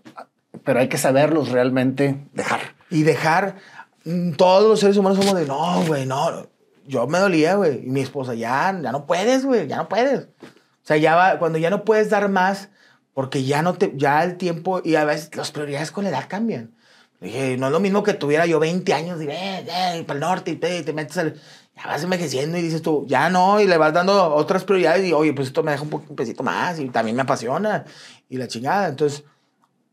pero 0.65 0.81
hay 0.81 0.89
que 0.89 0.99
saberlos 0.99 1.51
realmente 1.51 2.27
dejar. 2.33 2.61
Y 2.91 3.03
dejar, 3.03 3.57
mm, 4.05 4.33
todos 4.33 4.69
los 4.69 4.81
seres 4.81 4.97
humanos 4.97 5.19
somos 5.19 5.39
de, 5.39 5.47
no, 5.47 5.85
güey, 5.87 6.07
no. 6.07 6.47
Yo 6.87 7.07
me 7.07 7.19
dolía, 7.19 7.57
güey. 7.57 7.85
Y 7.85 7.91
mi 7.91 8.01
esposa, 8.01 8.35
ya, 8.35 8.79
ya 8.81 8.93
no 8.93 9.07
puedes, 9.07 9.45
güey, 9.45 9.67
ya 9.67 9.77
no 9.77 9.89
puedes. 9.89 10.21
O 10.23 10.87
sea, 10.87 10.97
ya 10.97 11.17
va, 11.17 11.39
cuando 11.39 11.59
ya 11.59 11.69
no 11.69 11.85
puedes 11.85 12.11
dar 12.11 12.29
más, 12.29 12.69
porque 13.13 13.43
ya 13.43 13.63
no 13.63 13.75
te, 13.75 13.93
ya 13.97 14.23
el 14.23 14.37
tiempo, 14.37 14.81
y 14.85 14.95
a 14.95 15.05
veces 15.05 15.35
las 15.37 15.51
prioridades 15.51 15.91
con 15.91 16.05
la 16.05 16.11
edad 16.11 16.27
cambian. 16.29 16.75
Dije, 17.21 17.57
no 17.57 17.67
es 17.67 17.73
lo 17.73 17.81
mismo 17.81 18.03
que 18.03 18.13
tuviera 18.15 18.47
yo 18.47 18.61
20 18.61 18.93
años 18.93 19.21
y, 19.21 19.27
eh, 19.27 19.67
eh, 19.69 20.05
para 20.07 20.19
el 20.19 20.21
norte, 20.21 20.51
y 20.53 20.57
te, 20.57 20.83
te 20.83 20.93
metes 20.93 21.17
al, 21.19 21.41
ya 21.77 21.87
vas 21.87 22.03
envejeciendo 22.03 22.57
y 22.59 22.63
dices 22.63 22.81
tú, 22.83 23.05
ya 23.07 23.29
no, 23.29 23.61
y 23.61 23.67
le 23.67 23.77
vas 23.77 23.93
dando 23.93 24.35
otras 24.35 24.65
prioridades 24.65 25.07
y, 25.07 25.13
oye, 25.13 25.33
pues 25.35 25.49
esto 25.49 25.63
me 25.63 25.73
deja 25.73 25.83
un, 25.85 25.93
un 25.93 26.17
pesito 26.17 26.43
más 26.43 26.79
y 26.81 26.89
también 26.89 27.15
me 27.17 27.23
apasiona 27.23 27.85
y 28.29 28.39
la 28.39 28.49
chingada. 28.49 28.89
Entonces, 28.89 29.25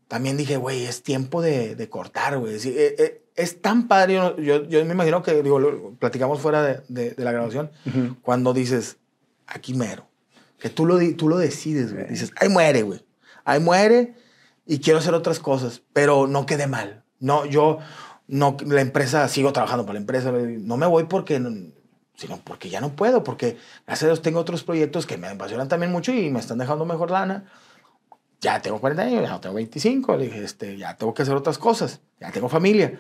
también 0.08 0.38
dije, 0.38 0.58
güey, 0.58 0.86
es 0.86 1.04
tiempo 1.04 1.42
de, 1.42 1.76
de 1.76 1.90
cortar, 1.90 2.38
güey. 2.38 2.60
Sí, 2.60 2.70
eh, 2.76 2.96
eh, 3.00 3.22
es 3.36 3.62
tan 3.62 3.88
padre, 3.88 4.14
yo, 4.16 4.38
yo, 4.38 4.64
yo 4.66 4.86
me 4.86 4.94
imagino 4.94 5.24
que, 5.24 5.42
digo, 5.44 5.60
lo 5.60 5.92
platicamos 5.96 6.40
fuera 6.40 6.62
de, 6.64 6.82
de- 6.88 7.12
de 7.12 7.24
la 7.24 7.32
grabación, 7.32 7.72
cuando 8.22 8.54
dices, 8.54 8.98
aquí 9.48 9.74
mero, 9.74 10.08
que 10.60 10.70
tú 10.70 10.86
lo, 10.86 10.98
tú 11.16 11.28
lo 11.28 11.38
decides, 11.38 11.94
güey. 11.94 12.08
Dices, 12.08 12.32
ahí 12.40 12.48
muere, 12.50 12.84
güey. 12.84 13.04
Ahí 13.44 13.60
muere 13.60 14.14
y 14.66 14.80
quiero 14.80 15.00
hacer 15.00 15.14
otras 15.16 15.40
cosas, 15.40 15.82
pero 15.92 16.28
no 16.28 16.46
quede 16.46 16.68
mal. 16.68 17.04
No, 17.20 17.46
yo, 17.46 17.80
no, 18.28 18.58
la 18.66 18.82
empresa, 18.82 19.28
sigo 19.28 19.54
trabajando 19.54 19.86
para 19.86 19.94
la 19.96 20.00
empresa, 20.02 20.32
no 20.32 20.78
me 20.78 20.86
voy 20.86 21.06
porque, 21.06 21.40
no- 21.40 21.72
sino 22.16 22.38
porque 22.44 22.70
ya 22.70 22.80
no 22.82 22.96
puedo, 22.96 23.24
porque 23.24 23.58
gracias 23.88 24.20
a 24.20 24.22
tengo 24.22 24.40
otros 24.40 24.64
proyectos 24.64 25.06
que 25.06 25.18
me 25.18 25.28
apasionan 25.28 25.68
también 25.68 25.92
mucho 25.92 26.14
y 26.14 26.30
me 26.30 26.40
están 26.40 26.58
dejando 26.60 26.86
mejor 26.86 27.12
lana 27.12 27.46
ya 28.44 28.62
tengo 28.62 28.80
40 28.82 29.04
años, 29.04 29.24
ya 29.24 29.40
tengo 29.40 29.56
25, 29.56 30.18
le 30.18 30.26
dije, 30.26 30.44
este, 30.44 30.78
ya 30.78 30.96
tengo 30.98 31.14
que 31.14 31.22
hacer 31.22 31.34
otras 31.34 31.58
cosas, 31.58 32.02
ya 32.20 32.30
tengo 32.30 32.50
familia. 32.50 33.00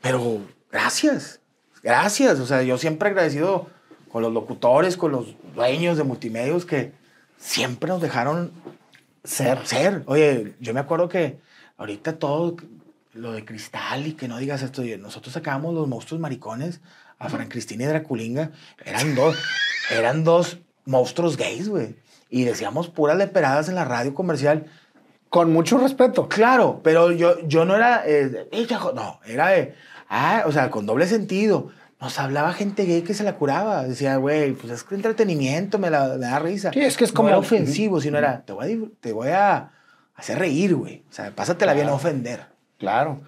Pero 0.00 0.38
gracias, 0.72 1.40
gracias. 1.82 2.40
O 2.40 2.46
sea, 2.46 2.62
yo 2.62 2.78
siempre 2.78 3.10
agradecido 3.10 3.66
con 4.10 4.22
los 4.22 4.32
locutores, 4.32 4.96
con 4.96 5.12
los 5.12 5.26
dueños 5.54 5.98
de 5.98 6.04
multimedios 6.04 6.64
que 6.64 6.92
siempre 7.36 7.90
nos 7.90 8.00
dejaron 8.00 8.52
Ser. 9.22 9.66
ser. 9.66 10.02
Oye, 10.06 10.54
yo 10.60 10.72
me 10.72 10.80
acuerdo 10.80 11.10
que 11.10 11.38
ahorita 11.76 12.18
todo 12.18 12.56
lo 13.20 13.32
de 13.32 13.44
cristal 13.44 14.06
y 14.06 14.12
que 14.14 14.28
no 14.28 14.38
digas 14.38 14.62
esto, 14.62 14.82
nosotros 14.98 15.34
sacábamos 15.34 15.74
los 15.74 15.86
monstruos 15.88 16.20
maricones 16.20 16.80
a 17.18 17.28
Fran 17.28 17.48
Cristina 17.48 17.84
y 17.84 17.86
Draculinga, 17.86 18.50
eran 18.84 19.14
dos, 19.14 19.36
eran 19.90 20.24
dos 20.24 20.58
monstruos 20.86 21.36
gays, 21.36 21.68
güey. 21.68 21.96
Y 22.30 22.44
decíamos 22.44 22.88
puras 22.88 23.16
leperadas 23.18 23.68
en 23.68 23.74
la 23.74 23.84
radio 23.84 24.14
comercial. 24.14 24.66
Con 25.28 25.52
mucho 25.52 25.78
respeto. 25.78 26.28
Claro, 26.28 26.80
pero 26.82 27.12
yo, 27.12 27.38
yo 27.46 27.64
no 27.64 27.76
era, 27.76 28.02
eh, 28.04 28.48
no, 28.94 29.20
era 29.24 29.48
de, 29.48 29.74
ah, 30.08 30.42
o 30.46 30.50
sea, 30.52 30.70
con 30.70 30.86
doble 30.86 31.06
sentido. 31.06 31.70
Nos 32.00 32.18
hablaba 32.18 32.52
gente 32.52 32.84
gay 32.84 33.02
que 33.02 33.14
se 33.14 33.22
la 33.22 33.36
curaba. 33.36 33.84
Decía, 33.84 34.16
güey, 34.16 34.52
pues 34.52 34.72
es 34.72 34.82
que 34.82 34.94
entretenimiento, 34.96 35.78
me, 35.78 35.88
la, 35.90 36.08
me 36.16 36.26
da 36.26 36.38
risa. 36.40 36.72
Sí, 36.72 36.80
es 36.80 36.96
que 36.96 37.04
es 37.04 37.10
No 37.12 37.16
como- 37.18 37.28
era 37.28 37.38
ofensivo, 37.38 38.00
sino 38.00 38.18
era, 38.18 38.42
te 38.44 38.52
voy 38.52 38.72
a, 38.72 38.88
te 39.00 39.12
voy 39.12 39.28
a 39.28 39.70
hacer 40.16 40.38
reír, 40.38 40.74
güey. 40.74 41.04
O 41.08 41.12
sea, 41.12 41.30
pásatela 41.32 41.74
bien 41.74 41.88
a 41.88 41.92
ofender. 41.94 42.46
Claro. 42.80 43.20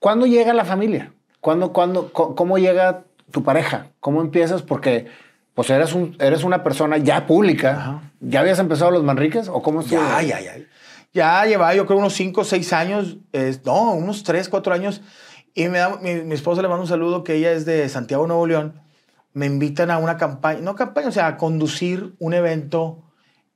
¿Cuándo 0.00 0.26
llega 0.26 0.52
la 0.54 0.64
familia? 0.64 1.12
¿Cuándo, 1.40 1.72
cuándo, 1.72 2.12
¿Cómo 2.12 2.58
llega 2.58 3.04
tu 3.30 3.44
pareja? 3.44 3.88
¿Cómo 4.00 4.20
empiezas? 4.22 4.62
Porque 4.62 5.06
pues 5.54 5.68
eres, 5.70 5.92
un, 5.92 6.16
eres 6.18 6.42
una 6.42 6.64
persona 6.64 6.96
ya 6.96 7.26
pública. 7.26 7.70
Ajá. 7.72 8.12
¿Ya 8.20 8.40
habías 8.40 8.58
empezado 8.58 8.90
los 8.90 9.04
Manriques 9.04 9.48
o 9.48 9.62
cómo 9.62 9.82
estuvo? 9.82 10.00
Ya, 10.00 10.22
ya, 10.22 10.40
ya. 10.40 10.54
Ya 11.12 11.44
llevaba 11.44 11.74
yo 11.74 11.86
creo 11.86 11.98
unos 11.98 12.14
5 12.14 12.40
o 12.40 12.44
6 12.44 12.72
años, 12.72 13.18
no, 13.66 13.92
unos 13.92 14.24
3, 14.24 14.48
4 14.48 14.72
años. 14.72 15.02
Y 15.54 15.68
me 15.68 15.78
da, 15.78 15.98
mi, 16.00 16.14
mi 16.14 16.34
esposa 16.34 16.62
le 16.62 16.68
manda 16.68 16.80
un 16.80 16.88
saludo 16.88 17.22
que 17.22 17.34
ella 17.34 17.52
es 17.52 17.66
de 17.66 17.86
Santiago, 17.90 18.26
Nuevo 18.26 18.46
León. 18.46 18.80
Me 19.34 19.44
invitan 19.44 19.90
a 19.90 19.98
una 19.98 20.16
campaña, 20.16 20.60
no 20.62 20.74
campaña, 20.74 21.08
o 21.08 21.12
sea, 21.12 21.26
a 21.26 21.36
conducir 21.36 22.14
un 22.18 22.32
evento. 22.32 23.02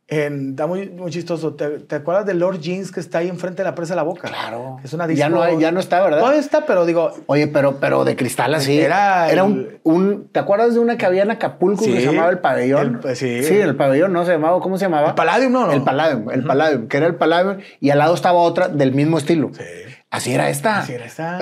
En, 0.08 0.50
está 0.50 0.68
muy, 0.68 0.88
muy 0.88 1.10
chistoso. 1.10 1.54
¿Te, 1.54 1.80
te 1.80 1.96
acuerdas 1.96 2.24
del 2.26 2.38
Lord 2.38 2.60
Jeans 2.60 2.92
que 2.92 3.00
está 3.00 3.18
ahí 3.18 3.28
enfrente 3.28 3.62
de 3.62 3.68
la 3.68 3.74
presa 3.74 3.94
de 3.94 3.96
la 3.96 4.02
boca? 4.04 4.28
Claro. 4.28 4.76
Es 4.84 4.92
una 4.92 5.08
Ya 5.12 5.28
no 5.28 5.42
hay- 5.42 5.58
ya 5.58 5.72
no 5.72 5.80
está, 5.80 6.00
¿verdad? 6.00 6.20
Todavía 6.20 6.38
está, 6.40 6.64
pero 6.64 6.86
digo, 6.86 7.10
Oye, 7.26 7.48
pero, 7.48 7.80
pero 7.80 8.04
de 8.04 8.14
cristal 8.14 8.54
así. 8.54 8.78
Era 8.78 9.28
Era, 9.28 9.42
el- 9.44 9.50
un, 9.50 9.68
un- 9.82 10.28
¿Te 10.28 10.38
acuerdas 10.38 10.74
de 10.74 10.78
una 10.80 10.96
que 10.96 11.06
había 11.06 11.24
en 11.24 11.32
Acapulco 11.32 11.84
que 11.84 12.00
se 12.00 12.06
llamaba 12.06 12.30
el 12.30 12.38
pabellón? 12.38 13.00
el- 13.04 13.16
sí. 13.16 13.42
Sí, 13.42 13.54
el 13.56 13.74
pabellón, 13.74 14.12
¿no? 14.12 14.24
Se 14.24 14.30
llamaba, 14.32 14.60
¿cómo 14.60 14.78
se 14.78 14.84
llamaba? 14.84 15.08
El 15.08 15.14
Palladium, 15.16 15.52
¿no? 15.52 15.72
El 15.72 15.82
Palladium, 15.82 16.30
el 16.30 16.44
Palladium, 16.44 16.86
que 16.86 16.96
era 16.98 17.06
el 17.06 17.16
Palladium. 17.16 17.58
Y 17.80 17.90
al 17.90 17.98
lado 17.98 18.14
estaba 18.14 18.38
otra 18.38 18.68
del 18.68 18.92
mismo 18.92 19.18
estilo. 19.18 19.50
Sí. 19.54 19.64
Así 20.08 20.32
era 20.32 20.48
esta. 20.50 20.78
Así 20.78 20.92
era 20.92 21.04
esta. 21.06 21.40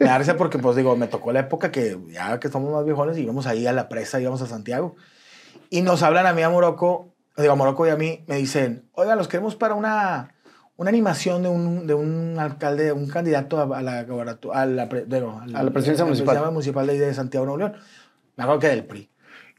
Me 0.00 0.06
da 0.06 0.18
risa 0.18 0.36
porque, 0.36 0.58
pues 0.58 0.74
digo, 0.74 0.96
me 0.96 1.06
tocó 1.06 1.30
la 1.32 1.40
época 1.40 1.70
que 1.70 1.96
ya 2.08 2.40
que 2.40 2.48
somos 2.48 2.72
más 2.72 2.84
viejones 2.84 3.16
íbamos 3.18 3.46
ahí 3.46 3.68
a 3.68 3.72
la 3.72 3.88
presa, 3.88 4.20
íbamos 4.20 4.42
a 4.42 4.46
Santiago. 4.46 4.96
Y 5.70 5.82
nos 5.82 6.02
hablan 6.02 6.26
a 6.26 6.32
mí 6.32 6.42
a 6.42 6.50
Morocco, 6.50 7.14
digo, 7.42 7.52
a 7.52 7.56
Morocco 7.56 7.86
y 7.86 7.90
a 7.90 7.96
mí, 7.96 8.24
me 8.26 8.36
dicen, 8.36 8.88
oiga, 8.92 9.16
los 9.16 9.28
queremos 9.28 9.56
para 9.56 9.74
una, 9.74 10.34
una 10.76 10.88
animación 10.90 11.42
de 11.42 11.48
un, 11.48 11.86
de 11.86 11.94
un 11.94 12.36
alcalde, 12.38 12.92
un 12.92 13.08
candidato 13.08 13.58
a, 13.58 13.78
a 13.78 13.82
la, 13.82 14.06
gobernatu- 14.06 14.50
a 14.54 14.66
la, 14.66 14.82
A 14.82 15.62
la 15.62 15.70
presidencia 15.70 16.04
municipal. 16.04 16.50
municipal 16.52 16.86
de, 16.86 16.98
de 16.98 17.14
Santiago, 17.14 17.46
Nuevo 17.46 17.58
León. 17.58 17.74
Me 18.36 18.44
acuerdo 18.44 18.60
que 18.60 18.68
del 18.68 18.84
PRI. 18.84 19.10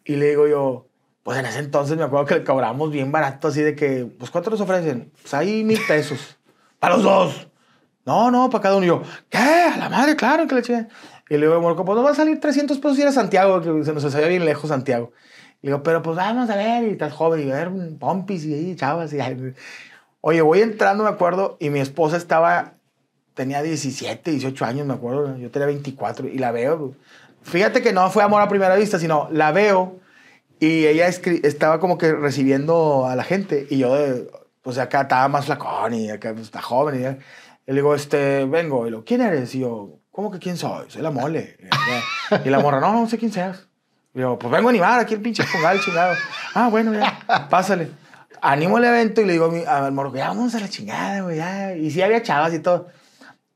Y 0.06 0.16
le 0.16 0.30
digo 0.30 0.48
yo, 0.48 0.88
pues 1.24 1.38
en 1.38 1.46
ese 1.46 1.60
entonces 1.60 1.98
me 1.98 2.04
acuerdo 2.04 2.26
que 2.26 2.36
le 2.36 2.44
cobramos 2.44 2.92
bien 2.92 3.12
barato, 3.12 3.50
así 3.50 3.62
de 3.62 3.76
que, 3.76 4.06
pues 4.18 4.32
¿cuánto 4.32 4.50
nos 4.50 4.62
ofrecen? 4.62 5.12
Pues 5.22 5.34
ahí 5.34 5.64
mil 5.64 5.80
pesos. 5.88 6.38
Para 6.80 6.96
los 6.96 7.04
dos. 7.04 7.48
No, 8.06 8.32
no, 8.32 8.50
para 8.50 8.64
cada 8.64 8.76
uno. 8.78 8.86
Y 8.86 8.88
yo, 8.88 9.04
¿qué? 9.30 9.38
A 9.38 9.78
la 9.78 9.90
madre, 9.90 10.16
claro 10.16 10.48
que 10.48 10.56
le 10.56 10.62
eché. 10.62 10.88
Y 11.30 11.36
le 11.38 11.46
digo, 11.46 11.62
Morocco, 11.62 11.86
pues 11.86 11.96
nos 11.96 12.06
va 12.06 12.10
a 12.10 12.16
salir 12.16 12.40
300 12.40 12.80
pesos 12.80 12.98
ir 12.98 13.06
a 13.06 13.12
Santiago, 13.12 13.62
que 13.62 13.86
se 13.86 13.94
nos 13.94 14.04
hacía 14.04 14.28
bien 14.28 14.44
lejos 14.44 14.70
Santiago. 14.70 15.12
Le 15.62 15.70
digo, 15.70 15.84
pero 15.84 16.02
pues 16.02 16.18
vamos 16.18 16.50
a 16.50 16.56
ver, 16.56 16.84
y 16.86 16.92
estás 16.92 17.14
joven, 17.14 17.48
y 17.48 17.52
a 17.52 17.56
ver, 17.56 17.72
pompis 18.00 18.46
y 18.46 18.54
ahí, 18.54 18.76
chavas. 18.76 19.14
Y. 19.14 19.20
Oye, 20.22 20.42
voy 20.42 20.62
entrando, 20.62 21.04
me 21.04 21.10
acuerdo, 21.10 21.58
y 21.60 21.70
mi 21.70 21.80
esposa 21.80 22.18
estaba, 22.18 22.74
tenía 23.34 23.62
17, 23.62 24.32
18 24.32 24.66
años, 24.66 24.88
me 24.88 24.94
acuerdo, 24.94 25.38
yo 25.38 25.52
tenía 25.52 25.68
24, 25.68 26.28
y 26.28 26.38
la 26.38 26.52
veo. 26.52 26.96
Fíjate 27.44 27.82
que 27.82 27.94
no 27.94 28.10
fue 28.10 28.24
amor 28.24 28.42
a 28.42 28.50
primera 28.50 28.76
vista, 28.76 29.00
sino 29.00 29.28
la 29.32 29.52
veo, 29.52 30.00
y 30.60 30.86
ella 30.86 31.08
estaba 31.08 31.80
como 31.80 31.98
que 31.98 32.12
recibiendo 32.12 33.08
a 33.08 33.16
la 33.16 33.24
gente, 33.24 33.68
y 33.70 33.78
yo, 33.80 33.96
pues 34.62 34.78
acá 34.78 35.02
estaba 35.02 35.28
más 35.28 35.46
flacón, 35.46 35.94
y 35.94 36.10
acá 36.10 36.34
pues, 36.34 36.46
está 36.46 36.62
joven, 36.62 37.02
y. 37.02 37.24
Y 37.68 37.74
le 37.74 37.76
digo, 37.76 37.94
este, 37.94 38.46
vengo, 38.46 38.88
y 38.88 38.90
lo, 38.90 39.06
¿quién 39.06 39.22
eres? 39.22 39.54
Y 39.54 39.60
yo, 39.60 40.00
¿cómo 40.12 40.32
que 40.32 40.40
quién 40.40 40.58
soy? 40.58 40.90
Soy 40.90 41.02
la 41.02 41.12
mole. 41.12 41.58
Y 42.44 42.50
la 42.50 42.60
morra, 42.60 42.80
no, 42.80 42.92
no 42.92 43.08
sé 43.08 43.18
quién 43.18 43.32
seas. 43.32 43.68
Y 44.14 44.20
yo, 44.20 44.38
pues 44.38 44.52
vengo 44.52 44.68
a 44.68 44.72
animar 44.72 45.00
aquí 45.00 45.14
el 45.14 45.22
pinche 45.22 45.44
pongal 45.52 45.80
chingado. 45.80 46.14
Ah, 46.54 46.68
bueno, 46.70 46.94
ya, 46.94 47.48
pásale. 47.50 47.90
Animo 48.42 48.78
el 48.78 48.84
evento 48.86 49.22
y 49.22 49.26
le 49.26 49.34
digo 49.34 49.46
a 49.46 49.50
mi- 49.52 49.64
al 49.66 49.92
morro, 49.92 50.14
ya 50.16 50.30
vamos 50.30 50.54
a 50.56 50.60
la 50.60 50.68
chingada, 50.68 51.22
güey, 51.22 51.38
ya. 51.38 51.76
Y 51.76 51.92
sí 51.92 52.02
había 52.02 52.22
chavas 52.24 52.54
y 52.54 52.60
todo. 52.60 52.88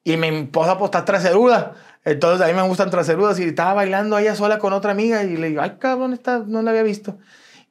Y 0.04 0.16
mi 0.18 0.28
esposa, 0.28 0.78
pues, 0.78 0.90
está 0.90 1.04
traseruda. 1.04 1.74
Entonces, 2.06 2.46
a 2.46 2.50
mí 2.50 2.54
me 2.54 2.62
gustan 2.68 2.92
traserudas. 2.92 3.40
Y 3.40 3.44
estaba 3.44 3.74
bailando 3.74 4.18
ella 4.20 4.36
sola 4.36 4.60
con 4.60 4.72
otra 4.74 4.92
amiga. 4.92 5.24
Y 5.24 5.36
le 5.38 5.50
digo, 5.50 5.62
ay, 5.62 5.78
cabrón, 5.80 6.14
esta 6.14 6.40
no 6.46 6.62
la 6.62 6.70
había 6.70 6.84
visto. 6.84 7.18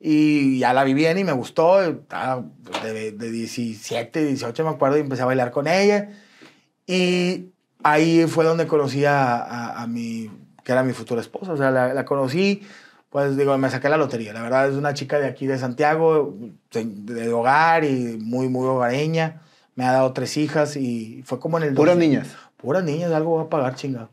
Y 0.01 0.59
ya 0.59 0.73
la 0.75 0.83
vi 0.85 0.93
bien 0.93 1.17
y 1.17 1.25
me 1.25 1.31
gustó. 1.33 1.81
Estaba 1.81 2.43
de, 2.83 3.13
de 3.13 3.31
17, 3.31 4.25
18, 4.27 4.65
me 4.65 4.71
acuerdo, 4.71 4.99
y 4.99 5.01
empecé 5.01 5.23
a 5.23 5.27
bailar 5.27 5.53
con 5.53 5.69
ella. 5.69 6.11
Y 6.87 7.47
ahí 7.85 8.27
fue 8.27 8.45
donde 8.45 8.67
conocí 8.67 9.05
a, 9.05 9.37
a, 9.37 9.83
a 9.83 9.87
mi, 9.87 10.31
que 10.65 10.73
era 10.73 10.83
mi 10.83 10.93
futura 10.93 11.21
esposa. 11.21 11.53
O 11.53 11.57
sea, 11.57 11.71
la, 11.71 11.95
la, 11.95 12.05
conocí, 12.05 12.67
pues 13.11 13.37
digo, 13.37 13.57
me 13.59 13.71
saqué 13.71 13.89
la 13.89 13.97
lotería. 13.97 14.33
La 14.33 14.43
verdad 14.43 14.69
es 14.69 14.75
una 14.75 14.95
chica 14.95 15.19
de 15.19 15.27
aquí 15.27 15.47
de 15.47 15.59
Santiago, 15.59 16.35
de, 16.73 16.85
de 16.85 17.33
hogar 17.33 17.85
y 17.85 18.19
muy, 18.19 18.49
muy 18.49 18.67
hogareña. 18.67 19.43
Me 19.77 19.85
ha 19.85 19.93
dado 19.93 20.13
tres 20.13 20.37
hijas 20.37 20.77
y 20.77 21.23
fue 21.27 21.39
como 21.39 21.59
en 21.59 21.65
el... 21.65 21.75
Puras 21.75 21.97
niñas. 21.97 22.29
Puras 22.57 22.83
niñas, 22.83 23.13
algo 23.13 23.31
voy 23.31 23.45
a 23.45 23.51
pagar, 23.51 23.75
chingado. 23.75 24.09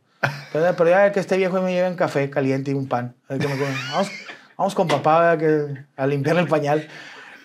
Pero, 0.52 0.76
pero 0.76 0.90
ya 0.90 1.12
que 1.12 1.20
este 1.20 1.38
viejo 1.38 1.62
me 1.62 1.72
lleve 1.72 1.90
un 1.90 1.96
café 1.96 2.30
caliente 2.30 2.72
y 2.72 2.74
un 2.74 2.88
pan. 2.88 3.16
Vamos, 3.30 4.12
vamos 4.58 4.76
con 4.76 4.88
papá 4.88 5.38
que, 5.38 5.86
a 5.96 6.06
limpiarle 6.06 6.42
el 6.42 6.48
pañal. 6.48 6.88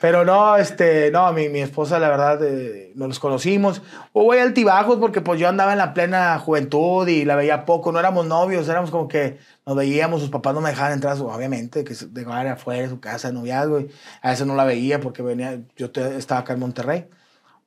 Pero 0.01 0.25
no, 0.27 0.57
este, 0.57 1.11
no, 1.11 1.33
mi, 1.33 1.49
mi 1.49 1.61
esposa, 1.61 1.99
la 1.99 2.09
verdad, 2.09 2.43
eh, 2.45 2.93
nos 2.95 3.19
conocimos. 3.19 3.81
Hubo 4.13 4.33
ahí 4.33 4.41
altibajos 4.41 4.99
porque 4.99 5.23
pues 5.23 5.41
yo 5.41 5.49
andaba 5.49 5.73
en 5.73 5.79
la 5.79 5.95
plena 5.95 6.39
juventud 6.39 7.09
y 7.09 7.25
la 7.25 7.35
veía 7.35 7.65
poco. 7.65 7.93
No 7.93 7.99
éramos 7.99 8.27
novios, 8.27 8.69
éramos 8.69 8.91
como 8.91 9.09
que 9.09 9.39
nos 9.65 9.75
veíamos, 9.75 10.21
sus 10.21 10.31
papás 10.31 10.55
no 10.55 10.61
me 10.61 10.71
dejaban 10.71 10.93
entrar, 10.93 11.17
obviamente, 11.19 11.83
que 11.83 11.95
de 11.95 12.25
afuera 12.51 12.83
de 12.83 12.89
su 12.91 13.01
casa 13.01 13.29
de 13.29 13.35
noviazgo. 13.35 13.81
Y 13.81 13.91
a 14.21 14.31
veces 14.31 14.47
no 14.47 14.55
la 14.55 14.65
veía 14.65 15.01
porque 15.01 15.23
venía, 15.23 15.61
yo 15.77 15.91
estaba 15.95 16.43
acá 16.43 16.53
en 16.53 16.61
Monterrey. 16.61 17.09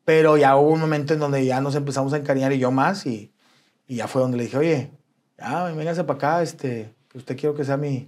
Pero 0.05 0.37
ya 0.37 0.55
hubo 0.55 0.71
un 0.71 0.81
momento 0.81 1.13
en 1.13 1.19
donde 1.19 1.45
ya 1.45 1.61
nos 1.61 1.75
empezamos 1.75 2.13
a 2.13 2.17
encariñar 2.17 2.53
y 2.53 2.59
yo 2.59 2.71
más. 2.71 3.05
Y, 3.07 3.31
y 3.87 3.95
ya 3.95 4.07
fue 4.07 4.21
donde 4.21 4.37
le 4.37 4.43
dije, 4.43 4.57
oye, 4.57 4.91
ya, 5.37 5.63
véngase 5.65 6.03
para 6.03 6.17
acá, 6.17 6.41
este, 6.43 6.93
usted 7.13 7.37
quiero 7.37 7.55
que 7.55 7.63
sea 7.63 7.77
mi, 7.77 8.07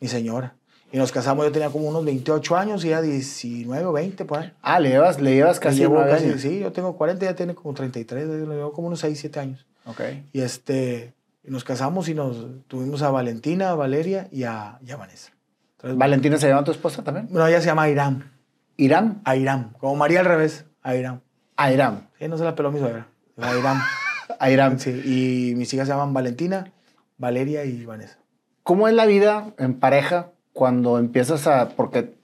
mi 0.00 0.08
señora. 0.08 0.56
Y 0.92 0.98
nos 0.98 1.10
casamos, 1.10 1.46
yo 1.46 1.52
tenía 1.52 1.70
como 1.70 1.88
unos 1.88 2.04
28 2.04 2.54
años 2.54 2.84
y 2.84 2.90
ya 2.90 3.00
19 3.00 3.86
o 3.86 3.92
20 3.92 4.26
por 4.26 4.40
ahí. 4.40 4.52
Ah, 4.60 4.78
le 4.78 4.90
llevas, 4.90 5.20
le 5.22 5.34
llevas 5.34 5.58
casi 5.58 5.78
llevo 5.78 5.94
9 5.94 6.10
casi, 6.10 6.26
años. 6.26 6.40
Sí, 6.42 6.60
yo 6.60 6.70
tengo 6.70 6.96
40, 6.98 7.24
ya 7.24 7.34
tiene 7.34 7.54
como 7.54 7.72
33, 7.72 8.28
le 8.28 8.54
llevo 8.54 8.72
como 8.72 8.88
unos 8.88 9.00
6, 9.00 9.18
7 9.18 9.40
años. 9.40 9.66
Ok. 9.86 10.00
Y 10.34 10.42
este, 10.42 11.14
nos 11.44 11.64
casamos 11.64 12.10
y 12.10 12.14
nos 12.14 12.46
tuvimos 12.68 13.00
a 13.00 13.10
Valentina, 13.10 13.70
a 13.70 13.74
Valeria 13.74 14.28
y 14.30 14.44
a, 14.44 14.78
y 14.86 14.90
a 14.90 14.96
Vanessa. 14.96 15.32
Entonces, 15.76 15.98
¿Valentina 15.98 16.36
se 16.36 16.48
llama 16.48 16.62
tu 16.62 16.72
esposa 16.72 17.02
también? 17.02 17.26
No, 17.30 17.46
ella 17.46 17.60
se 17.60 17.66
llama 17.66 17.84
Airam. 17.84 18.30
¿Irán? 18.76 19.22
Airam. 19.24 19.72
Como 19.78 19.96
María 19.96 20.20
al 20.20 20.26
revés, 20.26 20.66
Airam. 20.82 21.20
Airam. 21.56 22.08
Sí, 22.18 22.28
no 22.28 22.36
se 22.36 22.44
la 22.44 22.54
peló 22.54 22.70
mi 22.70 22.80
suegra. 22.80 23.08
Airam. 23.38 23.80
Airam. 24.38 24.78
Sí, 24.78 24.90
y 24.90 25.54
mis 25.56 25.72
hijas 25.72 25.88
se 25.88 25.94
llaman 25.94 26.12
Valentina, 26.12 26.70
Valeria 27.16 27.64
y 27.64 27.86
Vanessa. 27.86 28.18
¿Cómo 28.62 28.88
es 28.88 28.94
la 28.94 29.06
vida 29.06 29.54
en 29.58 29.80
pareja 29.80 30.32
cuando 30.52 30.98
empiezas 30.98 31.46
a... 31.46 31.70
porque 31.70 32.14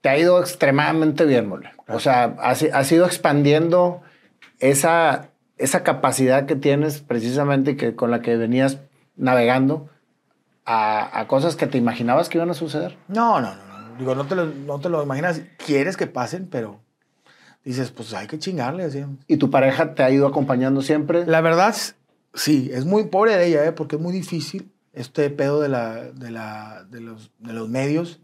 te 0.00 0.08
ha 0.08 0.18
ido 0.18 0.40
extremadamente 0.40 1.24
bien, 1.24 1.48
mole? 1.48 1.70
O 1.88 2.00
sea, 2.00 2.36
has, 2.40 2.62
has 2.62 2.92
ido 2.92 3.06
expandiendo 3.06 4.02
esa, 4.58 5.30
esa 5.56 5.82
capacidad 5.82 6.46
que 6.46 6.56
tienes 6.56 7.00
precisamente 7.00 7.76
que 7.76 7.94
con 7.94 8.10
la 8.10 8.20
que 8.20 8.36
venías 8.36 8.78
navegando 9.16 9.88
a, 10.64 11.20
a 11.20 11.26
cosas 11.28 11.56
que 11.56 11.66
te 11.66 11.78
imaginabas 11.78 12.28
que 12.28 12.38
iban 12.38 12.50
a 12.50 12.54
suceder. 12.54 12.96
No, 13.08 13.40
no, 13.40 13.54
no. 13.54 13.64
no. 13.64 13.96
Digo, 13.98 14.14
no 14.14 14.26
te, 14.26 14.34
lo, 14.36 14.46
no 14.46 14.78
te 14.78 14.88
lo 14.88 15.02
imaginas. 15.02 15.42
Quieres 15.64 15.96
que 15.96 16.06
pasen, 16.06 16.46
pero 16.48 16.80
dices, 17.64 17.90
pues 17.90 18.14
hay 18.14 18.26
que 18.26 18.38
chingarle. 18.38 18.88
¿Y 19.26 19.36
tu 19.38 19.50
pareja 19.50 19.94
te 19.94 20.02
ha 20.02 20.10
ido 20.10 20.26
acompañando 20.26 20.82
siempre? 20.82 21.26
La 21.26 21.40
verdad, 21.40 21.74
sí, 22.34 22.70
es 22.72 22.84
muy 22.84 23.04
pobre 23.06 23.36
de 23.36 23.46
ella, 23.46 23.64
¿eh? 23.64 23.72
porque 23.72 23.96
es 23.96 24.02
muy 24.02 24.12
difícil 24.12 24.70
este 24.98 25.30
pedo 25.30 25.60
de, 25.60 25.68
la, 25.68 26.04
de, 26.12 26.30
la, 26.30 26.84
de, 26.90 27.00
los, 27.00 27.30
de 27.38 27.52
los 27.52 27.68
medios. 27.68 28.20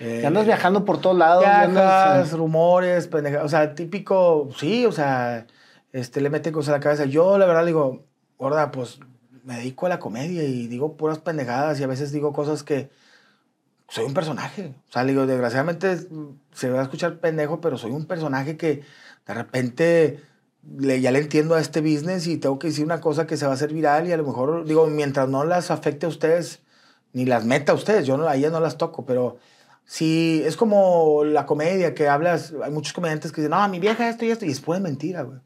Eh, 0.00 0.24
andas 0.26 0.44
viajando 0.44 0.84
por 0.84 1.00
todos 1.00 1.16
lados. 1.16 1.42
Viajas, 1.42 1.68
andas, 1.68 2.32
rumores, 2.32 3.06
pendeja, 3.06 3.42
o 3.44 3.48
sea, 3.48 3.74
típico, 3.74 4.48
sí, 4.56 4.84
o 4.84 4.92
sea, 4.92 5.46
este, 5.92 6.20
le 6.20 6.30
meten 6.30 6.52
cosas 6.52 6.70
a 6.70 6.72
la 6.72 6.80
cabeza. 6.80 7.06
Yo, 7.06 7.38
la 7.38 7.46
verdad, 7.46 7.64
digo, 7.64 8.04
gorda, 8.38 8.70
pues 8.70 9.00
me 9.44 9.56
dedico 9.56 9.86
a 9.86 9.90
la 9.90 9.98
comedia 9.98 10.42
y 10.42 10.66
digo 10.66 10.96
puras 10.96 11.18
pendejadas 11.18 11.78
y 11.78 11.84
a 11.84 11.86
veces 11.86 12.10
digo 12.12 12.32
cosas 12.32 12.62
que 12.62 12.90
soy 13.88 14.04
un 14.04 14.14
personaje. 14.14 14.74
O 14.88 14.92
sea, 14.92 15.04
digo, 15.04 15.26
desgraciadamente 15.26 15.96
se 16.52 16.70
va 16.70 16.80
a 16.80 16.82
escuchar 16.82 17.18
pendejo, 17.18 17.60
pero 17.60 17.78
soy 17.78 17.92
un 17.92 18.06
personaje 18.06 18.56
que 18.56 18.82
de 19.26 19.34
repente 19.34 20.20
le, 20.78 21.00
ya 21.00 21.10
le 21.12 21.20
entiendo 21.20 21.54
a 21.54 21.60
este 21.60 21.80
business 21.80 22.26
y 22.26 22.38
tengo 22.38 22.58
que 22.58 22.68
decir 22.68 22.84
una 22.84 23.00
cosa 23.00 23.26
que 23.26 23.36
se 23.36 23.46
va 23.46 23.52
a 23.52 23.54
hacer 23.54 23.72
viral 23.72 24.06
y 24.08 24.12
a 24.12 24.16
lo 24.16 24.24
mejor, 24.24 24.64
digo, 24.64 24.86
mientras 24.86 25.28
no 25.28 25.44
las 25.44 25.70
afecte 25.70 26.06
a 26.06 26.08
ustedes, 26.08 26.62
ni 27.12 27.24
las 27.24 27.44
meta 27.44 27.72
a 27.72 27.74
ustedes, 27.74 28.06
yo 28.06 28.16
no, 28.16 28.26
a 28.28 28.36
ellas 28.36 28.52
no 28.52 28.60
las 28.60 28.76
toco, 28.76 29.06
pero 29.06 29.38
sí, 29.84 30.42
es 30.44 30.56
como 30.56 31.24
la 31.24 31.46
comedia 31.46 31.94
que 31.94 32.08
hablas, 32.08 32.54
hay 32.62 32.70
muchos 32.70 32.92
comediantes 32.92 33.32
que 33.32 33.40
dicen, 33.40 33.52
no, 33.52 33.68
mi 33.68 33.78
vieja 33.78 34.08
esto 34.08 34.24
y 34.24 34.30
esto, 34.30 34.44
y 34.44 34.50
es 34.50 34.60
pura 34.60 34.80
mentira, 34.80 35.22
güey. 35.22 35.38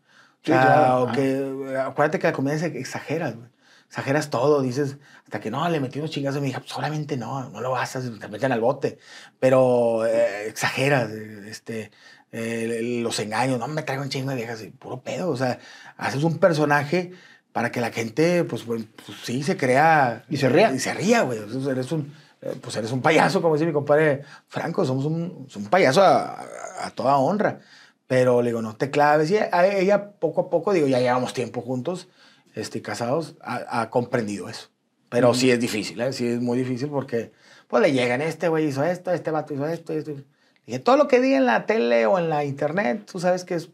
Sí, 0.43 0.53
o 0.53 0.55
sea, 0.55 0.64
claro. 0.64 1.03
o 1.03 1.12
que, 1.12 1.77
acuérdate 1.79 2.18
que 2.18 2.27
la 2.27 2.33
comedia 2.33 2.59
se 2.59 2.66
exageras, 2.79 3.37
güey. 3.37 3.51
Exageras 3.87 4.31
todo, 4.31 4.62
dices, 4.62 4.99
hasta 5.25 5.41
que 5.41 5.51
no, 5.51 5.68
le 5.68 5.81
metí 5.81 5.99
unos 5.99 6.12
chingazos 6.12 6.39
a 6.39 6.41
mi 6.41 6.51
hija, 6.51 6.61
pues 6.61 6.71
solamente 6.71 7.16
no, 7.16 7.51
no 7.51 7.61
lo 7.61 7.77
haces, 7.77 8.09
te 8.21 8.29
meten 8.29 8.53
al 8.53 8.61
bote. 8.61 8.99
Pero 9.41 10.07
eh, 10.07 10.47
exageras, 10.47 11.11
este, 11.11 11.91
eh, 12.33 13.01
los 13.03 13.18
engaños, 13.18 13.59
no 13.59 13.66
me 13.68 13.83
traigo 13.83 14.03
un 14.03 14.09
chingo 14.09 14.31
de 14.31 14.37
viejas, 14.37 14.62
puro 14.78 15.01
pedo. 15.01 15.31
O 15.31 15.37
sea, 15.37 15.59
haces 15.97 16.22
un 16.22 16.39
personaje 16.39 17.12
para 17.53 17.72
que 17.72 17.81
la 17.81 17.91
gente, 17.91 18.45
pues, 18.45 18.62
pues, 18.62 18.85
pues 19.05 19.18
sí, 19.24 19.43
se 19.43 19.57
crea. 19.57 20.24
Y 20.28 20.37
se 20.37 20.49
ría. 20.49 20.72
Y 20.72 20.78
se 20.78 20.95
ría, 20.95 21.22
güey. 21.22 21.39
Eres 21.39 21.93
un, 21.93 22.12
pues 22.61 22.76
eres 22.76 22.93
un 22.93 23.03
payaso, 23.03 23.43
como 23.43 23.55
dice 23.55 23.66
mi 23.66 23.72
compadre 23.72 24.22
Franco, 24.49 24.85
somos 24.85 25.05
un, 25.05 25.49
un 25.55 25.66
payaso 25.66 26.03
a, 26.03 26.35
a, 26.35 26.87
a, 26.87 26.91
toda 26.91 27.16
honra. 27.16 27.61
Pero 28.07 28.43
le 28.43 28.51
digo, 28.51 28.62
no 28.62 28.76
te 28.76 28.91
claves. 28.91 29.31
Y 29.31 29.37
a 29.37 29.66
ella, 29.66 30.12
poco 30.12 30.43
a 30.43 30.51
poco, 30.51 30.72
digo, 30.72 30.87
ya 30.87 30.99
llevamos 30.99 31.33
tiempo 31.33 31.61
juntos, 31.61 32.09
este, 32.55 32.83
casados, 32.83 33.37
ha, 33.41 33.83
ha 33.83 33.91
comprendido 33.91 34.49
eso. 34.49 34.68
Pero 35.11 35.33
mm. 35.33 35.35
sí 35.35 35.51
es 35.51 35.61
difícil, 35.61 36.01
¿eh? 36.01 36.12
sí 36.12 36.26
es 36.26 36.41
muy 36.41 36.57
difícil 36.57 36.89
porque, 36.89 37.33
pues 37.68 37.83
le 37.83 37.93
llegan, 37.93 38.22
este 38.22 38.49
güey 38.49 38.66
hizo 38.66 38.83
esto, 38.85 39.12
este 39.12 39.31
vato 39.31 39.53
hizo 39.53 39.66
esto, 39.66 39.93
esto. 39.93 40.12
Dije, 40.71 40.79
todo 40.79 40.97
lo 40.97 41.09
que 41.09 41.21
diga 41.21 41.37
en 41.37 41.47
la 41.47 41.66
tele 41.66 42.07
o 42.07 42.16
en 42.16 42.29
la 42.29 42.45
internet, 42.45 43.03
tú 43.11 43.18
sabes 43.18 43.45
que 43.45 43.57
es, 43.57 43.71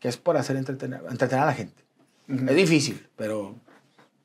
que 0.00 0.08
es 0.08 0.16
por 0.16 0.38
hacer 0.38 0.56
entretener, 0.56 1.02
entretener 1.10 1.42
a 1.42 1.46
la 1.48 1.52
gente. 1.52 1.84
Uh 2.28 2.32
-huh. 2.32 2.48
Es 2.48 2.56
difícil, 2.56 3.06
pero 3.14 3.56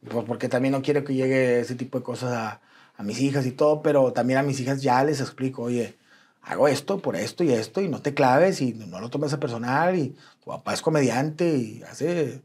pues 0.09 0.25
porque 0.25 0.47
también 0.47 0.71
no 0.71 0.81
quiero 0.81 1.03
que 1.03 1.13
llegue 1.13 1.59
ese 1.59 1.75
tipo 1.75 1.97
de 1.97 2.05
cosas 2.05 2.31
a, 2.31 2.61
a, 2.95 3.03
mis 3.03 3.19
hijas 3.19 3.45
y 3.45 3.51
todo, 3.51 3.81
pero 3.81 4.13
también 4.13 4.39
a 4.39 4.43
mis 4.43 4.61
hijas 4.61 4.81
ya 4.81 5.03
les 5.03 5.19
explico, 5.19 5.63
oye, 5.63 5.97
hago 6.41 6.69
esto 6.69 6.99
por 6.99 7.17
esto 7.17 7.43
y 7.43 7.51
esto 7.51 7.81
y 7.81 7.89
no 7.89 8.01
te 8.01 8.13
claves 8.13 8.61
y 8.61 8.71
no 8.75 9.01
lo 9.01 9.09
tomes 9.09 9.33
a 9.33 9.39
personal 9.41 9.99
y 9.99 10.15
tu 10.41 10.51
papá 10.51 10.73
es 10.73 10.81
comediante 10.81 11.57
y 11.57 11.83
hace, 11.83 12.41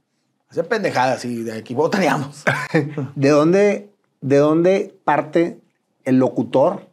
hace 0.49 0.65
pendejadas 0.65 1.25
y 1.27 1.45
de 1.45 1.59
aquí 1.59 1.75
botaneamos. 1.75 2.43
¿De 3.15 3.29
dónde, 3.29 3.89
¿De 4.21 4.39
dónde 4.39 4.99
parte 5.05 5.61
el 6.03 6.19
locutor, 6.19 6.89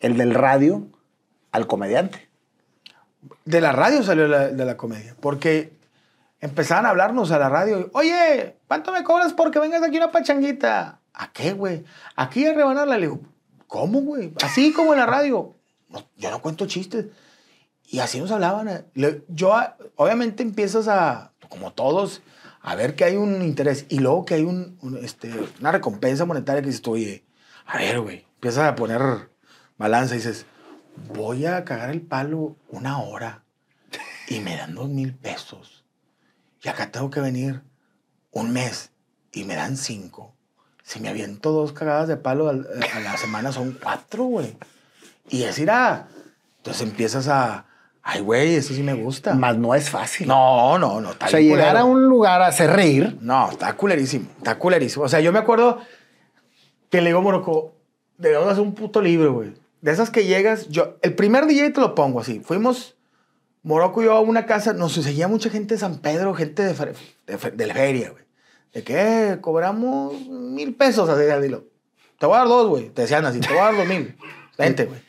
el 0.00 0.16
del 0.16 0.34
radio, 0.34 0.88
al 1.52 1.66
comediante? 1.66 2.28
De 3.44 3.60
la 3.60 3.72
radio 3.72 4.02
salió 4.02 4.26
la, 4.26 4.48
de 4.48 4.64
la 4.64 4.76
comedia, 4.76 5.16
porque 5.20 5.78
empezaban 6.40 6.86
a 6.86 6.90
hablarnos 6.90 7.30
a 7.30 7.38
la 7.38 7.48
radio. 7.48 7.88
Oye, 7.94 8.56
¿cuánto 8.66 8.92
me 8.92 9.04
cobras 9.04 9.32
porque 9.32 9.60
vengas 9.60 9.82
aquí 9.82 9.96
una 9.96 10.10
pachanguita? 10.10 11.00
¿A 11.14 11.32
qué, 11.32 11.52
güey? 11.52 11.84
Aquí 12.16 12.44
a 12.46 12.52
rebanarla. 12.52 12.96
Le 12.96 13.06
digo, 13.06 13.20
¿cómo, 13.66 14.00
güey? 14.00 14.32
Así 14.42 14.72
como 14.72 14.92
en 14.92 14.98
la 14.98 15.06
radio. 15.06 15.54
No, 15.88 16.04
yo 16.16 16.30
no 16.30 16.42
cuento 16.42 16.66
chistes. 16.66 17.06
Y 17.86 18.00
así 18.00 18.18
nos 18.18 18.32
hablaban. 18.32 18.86
Yo, 19.28 19.54
obviamente, 19.96 20.42
empiezas 20.42 20.88
a, 20.88 21.32
como 21.48 21.72
todos, 21.72 22.22
a 22.60 22.74
ver 22.74 22.96
que 22.96 23.04
hay 23.04 23.16
un 23.16 23.42
interés. 23.42 23.86
Y 23.88 23.98
luego 23.98 24.24
que 24.24 24.34
hay 24.34 24.42
un, 24.42 24.78
este, 25.02 25.30
una 25.60 25.72
recompensa 25.72 26.24
monetaria 26.24 26.62
que 26.62 26.68
dices, 26.68 26.86
oye, 26.88 27.24
a 27.66 27.78
ver, 27.78 28.00
güey. 28.00 28.26
Empiezas 28.34 28.64
a 28.64 28.74
poner 28.74 29.30
balanza 29.78 30.14
y 30.14 30.18
dices, 30.18 30.46
voy 30.96 31.46
a 31.46 31.64
cagar 31.64 31.90
el 31.90 32.02
palo 32.02 32.56
una 32.68 32.98
hora 32.98 33.42
y 34.28 34.40
me 34.40 34.56
dan 34.56 34.74
dos 34.74 34.88
mil 34.88 35.14
pesos. 35.14 35.84
Y 36.62 36.68
acá 36.68 36.90
tengo 36.90 37.10
que 37.10 37.20
venir 37.20 37.62
un 38.30 38.52
mes 38.52 38.90
y 39.32 39.44
me 39.44 39.54
dan 39.54 39.76
cinco. 39.76 40.34
Si 40.82 41.00
me 41.00 41.08
aviento 41.08 41.52
dos 41.52 41.72
cagadas 41.72 42.08
de 42.08 42.16
palo 42.16 42.48
a, 42.48 42.52
la 42.52 43.16
semana 43.16 43.52
son 43.52 43.78
cuatro, 43.82 44.24
güey. 44.24 44.56
Y 45.28 45.44
es 45.44 45.58
ir 45.58 45.70
a... 45.70 46.08
Entonces 46.58 46.82
empiezas 46.82 47.28
a... 47.28 47.66
Ay, 48.04 48.20
güey, 48.20 48.56
eso 48.56 48.74
sí 48.74 48.82
me 48.82 48.94
gusta. 48.94 49.34
Más 49.34 49.56
no 49.56 49.74
es 49.74 49.88
fácil. 49.88 50.26
No, 50.26 50.76
no, 50.78 51.00
no. 51.00 51.10
o 51.10 51.28
sea, 51.28 51.38
llegar 51.38 51.68
culero. 51.68 51.78
a 51.78 51.84
un 51.84 52.04
lugar 52.06 52.42
a 52.42 52.48
hacer 52.48 52.70
reír. 52.70 53.16
No, 53.20 53.50
está 53.50 53.74
culerísimo. 53.74 54.28
Está 54.38 54.58
culerísimo. 54.58 55.04
O 55.04 55.08
sea, 55.08 55.20
yo 55.20 55.32
me 55.32 55.38
acuerdo 55.38 55.78
que 56.90 57.00
le 57.00 57.10
digo 57.10 57.20
a 57.20 57.22
Morocco, 57.22 57.74
debemos 58.18 58.48
hacer 58.48 58.62
un 58.62 58.74
puto 58.74 59.00
libro, 59.00 59.32
güey. 59.34 59.54
De 59.82 59.90
esas 59.92 60.10
que 60.10 60.24
llegas, 60.24 60.68
yo, 60.68 60.96
el 61.02 61.14
primer 61.14 61.46
DJ 61.46 61.70
te 61.70 61.80
lo 61.80 61.94
pongo 61.94 62.20
así. 62.20 62.40
Fuimos, 62.40 62.96
Morocco 63.62 64.00
y 64.00 64.06
yo 64.06 64.12
a 64.12 64.20
una 64.20 64.46
casa, 64.46 64.72
nos 64.72 64.92
seguía 64.94 65.28
mucha 65.28 65.50
gente 65.50 65.74
de 65.74 65.80
San 65.80 65.98
Pedro, 65.98 66.34
gente 66.34 66.62
de, 66.62 66.94
de, 67.26 67.50
de 67.50 67.66
la 67.66 67.74
feria, 67.74 68.10
güey. 68.10 68.24
De 68.72 68.82
que 68.84 69.38
cobramos 69.40 70.28
mil 70.28 70.74
pesos, 70.74 71.08
así, 71.08 71.24
dilo. 71.42 71.64
Te 72.18 72.26
voy 72.26 72.36
a 72.36 72.38
dar 72.38 72.48
dos, 72.48 72.68
güey. 72.68 72.88
Te 72.88 73.02
decían 73.02 73.26
así, 73.26 73.40
te 73.40 73.48
voy 73.48 73.58
a 73.58 73.64
dar 73.64 73.76
dos 73.76 73.86
mil. 73.86 74.16
Vente, 74.56 74.86
güey. 74.86 75.00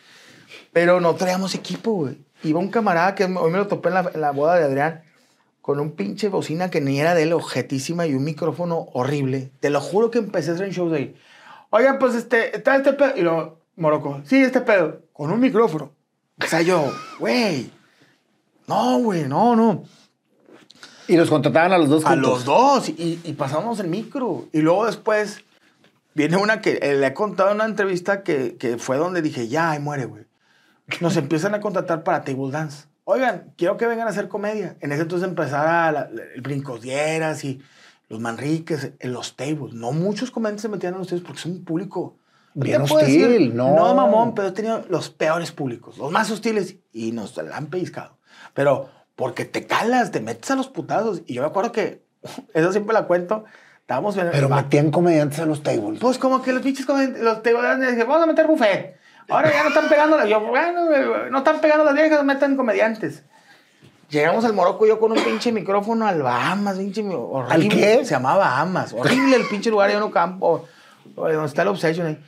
Pero 0.73 0.99
no 0.99 1.15
traíamos 1.15 1.55
equipo, 1.55 1.93
güey. 1.93 2.17
Iba 2.43 2.59
un 2.59 2.69
camarada 2.69 3.15
que 3.15 3.23
hoy 3.23 3.51
me 3.51 3.57
lo 3.59 3.67
topé 3.67 3.89
en 3.89 3.93
la, 3.93 4.11
en 4.13 4.19
la 4.19 4.31
boda 4.31 4.55
de 4.55 4.65
Adrián 4.65 5.03
con 5.61 5.79
un 5.79 5.91
pinche 5.91 6.27
bocina 6.27 6.69
que 6.69 6.81
ni 6.81 6.99
era 6.99 7.15
de 7.15 7.23
él, 7.23 7.31
objetísima 7.31 8.05
y 8.05 8.15
un 8.15 8.25
micrófono 8.25 8.89
horrible. 8.91 9.49
Te 9.61 9.69
lo 9.69 9.79
juro 9.79 10.11
que 10.11 10.17
empecé 10.17 10.51
a 10.51 10.53
hacer 10.55 10.65
en 10.65 10.73
shows 10.73 10.91
de 10.91 10.97
ahí. 10.97 11.15
Oigan, 11.69 11.99
pues 11.99 12.15
este, 12.15 12.57
está 12.57 12.75
este 12.75 12.91
pedo. 12.91 13.13
Y 13.15 13.21
luego, 13.21 13.62
Morocco, 13.75 14.21
sí, 14.25 14.37
este 14.37 14.61
pedo, 14.61 15.01
con 15.13 15.31
un 15.31 15.39
micrófono. 15.39 15.91
O 16.43 16.45
sea, 16.47 16.61
yo, 16.61 16.91
güey, 17.19 17.71
no, 18.67 18.99
güey, 18.99 19.23
no, 19.27 19.55
no. 19.55 19.83
Y 21.07 21.17
los 21.17 21.29
contrataban 21.29 21.73
a 21.73 21.77
los 21.77 21.89
dos 21.89 22.05
A 22.05 22.09
juntos. 22.11 22.29
los 22.31 22.45
dos. 22.45 22.89
Y, 22.89 23.19
y 23.23 23.33
pasamos 23.33 23.79
el 23.79 23.87
micro. 23.87 24.45
Y 24.53 24.61
luego 24.61 24.85
después 24.85 25.43
viene 26.13 26.37
una 26.37 26.61
que 26.61 26.79
eh, 26.81 26.95
le 26.95 27.07
he 27.07 27.13
contado 27.13 27.49
en 27.49 27.55
una 27.55 27.65
entrevista 27.65 28.23
que, 28.23 28.55
que 28.57 28.77
fue 28.77 28.97
donde 28.97 29.21
dije, 29.21 29.47
ya, 29.47 29.71
ahí 29.71 29.79
muere, 29.79 30.05
güey. 30.05 30.25
Nos 31.01 31.17
empiezan 31.17 31.55
a 31.55 31.59
contratar 31.61 32.03
para 32.03 32.23
table 32.23 32.51
dance. 32.51 32.85
Oigan, 33.05 33.53
quiero 33.57 33.75
que 33.75 33.85
vengan 33.85 34.07
a 34.07 34.11
hacer 34.11 34.29
comedia. 34.29 34.77
En 34.79 34.91
ese 34.93 35.01
entonces 35.01 35.27
empezaba 35.27 35.91
la- 35.91 36.09
la- 36.09 36.23
el 36.35 36.41
Brincos 36.41 36.81
Dieras 36.81 37.43
y 37.43 37.61
los 38.07 38.19
Manriques 38.21 38.91
en 38.99 39.11
los 39.13 39.35
tables. 39.35 39.73
No 39.73 39.91
muchos 39.91 40.31
comediantes 40.31 40.61
se 40.61 40.69
metían 40.69 40.93
en 40.93 40.99
los 40.99 41.07
tables 41.09 41.25
porque 41.25 41.41
son 41.41 41.51
un 41.53 41.63
público... 41.65 42.15
Bien 42.55 42.81
hostil, 42.81 43.55
no. 43.55 43.75
No, 43.75 43.95
mamón, 43.95 44.35
pero 44.35 44.49
he 44.49 44.51
tenido 44.51 44.83
los 44.89 45.09
peores 45.09 45.51
públicos, 45.51 45.97
los 45.97 46.11
más 46.11 46.29
hostiles 46.31 46.75
y 46.91 47.11
nos 47.11 47.35
la 47.37 47.55
han 47.57 47.67
pellizcado. 47.67 48.17
Pero 48.53 48.89
porque 49.15 49.45
te 49.45 49.65
calas, 49.65 50.11
te 50.11 50.19
metes 50.19 50.49
a 50.51 50.55
los 50.55 50.67
putazos. 50.67 51.21
Y 51.25 51.33
yo 51.35 51.41
me 51.41 51.47
acuerdo 51.47 51.71
que, 51.71 52.03
eso 52.53 52.71
siempre 52.71 52.93
la 52.93 53.05
cuento, 53.07 53.45
estábamos 53.81 54.15
en 54.17 54.29
Pero 54.31 54.49
metían 54.49 54.91
comediantes 54.91 55.39
a 55.39 55.45
los 55.45 55.63
tables. 55.63 55.99
Pues 55.99 56.17
como 56.17 56.41
que 56.41 56.53
los 56.53 56.61
pinches 56.61 56.87
comen- 56.87 57.17
los 57.17 57.41
te 57.43 57.49
dije, 57.51 58.03
vamos 58.03 58.23
a 58.23 58.25
meter 58.27 58.47
buffet. 58.47 58.97
Ahora 59.29 59.51
ya 59.51 59.63
no 59.63 59.69
están 59.69 59.87
pegando, 59.89 60.17
las- 60.17 60.27
yo, 60.27 60.39
bueno, 60.41 60.81
no 61.31 61.37
están 61.37 61.59
pegando 61.61 61.85
las 61.85 61.93
viejas, 61.93 62.23
meten 62.25 62.55
comediantes. 62.57 63.23
Llegamos 64.09 64.45
al 64.45 64.53
Morocco 64.53 64.85
yo 64.85 64.99
con 64.99 65.11
un 65.11 65.23
pinche 65.23 65.51
micrófono 65.51 66.05
al 66.05 66.21
Bahamas, 66.21 66.77
pinche 66.77 67.01
horrible. 67.01 67.53
¿Al 67.55 67.67
qué? 67.69 68.05
Se 68.05 68.11
llamaba 68.11 68.37
Bahamas. 68.45 68.93
Horrible 68.93 69.37
el 69.37 69.47
pinche 69.47 69.71
lugar, 69.71 69.91
yo 69.91 69.99
no 69.99 70.11
campo, 70.11 70.65
donde 71.15 71.45
está 71.45 71.63
el 71.63 71.69
Obsession 71.69 72.05
ahí. 72.07 72.23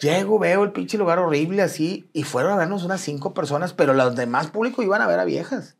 Llego, 0.00 0.38
veo 0.38 0.64
el 0.64 0.72
pinche 0.72 0.96
lugar 0.98 1.18
horrible 1.18 1.62
así, 1.62 2.08
y 2.12 2.22
fueron 2.24 2.52
a 2.52 2.56
vernos 2.56 2.84
unas 2.84 3.00
cinco 3.00 3.34
personas, 3.34 3.72
pero 3.72 3.94
los 3.94 4.14
demás 4.14 4.48
públicos 4.48 4.84
iban 4.84 5.02
a 5.02 5.06
ver 5.06 5.18
a 5.18 5.24
viejas. 5.24 5.76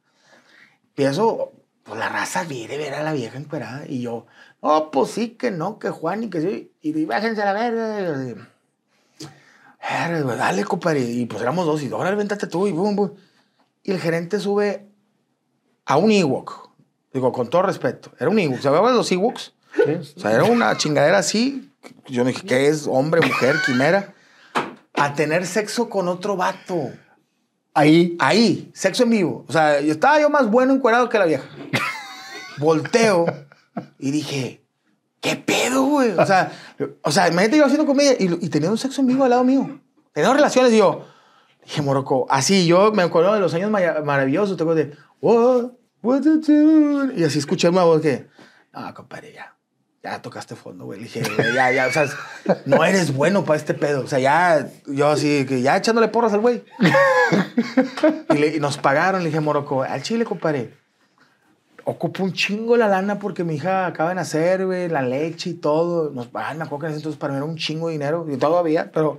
Empiezo, 0.89 1.52
pues 1.85 1.98
la 1.98 2.09
raza 2.09 2.44
viene 2.44 2.76
ver 2.78 2.94
a 2.94 3.02
la 3.02 3.12
vieja 3.12 3.39
encuerada, 3.39 3.85
y 3.86 4.02
yo, 4.02 4.26
oh, 4.60 4.90
pues 4.90 5.10
sí, 5.12 5.30
que 5.30 5.51
no, 5.51 5.78
que 5.78 5.90
Juan 5.90 6.24
y 6.24 6.30
que 6.30 6.40
sí, 6.40 6.72
y 6.80 6.93
di, 6.93 7.05
bájense 7.05 7.43
a 7.43 7.52
la 7.52 7.52
verga. 7.52 8.24
y 8.24 8.28
yo, 8.30 8.35
"Verga, 9.80 10.20
güey, 10.22 10.36
Dale, 10.36 10.64
compadre. 10.64 11.01
Y 11.01 11.26
pues 11.26 11.40
éramos 11.40 11.66
dos, 11.66 11.82
y 11.82 11.93
ahora 11.93 12.14
véntate 12.14 12.47
tú, 12.47 12.66
y 12.66 12.72
boom, 12.72 12.97
boom. 12.97 13.14
Y 13.85 13.93
el 13.93 14.01
gerente 14.01 14.40
sube 14.40 14.86
a 15.86 15.97
un 15.97 16.10
Ewok. 16.10 16.68
Digo, 17.12 17.32
con 17.32 17.48
todo 17.48 17.62
respeto. 17.62 18.10
Era 18.18 18.28
un 18.28 18.39
Ewok. 18.39 18.60
¿Sabías 18.60 18.93
los 18.94 19.10
Ewoks? 19.12 19.55
O 20.16 20.20
sea, 20.20 20.32
era 20.32 20.44
una 20.44 20.76
chingadera 20.76 21.18
así. 21.18 21.68
Yo 22.06 22.24
dije, 22.24 22.46
¿qué 22.46 22.68
es? 22.68 22.86
Hombre, 22.86 23.20
mujer, 23.20 23.56
quimera. 23.64 24.14
A 24.94 25.14
tener 25.14 25.46
sexo 25.46 25.88
con 25.88 26.09
otro 26.09 26.36
vato. 26.36 26.90
Ahí. 27.74 28.16
Ahí, 28.18 28.70
sexo 28.74 29.05
en 29.05 29.10
vivo. 29.10 29.44
O 29.48 29.52
sea, 29.52 29.80
yo 29.80 29.92
estaba 29.92 30.20
yo 30.20 30.30
más 30.30 30.50
bueno 30.50 30.72
encuerado 30.72 31.09
que 31.09 31.18
la 31.18 31.26
vieja. 31.26 31.48
Volteo 32.59 33.26
y 33.98 34.10
dije, 34.10 34.64
¿qué 35.20 35.36
pedo, 35.36 35.84
güey? 35.84 36.10
O 36.10 36.26
sea, 36.26 36.52
o 37.02 37.12
sea, 37.12 37.28
imagínate 37.28 37.59
yo 37.59 37.64
haciendo 37.64 37.86
comedia 37.86 38.12
y, 38.18 38.24
y 38.24 38.48
teniendo 38.48 38.72
un 38.72 38.78
sexo 38.78 39.00
en 39.00 39.06
vivo 39.06 39.24
al 39.24 39.30
lado 39.30 39.44
mío. 39.44 39.80
Teniendo 40.12 40.34
relaciones 40.34 40.72
y 40.72 40.78
yo, 40.78 41.05
dije, 41.64 41.82
Morocco, 41.82 42.26
así, 42.30 42.66
yo 42.66 42.92
me 42.92 43.02
acuerdo 43.02 43.34
de 43.34 43.40
los 43.40 43.55
años 43.55 43.70
maravillosos, 43.70 44.56
tengo 44.56 44.74
de, 44.74 44.96
what, 45.20 45.70
what 46.02 46.20
do? 46.22 47.12
Y 47.14 47.24
así 47.24 47.38
escuché 47.38 47.68
una 47.68 47.84
voz 47.84 48.00
que, 48.00 48.26
no, 48.72 48.92
compadre, 48.94 49.34
ya. 49.34 49.57
Ya 50.02 50.22
tocaste 50.22 50.54
fondo, 50.54 50.84
güey. 50.84 51.00
Le 51.00 51.04
dije, 51.06 51.22
güey, 51.36 51.54
ya, 51.54 51.72
ya, 51.72 51.86
o 51.88 51.90
sea, 51.90 52.06
no 52.66 52.84
eres 52.84 53.12
bueno 53.14 53.44
para 53.44 53.56
este 53.56 53.74
pedo. 53.74 54.02
O 54.02 54.06
sea, 54.06 54.18
ya, 54.20 54.68
yo 54.86 55.08
así, 55.08 55.44
que 55.46 55.60
ya 55.60 55.76
echándole 55.76 56.08
porras 56.08 56.32
al 56.32 56.40
güey. 56.40 56.62
Y, 58.30 58.38
le- 58.38 58.56
y 58.56 58.60
nos 58.60 58.78
pagaron, 58.78 59.22
le 59.22 59.26
dije, 59.28 59.40
Morocco, 59.40 59.82
al 59.82 60.02
chile, 60.02 60.24
compadre. 60.24 60.72
Ocupo 61.84 62.22
un 62.22 62.32
chingo 62.32 62.76
la 62.76 62.86
lana 62.86 63.18
porque 63.18 63.44
mi 63.44 63.54
hija 63.56 63.86
acaba 63.86 64.10
de 64.10 64.16
nacer, 64.16 64.66
güey, 64.66 64.88
la 64.88 65.00
leche 65.02 65.50
y 65.50 65.54
todo. 65.54 66.10
Nos 66.10 66.26
pagan, 66.28 66.58
me 66.58 66.64
acuerdo 66.64 66.80
que 66.80 66.86
en 66.86 66.90
ese 66.92 66.98
entonces 67.00 67.18
para 67.18 67.32
mí 67.32 67.38
era 67.38 67.46
un 67.46 67.56
chingo 67.56 67.88
de 67.88 67.92
dinero, 67.94 68.26
y 68.30 68.36
todavía, 68.36 68.90
pero 68.92 69.18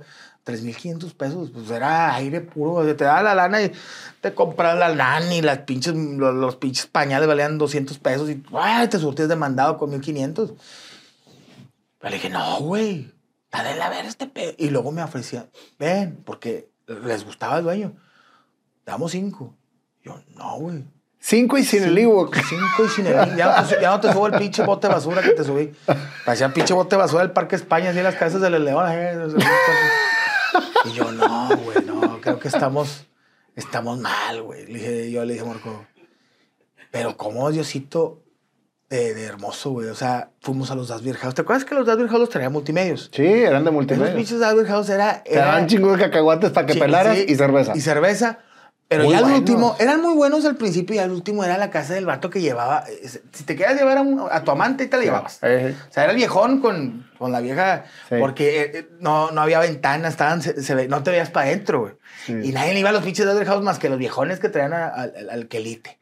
3.500 0.50 1.14
pesos, 1.14 1.50
pues 1.50 1.70
era 1.70 2.14
aire 2.14 2.40
puro. 2.40 2.74
o 2.74 2.84
sea, 2.84 2.96
te 2.96 3.04
daba 3.04 3.22
la 3.22 3.34
lana 3.34 3.62
y 3.62 3.72
te 4.20 4.34
compras 4.34 4.78
la 4.78 4.88
lana 4.88 5.34
y 5.34 5.42
las 5.42 5.58
pinches, 5.58 5.94
los, 5.94 6.34
los 6.34 6.56
pinches 6.56 6.86
pañales 6.86 7.28
valían 7.28 7.58
200 7.58 7.98
pesos 7.98 8.30
y 8.30 8.42
ay, 8.52 8.88
te 8.88 8.98
surtías 8.98 9.28
de 9.28 9.36
mandado 9.36 9.78
con 9.78 9.90
1.500. 9.90 10.54
Pero 11.98 12.10
le 12.10 12.16
dije, 12.16 12.30
no, 12.30 12.60
güey, 12.60 13.12
dale 13.50 13.80
a 13.80 13.90
ver 13.90 14.06
este 14.06 14.26
pedo. 14.26 14.52
Y 14.56 14.70
luego 14.70 14.90
me 14.92 15.02
ofrecían, 15.02 15.50
ven, 15.78 16.22
porque 16.24 16.70
les 16.86 17.24
gustaba 17.24 17.58
el 17.58 17.64
dueño. 17.64 17.92
Damos 18.86 19.12
cinco. 19.12 19.54
Yo, 20.02 20.20
no, 20.34 20.58
güey. 20.58 20.84
Cinco 21.22 21.58
y 21.58 21.64
sin 21.64 21.82
el 21.82 21.98
Ewok. 21.98 22.34
Cinco 22.34 22.84
y 22.86 22.88
sin 22.88 23.06
el 23.06 23.36
ya 23.36 23.60
no, 23.60 23.68
te, 23.68 23.80
ya 23.80 23.90
no 23.90 24.00
te 24.00 24.10
subo 24.10 24.26
el 24.26 24.38
pinche 24.38 24.64
bote 24.64 24.88
de 24.88 24.94
basura 24.94 25.20
que 25.20 25.30
te 25.30 25.44
subí. 25.44 25.70
Parecía 26.24 26.52
pinche 26.52 26.72
bote 26.72 26.96
de 26.96 27.02
basura 27.02 27.22
del 27.22 27.32
Parque 27.32 27.56
España, 27.56 27.90
así 27.90 27.98
en 27.98 28.04
las 28.04 28.14
casas 28.14 28.40
del 28.40 28.64
León. 28.64 28.86
Y 30.86 30.92
yo, 30.92 31.10
no, 31.12 31.48
güey, 31.64 31.84
no, 31.84 32.20
creo 32.20 32.38
que 32.38 32.48
estamos, 32.48 33.06
estamos 33.56 33.98
mal, 33.98 34.42
güey. 34.42 34.66
Le 34.66 34.78
dije, 34.78 35.10
yo 35.10 35.24
le 35.24 35.34
dije 35.34 35.44
a 35.44 35.48
Marco, 35.48 35.86
pero 36.90 37.16
¿cómo 37.16 37.50
Diosito 37.50 38.22
de, 38.88 39.14
de 39.14 39.24
hermoso, 39.24 39.70
güey? 39.70 39.88
O 39.88 39.94
sea, 39.94 40.30
fuimos 40.40 40.70
a 40.70 40.74
los 40.74 40.88
Das 40.88 41.02
Beer 41.02 41.16
House. 41.16 41.34
¿Te 41.34 41.42
acuerdas 41.42 41.64
que 41.64 41.74
los 41.74 41.86
Das 41.86 41.96
Beer 41.96 42.08
House 42.08 42.20
los 42.20 42.28
traían 42.30 42.52
multimedios? 42.52 43.10
Sí, 43.12 43.24
eran 43.24 43.62
de 43.64 43.70
Esos 43.70 43.72
multimedia. 43.74 44.14
pinches 44.16 44.40
Das 44.40 44.54
Beer 44.54 44.66
House 44.66 44.88
era... 44.88 45.22
Te 45.22 45.36
daban 45.36 45.66
chingo 45.66 45.92
de 45.92 45.98
cacahuates 45.98 46.50
para 46.50 46.66
que 46.66 46.72
Sí, 46.74 46.78
pelaras 46.80 47.16
sí, 47.18 47.26
y 47.28 47.34
cerveza. 47.36 47.72
Y 47.76 47.80
cerveza. 47.80 48.38
Pero 48.90 49.04
Muy 49.04 49.12
ya 49.12 49.18
al 49.18 49.22
buenos. 49.24 49.38
último, 49.38 49.76
eran 49.78 50.02
muy 50.02 50.14
buenos 50.14 50.44
al 50.44 50.56
principio 50.56 50.96
y 50.96 50.98
al 50.98 51.12
último 51.12 51.44
era 51.44 51.56
la 51.58 51.70
casa 51.70 51.94
del 51.94 52.06
vato 52.06 52.28
que 52.28 52.40
llevaba. 52.40 52.82
eh, 52.88 53.06
Si 53.32 53.44
te 53.44 53.54
querías 53.54 53.78
llevar 53.78 53.98
a, 53.98 54.00
un- 54.00 54.26
a 54.28 54.42
tu 54.42 54.50
amante, 54.50 54.88
te 54.88 54.96
la 54.96 55.04
llevabas. 55.04 55.38
Eh, 55.42 55.76
O 55.88 55.92
sea, 55.92 56.02
era 56.02 56.10
el 56.12 56.16
viejón 56.18 56.60
con, 56.60 57.08
con 57.16 57.30
la 57.30 57.38
vieja, 57.40 57.84
Sí. 58.08 58.16
porque 58.18 58.62
eh, 58.62 58.70
eh, 58.74 58.88
no, 58.98 59.30
no 59.30 59.42
había 59.42 59.60
ventanas, 59.60 60.10
estaban, 60.14 60.42
se, 60.42 60.60
se 60.60 60.74
ve- 60.74 60.88
no 60.88 61.04
te 61.04 61.12
veías 61.12 61.30
para 61.30 61.46
adentro, 61.46 61.82
güey. 61.82 61.92
Sí. 62.26 62.34
Y 62.42 62.50
nadie 62.50 62.74
le 62.74 62.80
iba 62.80 62.88
a 62.88 62.92
los 62.92 63.04
pinches 63.04 63.26
Other 63.26 63.46
House 63.46 63.62
más 63.62 63.78
que 63.78 63.88
los 63.88 63.96
viejones 63.98 64.40
que 64.40 64.48
traían 64.48 64.72
a- 64.72 64.88
al- 64.88 65.14
al 65.16 65.30
al 65.30 65.46
quelite. 65.46 66.00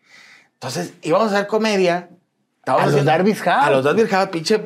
Entonces, 0.54 0.94
íbamos 1.02 1.30
a 1.32 1.36
hacer 1.36 1.46
comedia. 1.46 2.08
estábamos 2.60 2.92
A 2.94 2.96
los 2.96 3.04
Darby's 3.04 3.42
House. 3.42 3.66
A 3.66 3.70
los 3.70 3.84
Darby's 3.84 4.08
House, 4.08 4.28
pinche, 4.30 4.60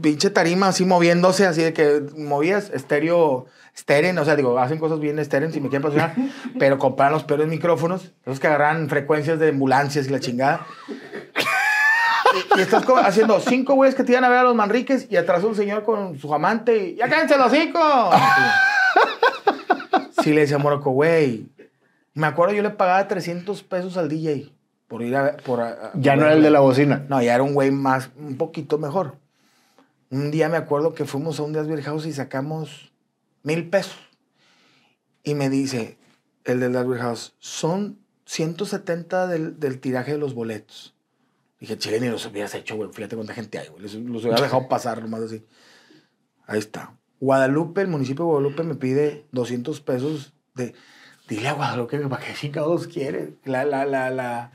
pinche 0.00 0.30
tarima 0.30 0.68
así 0.68 0.84
moviéndose, 0.84 1.46
así 1.46 1.62
de 1.62 1.72
que 1.72 2.02
movías 2.16 2.70
estéreo, 2.70 3.46
esteren, 3.74 4.18
o 4.18 4.24
sea, 4.24 4.36
digo, 4.36 4.58
hacen 4.58 4.78
cosas 4.78 5.00
bien 5.00 5.18
esteren 5.18 5.52
si 5.52 5.60
me 5.60 5.68
quieren 5.68 5.82
patrocinar, 5.82 6.14
pero 6.58 6.78
compran 6.78 7.12
los 7.12 7.24
peores 7.24 7.46
micrófonos, 7.48 8.12
esos 8.24 8.40
que 8.40 8.46
agarran 8.46 8.88
frecuencias 8.88 9.38
de 9.38 9.48
ambulancias 9.50 10.06
y 10.06 10.10
la 10.10 10.20
chingada. 10.20 10.66
Y, 12.56 12.58
y 12.58 12.62
estás 12.62 12.84
haciendo 13.04 13.40
cinco 13.40 13.74
güeyes 13.74 13.94
que 13.94 14.04
te 14.04 14.12
iban 14.12 14.24
a 14.24 14.28
ver 14.28 14.38
a 14.38 14.42
los 14.42 14.54
Manriques 14.54 15.06
y 15.10 15.16
atrás 15.16 15.44
un 15.44 15.54
señor 15.54 15.84
con 15.84 16.18
su 16.18 16.32
amante 16.34 16.88
y 16.88 16.94
¡ya 16.96 17.08
cállense 17.08 17.36
los 17.38 17.46
hocico! 17.52 17.78
Sí, 20.22 20.32
le 20.32 20.40
decía 20.40 20.56
a 20.56 20.58
Morocco, 20.58 20.90
güey. 20.90 21.46
Me 22.14 22.26
acuerdo 22.26 22.52
yo 22.54 22.62
le 22.62 22.70
pagaba 22.70 23.06
300 23.06 23.62
pesos 23.62 23.96
al 23.96 24.08
DJ 24.08 24.50
por 24.88 25.02
ir 25.02 25.14
a 25.14 25.22
ver. 25.22 25.36
Por 25.44 25.60
a- 25.60 25.68
a- 25.68 25.90
Ya 25.94 26.16
no 26.16 26.22
era 26.24 26.32
el 26.34 26.42
de 26.42 26.50
la 26.50 26.58
bocina. 26.60 27.04
No, 27.08 27.22
ya 27.22 27.34
era 27.34 27.44
un 27.44 27.54
güey 27.54 27.70
más, 27.70 28.10
un 28.16 28.36
poquito 28.36 28.76
mejor. 28.78 29.16
Un 30.10 30.30
día 30.30 30.48
me 30.48 30.56
acuerdo 30.56 30.94
que 30.94 31.04
fuimos 31.04 31.40
a 31.40 31.42
un 31.42 31.52
Dasbeer 31.52 31.82
House 31.82 32.06
y 32.06 32.12
sacamos 32.12 32.92
mil 33.42 33.68
pesos. 33.68 33.98
Y 35.22 35.34
me 35.34 35.50
dice 35.50 35.98
el 36.44 36.60
del 36.60 36.72
Dasbeer 36.72 37.00
House, 37.00 37.34
son 37.38 37.98
170 38.26 39.26
del, 39.26 39.58
del 39.58 39.80
tiraje 39.80 40.12
de 40.12 40.18
los 40.18 40.34
boletos. 40.34 40.94
Dije, 41.58 41.78
chile, 41.78 42.00
ni 42.00 42.08
los 42.08 42.26
hubieras 42.26 42.54
hecho, 42.54 42.76
güey. 42.76 42.90
Fíjate 42.92 43.16
cuánta 43.16 43.34
gente 43.34 43.58
hay, 43.58 43.68
güey. 43.68 43.82
Los, 43.82 43.94
los 43.94 44.24
hubiera 44.24 44.42
dejado 44.42 44.68
pasar 44.68 45.00
nomás 45.00 45.22
así. 45.22 45.44
Ahí 46.46 46.58
está. 46.58 46.96
Guadalupe, 47.18 47.80
el 47.80 47.88
municipio 47.88 48.24
de 48.24 48.30
Guadalupe 48.30 48.62
me 48.62 48.74
pide 48.74 49.26
200 49.32 49.80
pesos 49.80 50.34
de... 50.54 50.74
Dile 51.28 51.48
a 51.48 51.54
Guadalupe 51.54 51.98
que 51.98 52.06
para 52.06 52.24
qué 52.24 52.34
chingados 52.34 52.86
quiere. 52.86 53.34
La, 53.44 53.64
la, 53.64 53.84
la, 53.84 54.10
la, 54.10 54.52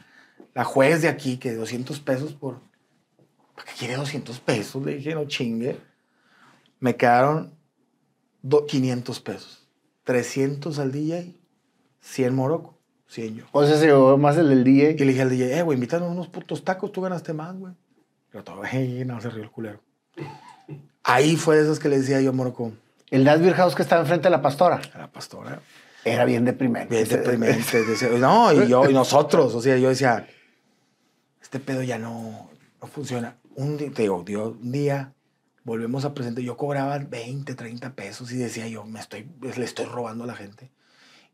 la 0.54 0.64
juez 0.64 1.02
de 1.02 1.10
aquí, 1.10 1.38
que 1.38 1.54
200 1.54 2.00
pesos 2.02 2.34
por... 2.34 2.62
¿Para 3.56 3.68
qué 3.68 3.74
quiere 3.80 3.96
200 3.96 4.40
pesos? 4.40 4.84
Le 4.86 4.96
dije, 4.96 5.14
no 5.16 5.26
chingue. 5.26 5.80
Me 6.80 6.96
quedaron 6.96 7.54
do- 8.42 8.66
500 8.66 9.20
pesos. 9.20 9.68
300 10.04 10.80
al 10.80 10.92
DJ, 10.92 11.36
100 12.02 12.34
Morocco, 12.36 12.78
100 13.08 13.36
yo. 13.36 13.46
O 13.52 13.66
sea, 13.66 13.78
se 13.78 13.86
llevó 13.86 14.18
más 14.18 14.36
el 14.38 14.50
del 14.50 14.68
Y 14.68 14.82
DJ. 14.82 15.06
le 15.06 15.12
dije 15.12 15.22
al 15.22 15.30
DJ, 15.30 15.58
eh, 15.60 15.62
güey, 15.62 15.76
invítanos 15.78 16.10
unos 16.12 16.28
putos 16.28 16.64
tacos, 16.64 16.92
tú 16.92 17.02
ganaste 17.02 17.34
más, 17.34 17.56
güey. 17.56 17.74
Pero 18.32 18.44
todo, 18.44 18.62
hey, 18.66 19.04
no, 19.06 19.22
se 19.22 19.30
rió 19.30 19.44
el 19.44 19.52
culero. 19.52 19.82
Ahí 21.04 21.36
fue 21.36 21.58
de 21.58 21.64
esas 21.64 21.80
que 21.80 21.90
le 21.90 22.00
decía 22.00 22.22
yo 22.22 22.30
a 22.30 22.34
Morocco, 22.34 22.72
El 23.10 23.24
Dasbeer 23.24 23.54
House 23.56 23.76
que 23.76 23.82
estaba 23.82 24.02
enfrente 24.02 24.24
de 24.26 24.30
la 24.32 24.42
pastora. 24.42 24.80
la 24.98 25.08
pastora. 25.12 25.62
Era 26.04 26.26
bien 26.26 26.46
deprimente. 26.46 26.96
Bien 26.96 27.08
deprimente. 27.08 27.64
no, 28.20 28.52
y 28.54 28.68
yo, 28.68 28.90
y 28.90 28.94
nosotros, 28.94 29.54
o 29.54 29.62
sea, 29.62 29.78
yo 29.78 29.90
decía, 29.90 30.28
este 31.42 31.60
pedo 31.60 31.84
ya 31.84 32.00
no, 32.00 32.50
no 32.82 32.88
funciona. 32.88 33.36
Un 33.56 33.78
día, 33.78 33.92
te 33.92 34.04
digo, 34.04 34.18
un 34.18 34.72
día 34.72 35.14
volvemos 35.64 36.06
a 36.06 36.14
presentar, 36.14 36.44
yo 36.44 36.58
cobraba 36.58 36.98
20, 36.98 37.54
30 37.54 37.96
pesos 37.96 38.32
y 38.32 38.38
decía 38.38 38.68
yo, 38.68 38.86
me 38.86 39.00
estoy, 39.00 39.30
le 39.42 39.66
estoy 39.66 39.86
robando 39.86 40.24
a 40.24 40.28
la 40.28 40.36
gente. 40.36 40.72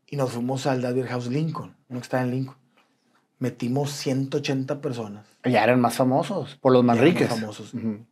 Y 0.06 0.16
nos 0.16 0.32
fuimos 0.32 0.66
al 0.66 0.82
Daddy 0.82 1.02
House 1.02 1.28
Lincoln, 1.28 1.76
uno 1.88 2.00
que 2.00 2.04
está 2.04 2.22
en 2.22 2.30
Lincoln. 2.30 2.56
Metimos 3.38 3.92
180 3.92 4.80
personas. 4.80 5.26
Ya 5.44 5.62
eran 5.62 5.80
más 5.80 5.94
famosos, 5.94 6.56
por 6.56 6.72
los 6.72 6.82
Ya 6.84 6.92
éramos 6.92 7.04
Manriques. 7.04 7.28
famosos. 7.28 7.74
Ujú. 7.74 8.04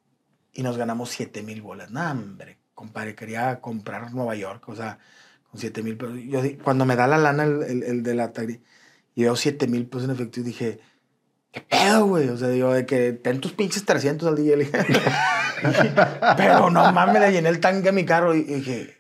Y 0.53 0.63
nos 0.63 0.77
ganamos 0.77 1.11
7 1.11 1.43
mil 1.43 1.63
bolas. 1.63 1.91
Nah, 1.91 2.13
hombre, 2.13 2.59
compadre, 2.75 3.15
quería 3.15 3.61
comprar 3.61 4.13
Nueva 4.13 4.37
York, 4.37 4.69
o 4.69 4.77
sea, 4.77 4.99
con 5.51 5.61
7 5.61 5.83
mil 5.83 5.97
pesos. 5.97 6.19
Yo, 6.27 6.41
cuando 6.63 6.85
me 6.85 6.97
da 6.97 7.07
la 7.07 7.19
lana 7.19 7.45
el, 7.45 7.63
el, 7.63 7.83
el 7.83 8.03
de 8.03 8.15
la 8.15 8.33
y 9.15 9.23
veo 9.23 9.35
7 9.35 9.67
mil 9.67 9.87
pesos 9.87 10.05
en 10.05 10.11
efectivo, 10.11 10.47
dije, 10.47 10.79
¿qué 11.57 11.61
pedo, 11.63 12.07
güey? 12.07 12.29
O 12.29 12.37
sea, 12.37 12.49
digo, 12.49 12.73
de 12.73 12.85
que 12.87 13.13
ten 13.13 13.41
tus 13.41 13.53
pinches 13.53 13.85
300 13.85 14.29
al 14.29 14.37
día. 14.37 14.57
Pero 16.37 16.71
no 16.71 16.93
mames, 16.93 17.21
le 17.21 17.33
llené 17.33 17.49
el 17.49 17.61
tanque 17.61 17.89
a 17.89 17.93
mi 17.93 18.05
carro 18.05 18.35
y, 18.35 18.41
y 18.41 18.55
dije, 18.57 18.97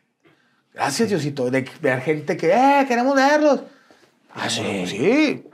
gracias, 0.74 1.08
Diosito, 1.08 1.50
de 1.50 1.68
ver 1.80 2.00
gente 2.00 2.36
que, 2.36 2.50
eh, 2.52 2.84
queremos 2.88 3.14
verlos. 3.14 3.60
Ah, 4.34 4.48
sí. 4.48 4.86
Sí. 4.86 5.44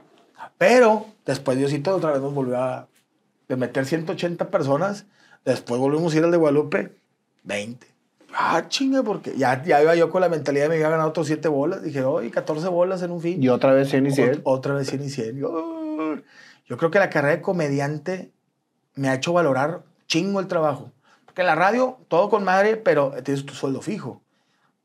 Pero 0.58 1.06
después 1.26 1.58
Diosito 1.58 1.94
otra 1.94 2.12
vez 2.12 2.20
nos 2.20 2.34
volvió 2.34 2.58
a 2.58 2.88
de 3.48 3.56
meter 3.56 3.84
180 3.84 4.48
personas. 4.50 5.06
Después 5.44 5.80
volvimos 5.80 6.14
a 6.14 6.18
ir 6.18 6.24
al 6.24 6.30
de 6.30 6.36
Guadalupe, 6.36 6.92
20. 7.42 7.86
Ah, 8.34 8.64
chinga, 8.68 9.02
porque 9.02 9.34
ya, 9.36 9.62
ya 9.64 9.82
iba 9.82 9.94
yo 9.94 10.08
con 10.08 10.20
la 10.22 10.28
mentalidad 10.28 10.64
de 10.64 10.68
me 10.70 10.74
había 10.76 10.88
ganado 10.88 11.10
otros 11.10 11.26
7 11.26 11.48
bolas. 11.48 11.82
Dije, 11.82 12.02
hoy 12.04 12.30
14 12.30 12.68
bolas 12.68 13.02
en 13.02 13.10
un 13.10 13.20
fin. 13.20 13.42
Y 13.42 13.48
otra 13.48 13.72
vez 13.72 13.92
en 13.92 14.06
Ot- 14.06 14.40
otra 14.44 14.74
vez 14.74 14.92
inicié. 14.94 15.34
Yo, 15.34 16.16
yo 16.72 16.78
creo 16.78 16.90
que 16.90 16.98
la 16.98 17.10
carrera 17.10 17.36
de 17.36 17.42
comediante 17.42 18.32
me 18.94 19.10
ha 19.10 19.14
hecho 19.14 19.34
valorar 19.34 19.82
chingo 20.06 20.40
el 20.40 20.46
trabajo. 20.46 20.90
Porque 21.26 21.42
en 21.42 21.46
la 21.46 21.54
radio, 21.54 21.98
todo 22.08 22.30
con 22.30 22.44
madre, 22.44 22.78
pero 22.78 23.12
tienes 23.22 23.44
tu 23.44 23.52
sueldo 23.52 23.82
fijo. 23.82 24.22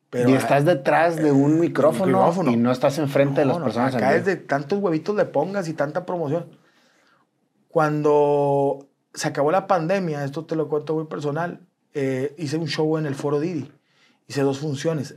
Pero 0.10 0.30
y 0.30 0.34
estás 0.34 0.66
detrás 0.66 1.16
de 1.16 1.32
un 1.32 1.62
micrófono, 1.62 2.08
micrófono. 2.08 2.52
y 2.52 2.58
no 2.58 2.74
estás 2.74 2.98
enfrente 2.98 3.40
de 3.40 3.46
las 3.46 3.56
no, 3.56 3.60
no, 3.60 3.66
personas. 3.68 3.96
Acá 3.96 4.18
es 4.18 4.26
de 4.26 4.36
tantos 4.36 4.80
huevitos 4.80 5.16
le 5.16 5.24
pongas 5.24 5.70
y 5.70 5.74
tanta 5.76 6.06
promoción. 6.06 6.50
Cuando 7.70 8.90
se 9.14 9.30
acabó 9.30 9.50
la 9.52 9.66
pandemia, 9.66 10.26
esto 10.26 10.44
te 10.44 10.58
lo 10.58 10.68
cuento 10.68 10.94
muy 10.94 11.06
personal, 11.06 11.62
eh, 11.94 12.36
hice 12.38 12.58
un 12.58 12.68
show 12.68 12.98
en 12.98 13.06
el 13.06 13.16
Foro 13.16 13.40
Didi. 13.40 13.72
Hice 14.28 14.42
dos 14.42 14.60
funciones. 14.60 15.16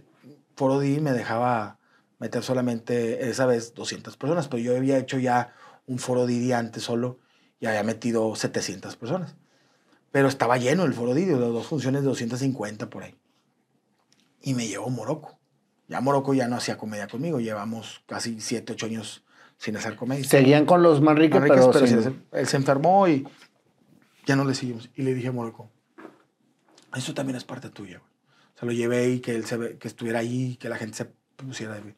Foro 0.55 0.79
Didi 0.79 1.01
me 1.01 1.11
dejaba 1.11 1.79
meter 2.21 2.45
solamente 2.45 3.29
esa 3.29 3.47
vez 3.47 3.75
200 3.75 4.17
personas, 4.17 4.47
pero 4.47 4.63
yo 4.63 4.77
había 4.77 4.97
hecho 4.99 5.19
ya 5.19 5.53
un 5.91 5.99
Foro 5.99 6.25
Didi 6.27 6.53
antes 6.53 6.85
solo 6.85 7.19
y 7.59 7.67
había 7.67 7.83
metido 7.83 8.35
700 8.37 8.95
personas. 8.97 9.35
Pero 10.12 10.29
estaba 10.29 10.57
lleno 10.57 10.85
el 10.85 10.95
Foro 10.95 11.15
Didi, 11.15 11.33
las 11.33 11.41
dos 11.41 11.67
funciones 11.67 12.03
de 12.03 12.09
250 12.09 12.89
por 12.91 13.03
ahí. 13.03 13.17
Y 14.43 14.55
me 14.55 14.69
llevó 14.69 14.89
Morocco. 14.89 15.39
Ya 15.89 16.01
Morocco 16.01 16.33
ya 16.33 16.47
no 16.47 16.57
hacía 16.57 16.79
comedia 16.79 17.09
conmigo, 17.09 17.41
llevamos 17.41 18.03
casi 18.07 18.41
7, 18.41 18.73
8 18.75 18.87
años 18.87 19.25
sin 19.59 19.77
hacer 19.77 19.97
comedia. 19.97 20.25
Seguían 20.25 20.65
con 20.65 20.83
los 20.83 21.01
Manrique, 21.01 21.35
Manriquez, 21.41 21.67
pero, 21.67 21.73
pero 21.73 21.87
sí, 21.87 22.19
él 22.33 22.47
se 22.47 22.57
enfermó 22.57 23.09
y 23.09 23.27
ya 24.27 24.37
no 24.37 24.45
le 24.45 24.55
seguimos. 24.55 24.89
Y 24.95 25.03
le 25.03 25.12
dije 25.15 25.29
a 25.29 25.33
Morocco, 25.33 25.69
eso 26.97 27.12
también 27.15 27.37
es 27.37 27.45
parte 27.45 27.71
tuya. 27.71 27.99
güey. 27.99 28.11
O 28.55 28.59
sea, 28.61 28.67
lo 28.67 28.73
llevé 28.73 29.09
y 29.11 29.21
que 29.21 29.35
él 29.35 29.45
se 29.45 29.57
ve- 29.57 29.79
que 29.79 29.89
estuviera 29.89 30.21
ahí, 30.21 30.57
que 30.57 30.69
la 30.69 30.77
gente 30.77 30.97
se 30.97 31.05
pusiera 31.37 31.75
de 31.75 31.95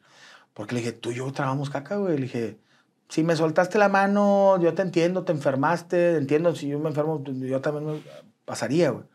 Porque 0.53 0.73
le 0.75 0.81
dije, 0.81 0.93
tú 0.93 1.11
y 1.11 1.15
yo 1.15 1.31
trabajamos 1.31 1.69
caca, 1.69 1.97
güey. 1.97 2.15
Le 2.15 2.23
dije, 2.23 2.57
si 3.13 3.21
me 3.21 3.35
soltaste 3.35 3.77
la 3.77 3.89
mano, 3.89 4.59
yo 4.59 4.73
te 4.73 4.81
entiendo, 4.81 5.23
te 5.23 5.31
enfermaste, 5.31 6.17
entiendo, 6.17 6.55
si 6.55 6.67
yo 6.67 6.79
me 6.79 6.89
enfermo, 6.89 7.23
pues, 7.23 7.37
yo 7.37 7.61
también 7.61 7.85
me 7.85 8.01
pasaría, 8.43 8.89
güey. 8.89 9.05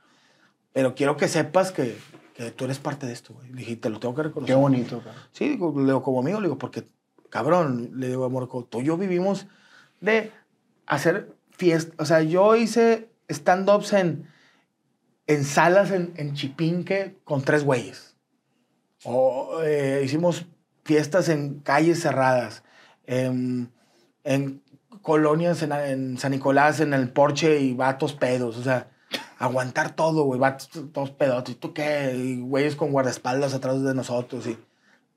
Pero 0.73 0.95
quiero 0.95 1.16
que 1.16 1.27
sepas 1.27 1.73
que, 1.73 1.99
que 2.33 2.53
tú 2.53 2.66
eres 2.66 2.79
parte 2.79 3.07
de 3.07 3.12
esto, 3.12 3.35
güey. 3.35 3.51
Dije, 3.51 3.75
te 3.75 3.91
lo 3.91 3.99
tengo 3.99 4.15
que 4.15 4.23
reconocer. 4.23 4.55
Qué 4.55 4.61
bonito. 4.61 5.01
cara. 5.01 5.16
Sí, 5.33 5.49
digo, 5.49 5.75
le 5.77 5.87
digo, 5.87 6.05
como 6.05 6.20
amigo, 6.20 6.39
le 6.39 6.47
digo, 6.47 6.59
porque, 6.59 6.89
cabrón, 7.29 7.91
le 7.97 8.07
digo 8.07 8.25
a 8.25 8.29
Morco, 8.29 8.65
tú 8.65 8.83
y 8.83 8.85
yo 8.85 8.97
vivimos 8.97 9.49
de 10.01 10.31
hacer 10.87 11.35
fiestas. 11.51 11.97
O 11.99 12.05
sea, 12.05 12.23
yo 12.23 12.55
hice 12.55 13.11
stand-ups 13.29 13.95
en, 13.95 14.29
en 15.27 15.43
salas 15.43 15.91
en, 15.91 16.12
en 16.15 16.35
Chipinque 16.35 17.19
con 17.25 17.43
tres 17.43 17.65
güeyes. 17.65 18.15
O 19.03 19.61
eh, 19.65 20.03
hicimos 20.05 20.47
fiestas 20.85 21.29
en 21.29 21.59
calles 21.59 22.01
cerradas, 22.01 22.62
en, 23.05 23.73
en 24.35 24.63
colonias 25.03 25.63
en, 25.63 25.73
en 25.73 26.19
San 26.19 26.33
Nicolás, 26.33 26.81
en 26.81 26.93
el 26.93 27.09
porche 27.11 27.61
y 27.61 27.73
vatos 27.75 28.13
pedos. 28.13 28.57
O 28.59 28.63
sea, 28.63 28.89
aguantar 29.39 29.95
todo, 29.95 30.25
güey, 30.25 30.39
vatos 30.39 30.69
todos 30.93 31.11
pedotes. 31.11 31.55
¿Y 31.55 31.59
tú 31.59 31.73
qué? 31.73 32.15
Y 32.15 32.41
güeyes 32.41 32.77
con 32.77 32.93
guardaespaldas 32.93 33.55
atrás 33.55 33.83
de 33.83 33.95
nosotros. 33.95 34.47
Y 34.47 34.59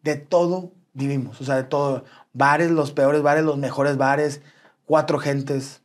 de 0.03 0.15
todo 0.15 0.71
vivimos. 0.93 1.41
O 1.41 1.43
sea, 1.45 1.55
de 1.55 1.63
todo. 1.63 2.05
Bares, 2.33 2.71
los 2.71 2.91
peores 2.91 3.21
bares, 3.21 3.43
los 3.43 3.57
mejores 3.57 3.97
bares, 3.97 4.41
cuatro 4.85 5.19
gentes. 5.19 5.81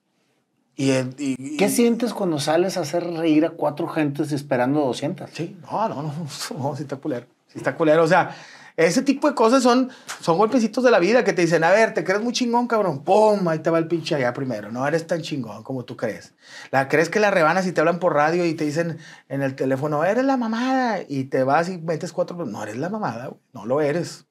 Y, 0.77 0.93
y- 0.93 1.15
y- 1.39 1.57
¿Qué 1.57 1.69
sientes 1.69 2.13
cuando 2.15 2.39
sales 2.39 2.77
a 2.77 2.81
hacer 2.83 3.03
reír 3.05 3.45
a 3.47 3.51
cuatro 3.51 3.89
gentes 3.89 4.31
esperando 4.31 4.81
200? 4.81 5.31
Sí, 5.31 5.57
no, 5.63 5.89
no, 5.89 6.03
no, 6.03 6.13
no, 6.59 6.77
sí 6.77 6.83
está 6.83 6.97
culero. 6.97 7.27
Sí 7.49 7.59
está 7.59 7.75
culero. 7.75 8.05
O 8.05 8.07
sea, 8.07 8.37
ese 8.77 9.01
tipo 9.01 9.27
de 9.27 9.35
cosas 9.35 9.63
son, 9.63 9.91
son 10.21 10.37
golpecitos 10.37 10.85
de 10.85 10.91
la 10.91 10.99
vida 10.99 11.25
que 11.25 11.33
te 11.33 11.43
dicen, 11.43 11.65
a 11.65 11.71
ver, 11.71 11.95
te 11.95 12.05
crees 12.05 12.21
muy 12.21 12.35
chingón, 12.35 12.69
cabrón. 12.69 13.05
¡Pum! 13.05 13.49
Ahí 13.49 13.61
te 13.61 13.71
va 13.71 13.79
el 13.79 13.89
pinche 13.89 14.15
allá 14.15 14.35
primero. 14.35 14.71
No 14.71 14.87
eres 14.87 15.07
tan 15.07 15.23
chingón 15.23 15.63
como 15.63 15.87
tú 15.87 15.97
crees. 15.97 16.35
La 16.71 16.89
crees 16.89 17.09
que 17.09 17.19
la 17.19 17.31
rebanas 17.31 17.67
y 17.67 17.73
te 17.73 17.81
hablan 17.81 17.99
por 17.99 18.15
radio 18.15 18.45
y 18.45 18.53
te 18.53 18.65
dicen 18.65 18.99
en 19.31 19.43
el 19.43 19.55
teléfono, 19.55 20.05
eres 20.05 20.25
la 20.25 20.37
mamada. 20.37 21.01
Y 21.09 21.25
te 21.25 21.43
vas 21.43 21.71
y 21.71 21.79
metes 21.79 22.13
cuatro. 22.13 22.45
No 22.45 22.63
eres 22.63 22.77
la 22.77 22.91
mamada, 22.91 23.29
güey. 23.29 23.41
No 23.55 23.65
lo 23.65 23.81
eres. 23.81 24.27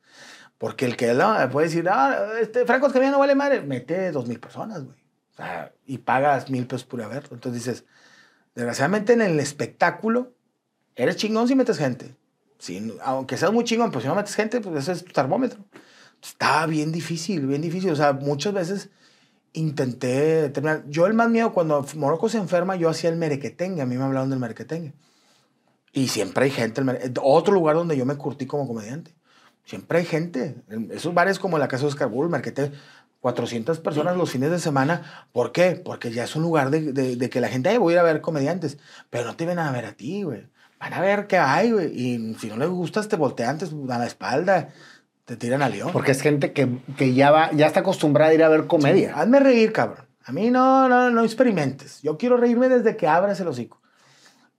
Porque 0.60 0.86
el 0.86 0.96
que 0.96 1.10
es 1.10 1.18
la 1.18 1.50
puede 1.50 1.68
decir, 1.68 1.90
ah, 1.90 2.28
este 2.40 2.66
Franco 2.66 2.88
Escamilla 2.88 3.12
no 3.12 3.20
vale 3.20 3.34
madre. 3.34 3.62
Mete 3.62 4.12
dos 4.12 4.28
mil 4.28 4.40
personas, 4.40 4.84
güey. 4.84 4.98
O 5.34 5.38
sea, 5.38 5.74
y 5.88 5.98
pagas 5.98 6.52
mil 6.52 6.68
pesos 6.68 6.86
por 6.86 7.00
verlo. 7.00 7.30
Entonces 7.32 7.66
dices, 7.66 7.86
desgraciadamente 8.54 9.14
en 9.14 9.22
el 9.22 9.40
espectáculo, 9.40 10.34
eres 10.96 11.16
chingón 11.16 11.48
si 11.48 11.56
metes 11.56 11.80
gente. 11.80 12.16
Si, 12.66 12.98
aunque 13.04 13.38
seas 13.38 13.52
muy 13.54 13.64
chingón, 13.64 13.92
pues 13.92 14.04
si 14.04 14.08
no 14.08 14.16
metes 14.16 14.34
gente, 14.36 14.60
pues 14.62 14.76
ese 14.78 14.94
es 14.94 15.06
tu 15.06 15.14
termómetro. 15.14 15.60
Está 16.22 16.66
bien 16.66 16.92
difícil, 16.92 17.46
bien 17.46 17.62
difícil. 17.62 17.92
O 17.92 17.96
sea, 17.96 18.14
muchas 18.14 18.54
veces 18.54 18.90
intenté 19.54 20.50
terminar. 20.50 20.84
Yo 20.88 21.06
el 21.06 21.14
más 21.14 21.30
miedo, 21.30 21.54
cuando 21.54 21.86
Morocco 21.96 22.30
se 22.30 22.38
enferma, 22.38 22.76
yo 22.76 22.90
hacía 22.90 23.10
el 23.10 23.18
merequetengue. 23.18 23.82
A 23.82 23.86
mí 23.86 23.98
me 23.98 24.04
hablaron 24.04 24.30
del 24.30 24.40
merequetengue. 24.40 24.94
Y 25.94 26.08
siempre 26.08 26.46
hay 26.46 26.52
gente. 26.52 26.82
el 26.82 27.14
Otro 27.22 27.54
lugar 27.54 27.76
donde 27.76 27.96
yo 27.98 28.06
me 28.06 28.16
curtí 28.18 28.46
como 28.46 28.68
comediante. 28.68 29.14
Siempre 29.64 30.00
hay 30.00 30.06
gente. 30.06 30.56
En 30.70 30.92
Esos 30.92 31.14
bares 31.14 31.40
como 31.40 31.58
la 31.58 31.68
casa 31.68 31.84
de 31.84 31.90
Oscar 31.90 32.10
Bull, 32.10 32.30
Marquete, 32.30 32.72
400 33.22 33.80
personas 33.80 34.18
los 34.18 34.30
fines 34.32 34.52
de 34.52 34.60
semana. 34.60 35.28
¿Por 35.32 35.52
qué? 35.52 35.72
Porque 35.84 36.12
ya 36.12 36.24
es 36.24 36.36
un 36.36 36.42
lugar 36.44 36.70
de, 36.70 36.92
de- 36.94 37.16
de 37.16 37.30
que 37.30 37.42
la 37.42 37.48
gente, 37.50 37.70
"Ay, 37.70 37.78
voy 37.78 37.94
a 37.94 37.98
ir 37.98 38.00
a 38.00 38.04
ver 38.04 38.22
comediantes. 38.22 38.78
Pero 39.10 39.26
no 39.26 39.36
te 39.36 39.46
ven 39.46 39.60
a 39.60 39.72
ver 39.72 39.86
a 39.86 39.94
ti, 39.94 40.24
güey. 40.24 40.48
Van 40.80 40.94
a 40.94 41.02
ver 41.02 41.28
qué 41.28 41.38
hay, 41.38 41.72
güey. 41.72 41.88
Y 41.94 42.36
si 42.36 42.48
no 42.48 42.58
les 42.58 42.70
gustas, 42.70 43.08
te 43.08 43.16
voltean, 43.16 43.58
te 43.58 43.66
dan 43.66 44.00
la 44.00 44.06
espalda, 44.06 44.70
te 45.26 45.38
tiran 45.38 45.62
a 45.62 45.70
león. 45.70 45.92
Porque 45.94 46.12
es 46.12 46.22
gente 46.22 46.54
que, 46.54 46.80
que 46.98 47.14
ya, 47.14 47.32
va, 47.32 47.52
ya 47.52 47.68
está 47.68 47.80
acostumbrada 47.80 48.32
a 48.32 48.34
ir 48.34 48.44
a 48.44 48.50
ver 48.50 48.68
comedia. 48.68 49.16
Hazme 49.16 49.40
reír, 49.40 49.72
cabrón. 49.72 50.06
A 50.26 50.32
mí 50.32 50.50
no, 50.50 50.90
no, 50.90 51.12
no 51.12 51.24
experimentes. 51.24 52.02
Yo 52.02 52.18
quiero 52.18 52.38
reírme 52.38 52.68
desde 52.68 52.98
que 52.98 53.08
abras 53.08 53.40
el 53.40 53.48
hocico. 53.48 53.82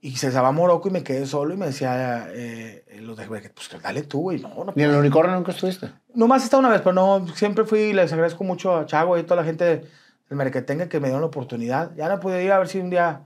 Y 0.01 0.17
se 0.17 0.29
estaba 0.29 0.53
Morocco 0.53 0.89
y 0.89 0.93
me 0.93 1.03
quedé 1.03 1.27
solo 1.27 1.55
y 1.55 1.57
me 1.57 1.67
decía, 1.67 2.29
eh, 2.31 2.85
los 3.01 3.17
de 3.17 3.27
pues 3.27 3.83
dale 3.83 4.03
tú, 4.03 4.21
güey. 4.21 4.39
No, 4.39 4.65
no 4.65 4.73
Ni 4.77 4.85
en 4.85 4.91
el 4.91 4.97
unicornio 4.97 5.35
nunca 5.35 5.51
estuviste. 5.51 5.91
Nomás 6.15 6.45
está 6.45 6.59
una 6.59 6.69
vez, 6.69 6.81
pero 6.83 6.93
no, 6.93 7.27
siempre 7.35 7.65
fui 7.65 7.93
les 7.93 8.13
agradezco 8.13 8.45
mucho 8.45 8.77
a 8.77 8.87
Chago 8.87 9.17
y 9.17 9.21
a 9.21 9.27
toda 9.27 9.41
la 9.41 9.45
gente 9.45 9.65
del 9.65 10.39
Merequetengue 10.39 10.89
que 10.89 11.01
me 11.01 11.09
dieron 11.09 11.23
la 11.23 11.27
oportunidad. 11.27 11.93
Ya 11.97 12.09
no 12.09 12.21
pude 12.21 12.45
ir 12.45 12.53
a 12.53 12.59
ver 12.59 12.69
si 12.69 12.79
un 12.79 12.91
día 12.91 13.25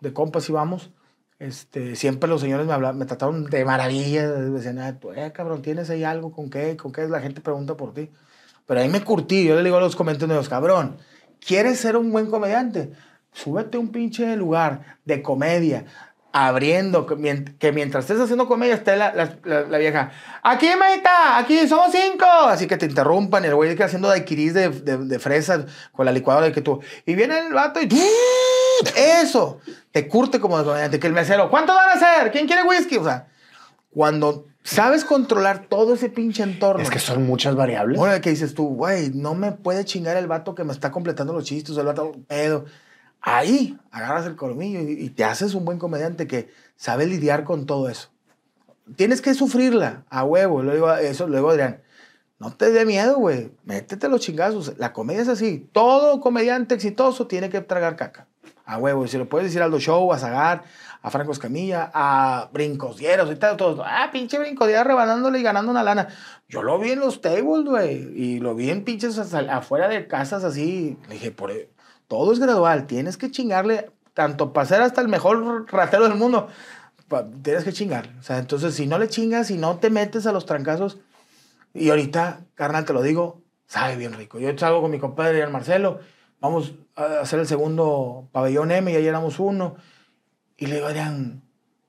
de 0.00 0.12
compas 0.12 0.46
íbamos. 0.50 0.90
Este, 1.38 1.94
siempre 1.94 2.28
los 2.28 2.40
señores 2.40 2.66
me, 2.66 2.72
hablaban, 2.72 2.98
me 2.98 3.04
trataron 3.06 3.44
de 3.44 3.64
maravilla. 3.64 4.28
Decían, 4.28 4.78
"Ah, 4.80 4.98
tú, 4.98 5.12
eh, 5.12 5.32
cabrón, 5.32 5.62
¿tienes 5.62 5.88
ahí 5.90 6.02
algo? 6.04 6.32
¿Con 6.32 6.50
qué? 6.50 6.76
¿Con 6.76 6.92
qué? 6.92 7.06
La 7.08 7.20
gente 7.20 7.40
pregunta 7.40 7.76
por 7.76 7.94
ti. 7.94 8.10
Pero 8.66 8.80
ahí 8.80 8.88
me 8.88 9.02
curtí. 9.02 9.44
Yo 9.46 9.54
le 9.54 9.62
digo 9.62 9.76
a 9.76 9.80
los 9.80 9.94
comentarios, 9.96 10.48
cabrón, 10.48 10.96
¿quieres 11.46 11.78
ser 11.78 11.96
un 11.96 12.10
buen 12.10 12.26
comediante? 12.26 12.90
Súbete 13.32 13.76
a 13.76 13.80
un 13.80 13.88
pinche 13.92 14.36
lugar 14.36 14.98
de 15.04 15.22
comedia, 15.22 15.84
abriendo, 16.32 17.06
que, 17.06 17.14
mien- 17.14 17.56
que 17.58 17.70
mientras 17.72 18.04
estés 18.04 18.20
haciendo 18.20 18.48
comedia 18.48 18.74
esté 18.74 18.96
la, 18.96 19.14
la- 19.14 19.38
la- 19.44 19.60
la 19.62 19.78
vieja, 19.78 20.10
aquí, 20.42 20.68
maita, 20.78 21.38
aquí, 21.38 21.68
somos 21.68 21.92
cinco. 21.92 22.26
Así 22.26 22.66
que 22.66 22.76
te 22.76 22.86
interrumpan, 22.86 23.44
el 23.44 23.54
güey 23.54 23.76
que 23.76 23.84
haciendo 23.84 24.08
daiquiris 24.08 24.54
de, 24.54 24.70
de, 24.70 24.98
de 24.98 25.18
fresas 25.20 25.66
con 25.92 26.04
la 26.04 26.10
licuadora 26.12 26.52
que 26.52 26.62
tú, 26.62 26.80
y 27.06 27.14
viene 27.14 27.38
el 27.46 27.54
vato 27.54 27.80
y 27.80 27.86
eso, 28.96 29.60
te 29.92 30.08
curte 30.08 30.40
como 30.40 30.58
de 30.58 30.64
comediante, 30.64 30.98
que 30.98 31.06
el 31.06 31.12
mesero, 31.12 31.50
¿cuánto 31.50 31.74
van 31.74 31.90
a 31.90 31.92
hacer? 31.92 32.30
¿Quién 32.30 32.46
quiere 32.46 32.62
whisky? 32.62 32.96
O 32.96 33.04
sea, 33.04 33.28
cuando 33.90 34.46
sabes 34.62 35.04
controlar 35.04 35.66
todo 35.68 35.94
ese 35.94 36.10
pinche 36.10 36.42
entorno. 36.42 36.82
Es 36.82 36.90
que 36.90 36.98
son 36.98 37.26
muchas 37.26 37.54
variables. 37.56 37.98
Ahora 37.98 38.20
que 38.20 38.30
dices 38.30 38.54
tú, 38.54 38.68
güey, 38.68 39.10
no 39.10 39.34
me 39.34 39.52
puede 39.52 39.84
chingar 39.84 40.16
el 40.16 40.26
vato 40.26 40.54
que 40.54 40.64
me 40.64 40.72
está 40.72 40.90
completando 40.90 41.32
los 41.32 41.44
chistes, 41.44 41.76
el 41.76 41.86
vato 41.86 42.12
pedo. 42.26 42.66
Ahí 43.20 43.78
agarras 43.90 44.26
el 44.26 44.36
colmillo 44.36 44.80
y, 44.80 44.92
y 44.92 45.10
te 45.10 45.24
haces 45.24 45.54
un 45.54 45.64
buen 45.64 45.78
comediante 45.78 46.26
que 46.26 46.48
sabe 46.76 47.06
lidiar 47.06 47.44
con 47.44 47.66
todo 47.66 47.88
eso. 47.88 48.10
Tienes 48.96 49.20
que 49.20 49.34
sufrirla 49.34 50.04
a 50.08 50.24
huevo. 50.24 50.62
Lo 50.62 50.72
digo, 50.72 50.92
eso 50.94 51.26
lo 51.26 51.36
digo 51.36 51.50
Adrián. 51.50 51.82
No 52.38 52.54
te 52.54 52.70
dé 52.70 52.84
miedo, 52.84 53.16
güey. 53.16 53.50
Métete 53.64 54.08
los 54.08 54.20
chingazos. 54.20 54.78
La 54.78 54.92
comedia 54.92 55.22
es 55.22 55.28
así. 55.28 55.68
Todo 55.72 56.20
comediante 56.20 56.74
exitoso 56.74 57.26
tiene 57.26 57.50
que 57.50 57.60
tragar 57.60 57.96
caca. 57.96 58.28
A 58.68 58.76
huevo. 58.76 59.06
Y 59.06 59.08
si 59.08 59.16
lo 59.16 59.26
puedes 59.28 59.48
decir 59.48 59.62
a 59.62 59.64
Aldo 59.64 59.80
Show, 59.80 60.12
a 60.12 60.18
Zagar, 60.18 60.62
a 61.00 61.10
Franco 61.10 61.32
Escamilla, 61.32 61.90
a 61.94 62.50
Brincosieros 62.52 63.32
y 63.32 63.36
tal, 63.36 63.56
todos. 63.56 63.80
Ah, 63.82 64.10
pinche 64.12 64.38
Brincosieros 64.38 64.86
rebanándole 64.86 65.38
y 65.38 65.42
ganando 65.42 65.70
una 65.70 65.82
lana. 65.82 66.08
Yo 66.48 66.62
lo 66.62 66.78
vi 66.78 66.90
en 66.90 67.00
los 67.00 67.22
tables, 67.22 67.64
güey. 67.64 68.12
Y 68.14 68.40
lo 68.40 68.54
vi 68.54 68.68
en 68.68 68.84
pinches 68.84 69.18
afuera 69.18 69.88
de 69.88 70.06
casas 70.06 70.44
así. 70.44 70.98
Le 71.08 71.14
dije, 71.14 71.30
por 71.30 71.50
e, 71.50 71.70
todo 72.08 72.30
es 72.30 72.40
gradual. 72.40 72.86
Tienes 72.86 73.16
que 73.16 73.30
chingarle 73.30 73.90
tanto 74.12 74.52
para 74.52 74.66
ser 74.66 74.82
hasta 74.82 75.00
el 75.00 75.08
mejor 75.08 75.72
ratero 75.72 76.06
del 76.06 76.18
mundo. 76.18 76.48
Tienes 77.42 77.64
que 77.64 77.72
chingarle. 77.72 78.12
O 78.18 78.22
sea, 78.22 78.36
entonces, 78.36 78.74
si 78.74 78.86
no 78.86 78.98
le 78.98 79.08
chingas, 79.08 79.46
si 79.46 79.56
no 79.56 79.78
te 79.78 79.88
metes 79.88 80.26
a 80.26 80.32
los 80.32 80.44
trancazos, 80.44 80.98
y 81.72 81.88
ahorita, 81.88 82.40
carnal, 82.54 82.84
te 82.84 82.92
lo 82.92 83.00
digo, 83.00 83.40
sabe 83.66 83.96
bien 83.96 84.12
rico. 84.12 84.38
Yo 84.38 84.50
salgo 84.58 84.82
con 84.82 84.90
mi 84.90 84.98
compadre 84.98 85.30
Adrián 85.30 85.52
Marcelo, 85.52 86.00
vamos 86.40 86.74
a 86.96 87.20
hacer 87.20 87.38
el 87.40 87.46
segundo 87.46 88.28
pabellón 88.32 88.70
M 88.70 88.90
y 88.92 88.96
ayer 88.96 89.08
éramos 89.08 89.38
uno. 89.38 89.76
Y 90.56 90.66
le 90.66 90.76
digo, 90.76 90.86
Adrián, 90.86 91.42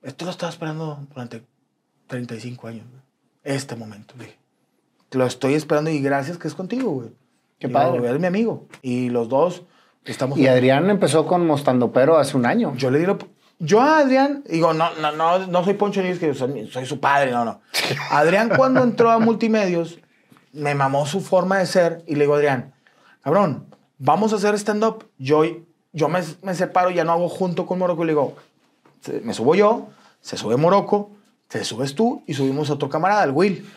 esto 0.03 0.25
lo 0.25 0.31
estaba 0.31 0.51
esperando 0.51 0.99
durante 1.13 1.43
35 2.07 2.67
años. 2.67 2.85
güey. 2.89 3.01
Este 3.43 3.75
momento, 3.75 4.13
dije. 4.17 4.37
Lo 5.11 5.25
estoy 5.25 5.55
esperando 5.55 5.89
y 5.89 5.99
gracias 6.01 6.37
que 6.37 6.47
es 6.47 6.53
contigo, 6.55 6.91
güey. 6.91 7.09
Qué 7.57 7.67
Digo, 7.67 7.79
padre. 7.79 8.07
Eres 8.07 8.19
mi 8.21 8.27
amigo. 8.27 8.67
Y 8.81 9.09
los 9.09 9.27
dos 9.27 9.63
estamos... 10.05 10.37
Y 10.37 10.47
Adrián 10.47 10.89
empezó 10.89 11.25
con 11.25 11.45
Mostando 11.47 11.91
Pero 11.91 12.17
hace 12.17 12.37
un 12.37 12.45
año. 12.45 12.75
Yo 12.75 12.91
le 12.91 12.99
di 12.99 13.05
la- 13.07 13.17
Yo 13.57 13.81
a 13.81 13.97
Adrián, 13.99 14.43
digo, 14.47 14.73
no, 14.73 14.93
no, 14.95 15.11
no, 15.11 15.47
no 15.47 15.63
soy 15.63 15.73
Poncho 15.73 16.01
Níguez, 16.01 16.19
que 16.19 16.33
soy, 16.35 16.67
soy 16.67 16.85
su 16.85 16.99
padre, 16.99 17.31
no, 17.31 17.43
no. 17.43 17.61
Adrián 18.11 18.51
cuando 18.55 18.83
entró 18.83 19.09
a 19.09 19.19
Multimedios, 19.19 19.99
me 20.53 20.75
mamó 20.75 21.05
su 21.07 21.21
forma 21.21 21.57
de 21.57 21.65
ser 21.65 22.03
y 22.07 22.13
le 22.15 22.21
digo, 22.21 22.35
Adrián, 22.35 22.73
cabrón, 23.23 23.65
vamos 23.99 24.33
a 24.33 24.37
hacer 24.37 24.55
stand-up. 24.55 25.05
Yo, 25.19 25.43
yo 25.93 26.09
me, 26.09 26.21
me 26.41 26.55
separo, 26.55 26.89
ya 26.89 27.03
no 27.03 27.11
hago 27.11 27.29
junto 27.29 27.67
con 27.67 27.77
Morocco 27.77 28.03
y 28.03 28.07
le 28.07 28.13
digo, 28.13 28.35
me 29.23 29.33
subo 29.33 29.53
yo, 29.53 29.89
se 30.21 30.37
sube 30.37 30.57
Morocco, 30.57 31.11
te 31.47 31.63
subes 31.63 31.93
tú 31.93 32.23
y 32.25 32.33
subimos 32.33 32.69
a 32.69 32.73
otro 32.73 32.89
camarada, 32.89 33.23
el 33.23 33.31
Will. 33.31 33.69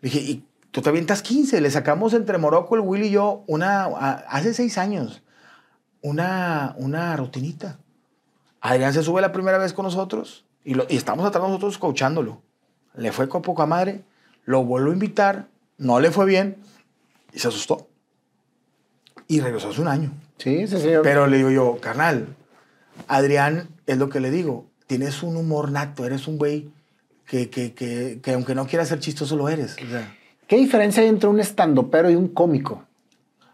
Le 0.00 0.10
dije, 0.10 0.20
y 0.20 0.44
tú 0.70 0.82
te 0.82 0.88
avientas 0.88 1.22
15, 1.22 1.60
le 1.60 1.70
sacamos 1.70 2.14
entre 2.14 2.38
Morocco, 2.38 2.76
el 2.76 2.82
Will 2.82 3.04
y 3.04 3.10
yo, 3.10 3.42
una, 3.46 3.84
hace 4.28 4.54
seis 4.54 4.78
años, 4.78 5.22
una, 6.02 6.74
una 6.78 7.16
rutinita. 7.16 7.78
Adrián 8.60 8.92
se 8.92 9.02
sube 9.02 9.20
la 9.20 9.32
primera 9.32 9.58
vez 9.58 9.72
con 9.72 9.84
nosotros 9.84 10.44
y, 10.64 10.74
lo, 10.74 10.88
estamos 10.88 11.24
atrás 11.24 11.44
nosotros 11.44 11.78
coachándolo. 11.78 12.42
Le 12.94 13.12
fue 13.12 13.28
con 13.28 13.42
poca 13.42 13.66
madre, 13.66 14.04
lo 14.44 14.64
vuelvo 14.64 14.90
a 14.90 14.94
invitar, 14.94 15.48
no 15.78 16.00
le 16.00 16.10
fue 16.10 16.26
bien 16.26 16.56
y 17.32 17.38
se 17.38 17.48
asustó. 17.48 17.88
Y 19.28 19.40
regresó 19.40 19.70
hace 19.70 19.80
un 19.80 19.88
año. 19.88 20.12
Sí, 20.38 20.66
sí, 20.66 20.78
sí. 20.78 20.88
Pero 21.02 21.26
le 21.26 21.38
digo 21.38 21.50
yo, 21.50 21.78
carnal, 21.80 22.36
Adrián 23.08 23.68
es 23.86 23.98
lo 23.98 24.08
que 24.08 24.20
le 24.20 24.30
digo, 24.30 24.66
tienes 24.86 25.22
un 25.22 25.36
humor 25.36 25.70
nato, 25.70 26.04
eres 26.04 26.28
un 26.28 26.38
güey 26.38 26.70
que, 27.26 27.50
que, 27.50 27.72
que, 27.72 28.20
que 28.22 28.32
aunque 28.32 28.54
no 28.54 28.66
quieras 28.66 28.88
ser 28.88 29.00
chistoso 29.00 29.36
lo 29.36 29.48
eres. 29.48 29.76
O 29.84 29.90
sea, 29.90 30.16
¿Qué 30.46 30.56
diferencia 30.56 31.02
hay 31.02 31.08
entre 31.08 31.28
un 31.28 31.40
estandopero 31.40 32.10
y 32.10 32.14
un 32.14 32.28
cómico? 32.28 32.84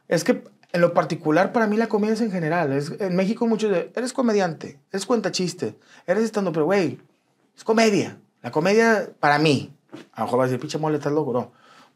Es 0.09 0.24
que 0.24 0.44
en 0.73 0.81
lo 0.81 0.93
particular 0.93 1.53
para 1.53 1.66
mí 1.66 1.77
la 1.77 1.89
comedia 1.89 2.15
es 2.15 2.20
en 2.20 2.31
general. 2.31 2.73
Es, 2.73 2.93
en 3.01 3.16
México 3.16 3.47
muchos 3.47 3.70
de, 3.70 3.90
eres 3.94 4.12
comediante, 4.12 4.78
eres 4.90 5.07
cuenta 5.07 5.32
chiste, 5.32 5.74
eres 6.07 6.24
estando, 6.24 6.53
pero 6.53 6.66
güey, 6.66 6.99
es 7.57 7.65
comedia. 7.65 8.19
La 8.43 8.51
comedia 8.51 9.09
para 9.20 9.39
mí, 9.39 9.73
a 10.12 10.20
lo 10.20 10.27
mejor 10.27 10.39
vas 10.40 10.47
a 10.47 10.49
decir, 10.49 10.61
pinche 10.61 10.78
mole, 10.78 10.99
estás 10.99 11.12
loco, 11.12 11.32
no. 11.32 11.53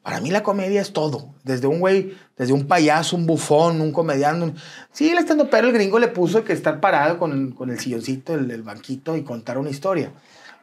Para 0.06 0.20
mí 0.20 0.30
la 0.30 0.44
comedia 0.44 0.80
es 0.80 0.92
todo. 0.92 1.34
Desde 1.42 1.66
un 1.66 1.80
güey, 1.80 2.16
desde 2.38 2.52
un 2.52 2.68
payaso, 2.68 3.16
un 3.16 3.26
bufón, 3.26 3.80
un 3.80 3.90
comediante. 3.90 4.44
un- 4.44 4.54
Sí, 4.92 5.10
el 5.10 5.18
estando, 5.18 5.50
pero 5.50 5.66
el 5.66 5.72
gringo 5.74 5.98
le 5.98 6.06
puso 6.06 6.44
que 6.44 6.52
estar 6.52 6.78
parado 6.78 7.18
con, 7.18 7.56
el 7.68 7.80
silloncito, 7.80 8.32
el, 8.34 8.62
banquito 8.62 9.16
y 9.16 9.24
contar 9.24 9.58
una 9.58 9.68
historia. 9.68 10.12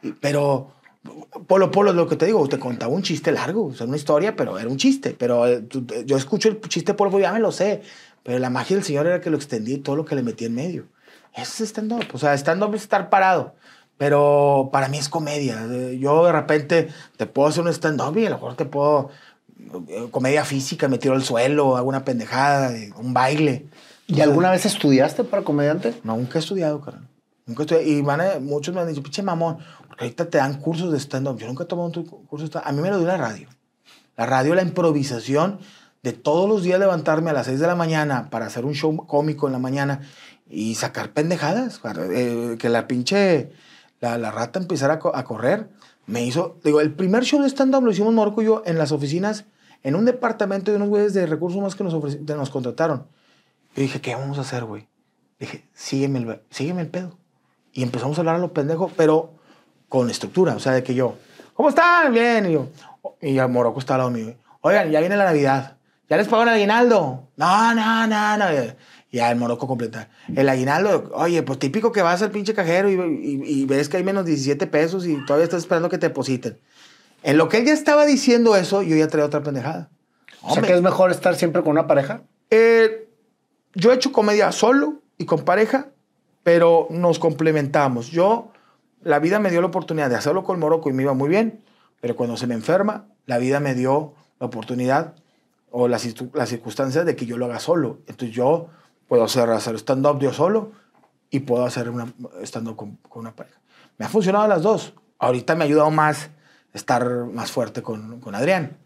Y- 0.02 0.12
Pero 0.12 0.68
Polo 1.46 1.70
Polo 1.70 1.90
es 1.90 1.96
lo 1.96 2.08
que 2.08 2.16
te 2.16 2.24
digo, 2.24 2.48
te 2.48 2.58
contaba 2.58 2.90
un 2.90 3.02
chiste 3.02 3.32
largo, 3.32 3.66
o 3.66 3.74
sea, 3.74 3.86
una 3.86 3.98
historia, 3.98 4.34
pero 4.34 4.58
era 4.58 4.66
un 4.70 4.78
chiste. 4.78 5.14
Pero 5.18 5.46
eh, 5.46 5.62
eh, 5.92 6.04
yo 6.06 6.16
escucho 6.16 6.48
el 6.48 6.58
chiste 6.62 6.94
Polo 6.94 7.18
ya 7.20 7.30
me 7.30 7.38
lo 7.38 7.52
sé. 7.52 7.82
Pero 8.22 8.38
la 8.38 8.48
magia 8.48 8.76
del 8.76 8.84
señor 8.86 9.06
era 9.06 9.20
que 9.20 9.28
lo 9.28 9.36
extendí 9.36 9.74
y 9.74 9.78
todo 9.80 9.94
lo 9.96 10.06
que 10.06 10.14
le 10.14 10.22
metí 10.22 10.46
en 10.46 10.54
medio. 10.54 10.86
Eso 11.34 11.62
es 11.64 11.68
stand-up. 11.68 12.06
O 12.14 12.18
sea, 12.18 12.32
stand-up 12.32 12.74
es 12.74 12.80
estar 12.80 13.10
parado. 13.10 13.54
Pero 13.98 14.70
para 14.72 14.88
mí 14.88 14.98
es 14.98 15.08
comedia. 15.08 15.66
Eh, 15.70 15.98
Yo 16.00 16.24
de 16.24 16.32
repente 16.32 16.88
te 17.16 17.26
puedo 17.26 17.48
hacer 17.48 17.62
un 17.62 17.68
stand-up 17.68 18.16
y 18.16 18.26
a 18.26 18.30
lo 18.30 18.36
mejor 18.36 18.54
te 18.56 18.64
puedo. 18.64 19.10
Eh, 19.88 20.08
Comedia 20.10 20.44
física, 20.44 20.88
me 20.88 20.98
tiro 20.98 21.14
al 21.14 21.22
suelo, 21.22 21.76
hago 21.76 21.88
una 21.88 22.04
pendejada, 22.04 22.76
eh, 22.76 22.92
un 22.96 23.14
baile. 23.14 23.66
¿Y 24.06 24.20
alguna 24.20 24.50
vez 24.50 24.66
estudiaste 24.66 25.24
para 25.24 25.42
comediante? 25.44 25.94
No, 26.04 26.16
nunca 26.16 26.38
he 26.38 26.40
estudiado, 26.42 26.80
carnal. 26.80 27.08
Nunca 27.46 27.62
he 27.62 27.64
estudiado. 27.64 27.88
Y 27.88 28.02
van 28.02 28.20
a- 28.20 28.38
muchos 28.40 28.74
me 28.74 28.80
han 28.80 28.88
dicho, 28.88 29.02
pinche 29.02 29.22
mamón, 29.22 29.58
porque 29.88 30.04
ahorita 30.04 30.26
te 30.28 30.38
dan 30.38 30.60
cursos 30.60 30.92
de 30.92 30.98
stand-up. 31.00 31.38
Yo 31.38 31.46
nunca 31.46 31.64
he 31.64 31.66
tomado 31.66 31.88
un 31.94 32.04
curso 32.04 32.44
de 32.44 32.48
stand-up. 32.48 32.68
A 32.68 32.72
mí 32.72 32.82
me 32.82 32.90
lo 32.90 32.98
dio 32.98 33.06
la 33.06 33.16
radio. 33.16 33.48
La 34.16 34.26
radio, 34.26 34.54
la 34.54 34.62
improvisación 34.62 35.58
de 36.02 36.12
todos 36.12 36.48
los 36.48 36.62
días 36.62 36.78
levantarme 36.78 37.30
a 37.30 37.32
las 37.32 37.46
6 37.46 37.58
de 37.60 37.66
la 37.66 37.74
mañana 37.74 38.28
para 38.30 38.46
hacer 38.46 38.64
un 38.66 38.74
show 38.74 38.94
cómico 39.06 39.46
en 39.46 39.54
la 39.54 39.58
mañana 39.58 40.02
y 40.48 40.74
sacar 40.74 41.10
pendejadas. 41.12 41.78
para, 41.78 42.04
eh, 42.12 42.56
que 42.58 42.68
la 42.68 42.86
pinche, 42.86 43.50
la, 44.00 44.18
la 44.18 44.30
rata 44.30 44.58
empezara 44.60 44.94
a, 44.94 44.98
co- 44.98 45.16
a 45.16 45.24
correr. 45.24 45.70
Me 46.06 46.24
hizo, 46.24 46.58
digo, 46.62 46.80
el 46.80 46.92
primer 46.92 47.24
show 47.24 47.40
de 47.40 47.48
stand-up 47.48 47.82
lo 47.82 47.90
hicimos 47.90 48.12
Morco 48.12 48.42
y 48.42 48.46
yo 48.46 48.62
en 48.66 48.78
las 48.78 48.92
oficinas, 48.92 49.46
en 49.82 49.94
un 49.94 50.04
departamento 50.04 50.70
de 50.70 50.76
unos 50.76 50.88
güeyes 50.88 51.14
de 51.14 51.26
recursos 51.26 51.56
humanos 51.56 51.76
que 51.76 51.84
nos, 51.84 52.20
nos 52.20 52.50
contrataron. 52.50 53.06
Yo 53.74 53.82
dije, 53.82 54.00
¿qué 54.00 54.14
vamos 54.14 54.38
a 54.38 54.42
hacer, 54.42 54.64
güey? 54.64 54.88
Dije, 55.38 55.68
sígueme 55.74 56.18
el, 56.20 56.40
sígueme 56.50 56.82
el 56.82 56.88
pedo. 56.88 57.18
Y 57.72 57.82
empezamos 57.82 58.16
a 58.16 58.20
hablar 58.20 58.36
a 58.36 58.38
los 58.38 58.52
pendejos, 58.52 58.92
pero 58.96 59.34
con 59.88 60.10
estructura. 60.10 60.54
O 60.54 60.60
sea, 60.60 60.72
de 60.72 60.82
que 60.82 60.94
yo, 60.94 61.16
¿cómo 61.54 61.70
están? 61.70 62.12
Bien. 62.12 62.46
Y 62.46 62.52
yo, 62.52 62.68
y 63.20 63.38
a 63.38 63.48
Morocco 63.48 63.80
está 63.80 63.94
al 63.94 63.98
lado 63.98 64.10
mío. 64.10 64.34
Oigan, 64.60 64.90
ya 64.90 65.00
viene 65.00 65.16
la 65.16 65.24
Navidad. 65.24 65.76
¿Ya 66.08 66.16
les 66.16 66.28
pagan 66.28 66.48
el 66.48 66.54
aguinaldo? 66.54 67.28
No, 67.36 67.74
no, 67.74 68.06
no, 68.06 68.36
no. 68.36 68.44
Ya 69.14 69.30
el 69.30 69.38
Morocco 69.38 69.66
completa. 69.68 70.08
El 70.34 70.48
aguinaldo, 70.48 71.10
oye, 71.14 71.42
pues 71.44 71.58
típico 71.60 71.92
que 71.92 72.02
vas 72.02 72.20
al 72.22 72.30
pinche 72.32 72.52
cajero 72.52 72.90
y, 72.90 72.94
y- 72.94 73.42
y 73.62 73.64
ves 73.66 73.88
que 73.88 73.96
hay 73.98 74.02
menos 74.04 74.24
17 74.26 74.66
pesos 74.66 75.06
y 75.06 75.24
todavía 75.24 75.44
estás 75.44 75.60
esperando 75.60 75.88
que 75.88 75.98
te 75.98 76.08
depositen. 76.08 76.58
En 77.22 77.36
lo 77.38 77.48
que 77.48 77.58
él 77.58 77.64
ya 77.66 77.72
estaba 77.72 78.06
diciendo 78.06 78.56
eso, 78.56 78.82
yo 78.82 78.96
ya 78.96 79.06
traía 79.08 79.26
otra 79.26 79.42
pendejada. 79.42 79.88
O 80.42 80.52
sea, 80.52 80.62
que 80.62 80.74
es 80.74 80.82
mejor 80.82 81.10
estar 81.12 81.36
siempre 81.36 81.62
con 81.62 81.70
una 81.72 81.86
pareja. 81.86 82.22
eh, 82.50 83.08
yo 83.76 83.90
he 83.92 83.94
hecho 83.94 84.12
comedia 84.12 84.52
solo 84.52 85.00
y 85.18 85.24
con 85.26 85.44
pareja, 85.44 85.88
pero 86.42 86.86
nos 86.90 87.18
complementamos. 87.18 88.08
Yo, 88.10 88.52
la 89.02 89.18
vida 89.20 89.38
me 89.40 89.50
dio 89.50 89.60
la 89.60 89.66
oportunidad 89.68 90.10
de 90.10 90.16
hacerlo 90.16 90.44
con 90.44 90.58
Morocco 90.60 90.90
y 90.90 90.92
me 90.92 91.02
iba 91.02 91.12
muy 91.14 91.28
bien, 91.28 91.60
pero 92.00 92.14
cuando 92.16 92.36
se 92.36 92.46
me 92.46 92.54
enferma, 92.54 93.06
la 93.26 93.38
vida 93.38 93.58
me 93.60 93.74
dio 93.74 94.14
la 94.40 94.46
oportunidad 94.46 95.14
o 95.70 95.88
las, 95.88 96.04
las 96.34 96.48
circunstancias 96.48 97.04
de 97.06 97.16
que 97.16 97.26
yo 97.26 97.36
lo 97.38 97.46
haga 97.46 97.58
solo. 97.58 97.98
Entonces 98.06 98.34
yo 98.36 98.68
puedo 99.08 99.24
hacer, 99.24 99.50
hacer 99.50 99.74
stand-up 99.76 100.20
yo 100.20 100.32
solo 100.32 100.72
y 101.30 101.40
puedo 101.40 101.64
hacer 101.64 101.90
una 101.90 102.12
stand-up 102.42 102.76
con, 102.76 102.96
con 103.08 103.20
una 103.20 103.34
pareja. 103.34 103.58
Me 103.98 104.06
ha 104.06 104.08
funcionado 104.08 104.46
las 104.48 104.62
dos. 104.62 104.94
Ahorita 105.18 105.54
me 105.54 105.64
ha 105.64 105.66
ayudado 105.66 105.90
más 105.90 106.30
estar 106.72 107.08
más 107.32 107.50
fuerte 107.50 107.82
con, 107.82 108.20
con 108.20 108.34
Adrián. 108.34 108.76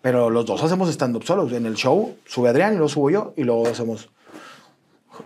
Pero 0.00 0.30
los 0.30 0.46
dos 0.46 0.62
hacemos 0.62 0.88
stand-up 0.90 1.24
solos. 1.24 1.52
En 1.52 1.66
el 1.66 1.74
show 1.74 2.16
sube 2.24 2.48
Adrián 2.48 2.74
y 2.74 2.76
luego 2.76 2.88
subo 2.88 3.10
yo 3.10 3.34
y 3.36 3.44
luego 3.44 3.66
hacemos 3.66 4.10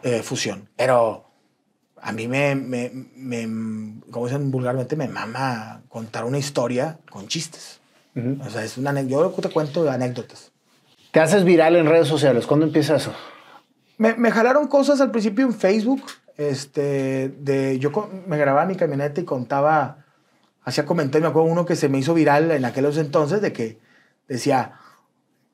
eh, 0.03 0.23
fusión. 0.23 0.69
Pero 0.77 1.25
a 2.01 2.13
mí 2.13 2.27
me, 2.27 2.55
me, 2.55 2.91
me, 3.15 4.01
como 4.11 4.27
dicen 4.27 4.51
vulgarmente, 4.51 4.97
me 4.97 5.09
mama 5.09 5.83
contar 5.89 6.25
una 6.25 6.39
historia 6.39 6.99
con 7.11 7.29
chistes. 7.29 7.81
O 8.47 8.51
sea, 8.51 8.63
es 8.63 8.77
una. 8.77 9.01
Yo 9.03 9.31
te 9.31 9.49
cuento 9.49 9.91
anécdotas. 9.91 10.53
Te 11.13 11.21
haces 11.21 11.45
viral 11.45 11.77
en 11.77 11.87
redes 11.87 12.09
sociales. 12.09 12.47
¿Cuándo 12.47 12.67
empieza 12.67 12.97
eso? 12.97 13.13
Me, 13.99 14.15
me 14.15 14.31
jalaron 14.31 14.67
cosas 14.69 15.01
al 15.01 15.11
principio 15.11 15.45
en 15.45 15.55
Facebook. 15.55 16.03
Este, 16.37 17.29
de, 17.39 17.79
yo 17.79 17.91
me 18.27 18.39
grababa 18.39 18.67
mi 18.67 18.77
camioneta 18.77 19.21
y 19.21 19.25
contaba, 19.25 20.05
hacía 20.65 20.87
comentarios. 20.87 21.23
Me 21.23 21.31
acuerdo 21.31 21.51
uno 21.51 21.67
que 21.67 21.77
se 21.77 21.89
me 21.89 21.99
hizo 21.99 22.15
viral 22.15 22.51
en 22.51 22.65
aquellos 22.65 22.97
entonces 22.97 23.41
de 23.41 23.53
que 23.53 23.79
decía, 24.29 24.73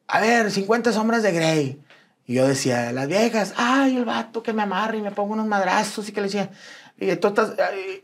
a 0.07 0.21
ver, 0.21 0.51
50 0.51 0.93
sombras 0.93 1.23
de 1.23 1.33
Grey. 1.33 1.83
Y 2.27 2.35
yo 2.35 2.47
decía, 2.47 2.93
las 2.93 3.09
viejas, 3.09 3.55
ay, 3.57 3.97
el 3.97 4.05
vato 4.05 4.43
que 4.43 4.53
me 4.53 4.63
amarra 4.63 4.97
y 4.97 5.03
me 5.03 5.13
pongo 5.13 5.33
unos 5.33 5.47
madrazos 5.47 6.09
y 6.09 6.13
que 6.13 6.21
le 6.21 6.27
decía, 6.27 6.51
y 6.99 7.11
ay, 7.11 7.19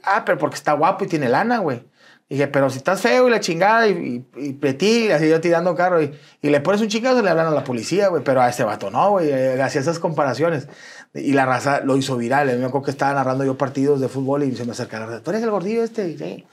ah, 0.04 0.24
pero 0.24 0.38
porque 0.38 0.56
está 0.56 0.72
guapo 0.72 1.04
y 1.04 1.08
tiene 1.08 1.28
lana, 1.28 1.58
güey. 1.58 1.84
Dije, 2.28 2.48
pero 2.48 2.70
si 2.70 2.78
estás 2.78 3.02
feo 3.02 3.28
y 3.28 3.30
la 3.30 3.38
chingada 3.38 3.86
y, 3.86 4.24
y, 4.36 4.46
y 4.46 4.52
pretil, 4.54 5.12
así 5.12 5.28
yo 5.28 5.40
tirando 5.42 5.74
carro 5.74 6.02
y, 6.02 6.10
y 6.40 6.48
le 6.48 6.60
pones 6.60 6.80
un 6.80 6.88
chingazo, 6.88 7.20
le 7.22 7.28
hablan 7.28 7.46
a 7.46 7.50
la 7.50 7.64
policía, 7.64 8.08
güey. 8.08 8.24
Pero 8.24 8.40
a 8.40 8.48
este 8.48 8.64
vato 8.64 8.90
no, 8.90 9.10
güey. 9.10 9.28
eh, 9.30 9.60
Hacía 9.62 9.82
esas 9.82 9.98
comparaciones. 9.98 10.66
Y 11.12 11.32
la 11.34 11.44
raza 11.44 11.80
lo 11.80 11.96
hizo 11.96 12.16
viral. 12.16 12.46
Me 12.58 12.64
acuerdo 12.64 12.86
que 12.86 12.90
estaba 12.90 13.12
narrando 13.14 13.44
yo 13.44 13.58
partidos 13.58 14.00
de 14.00 14.08
fútbol 14.08 14.42
y 14.42 14.56
se 14.56 14.64
me 14.64 14.72
acerca 14.72 14.98
la 15.00 15.06
raza. 15.06 15.22
¿Tú 15.22 15.30
eres 15.30 15.42
el 15.42 15.50
gordillo 15.50 15.84
este? 15.84 16.16
Sí. 16.16 16.44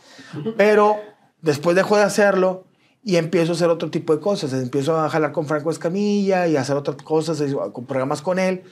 Pero 0.57 0.97
después 1.41 1.75
dejo 1.75 1.95
de 1.95 2.03
hacerlo 2.03 2.65
y 3.03 3.15
empiezo 3.15 3.53
a 3.53 3.55
hacer 3.55 3.69
otro 3.69 3.89
tipo 3.89 4.13
de 4.13 4.21
cosas. 4.21 4.51
Empiezo 4.53 4.99
a 4.99 5.09
jalar 5.09 5.31
con 5.31 5.47
Franco 5.47 5.71
Escamilla 5.71 6.47
y 6.47 6.57
a 6.57 6.61
hacer 6.61 6.75
otras 6.75 6.97
cosas, 6.97 7.41
y 7.41 7.55
con 7.71 7.85
programas 7.85 8.21
con 8.21 8.39
él. 8.39 8.63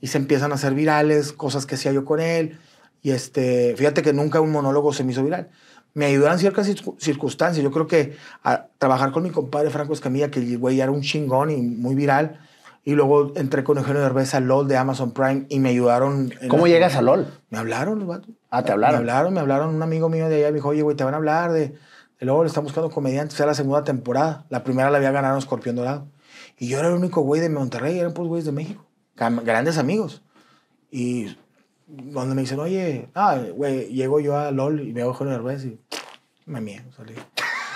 Y 0.00 0.06
se 0.06 0.18
empiezan 0.18 0.52
a 0.52 0.54
hacer 0.54 0.72
virales, 0.72 1.32
cosas 1.32 1.66
que 1.66 1.74
hacía 1.74 1.92
yo 1.92 2.04
con 2.04 2.20
él. 2.20 2.58
Y 3.02 3.10
este, 3.10 3.74
fíjate 3.76 4.00
que 4.02 4.12
nunca 4.14 4.40
un 4.40 4.50
monólogo 4.52 4.92
se 4.94 5.04
me 5.04 5.12
hizo 5.12 5.22
viral. 5.22 5.50
Me 5.94 6.06
ayudaron 6.06 6.38
ciertas 6.38 6.68
circu- 6.68 6.96
circunstancias. 6.98 7.62
Yo 7.62 7.70
creo 7.70 7.86
que 7.86 8.16
a 8.42 8.66
trabajar 8.78 9.12
con 9.12 9.22
mi 9.22 9.30
compadre 9.30 9.70
Franco 9.70 9.92
Escamilla, 9.92 10.30
que 10.30 10.40
el 10.40 10.58
güey 10.58 10.80
era 10.80 10.90
un 10.90 11.02
chingón 11.02 11.50
y 11.50 11.56
muy 11.62 11.94
viral. 11.94 12.40
Y 12.86 12.92
luego 12.94 13.32
entré 13.36 13.64
con 13.64 13.78
Eugenio 13.78 14.02
Derbez 14.02 14.34
al 14.34 14.44
LOL 14.44 14.68
de 14.68 14.76
Amazon 14.76 15.12
Prime 15.12 15.46
y 15.48 15.58
me 15.60 15.70
ayudaron. 15.70 16.34
¿Cómo 16.48 16.66
la- 16.66 16.72
llegas 16.72 16.96
a 16.96 17.02
LOL? 17.02 17.26
Me 17.48 17.58
hablaron 17.58 17.98
los 18.00 18.08
vatos. 18.08 18.28
Ah, 18.50 18.62
te 18.62 18.72
hablaron. 18.72 18.96
Me 18.96 18.98
hablaron, 19.10 19.32
me 19.34 19.40
hablaron. 19.40 19.74
Un 19.74 19.82
amigo 19.82 20.08
mío 20.10 20.28
de 20.28 20.36
allá 20.36 20.48
me 20.48 20.56
dijo, 20.56 20.68
oye, 20.68 20.82
güey, 20.82 20.96
te 20.96 21.04
van 21.04 21.14
a 21.14 21.16
hablar 21.16 21.52
de, 21.52 21.68
de 22.20 22.26
LOL, 22.26 22.46
están 22.46 22.64
buscando 22.64 22.90
comediantes. 22.90 23.38
Era 23.40 23.46
la 23.46 23.54
segunda 23.54 23.84
temporada. 23.84 24.44
La 24.50 24.64
primera 24.64 24.90
la 24.90 24.98
había 24.98 25.12
ganado 25.12 25.38
Escorpión 25.38 25.76
Dorado. 25.76 26.06
Y 26.58 26.68
yo 26.68 26.78
era 26.78 26.88
el 26.88 26.94
único 26.94 27.22
güey 27.22 27.40
de 27.40 27.48
Monterrey, 27.48 27.98
eran 27.98 28.12
pues 28.12 28.28
güeyes 28.28 28.44
de 28.44 28.52
México. 28.52 28.84
Grandes 29.16 29.78
amigos. 29.78 30.22
Y 30.90 31.36
cuando 32.12 32.34
me 32.34 32.42
dicen, 32.42 32.60
oye, 32.60 33.08
ah, 33.14 33.38
güey, 33.54 33.86
llego 33.88 34.20
yo 34.20 34.36
a 34.38 34.50
LOL 34.50 34.80
y 34.80 34.92
veo 34.92 35.06
a 35.06 35.08
Eugenio 35.08 35.32
Derbez 35.32 35.64
y 35.64 35.78
me 36.46 36.60
miedo. 36.60 36.84
salí. 36.96 37.14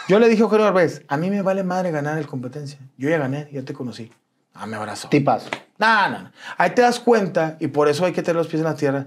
Yo 0.09 0.19
le 0.19 0.29
dije 0.29 0.43
a 0.43 0.45
Eugenio 0.45 0.67
Derbez, 0.67 1.05
a 1.09 1.17
mí 1.17 1.31
me 1.31 1.43
vale 1.43 1.65
madre 1.65 1.91
ganar 1.91 2.19
el 2.19 2.27
competencia. 2.27 2.79
Yo 2.97 3.09
ya 3.09 3.19
gané, 3.19 3.49
ya 3.53 3.63
te 3.63 3.73
conocí. 3.73 4.11
Ah, 4.55 4.67
me 4.67 4.77
abrazó. 4.77 5.09
Tipas. 5.09 5.49
No, 5.79 6.09
no, 6.11 6.23
no. 6.23 6.33
Ahí 6.57 6.71
te 6.71 6.83
das 6.83 6.99
cuenta, 6.99 7.57
y 7.61 7.69
por 7.69 7.89
eso 7.89 8.05
hay 8.05 8.13
que 8.13 8.23
tener 8.23 8.37
los 8.37 8.49
pies 8.49 8.61
en 8.61 8.69
la 8.69 8.75
tierra. 8.75 9.07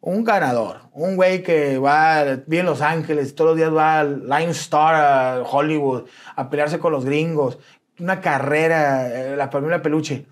Un 0.00 0.24
ganador, 0.24 0.82
un 0.92 1.16
güey 1.16 1.42
que 1.42 1.78
va, 1.78 2.22
vive 2.46 2.60
en 2.60 2.66
Los 2.66 2.82
Ángeles, 2.82 3.34
todos 3.34 3.50
los 3.50 3.56
días 3.56 3.74
va 3.74 4.00
al 4.00 4.28
Line 4.28 4.50
Star 4.50 4.94
a 4.94 5.42
Hollywood 5.42 6.04
a 6.36 6.48
pelearse 6.50 6.78
con 6.78 6.92
los 6.92 7.04
gringos, 7.04 7.58
una 7.98 8.20
carrera, 8.20 9.08
eh, 9.08 9.36
la 9.36 9.48
familia 9.48 9.82
peluche, 9.82 10.26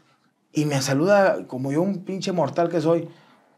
y 0.52 0.64
me 0.66 0.80
saluda 0.80 1.46
como 1.46 1.72
yo, 1.72 1.82
un 1.82 2.04
pinche 2.04 2.30
mortal 2.32 2.68
que 2.68 2.80
soy, 2.80 3.08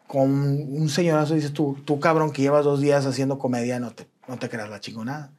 con 0.08 0.30
un 0.32 0.88
señorazo, 0.88 1.34
dices 1.34 1.52
tú, 1.52 1.78
tú 1.84 2.00
cabrón 2.00 2.32
que 2.32 2.42
llevas 2.42 2.64
dos 2.64 2.80
días 2.80 3.06
haciendo 3.06 3.38
comedia, 3.38 3.78
no 3.78 3.92
te, 3.92 4.08
no 4.26 4.36
te 4.38 4.48
creas 4.48 4.68
la 4.68 4.80
chingonada. 4.80 5.30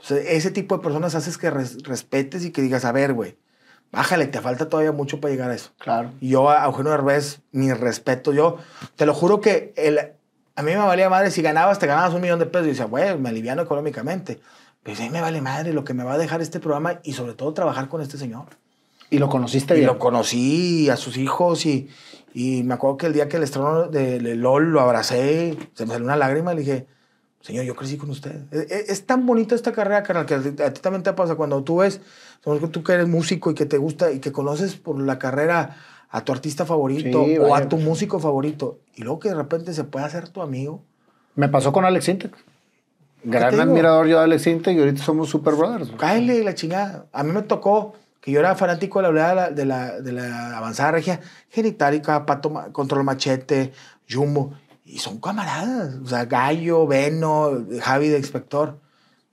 Entonces, 0.00 0.26
ese 0.28 0.52
tipo 0.52 0.76
de 0.76 0.82
personas 0.84 1.16
haces 1.16 1.36
que 1.38 1.50
res- 1.50 1.82
respetes 1.82 2.44
y 2.44 2.52
que 2.52 2.62
digas, 2.62 2.84
a 2.84 2.92
ver, 2.92 3.14
güey, 3.14 3.36
bájale, 3.90 4.26
te 4.26 4.40
falta 4.40 4.68
todavía 4.68 4.92
mucho 4.92 5.20
para 5.20 5.32
llegar 5.32 5.50
a 5.50 5.54
eso. 5.56 5.70
Claro. 5.78 6.12
Y 6.20 6.28
yo 6.28 6.48
a 6.50 6.64
Eugenio 6.66 6.92
Derbez, 6.92 7.40
mi 7.50 7.72
respeto, 7.72 8.32
yo 8.32 8.58
te 8.94 9.06
lo 9.06 9.14
juro 9.14 9.40
que 9.40 9.72
el, 9.76 9.98
a 9.98 10.62
mí 10.62 10.70
me 10.72 10.76
valía 10.76 11.08
madre, 11.10 11.30
si 11.30 11.42
ganabas, 11.42 11.78
te 11.78 11.86
ganabas 11.86 12.12
un 12.14 12.20
millón 12.20 12.38
de 12.38 12.46
pesos, 12.46 12.66
y 12.66 12.70
decía, 12.70 12.84
güey, 12.84 13.18
me 13.18 13.30
aliviano 13.30 13.62
económicamente. 13.62 14.40
Pero 14.82 14.98
a 14.98 15.02
mí 15.02 15.10
me 15.10 15.20
vale 15.20 15.40
madre 15.40 15.72
lo 15.72 15.84
que 15.84 15.94
me 15.94 16.04
va 16.04 16.12
a 16.14 16.18
dejar 16.18 16.40
este 16.42 16.60
programa 16.60 17.00
y 17.02 17.14
sobre 17.14 17.32
todo 17.34 17.52
trabajar 17.54 17.88
con 17.88 18.00
este 18.02 18.18
señor. 18.18 18.44
¿Y 19.10 19.18
lo 19.18 19.28
conociste 19.28 19.74
Y 19.74 19.78
bien? 19.78 19.86
lo 19.86 19.98
conocí, 19.98 20.88
a 20.90 20.96
sus 20.96 21.16
hijos, 21.16 21.64
y, 21.66 21.88
y 22.34 22.62
me 22.62 22.74
acuerdo 22.74 22.96
que 22.98 23.06
el 23.06 23.12
día 23.12 23.28
que 23.28 23.36
el 23.38 23.42
estreno 23.42 23.88
de, 23.88 24.20
LOL 24.36 24.70
lo 24.72 24.80
abracé, 24.80 25.56
se 25.74 25.86
me 25.86 25.92
salió 25.92 26.04
una 26.04 26.16
lágrima 26.16 26.52
y 26.52 26.56
le 26.56 26.60
dije, 26.62 26.86
señor, 27.40 27.64
yo 27.64 27.74
crecí 27.74 27.96
con 27.96 28.10
usted. 28.10 28.42
Es, 28.50 28.70
es- 28.70 28.88
es 28.90 29.06
tan 29.06 29.24
bonita 29.26 29.54
esta 29.54 29.72
carrera, 29.72 30.02
carnal, 30.02 30.26
que 30.26 30.34
a 30.34 30.40
ti, 30.42 30.62
a 30.62 30.72
ti 30.72 30.80
también 30.80 31.02
te 31.02 31.12
pasa 31.14 31.34
cuando 31.36 31.62
tú 31.64 31.78
ves, 31.78 32.00
tú 32.42 32.82
que 32.82 32.92
eres 32.92 33.08
músico 33.08 33.50
y 33.50 33.54
que 33.54 33.66
te 33.66 33.78
gusta 33.78 34.12
y 34.12 34.18
que 34.18 34.30
conoces 34.32 34.76
por 34.76 35.00
la 35.00 35.18
carrera 35.18 35.76
a 36.10 36.24
tu 36.24 36.32
artista 36.32 36.64
favorito 36.66 37.24
Sí, 37.24 37.38
o 37.38 37.54
a 37.54 37.68
tu 37.68 37.76
músico 37.78 38.18
favorito, 38.18 38.78
y 38.94 39.02
luego 39.02 39.20
que 39.20 39.28
de 39.30 39.34
repente 39.34 39.72
se 39.72 39.84
puede 39.84 40.04
hacer 40.06 40.28
tu 40.28 40.42
amigo. 40.42 40.82
Me 41.34 41.48
pasó 41.48 41.72
con 41.72 41.84
Alex 41.84 42.08
Intec. 42.08 42.34
Gran 43.24 43.58
admirador 43.60 44.06
yo 44.06 44.18
de 44.18 44.24
Alex 44.24 44.46
Intec 44.46 44.76
y 44.76 44.80
ahorita 44.80 45.02
somos 45.02 45.28
super 45.28 45.54
brothers. 45.54 45.90
Cáele 45.98 46.42
la 46.44 46.54
chingada. 46.54 47.06
A 47.12 47.22
mí 47.24 47.32
me 47.32 47.42
tocó 47.42 47.94
que 48.20 48.30
yo 48.32 48.40
era 48.40 48.54
fanático 48.54 49.00
de 49.02 49.12
la 49.12 49.50
de 49.50 49.64
la, 49.64 50.00
de 50.00 50.12
la, 50.12 50.56
avanzada 50.58 50.92
regia 50.92 51.20
genitálica, 51.50 52.26
Pato, 52.26 52.52
Control 52.72 53.04
Machete, 53.04 53.72
Jumbo. 54.08 54.54
Y 54.84 54.98
son 54.98 55.20
camaradas. 55.20 55.96
O 56.02 56.06
sea, 56.06 56.24
Gallo, 56.24 56.86
Veno, 56.86 57.64
Javi 57.82 58.08
de 58.08 58.18
Inspector. 58.18 58.78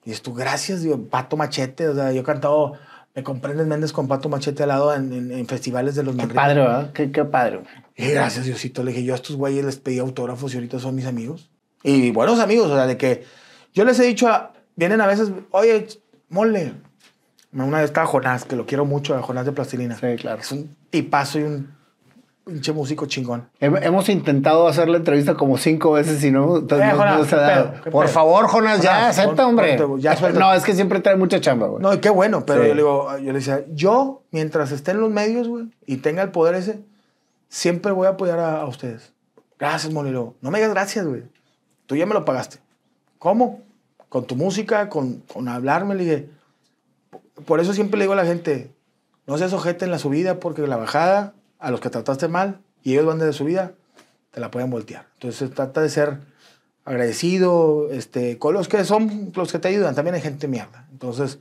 Y 0.03 0.09
dices 0.09 0.21
tú, 0.21 0.33
gracias, 0.33 0.81
digo, 0.81 1.01
Pato 1.07 1.37
Machete. 1.37 1.87
O 1.87 1.95
sea, 1.95 2.11
yo 2.11 2.21
he 2.21 2.23
cantado 2.23 2.73
Me 3.15 3.23
comprendes 3.23 3.65
Méndez 3.65 3.93
con 3.93 4.09
Pato 4.09 4.27
Machete 4.27 4.63
al 4.63 4.69
lado 4.69 4.93
en, 4.93 5.13
en- 5.13 5.31
en 5.31 5.47
festivales 5.47 5.95
de 5.95 6.03
los 6.03 6.15
Qué 6.17 6.27
padre, 6.27 6.59
¿verdad? 6.59 6.91
Qué, 6.91 7.11
qué 7.11 7.23
padre. 7.23 7.61
Y 7.95 8.07
gracias, 8.09 8.43
Diosito. 8.45 8.83
Le 8.83 8.91
dije, 8.91 9.05
yo 9.05 9.13
a 9.13 9.15
estos 9.15 9.37
güeyes 9.37 9.63
les 9.63 9.77
pedí 9.77 9.99
autógrafos 9.99 10.53
y 10.53 10.57
ahorita 10.57 10.79
son 10.79 10.93
mis 10.95 11.05
amigos. 11.05 11.49
Y 11.81 12.11
buenos 12.11 12.39
amigos, 12.41 12.69
o 12.69 12.75
sea, 12.75 12.85
de 12.87 12.97
que 12.97 13.23
yo 13.73 13.85
les 13.85 13.97
he 13.99 14.03
dicho, 14.03 14.27
a- 14.27 14.51
vienen 14.75 14.99
a 14.99 15.07
veces, 15.07 15.31
oye, 15.51 15.87
mole. 16.27 16.73
Una 17.55 17.77
vez 17.77 17.85
estaba 17.85 18.05
Jonás, 18.05 18.43
que 18.45 18.55
lo 18.55 18.65
quiero 18.65 18.85
mucho, 18.85 19.15
a 19.15 19.21
Jonás 19.21 19.45
de 19.45 19.51
Plastilina. 19.53 19.95
Sí, 19.95 20.15
claro. 20.19 20.41
Es 20.41 20.51
un 20.51 20.75
tipazo 20.89 21.39
y 21.39 21.43
un 21.43 21.73
pinche 22.45 22.73
músico 22.73 23.05
chingón. 23.05 23.49
Hem- 23.59 23.79
Hemos 23.81 24.09
intentado 24.09 24.67
hacer 24.67 24.89
la 24.89 24.97
entrevista 24.97 25.35
como 25.35 25.57
cinco 25.57 25.93
veces 25.93 26.23
y 26.23 26.31
no, 26.31 26.57
Eh, 26.57 26.61
no- 26.61 26.67
Jonás, 26.97 27.17
no 27.19 27.23
se 27.23 27.29
¿qué 27.29 27.35
ha 27.35 27.39
dado. 27.39 27.71
pedo? 27.71 27.81
¿Qué 27.83 27.91
Por 27.91 28.05
pedo? 28.05 28.13
favor, 28.13 28.47
Jonas, 28.47 28.81
ya, 28.81 28.95
Jonás, 28.95 29.17
acepta, 29.19 29.47
hombre. 29.47 29.77
ya 29.99 30.15
no, 30.33 30.53
es 30.53 30.63
que 30.63 30.73
siempre 30.75 30.99
trae 30.99 31.15
mucha 31.15 31.39
chamba, 31.39 31.67
güey. 31.67 31.81
No, 31.81 31.93
y 31.93 31.99
qué 31.99 32.09
bueno, 32.09 32.45
pero 32.45 32.61
Sí. 32.61 32.67
yo 32.67 32.73
le 32.75 32.81
digo, 32.81 33.17
yo 33.19 33.31
le 33.31 33.39
decía, 33.39 33.63
yo, 33.73 34.21
mientras 34.31 34.71
esté 34.71 34.91
en 34.91 34.99
los 34.99 35.09
medios, 35.09 35.47
güey, 35.47 35.65
y 35.87 35.97
tenga 35.97 36.21
el 36.23 36.29
poder 36.31 36.55
ese, 36.55 36.81
siempre 37.49 37.91
voy 37.93 38.07
a 38.07 38.11
apoyar 38.11 38.37
a, 38.39 38.61
a 38.61 38.65
ustedes. 38.67 39.13
Gracias, 39.57 39.91
Molilo. 39.93 40.35
No 40.41 40.51
me 40.51 40.59
digas 40.59 40.73
gracias, 40.73 41.05
güey. 41.07 41.23
Tú 41.85 41.95
ya 41.95 42.05
me 42.05 42.13
lo 42.13 42.25
pagaste. 42.25 42.57
¿Cómo? 43.17 43.61
Con 44.09 44.25
tu 44.25 44.35
música, 44.35 44.89
con, 44.89 45.23
con 45.33 45.47
hablarme, 45.47 45.95
le 45.95 46.03
dije. 46.03 46.29
Por 47.43 47.59
eso 47.59 47.73
siempre 47.73 47.97
le 47.97 48.05
digo 48.05 48.13
a 48.13 48.17
la 48.17 48.25
gente, 48.25 48.71
no 49.27 49.37
seas 49.37 49.53
ojete 49.53 49.85
en 49.85 49.91
la 49.91 49.99
subida, 49.99 50.39
porque 50.39 50.65
la 50.67 50.77
bajada, 50.77 51.33
a 51.59 51.71
los 51.71 51.81
que 51.81 51.89
trataste 51.89 52.27
mal, 52.27 52.61
y 52.83 52.93
ellos 52.93 53.05
van 53.05 53.19
de 53.19 53.33
subida, 53.33 53.73
te 54.31 54.39
la 54.39 54.51
pueden 54.51 54.69
voltear. 54.69 55.07
Entonces 55.15 55.51
trata 55.51 55.81
de 55.81 55.89
ser 55.89 56.19
agradecido 56.85 57.89
este, 57.91 58.37
con 58.37 58.53
los 58.53 58.67
que 58.67 58.85
son 58.85 59.31
los 59.35 59.51
que 59.51 59.59
te 59.59 59.67
ayudan. 59.67 59.95
También 59.95 60.15
hay 60.15 60.21
gente 60.21 60.47
mierda. 60.47 60.87
Entonces, 60.91 61.39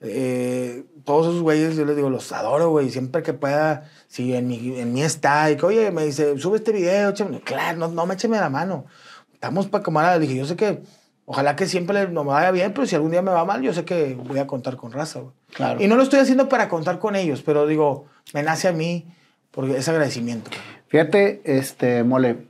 eh, 0.00 0.84
todos 1.04 1.28
esos 1.28 1.42
güeyes, 1.42 1.76
yo 1.76 1.86
les 1.86 1.96
digo, 1.96 2.10
los 2.10 2.30
adoro, 2.32 2.70
güey. 2.70 2.90
Siempre 2.90 3.22
que 3.22 3.32
pueda, 3.32 3.90
si 4.06 4.34
en 4.34 4.46
mi, 4.46 4.78
en 4.78 4.92
mí 4.92 5.02
está, 5.02 5.50
y 5.50 5.56
que, 5.56 5.64
oye, 5.64 5.90
me 5.90 6.04
dice, 6.04 6.38
sube 6.38 6.58
este 6.58 6.72
video, 6.72 7.10
échame". 7.10 7.40
Claro, 7.40 7.78
no, 7.78 7.88
no 7.88 8.06
me 8.06 8.14
écheme 8.14 8.38
la 8.38 8.50
mano. 8.50 8.84
Estamos 9.32 9.66
para. 9.68 10.18
Le 10.18 10.20
dije, 10.20 10.36
yo 10.36 10.44
sé 10.44 10.56
que, 10.56 10.82
ojalá 11.26 11.56
que 11.56 11.66
siempre 11.66 12.08
no 12.08 12.24
me 12.24 12.30
vaya 12.30 12.50
bien, 12.50 12.72
pero 12.72 12.86
si 12.86 12.94
algún 12.94 13.10
día 13.10 13.22
me 13.22 13.30
va 13.30 13.44
mal, 13.44 13.62
yo 13.62 13.72
sé 13.72 13.84
que 13.84 14.14
voy 14.14 14.38
a 14.38 14.46
contar 14.46 14.76
con 14.76 14.92
raza, 14.92 15.20
güey. 15.20 15.32
Claro. 15.52 15.82
Y 15.82 15.86
no 15.86 15.96
lo 15.96 16.02
estoy 16.02 16.20
haciendo 16.20 16.48
para 16.48 16.68
contar 16.68 16.98
con 16.98 17.16
ellos, 17.16 17.42
pero 17.42 17.66
digo, 17.66 18.06
me 18.32 18.42
nace 18.42 18.68
a 18.68 18.72
mí 18.72 19.06
porque 19.50 19.76
es 19.76 19.88
agradecimiento. 19.88 20.50
Fíjate, 20.88 21.40
este, 21.44 22.04
mole, 22.04 22.48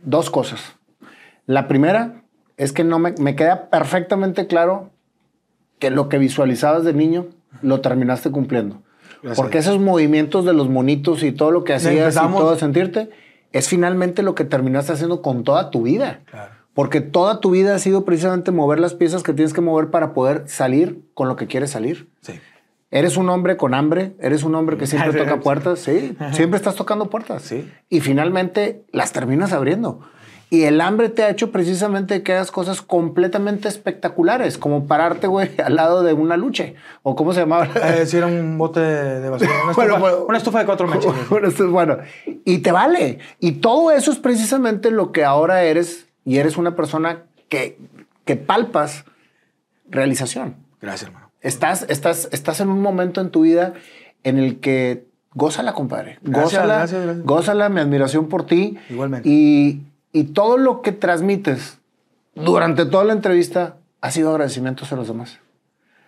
dos 0.00 0.30
cosas. 0.30 0.76
La 1.46 1.68
primera 1.68 2.22
es 2.56 2.72
que 2.72 2.84
no 2.84 2.98
me, 2.98 3.12
me 3.18 3.34
queda 3.34 3.70
perfectamente 3.70 4.46
claro 4.46 4.90
que 5.78 5.90
lo 5.90 6.08
que 6.08 6.18
visualizabas 6.18 6.84
de 6.84 6.92
niño 6.92 7.26
lo 7.60 7.80
terminaste 7.80 8.30
cumpliendo. 8.30 8.82
Gracias 9.22 9.36
Porque 9.36 9.58
esos 9.58 9.78
movimientos 9.78 10.44
de 10.44 10.52
los 10.52 10.68
monitos 10.68 11.22
y 11.22 11.32
todo 11.32 11.50
lo 11.50 11.64
que 11.64 11.74
hacías 11.74 12.16
y 12.16 12.18
todo 12.18 12.56
sentirte 12.56 13.10
es 13.52 13.68
finalmente 13.68 14.22
lo 14.22 14.34
que 14.34 14.44
terminaste 14.44 14.92
haciendo 14.92 15.22
con 15.22 15.44
toda 15.44 15.70
tu 15.70 15.82
vida. 15.82 16.20
Claro. 16.26 16.54
Porque 16.74 17.00
toda 17.00 17.40
tu 17.40 17.50
vida 17.50 17.74
ha 17.74 17.78
sido 17.78 18.04
precisamente 18.04 18.50
mover 18.50 18.80
las 18.80 18.94
piezas 18.94 19.22
que 19.22 19.32
tienes 19.32 19.52
que 19.52 19.60
mover 19.60 19.90
para 19.90 20.14
poder 20.14 20.44
salir 20.46 21.02
con 21.14 21.28
lo 21.28 21.36
que 21.36 21.46
quieres 21.46 21.70
salir. 21.70 22.08
Sí. 22.22 22.40
Eres 22.90 23.16
un 23.16 23.28
hombre 23.30 23.56
con 23.56 23.74
hambre, 23.74 24.14
eres 24.20 24.42
un 24.42 24.54
hombre 24.54 24.76
que 24.76 24.86
siempre 24.86 25.12
toca 25.24 25.40
puertas, 25.40 25.80
sí, 25.80 26.16
siempre 26.32 26.56
estás 26.58 26.74
tocando 26.76 27.08
puertas. 27.10 27.42
Sí. 27.42 27.70
Y 27.88 28.00
finalmente 28.00 28.84
las 28.92 29.12
terminas 29.12 29.52
abriendo. 29.52 30.00
Y 30.50 30.64
el 30.64 30.82
hambre 30.82 31.08
te 31.08 31.22
ha 31.22 31.30
hecho 31.30 31.50
precisamente 31.50 32.22
que 32.22 32.34
hagas 32.34 32.50
cosas 32.50 32.82
completamente 32.82 33.68
espectaculares, 33.68 34.58
como 34.58 34.86
pararte, 34.86 35.26
güey, 35.26 35.50
al 35.64 35.76
lado 35.76 36.02
de 36.02 36.12
una 36.12 36.36
lucha. 36.36 36.74
O 37.02 37.16
cómo 37.16 37.32
se 37.32 37.40
llamaba. 37.40 37.68
Eh, 37.82 38.04
sí, 38.04 38.18
era 38.18 38.26
un 38.26 38.58
bote 38.58 38.80
de 38.80 39.30
basura. 39.30 39.50
Una 39.64 39.72
Bueno, 39.72 39.94
estufa, 39.94 40.10
bueno. 40.10 40.26
una 40.28 40.38
estufa 40.38 40.58
de 40.58 40.66
cuatro 40.66 40.86
mechas. 40.86 41.14
Bueno, 41.30 41.48
bueno. 41.70 41.98
Y 42.44 42.58
te 42.58 42.70
vale. 42.72 43.18
Y 43.40 43.52
todo 43.52 43.90
eso 43.92 44.12
es 44.12 44.18
precisamente 44.18 44.90
lo 44.90 45.10
que 45.12 45.24
ahora 45.24 45.62
eres. 45.62 46.06
Y 46.24 46.38
eres 46.38 46.56
una 46.56 46.76
persona 46.76 47.24
que, 47.48 47.78
que 48.24 48.36
palpas 48.36 49.04
realización. 49.88 50.56
Gracias, 50.80 51.08
hermano. 51.08 51.30
Estás, 51.40 51.86
estás, 51.88 52.28
estás 52.32 52.60
en 52.60 52.68
un 52.68 52.80
momento 52.80 53.20
en 53.20 53.30
tu 53.30 53.42
vida 53.42 53.74
en 54.24 54.38
el 54.38 54.60
que 54.60 55.06
gózala, 55.34 55.72
compadre. 55.72 56.18
Gracias, 56.22 56.52
gózala, 56.52 56.76
gracias, 56.76 57.02
gracias. 57.02 57.26
gózala, 57.26 57.68
mi 57.68 57.80
admiración 57.80 58.28
por 58.28 58.46
ti. 58.46 58.78
Igualmente. 58.88 59.28
Y, 59.28 59.82
y 60.12 60.24
todo 60.24 60.56
lo 60.58 60.82
que 60.82 60.92
transmites 60.92 61.78
durante 62.34 62.86
toda 62.86 63.04
la 63.04 63.12
entrevista 63.12 63.76
ha 64.00 64.10
sido 64.10 64.30
agradecimiento 64.30 64.84
hacia 64.84 64.96
los 64.96 65.08
demás. 65.08 65.40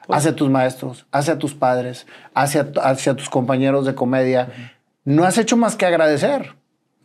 hacia 0.09 0.37
tus 0.37 0.51
maestros, 0.51 1.07
hacia 1.13 1.39
tus 1.39 1.55
padres, 1.55 2.07
hacia, 2.35 2.71
hacia 2.83 3.15
tus 3.15 3.29
compañeros 3.31 3.87
de 3.87 3.95
comedia. 3.95 4.49
No 5.05 5.25
has 5.25 5.39
hecho 5.39 5.57
más 5.57 5.77
que 5.77 5.87
agradecer. 5.87 6.55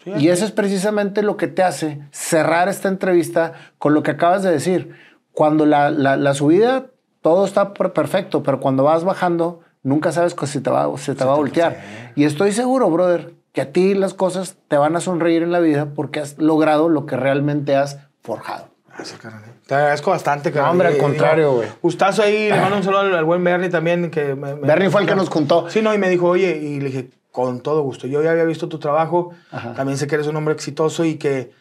Y 0.06 0.30
eso 0.30 0.46
es 0.46 0.52
precisamente 0.52 1.22
lo 1.22 1.38
que 1.38 1.48
te 1.48 1.64
hace 1.64 2.00
cerrar 2.12 2.70
esta 2.70 2.88
entrevista 2.88 3.54
con 3.78 3.94
lo 3.94 4.02
que 4.04 4.12
acabas 4.12 4.44
de 4.44 4.52
decir. 4.52 4.94
Cuando 5.32 5.66
la, 5.66 5.90
la, 5.92 6.18
la 6.18 6.34
subida, 6.34 6.88
todo 7.22 7.46
está 7.46 7.74
per- 7.74 7.94
perfecto, 7.94 8.44
pero 8.44 8.60
cuando 8.60 8.84
vas 8.84 9.04
bajando, 9.04 9.62
nunca 9.84 10.12
sabes 10.12 10.34
que 10.34 10.48
se 10.48 10.62
te 10.62 10.70
va, 10.70 10.90
se 10.98 11.16
te 11.16 11.24
va 11.26 11.34
a 11.34 11.38
voltear. 11.38 11.78
Y 12.16 12.24
estoy 12.26 12.52
seguro, 12.52 12.90
brother, 12.90 13.34
que 13.54 13.62
a 13.62 13.72
ti 13.72 13.94
las 13.94 14.14
cosas 14.14 14.58
te 14.68 14.78
van 14.78 14.96
a 14.96 15.02
sonreír 15.02 15.44
en 15.44 15.52
la 15.52 15.60
vida 15.60 15.88
porque 15.96 16.20
has 16.20 16.38
logrado 16.38 16.90
lo 16.90 17.06
que 17.06 17.16
realmente 17.18 17.76
has 17.76 18.00
forjado. 18.22 18.70
Gracias, 18.96 19.20
carnal. 19.20 19.44
Te 19.66 19.76
agradezco 19.76 20.12
bastante, 20.12 20.52
carnal. 20.52 20.72
hombre, 20.72 20.88
al 20.90 20.98
contrario, 20.98 21.54
güey. 21.54 21.68
Gustazo 21.82 22.22
ahí, 22.24 22.50
le 22.50 22.60
mando 22.60 22.78
un 22.78 22.84
saludo 22.84 23.02
al, 23.02 23.16
al 23.16 23.24
buen 23.26 23.42
Bernie 23.44 23.70
también. 23.70 24.10
Que 24.12 24.36
me- 24.36 24.56
me- 24.56 24.68
Bernie 24.68 24.90
fue 24.90 25.02
el 25.02 25.08
que 25.08 25.16
nos 25.16 25.30
juntó. 25.30 25.70
Sí, 25.70 25.82
no, 25.82 25.94
y 25.94 25.98
me 25.98 26.10
dijo, 26.10 26.28
oye, 26.28 26.58
y 26.58 26.80
le 26.82 26.88
dije, 26.88 27.10
con 27.46 27.62
todo 27.62 27.82
gusto. 27.84 28.08
Yo 28.08 28.22
ya 28.24 28.32
había 28.32 28.44
visto 28.46 28.68
tu 28.70 28.80
trabajo, 28.80 29.32
Ajá. 29.52 29.74
también 29.74 29.98
sé 29.98 30.08
que 30.08 30.16
eres 30.16 30.28
un 30.28 30.36
hombre 30.36 30.54
exitoso 30.54 31.06
y 31.06 31.16
que, 31.16 31.52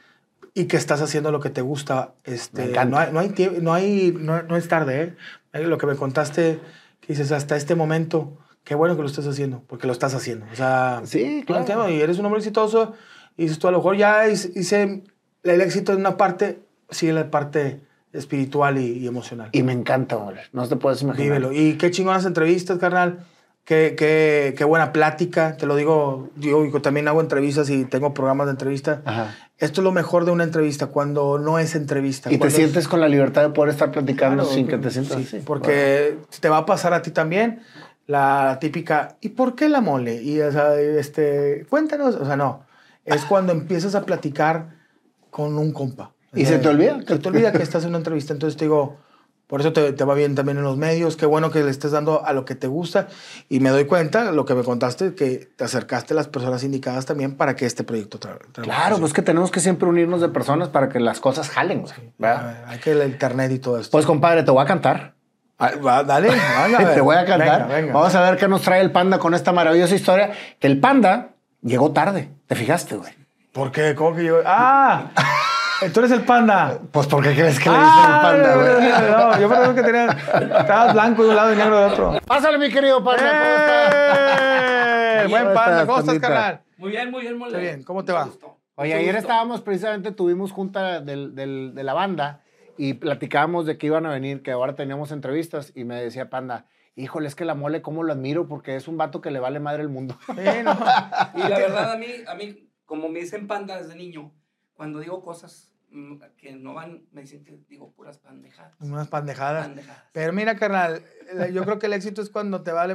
y 0.55 0.65
que 0.67 0.77
estás 0.77 1.01
haciendo 1.03 1.31
lo 1.33 1.41
que 1.41 1.51
te 1.51 1.61
gusta. 1.61 2.13
Este, 2.25 2.63
Me 2.65 2.71
encanta. 2.71 3.11
No 3.13 3.19
hay, 3.21 3.29
no 3.33 3.43
hay, 3.43 3.59
no, 3.63 3.73
hay 3.75 4.15
no, 4.19 4.43
no 4.43 4.57
es 4.57 4.69
tarde, 4.69 5.15
¿eh? 5.53 5.61
Lo 5.65 5.79
que 5.79 5.87
me 5.87 5.97
contaste, 5.97 6.61
que 7.01 7.13
dices, 7.13 7.33
hasta 7.33 7.57
este 7.57 7.75
momento, 7.75 8.37
qué 8.65 8.75
bueno 8.75 8.97
que 8.97 9.03
lo 9.03 9.09
estés 9.09 9.27
haciendo, 9.27 9.63
porque 9.67 9.87
lo 9.87 9.93
estás 9.93 10.15
haciendo. 10.15 10.47
O 10.53 10.57
sea, 10.57 11.01
Sí, 11.05 11.43
claro. 11.47 11.61
entiendo, 11.61 11.89
y 11.89 12.01
eres 12.01 12.19
un 12.19 12.27
hombre 12.27 12.39
exitoso, 12.41 12.95
y 13.37 13.43
dices 13.45 13.59
tú, 13.59 13.69
a 13.69 13.71
lo 13.71 13.79
mejor 13.79 13.97
ya 13.97 14.29
hice, 14.29 15.03
el 15.43 15.61
éxito 15.61 15.93
en 15.93 16.01
una 16.01 16.17
parte, 16.17 16.61
sigue 16.91 17.13
la 17.13 17.31
parte 17.31 17.81
espiritual 18.13 18.79
y, 18.79 18.99
y 18.99 19.07
emocional. 19.07 19.51
Y 19.53 19.63
me 19.63 19.73
encanta, 19.73 20.17
güey. 20.17 20.37
No 20.53 20.67
te 20.69 20.77
puedes 20.77 21.03
imaginar. 21.03 21.25
Vívelo. 21.39 21.53
Y 21.53 21.75
qué 21.75 21.91
chingonas 21.91 22.25
entrevistas, 22.25 22.79
carnal. 22.79 23.21
Qué, 23.69 23.95
qué, 23.99 24.55
qué 24.57 24.65
buena 24.65 24.95
plática. 24.95 25.59
Te 25.59 25.67
lo 25.67 25.77
digo, 25.77 26.31
yo 26.37 26.65
yo 26.65 26.81
también 26.81 27.07
hago 27.07 27.21
entrevistas 27.21 27.69
y 27.69 27.85
tengo 27.85 28.15
programas 28.15 28.47
de 28.47 28.53
entrevista. 28.53 29.03
Ajá. 29.05 29.37
Esto 29.59 29.83
es 29.83 29.85
lo 29.85 29.93
mejor 29.93 30.25
de 30.25 30.31
una 30.31 30.45
entrevista, 30.45 30.87
cuando 30.87 31.39
no 31.39 31.59
es 31.59 31.75
entrevista. 31.75 32.31
Y 32.31 32.33
te 32.33 32.39
cuando 32.39 32.49
es- 32.49 32.55
sientes 32.55 32.89
con 32.89 32.99
la 33.03 33.09
libertad 33.09 33.43
de 33.43 33.51
poder 33.51 33.71
estar 33.75 33.91
platicando 33.91 34.45
Claro, 34.45 34.57
sin 34.57 34.69
que 34.69 34.79
te 34.79 34.91
sientas 34.91 35.19
sí, 35.19 35.25
así. 35.37 35.43
Porque 35.45 36.17
te 36.41 36.49
va 36.49 36.57
a 36.57 36.65
pasar 36.65 36.95
a 36.95 37.03
ti 37.03 37.11
también 37.11 37.61
la 38.07 38.57
típica, 38.59 39.19
¿y 39.21 39.29
por 39.29 39.55
qué 39.55 39.69
la 39.69 39.83
mole? 39.83 40.23
Y, 40.23 40.41
o 40.41 40.51
sea, 40.51 40.75
este, 40.81 41.67
cuéntanos, 41.69 42.15
o 42.15 42.25
sea, 42.25 42.37
no. 42.39 42.63
Es 43.05 43.27
cuando 43.27 43.53
empiezas 43.53 43.95
a 43.95 44.07
platicar 44.07 44.71
con 45.29 45.59
un 45.59 45.73
compa. 45.75 46.13
Y 46.35 46.47
se 46.47 46.59
te 46.59 46.69
olvida. 46.69 47.03
Se 47.07 47.19
te 47.19 47.29
olvida 47.29 47.53
que 47.53 47.63
estás 47.63 47.83
en 47.83 47.91
una 47.91 47.99
entrevista. 47.99 48.33
Entonces 48.33 48.57
te 48.57 48.65
digo, 48.65 48.97
por 49.49 49.61
eso 49.61 49.73
te, 49.73 49.93
te 49.93 50.05
va 50.05 50.15
bien 50.15 50.35
también 50.37 50.59
en 50.59 50.63
los 50.65 50.77
medios. 50.77 51.17
Qué 51.17 51.27
bueno 51.27 51.51
que 51.51 51.65
le 51.65 51.71
estés 51.71 51.91
dando 51.91 52.25
a 52.25 52.33
lo 52.33 52.45
que 52.45 52.55
te 52.55 52.67
gusta. 52.69 53.09
Y 53.49 53.61
me 53.61 53.71
doy 53.71 53.87
cuenta, 53.87 54.31
lo 54.31 54.45
que 54.45 54.55
me 54.55 54.63
contaste, 54.63 55.15
que 55.15 55.49
te 55.57 55.65
acercaste 55.65 56.13
a 56.15 56.17
las 56.17 56.29
personas 56.29 56.63
indicadas 56.65 57.07
también 57.07 57.35
para 57.35 57.57
que 57.57 57.65
este 57.67 57.83
proyecto 57.83 58.21
tra- 58.21 58.39
tra- 58.53 58.63
Claro, 58.63 58.99
pues 58.99 59.13
que 59.13 59.23
tenemos 59.23 59.51
que 59.51 59.61
siempre 59.61 59.89
unirnos 59.89 60.21
de 60.21 60.29
personas 60.29 60.69
para 60.69 60.89
que 60.91 61.01
las 61.01 61.19
cosas 61.19 61.49
jalen, 61.51 61.81
güey. 61.81 61.93
¿verdad? 62.19 62.65
Hay 62.69 62.79
que 62.79 62.93
el 62.93 63.03
internet 63.09 63.51
y 63.53 63.59
todo 63.59 63.79
esto. 63.81 63.91
Pues, 63.91 64.07
compadre, 64.07 64.43
te 64.43 64.51
voy 64.51 64.63
a 64.63 64.67
cantar. 64.67 65.15
Ah, 65.59 65.73
va, 65.85 66.05
dale, 66.05 66.29
venga, 66.31 66.65
a 66.65 66.69
ver. 66.85 66.95
te 66.95 67.01
voy 67.01 67.17
a 67.17 67.25
cantar. 67.25 67.63
Venga, 67.63 67.75
venga. 67.75 67.93
Vamos 67.95 68.15
a 68.15 68.21
ver 68.31 68.39
qué 68.39 68.47
nos 68.47 68.63
trae 68.63 68.81
el 68.81 68.93
panda 68.93 69.19
con 69.19 69.35
esta 69.35 69.51
maravillosa 69.53 69.95
historia. 69.95 70.31
Que 70.61 70.67
el 70.69 70.79
panda 70.79 71.31
llegó 71.63 71.91
tarde. 71.93 72.29
¿Te 72.47 72.55
fijaste, 72.55 72.97
güey? 72.97 73.13
¿Por 73.53 73.73
qué? 73.73 73.95
¿Cómo 73.97 74.15
que 74.15 74.25
yo? 74.25 74.37
¡Ah! 74.45 75.07
Tú 75.93 76.01
eres 76.01 76.11
el 76.13 76.23
panda. 76.23 76.79
Pues, 76.91 77.07
¿por 77.07 77.23
qué 77.23 77.35
crees 77.35 77.59
que 77.61 77.71
le 77.71 77.77
dicen 77.77 77.89
el 77.91 78.13
Ah, 78.13 78.21
panda, 78.23 78.55
güey? 78.57 79.11
No, 79.11 79.41
yo 79.41 79.49
pensaba 79.49 79.75
que 79.75 79.83
tenía. 79.83 80.07
Estabas 80.61 80.93
blanco 80.93 81.23
de 81.23 81.29
un 81.31 81.37
lado 81.37 81.53
y 81.53 81.57
negro 81.57 81.79
de 81.79 81.85
otro. 81.87 82.13
Pásale, 82.27 82.59
mi 82.59 82.71
querido 82.71 83.03
panda. 83.05 83.23
¿Cómo 83.31 83.55
estás? 83.57 83.95
¡Eh! 85.25 85.27
Buen 85.29 85.43
¿Cómo 85.45 85.55
panda, 85.55 85.87
¿cómo 85.87 85.99
estás, 86.01 86.19
carnal? 86.19 86.61
Muy 86.79 86.91
bien, 86.91 87.11
muy 87.11 87.23
bien, 87.23 87.39
mole. 87.39 87.51
Está 87.53 87.61
bien, 87.61 87.83
¿cómo 87.85 88.05
te 88.05 88.13
va? 88.13 88.29
Oye, 88.77 88.95
ayer 88.95 89.17
estábamos 89.17 89.61
precisamente, 89.61 90.13
tuvimos 90.13 90.53
junta 90.53 91.01
del- 91.01 91.35
del- 91.35 91.75
de 91.75 91.83
la 91.83 91.93
banda 91.95 92.43
y 92.77 92.95
platicábamos 92.95 93.67
de 93.67 93.77
que 93.79 93.87
iban 93.87 94.07
a 94.07 94.11
venir, 94.11 94.43
que 94.43 94.53
ahora 94.53 94.75
teníamos 94.75 95.11
entrevistas 95.11 95.73
y 95.75 95.83
me 95.85 95.97
decía 95.97 96.31
Panda, 96.31 96.67
híjole, 96.95 97.27
es 97.27 97.35
que 97.35 97.45
la 97.45 97.55
mole, 97.55 97.83
¿cómo 97.83 98.05
lo 98.05 98.13
admiro? 98.13 98.47
Porque 98.47 98.77
es 98.77 98.87
un 98.87 98.97
vato 98.97 99.21
que 99.21 99.33
le 99.33 99.41
vale 99.41 99.59
madre 99.59 99.83
el 99.83 99.89
mundo. 99.89 100.17
Sí, 100.29 100.63
no. 100.65 100.79
Y 101.35 101.49
la 101.49 101.59
verdad, 101.59 101.93
a 101.93 101.97
mí, 101.97 102.07
a 102.29 102.35
mí, 102.37 102.71
como 102.87 103.09
me 103.09 103.19
dicen 103.21 103.49
panda 103.49 103.77
desde 103.79 103.97
niño, 103.97 104.33
cuando 104.75 105.01
digo 105.01 105.23
cosas 105.25 105.68
que 106.37 106.53
no 106.53 106.75
van, 106.75 107.07
me 107.13 107.23
dicen 107.23 107.45
que 107.45 107.59
digo 107.69 107.93
puras 107.93 108.19
pendejadas. 108.19 108.75
Unas 108.81 109.09
pandejadas. 109.09 109.67
Pendejadas. 109.69 110.05
Pero 110.13 110.33
mira, 110.33 110.57
carnal, 110.57 111.03
yo 111.53 111.65
creo 111.65 111.79
que 111.79 111.87
el 111.87 111.93
éxito 111.95 112.21
es 112.23 112.31
cuando 112.31 112.63
te 112.63 112.73
vale. 112.73 112.95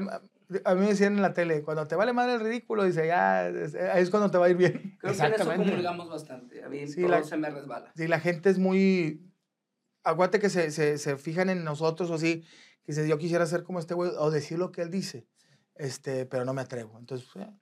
A 0.65 0.75
mí 0.75 0.81
me 0.81 0.87
decían 0.87 1.15
en 1.15 1.21
la 1.21 1.33
tele, 1.33 1.63
cuando 1.63 1.87
te 1.87 1.95
vale 1.95 2.13
madre 2.13 2.35
el 2.35 2.39
ridículo, 2.41 2.83
dice, 2.83 3.07
ya, 3.07 3.47
es, 3.47 3.73
ahí 3.75 4.03
es 4.03 4.09
cuando 4.11 4.29
te 4.29 4.37
va 4.37 4.45
a 4.45 4.49
ir 4.49 4.57
bien. 4.57 4.97
Creo 4.99 5.13
que 5.15 5.23
en 5.23 5.33
eso 5.33 5.45
comulgamos 5.55 6.09
bastante. 6.09 6.63
A 6.63 6.69
mí 6.69 6.87
Sí, 6.87 7.01
todo 7.01 7.11
la- 7.11 7.23
se 7.23 7.37
me 7.37 7.49
resbala. 7.49 7.91
Si 7.95 8.07
la 8.07 8.19
gente 8.19 8.49
es 8.49 8.59
muy. 8.59 9.29
Aguante 10.03 10.39
que 10.39 10.49
se, 10.49 10.69
se, 10.71 10.97
se 10.97 11.17
fijan 11.17 11.49
en 11.49 11.63
nosotros 11.63 12.11
o 12.11 12.15
así, 12.15 12.41
que 12.83 12.91
dice, 12.91 13.07
yo 13.07 13.17
quisiera 13.17 13.45
ser 13.45 13.63
como 13.63 13.79
este 13.79 13.93
güey, 13.93 14.11
o 14.17 14.29
decir 14.31 14.59
lo 14.59 14.71
que 14.71 14.81
él 14.81 14.91
dice, 14.91 15.25
este, 15.75 16.25
pero 16.25 16.43
no 16.45 16.53
me 16.53 16.61
atrevo. 16.61 16.99
Entonces, 16.99 17.27
eh, 17.37 17.41
eh. 17.41 17.53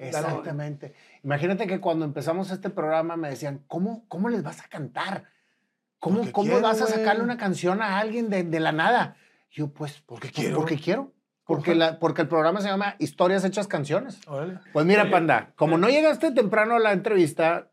Exactamente. 0.00 0.94
Imagínate 1.22 1.66
que 1.66 1.80
cuando 1.80 2.04
empezamos 2.04 2.50
este 2.50 2.70
programa 2.70 3.16
me 3.16 3.30
decían, 3.30 3.64
¿cómo, 3.66 4.04
cómo 4.08 4.28
les 4.28 4.42
vas 4.42 4.60
a 4.60 4.68
cantar? 4.68 5.24
¿Cómo, 5.98 6.18
Porque 6.18 6.32
cómo 6.32 6.50
quiero, 6.50 6.62
vas 6.62 6.82
a 6.82 6.86
sacarle 6.86 7.22
una 7.22 7.36
canción 7.36 7.80
a 7.80 7.98
alguien 7.98 8.28
de, 8.30 8.42
de 8.42 8.60
la 8.60 8.72
nada? 8.72 9.16
Yo, 9.50 9.68
pues, 9.68 10.02
porque 10.04 10.30
quiero. 10.30 10.56
Porque 10.56 10.76
quiero. 10.76 11.12
Porque, 11.44 11.74
la, 11.74 11.98
porque 11.98 12.22
el 12.22 12.28
programa 12.28 12.60
se 12.60 12.68
llama 12.68 12.96
Historias 12.98 13.44
Hechas 13.44 13.68
Canciones. 13.68 14.20
Órale. 14.26 14.60
Pues 14.72 14.86
mira, 14.86 15.10
Panda, 15.10 15.52
como 15.56 15.76
no 15.76 15.88
llegaste 15.88 16.32
temprano 16.32 16.76
a 16.76 16.78
la 16.78 16.92
entrevista, 16.92 17.70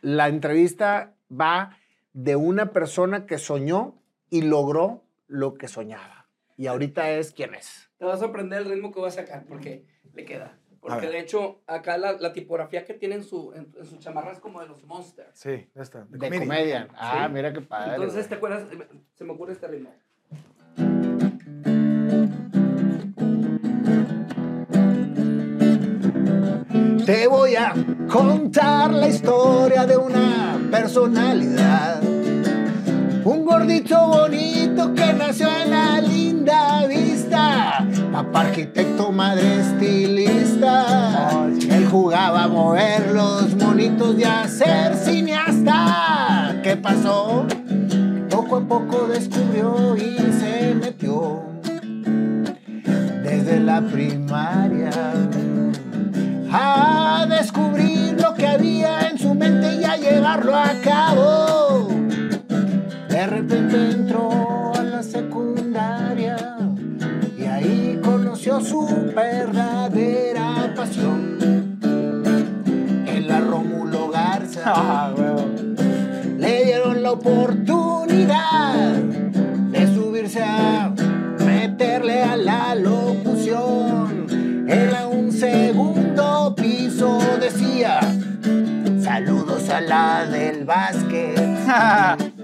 la 0.00 0.28
entrevista 0.28 1.14
va 1.30 1.78
de 2.12 2.36
una 2.36 2.72
persona 2.72 3.26
que 3.26 3.38
soñó 3.38 4.00
y 4.30 4.42
logró 4.42 5.04
lo 5.28 5.54
que 5.54 5.68
soñaba. 5.68 6.28
Y 6.56 6.66
ahorita 6.66 7.10
es 7.10 7.32
quién 7.32 7.54
es. 7.54 7.90
Te 7.98 8.04
va 8.04 8.14
a 8.14 8.18
sorprender 8.18 8.62
el 8.62 8.70
ritmo 8.70 8.92
que 8.92 9.00
voy 9.00 9.08
a 9.08 9.12
sacar 9.12 9.44
porque 9.46 9.86
le 10.12 10.24
queda. 10.24 10.58
Porque 10.86 11.08
de 11.08 11.18
hecho, 11.18 11.62
acá 11.66 11.96
la, 11.96 12.12
la 12.12 12.32
tipografía 12.34 12.84
que 12.84 12.92
tiene 12.92 13.14
en 13.14 13.24
su, 13.24 13.52
en, 13.54 13.72
en 13.78 13.86
su 13.86 13.96
chamarra 13.96 14.32
es 14.32 14.38
como 14.38 14.60
de 14.60 14.66
los 14.66 14.84
Monsters. 14.84 15.30
Sí, 15.32 15.68
ya 15.74 15.80
está. 15.82 16.04
De 16.04 16.18
comedian. 16.18 16.40
comedia. 16.46 16.88
Ah, 16.94 17.24
Sí. 17.26 17.32
mira 17.32 17.52
qué 17.54 17.60
padre. 17.62 17.94
Entonces, 17.94 18.14
güey. 18.16 18.28
¿te 18.28 18.34
acuerdas? 18.34 18.62
Se 19.14 19.24
me 19.24 19.32
ocurre 19.32 19.52
este 19.54 19.66
ritmo. 19.66 19.90
Te 27.06 27.26
voy 27.28 27.54
a 27.54 27.74
contar 28.10 28.92
la 28.92 29.08
historia 29.08 29.84
de 29.86 29.96
una 29.96 30.58
personalidad. 30.70 32.02
Un 33.24 33.44
gordito 33.44 34.06
bonito 34.08 34.94
que 34.94 35.12
nació 35.12 35.48
en 35.62 35.70
la 35.70 36.00
linda. 36.00 36.73
Papá 38.24 38.40
arquitecto, 38.48 39.12
madre 39.12 39.60
estilista. 39.60 41.46
Él 41.70 41.86
jugaba 41.86 42.44
a 42.44 42.48
mover 42.48 43.12
los 43.12 43.54
monitos 43.56 44.18
y 44.18 44.24
a 44.24 44.48
ser 44.48 44.96
cineasta. 44.96 46.60
¿Qué 46.62 46.76
pasó? 46.76 47.46
Poco 48.30 48.56
a 48.56 48.60
poco 48.60 49.08
descubrió 49.08 49.96
y 49.96 50.16
se 50.32 50.74
metió. 50.74 51.42
Desde 53.22 53.60
la 53.60 53.82
primaria 53.82 54.90
a 56.50 57.26
descubrir 57.28 58.20
lo 58.20 58.34
que 58.34 58.46
había 58.46 59.10
en 59.10 59.18
su 59.18 59.34
mente 59.34 59.74
y 59.74 59.84
a 59.84 59.96
llevarlo 59.96 60.56
a 60.56 60.72
cabo. 60.82 61.63
Su 68.60 68.86
verdadera 69.14 70.72
pasión. 70.76 71.78
En 73.06 73.28
la 73.28 73.40
Rómulo 73.40 74.10
Garza 74.10 74.62
Ah, 74.66 75.12
le 76.38 76.64
dieron 76.64 77.02
la 77.02 77.12
oportunidad 77.12 78.94
de 78.94 79.86
subirse 79.94 80.42
a 80.42 80.92
meterle 81.44 82.22
a 82.22 82.36
la 82.36 82.74
locución. 82.74 84.26
Era 84.68 85.06
un 85.08 85.32
segundo 85.32 86.54
piso, 86.54 87.18
decía, 87.40 88.00
saludos 89.02 89.68
a 89.70 89.80
la 89.80 90.26
del 90.26 90.64
básquet. 90.64 91.40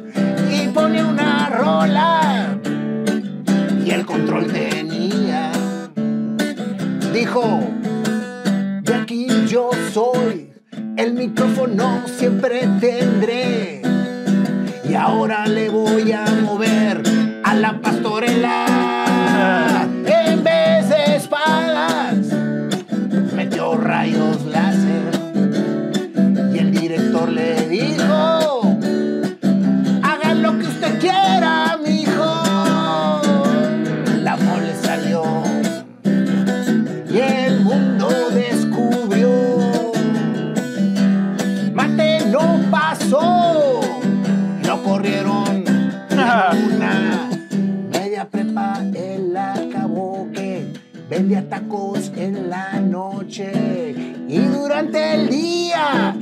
Y 0.53 0.67
pone 0.69 1.05
una 1.05 1.49
rola 1.49 2.59
y 3.87 3.91
el 3.91 4.05
control 4.05 4.49
tenía 4.53 4.70
dijo, 7.13 7.61
de 8.83 8.95
aquí 8.95 9.27
yo 9.47 9.71
soy, 9.93 10.53
el 10.97 11.15
micrófono 11.15 12.03
siempre 12.07 12.69
tendré. 12.81 13.83
Y 14.89 14.95
ahora 14.95 15.47
le 15.47 15.69
voy 15.69 16.13
a 16.13 16.25
mover 16.43 17.03
a 17.45 17.55
la 17.55 17.81
pastorela. 17.81 18.70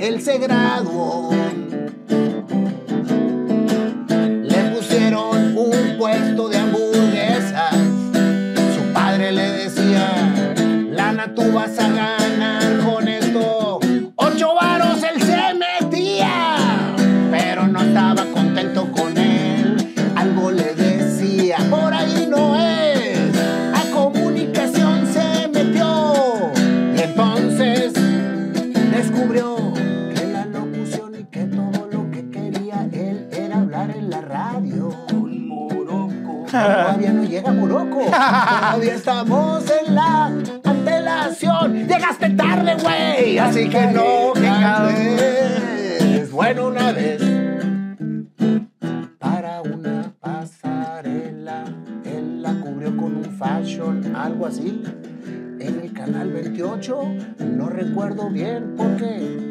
Él 0.09 0.23
se. 0.23 1.58
Todavía 38.71 38.97
estamos 38.97 39.65
en 39.71 39.95
la 39.95 40.27
antelación. 40.63 41.89
Llegaste 41.89 42.29
tarde, 42.31 42.77
güey. 42.83 43.39
Así 43.39 43.67
que 43.67 43.87
no 43.87 44.35
cantes. 44.35 46.31
Bueno, 46.31 46.67
una 46.67 46.93
vez. 46.93 47.23
Para 49.19 49.63
una 49.63 50.13
pasarela. 50.21 51.65
Él 52.05 52.43
la 52.43 52.61
cubrió 52.61 52.95
con 52.95 53.17
un 53.17 53.25
fashion, 53.39 54.15
algo 54.15 54.45
así. 54.45 54.83
En 55.61 55.81
el 55.83 55.91
canal 55.95 56.31
28. 56.31 57.03
No 57.39 57.71
recuerdo 57.71 58.29
bien 58.29 58.75
por 58.77 58.99
qué. 58.99 59.48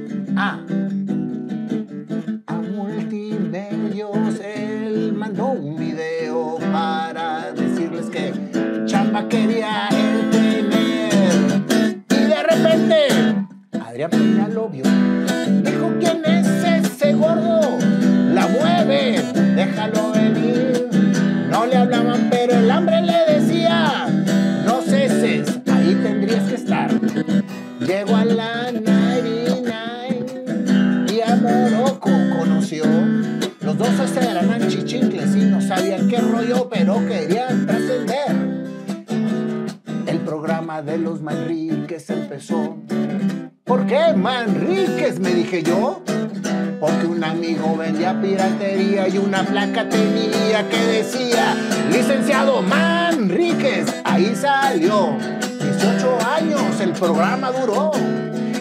Una 49.39 49.47
placa 49.47 49.87
tenía 49.87 50.67
que 50.67 50.77
decía, 50.77 51.55
licenciado 51.91 52.63
Manríquez, 52.63 53.85
ahí 54.03 54.35
salió. 54.35 55.15
18 55.59 56.17
años 56.27 56.61
el 56.81 56.91
programa 56.93 57.51
duró. 57.51 57.91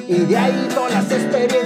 Y 0.07 0.19
de 0.19 0.37
ahí 0.37 0.69
todas 0.75 0.93
las 0.93 1.11
experiencias 1.11 1.66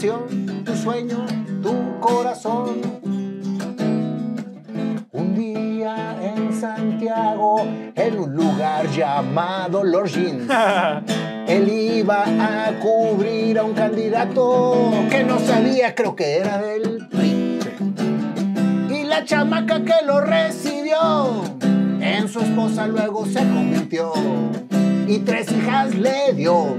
pasión, 0.00 0.64
tu 0.64 0.74
sueño, 0.74 1.26
tu 1.62 2.00
corazón. 2.00 2.80
Un 5.12 5.34
día 5.34 6.16
en 6.22 6.58
Santiago, 6.58 7.60
en 7.94 8.18
un 8.18 8.34
lugar 8.34 8.88
llamado 8.92 9.84
Lorgin, 9.84 10.48
él 11.46 11.68
iba 11.68 12.24
a 12.24 12.72
cubrir 12.80 13.58
a 13.58 13.64
un 13.64 13.74
candidato 13.74 14.90
que 15.10 15.22
no 15.22 15.38
sabía, 15.38 15.94
creo 15.94 16.16
que 16.16 16.38
era 16.38 16.56
del 16.56 17.06
PRI. 17.08 17.58
Y 18.88 19.02
la 19.04 19.26
chamaca 19.26 19.84
que 19.84 20.06
lo 20.06 20.22
recibió, 20.22 21.42
en 22.00 22.26
su 22.26 22.40
esposa 22.40 22.86
luego 22.86 23.26
se 23.26 23.40
convirtió. 23.40 24.14
Y 25.06 25.18
tres 25.18 25.52
hijas 25.52 25.94
le 25.94 26.32
dio. 26.32 26.78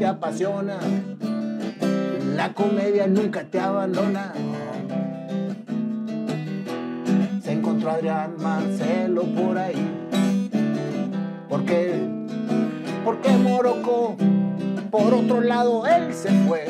Te 0.00 0.06
apasiona. 0.06 0.78
La 2.34 2.54
comedia 2.54 3.06
nunca 3.06 3.44
te 3.44 3.60
abandona. 3.60 4.32
Se 7.42 7.52
encontró 7.52 7.90
Adrián 7.90 8.36
Marcelo 8.38 9.24
por 9.24 9.58
ahí. 9.58 9.76
¿Por 11.50 11.66
qué? 11.66 12.00
Porque 13.04 13.28
Morocco, 13.28 14.16
por 14.90 15.12
otro 15.12 15.42
lado, 15.42 15.86
él 15.86 16.14
se 16.14 16.30
fue. 16.48 16.64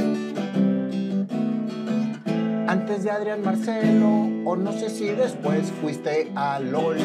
Antes 2.66 3.04
de 3.04 3.12
Adrián 3.12 3.44
Marcelo, 3.44 4.28
o 4.44 4.56
no 4.56 4.72
sé 4.72 4.90
si 4.90 5.06
después 5.06 5.70
fuiste 5.80 6.32
a 6.34 6.58
LOL 6.58 6.96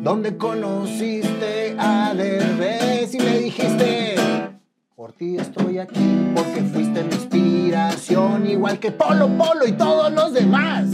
donde 0.00 0.38
conociste 0.38 1.76
a 1.78 2.14
Derbez 2.14 3.14
y 3.14 3.18
me 3.18 3.38
dijiste, 3.38 4.14
por 4.96 5.12
ti 5.12 5.36
estoy 5.36 5.78
aquí, 5.78 6.32
porque 6.34 6.62
fuiste 6.62 7.04
mi 7.04 7.14
inspiración, 7.14 8.48
igual 8.48 8.78
que 8.78 8.92
Polo 8.92 9.28
Polo 9.28 9.66
y 9.66 9.72
todos 9.72 10.10
los 10.10 10.32
demás. 10.32 10.86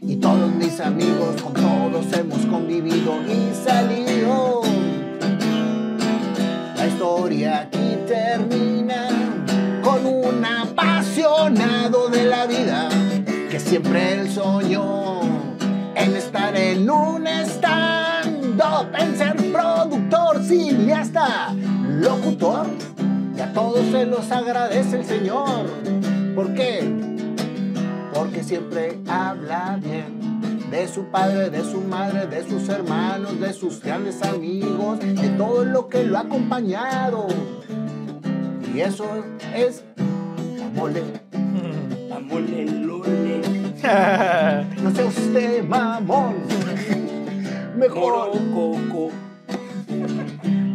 Y 0.00 0.16
todos 0.16 0.54
mis 0.54 0.78
amigos, 0.78 1.42
con 1.42 1.54
todos 1.54 2.12
hemos 2.12 2.46
convivido 2.46 3.16
y 3.26 3.52
salido. 3.52 4.62
La 6.76 6.86
historia 6.86 7.62
aquí 7.62 7.98
termina 8.06 9.08
con 9.82 10.06
un 10.06 10.44
apasionado 10.44 12.08
de 12.10 12.24
la 12.24 12.46
vida 12.46 12.88
que 13.50 13.58
siempre 13.58 14.12
él 14.12 14.30
soñó 14.30 15.20
en 15.96 16.16
estar 16.16 16.54
en 16.56 16.88
un 16.88 17.26
stand-up, 18.64 18.94
en 18.98 19.16
ser 19.16 19.52
productor, 19.52 20.42
cineasta, 20.42 21.54
locutor. 22.00 22.66
Y 23.36 23.40
a 23.40 23.52
todos 23.52 23.84
se 23.90 24.06
los 24.06 24.30
agradece 24.30 25.00
el 25.00 25.04
Señor. 25.04 25.66
¿Por 26.34 26.54
qué? 26.54 26.88
Porque 28.12 28.42
siempre 28.42 28.98
habla 29.08 29.78
bien 29.82 30.24
de 30.70 30.88
su 30.88 31.04
padre, 31.06 31.50
de 31.50 31.62
su 31.64 31.80
madre, 31.80 32.26
de 32.26 32.48
sus 32.48 32.68
hermanos, 32.68 33.38
de 33.40 33.52
sus 33.52 33.80
grandes 33.82 34.22
amigos, 34.22 35.00
de 35.00 35.28
todo 35.36 35.64
lo 35.64 35.88
que 35.88 36.04
lo 36.04 36.18
ha 36.18 36.22
acompañado. 36.22 37.26
Y 38.72 38.80
eso 38.80 39.06
es 39.54 39.84
la 40.58 40.68
mole. 40.68 41.02
Amole, 42.14 42.66
lole. 42.66 43.42
No 44.82 44.90
sea 44.94 45.04
usted 45.04 45.64
mamón. 45.64 46.36
Mejor. 47.76 48.30
Morococo. 48.30 49.10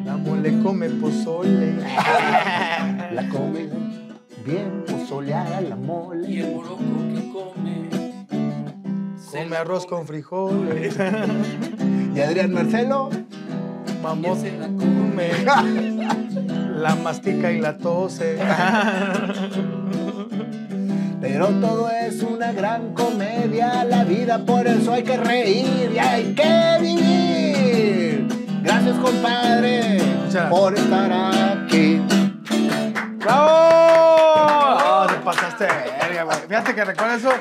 La 0.05 0.17
mole 0.17 0.61
come 0.63 0.89
pozole. 0.89 1.75
La 3.13 3.27
come 3.31 3.69
bien 4.45 4.83
pozoleada 4.87 5.61
la 5.61 5.75
Y 5.75 5.79
mole. 5.79 6.39
el 6.39 6.53
moroco 6.53 6.79
que 7.13 7.31
come. 7.31 7.89
se 9.17 9.43
Come 9.43 9.55
arroz 9.57 9.85
come. 9.85 9.97
con 9.97 10.07
frijoles. 10.07 10.97
Y 12.15 12.21
Adrián 12.21 12.51
Marcelo. 12.53 13.09
Y 13.87 14.03
Mamón 14.03 14.39
se 14.39 14.57
la 14.57 14.67
come. 14.67 15.29
La 16.79 16.95
mastica 16.95 17.51
y 17.51 17.59
la 17.59 17.77
tose. 17.77 18.37
Pero 21.21 21.47
todo 21.47 21.89
es 21.89 22.23
una 22.23 22.53
gran 22.53 22.93
comedia, 22.93 23.83
la 23.83 24.05
vida 24.05 24.39
por 24.45 24.65
eso 24.67 24.93
hay 24.93 25.03
que 25.03 25.17
reír 25.17 25.91
y 25.93 25.99
hay 25.99 26.33
que 26.33 26.77
vivir. 26.81 28.27
Gracias 28.63 28.95
compadre 28.97 29.99
Muchas 30.25 30.49
por 30.49 30.73
estar 30.75 31.11
aquí. 31.11 32.01
¡Bravo! 33.19 34.78
Te 35.31 35.37
pasaste 35.37 35.65
verga, 35.65 36.23
güey. 36.23 36.37
Fíjate 36.47 36.75
que 36.75 36.85
recuerdo 36.85 37.15
eso. 37.15 37.31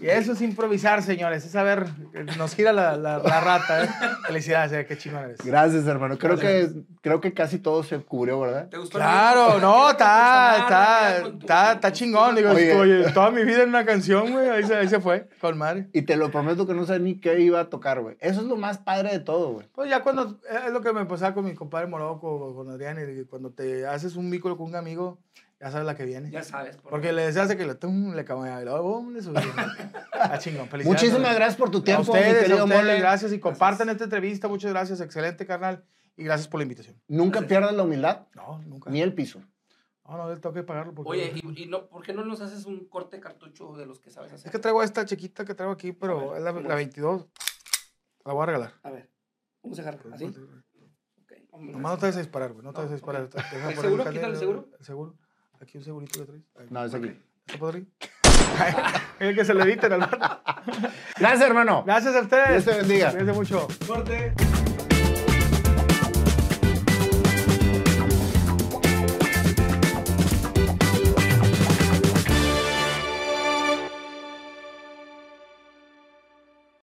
Y 0.00 0.08
eso 0.08 0.32
es 0.32 0.42
improvisar, 0.42 1.02
señores. 1.02 1.44
Es 1.44 1.52
saber. 1.52 1.86
Nos 2.36 2.54
gira 2.54 2.72
la, 2.72 2.96
la, 2.96 3.18
la 3.18 3.40
rata, 3.40 3.84
¿eh? 3.84 3.88
Felicidades, 4.26 4.72
eh, 4.72 4.86
qué 4.86 4.98
chingón 4.98 5.24
eres. 5.24 5.38
Gracias 5.44 5.86
hermano, 5.86 6.18
creo 6.18 6.36
que, 6.36 6.70
creo 7.00 7.20
que 7.20 7.32
casi 7.32 7.58
todo 7.58 7.82
se 7.82 7.98
cubrió, 7.98 8.40
¿verdad? 8.40 8.68
¿Te 8.68 8.78
gustó 8.78 8.98
Claro, 8.98 9.58
no, 9.60 9.90
está, 9.90 10.58
está, 10.58 11.16
está, 11.18 11.72
está 11.72 11.92
chingón. 11.92 12.34
Digo, 12.34 12.50
Oye. 12.50 12.74
oye, 12.74 13.12
toda 13.12 13.30
mi 13.30 13.44
vida 13.44 13.62
en 13.62 13.70
una 13.70 13.84
canción, 13.84 14.32
güey. 14.32 14.48
Ahí 14.48 14.64
se, 14.64 14.74
ahí 14.74 14.88
se 14.88 15.00
fue, 15.00 15.28
con 15.40 15.58
madre. 15.58 15.88
Y 15.92 16.02
te 16.02 16.16
lo 16.16 16.30
prometo 16.30 16.66
que 16.66 16.74
no 16.74 16.84
sé 16.84 16.98
ni 17.00 17.18
qué 17.20 17.40
iba 17.40 17.60
a 17.60 17.70
tocar, 17.70 18.00
güey. 18.00 18.16
Eso 18.20 18.40
es 18.40 18.46
lo 18.46 18.56
más 18.56 18.78
padre 18.78 19.10
de 19.10 19.20
todo, 19.20 19.52
güey. 19.52 19.66
Pues 19.74 19.88
ya 19.90 20.02
cuando, 20.02 20.38
es 20.66 20.72
lo 20.72 20.80
que 20.80 20.92
me 20.92 21.06
pasaba 21.06 21.34
con 21.34 21.44
mi 21.44 21.54
compadre 21.54 21.86
Morocco, 21.86 22.54
con 22.54 22.70
Adrián, 22.70 22.98
y 22.98 23.24
cuando 23.24 23.50
te 23.50 23.86
haces 23.86 24.16
un 24.16 24.30
vínculo 24.30 24.56
con 24.56 24.66
un 24.66 24.76
amigo, 24.76 25.18
ya 25.60 25.70
sabes 25.70 25.86
la 25.86 25.94
que 25.94 26.04
viene. 26.04 26.30
Ya 26.30 26.42
sabes. 26.42 26.76
por 26.76 26.90
Porque 26.90 27.12
le 27.12 27.26
deseas 27.26 27.48
de 27.48 27.56
que 27.56 27.64
le, 27.66 27.74
tum, 27.74 28.14
le 28.14 28.24
cambiaba 28.24 28.60
y 28.60 28.64
luego 28.64 28.82
boom, 28.82 29.14
le 29.14 29.22
subía. 29.22 29.42
Ah, 30.12 30.38
chingón, 30.38 30.68
felicidades. 30.68 31.02
Muchísimas 31.02 31.34
gracias 31.34 31.56
por 31.56 31.70
tu 31.70 31.78
A 31.78 31.84
tiempo, 31.84 32.12
mi 32.14 32.18
ustedes, 32.18 32.50
a 32.50 32.64
ustedes, 32.64 32.82
Mole. 32.82 32.98
gracias 32.98 33.32
y 33.32 33.38
compartan 33.40 33.88
esta 33.90 34.04
entrevista. 34.04 34.48
Muchas 34.48 34.70
gracias, 34.72 35.00
excelente, 35.00 35.44
carnal. 35.46 35.84
Y 36.16 36.24
gracias 36.24 36.48
por 36.48 36.60
la 36.60 36.62
invitación. 36.62 37.00
Nunca 37.08 37.42
pierdas 37.42 37.74
la 37.74 37.82
humildad 37.82 38.26
No, 38.34 38.58
nunca. 38.62 38.88
ni 38.90 39.02
el 39.02 39.12
piso. 39.14 39.42
No, 40.06 40.16
no, 40.16 40.40
tengo 40.40 40.54
que 40.54 40.62
pagarlo. 40.62 40.94
Porque... 40.94 41.10
Oye, 41.10 41.32
¿y, 41.34 41.62
y 41.62 41.66
no, 41.66 41.88
por 41.88 42.02
qué 42.02 42.12
no 42.14 42.24
nos 42.24 42.40
haces 42.40 42.64
un 42.66 42.86
corte 42.88 43.20
cartucho 43.20 43.72
de 43.76 43.84
los 43.86 44.00
que 44.00 44.10
sabes 44.10 44.32
hacer? 44.32 44.46
Es 44.46 44.52
que 44.52 44.58
traigo 44.58 44.82
esta 44.82 45.04
chiquita 45.04 45.44
que 45.44 45.54
traigo 45.54 45.72
aquí, 45.72 45.92
pero 45.92 46.18
A 46.20 46.24
ver, 46.34 46.38
es 46.38 46.44
la, 46.44 46.52
¿cómo 46.52 46.68
la 46.68 46.74
es? 46.74 46.76
22. 46.76 47.26
La 48.24 48.32
voy 48.32 48.42
a 48.42 48.46
regalar. 48.46 48.72
A 48.82 48.90
ver, 48.90 49.10
¿cómo 49.60 49.74
se 49.74 49.80
agarra? 49.82 49.98
¿Así? 50.12 50.24
Ok, 50.26 51.32
hombre, 51.50 51.72
Nomás 51.72 51.92
no 51.92 51.98
te 51.98 52.06
vas 52.06 52.16
a 52.16 52.20
disparar, 52.20 52.52
güey. 52.52 52.64
No 52.64 52.72
te 52.72 52.78
No, 52.78 52.82
vas 52.84 52.90
a 52.92 52.94
disparar. 52.94 53.22
ok. 53.24 53.34
Deja 53.34 53.68
¿El 53.70 53.74
poner 53.74 53.80
seguro? 53.80 54.04
Quítale 54.10 54.32
el 54.32 54.36
seguro. 54.38 54.68
El 54.78 54.84
seguro. 54.86 55.16
Aquí 55.64 55.78
un 55.78 55.84
segurito 55.84 56.20
que 56.20 56.26
traes. 56.26 56.42
Ahí. 56.56 56.66
No, 56.68 56.84
es 56.84 56.94
aquí. 56.94 57.18
¿Está 57.46 57.58
por 57.58 57.74
ahí? 57.74 57.86
Es 59.18 59.34
que 59.34 59.44
se 59.44 59.54
le 59.54 59.62
editen 59.62 59.94
al. 59.94 60.00
Gracias, 61.18 61.40
hermano. 61.40 61.82
Gracias 61.86 62.14
a 62.14 62.20
ustedes. 62.20 62.64
Dios 62.64 62.76
te 62.76 62.82
bendiga. 62.82 63.10
Cuídense 63.10 63.32
mucho. 63.32 63.68
Corte. 63.86 64.34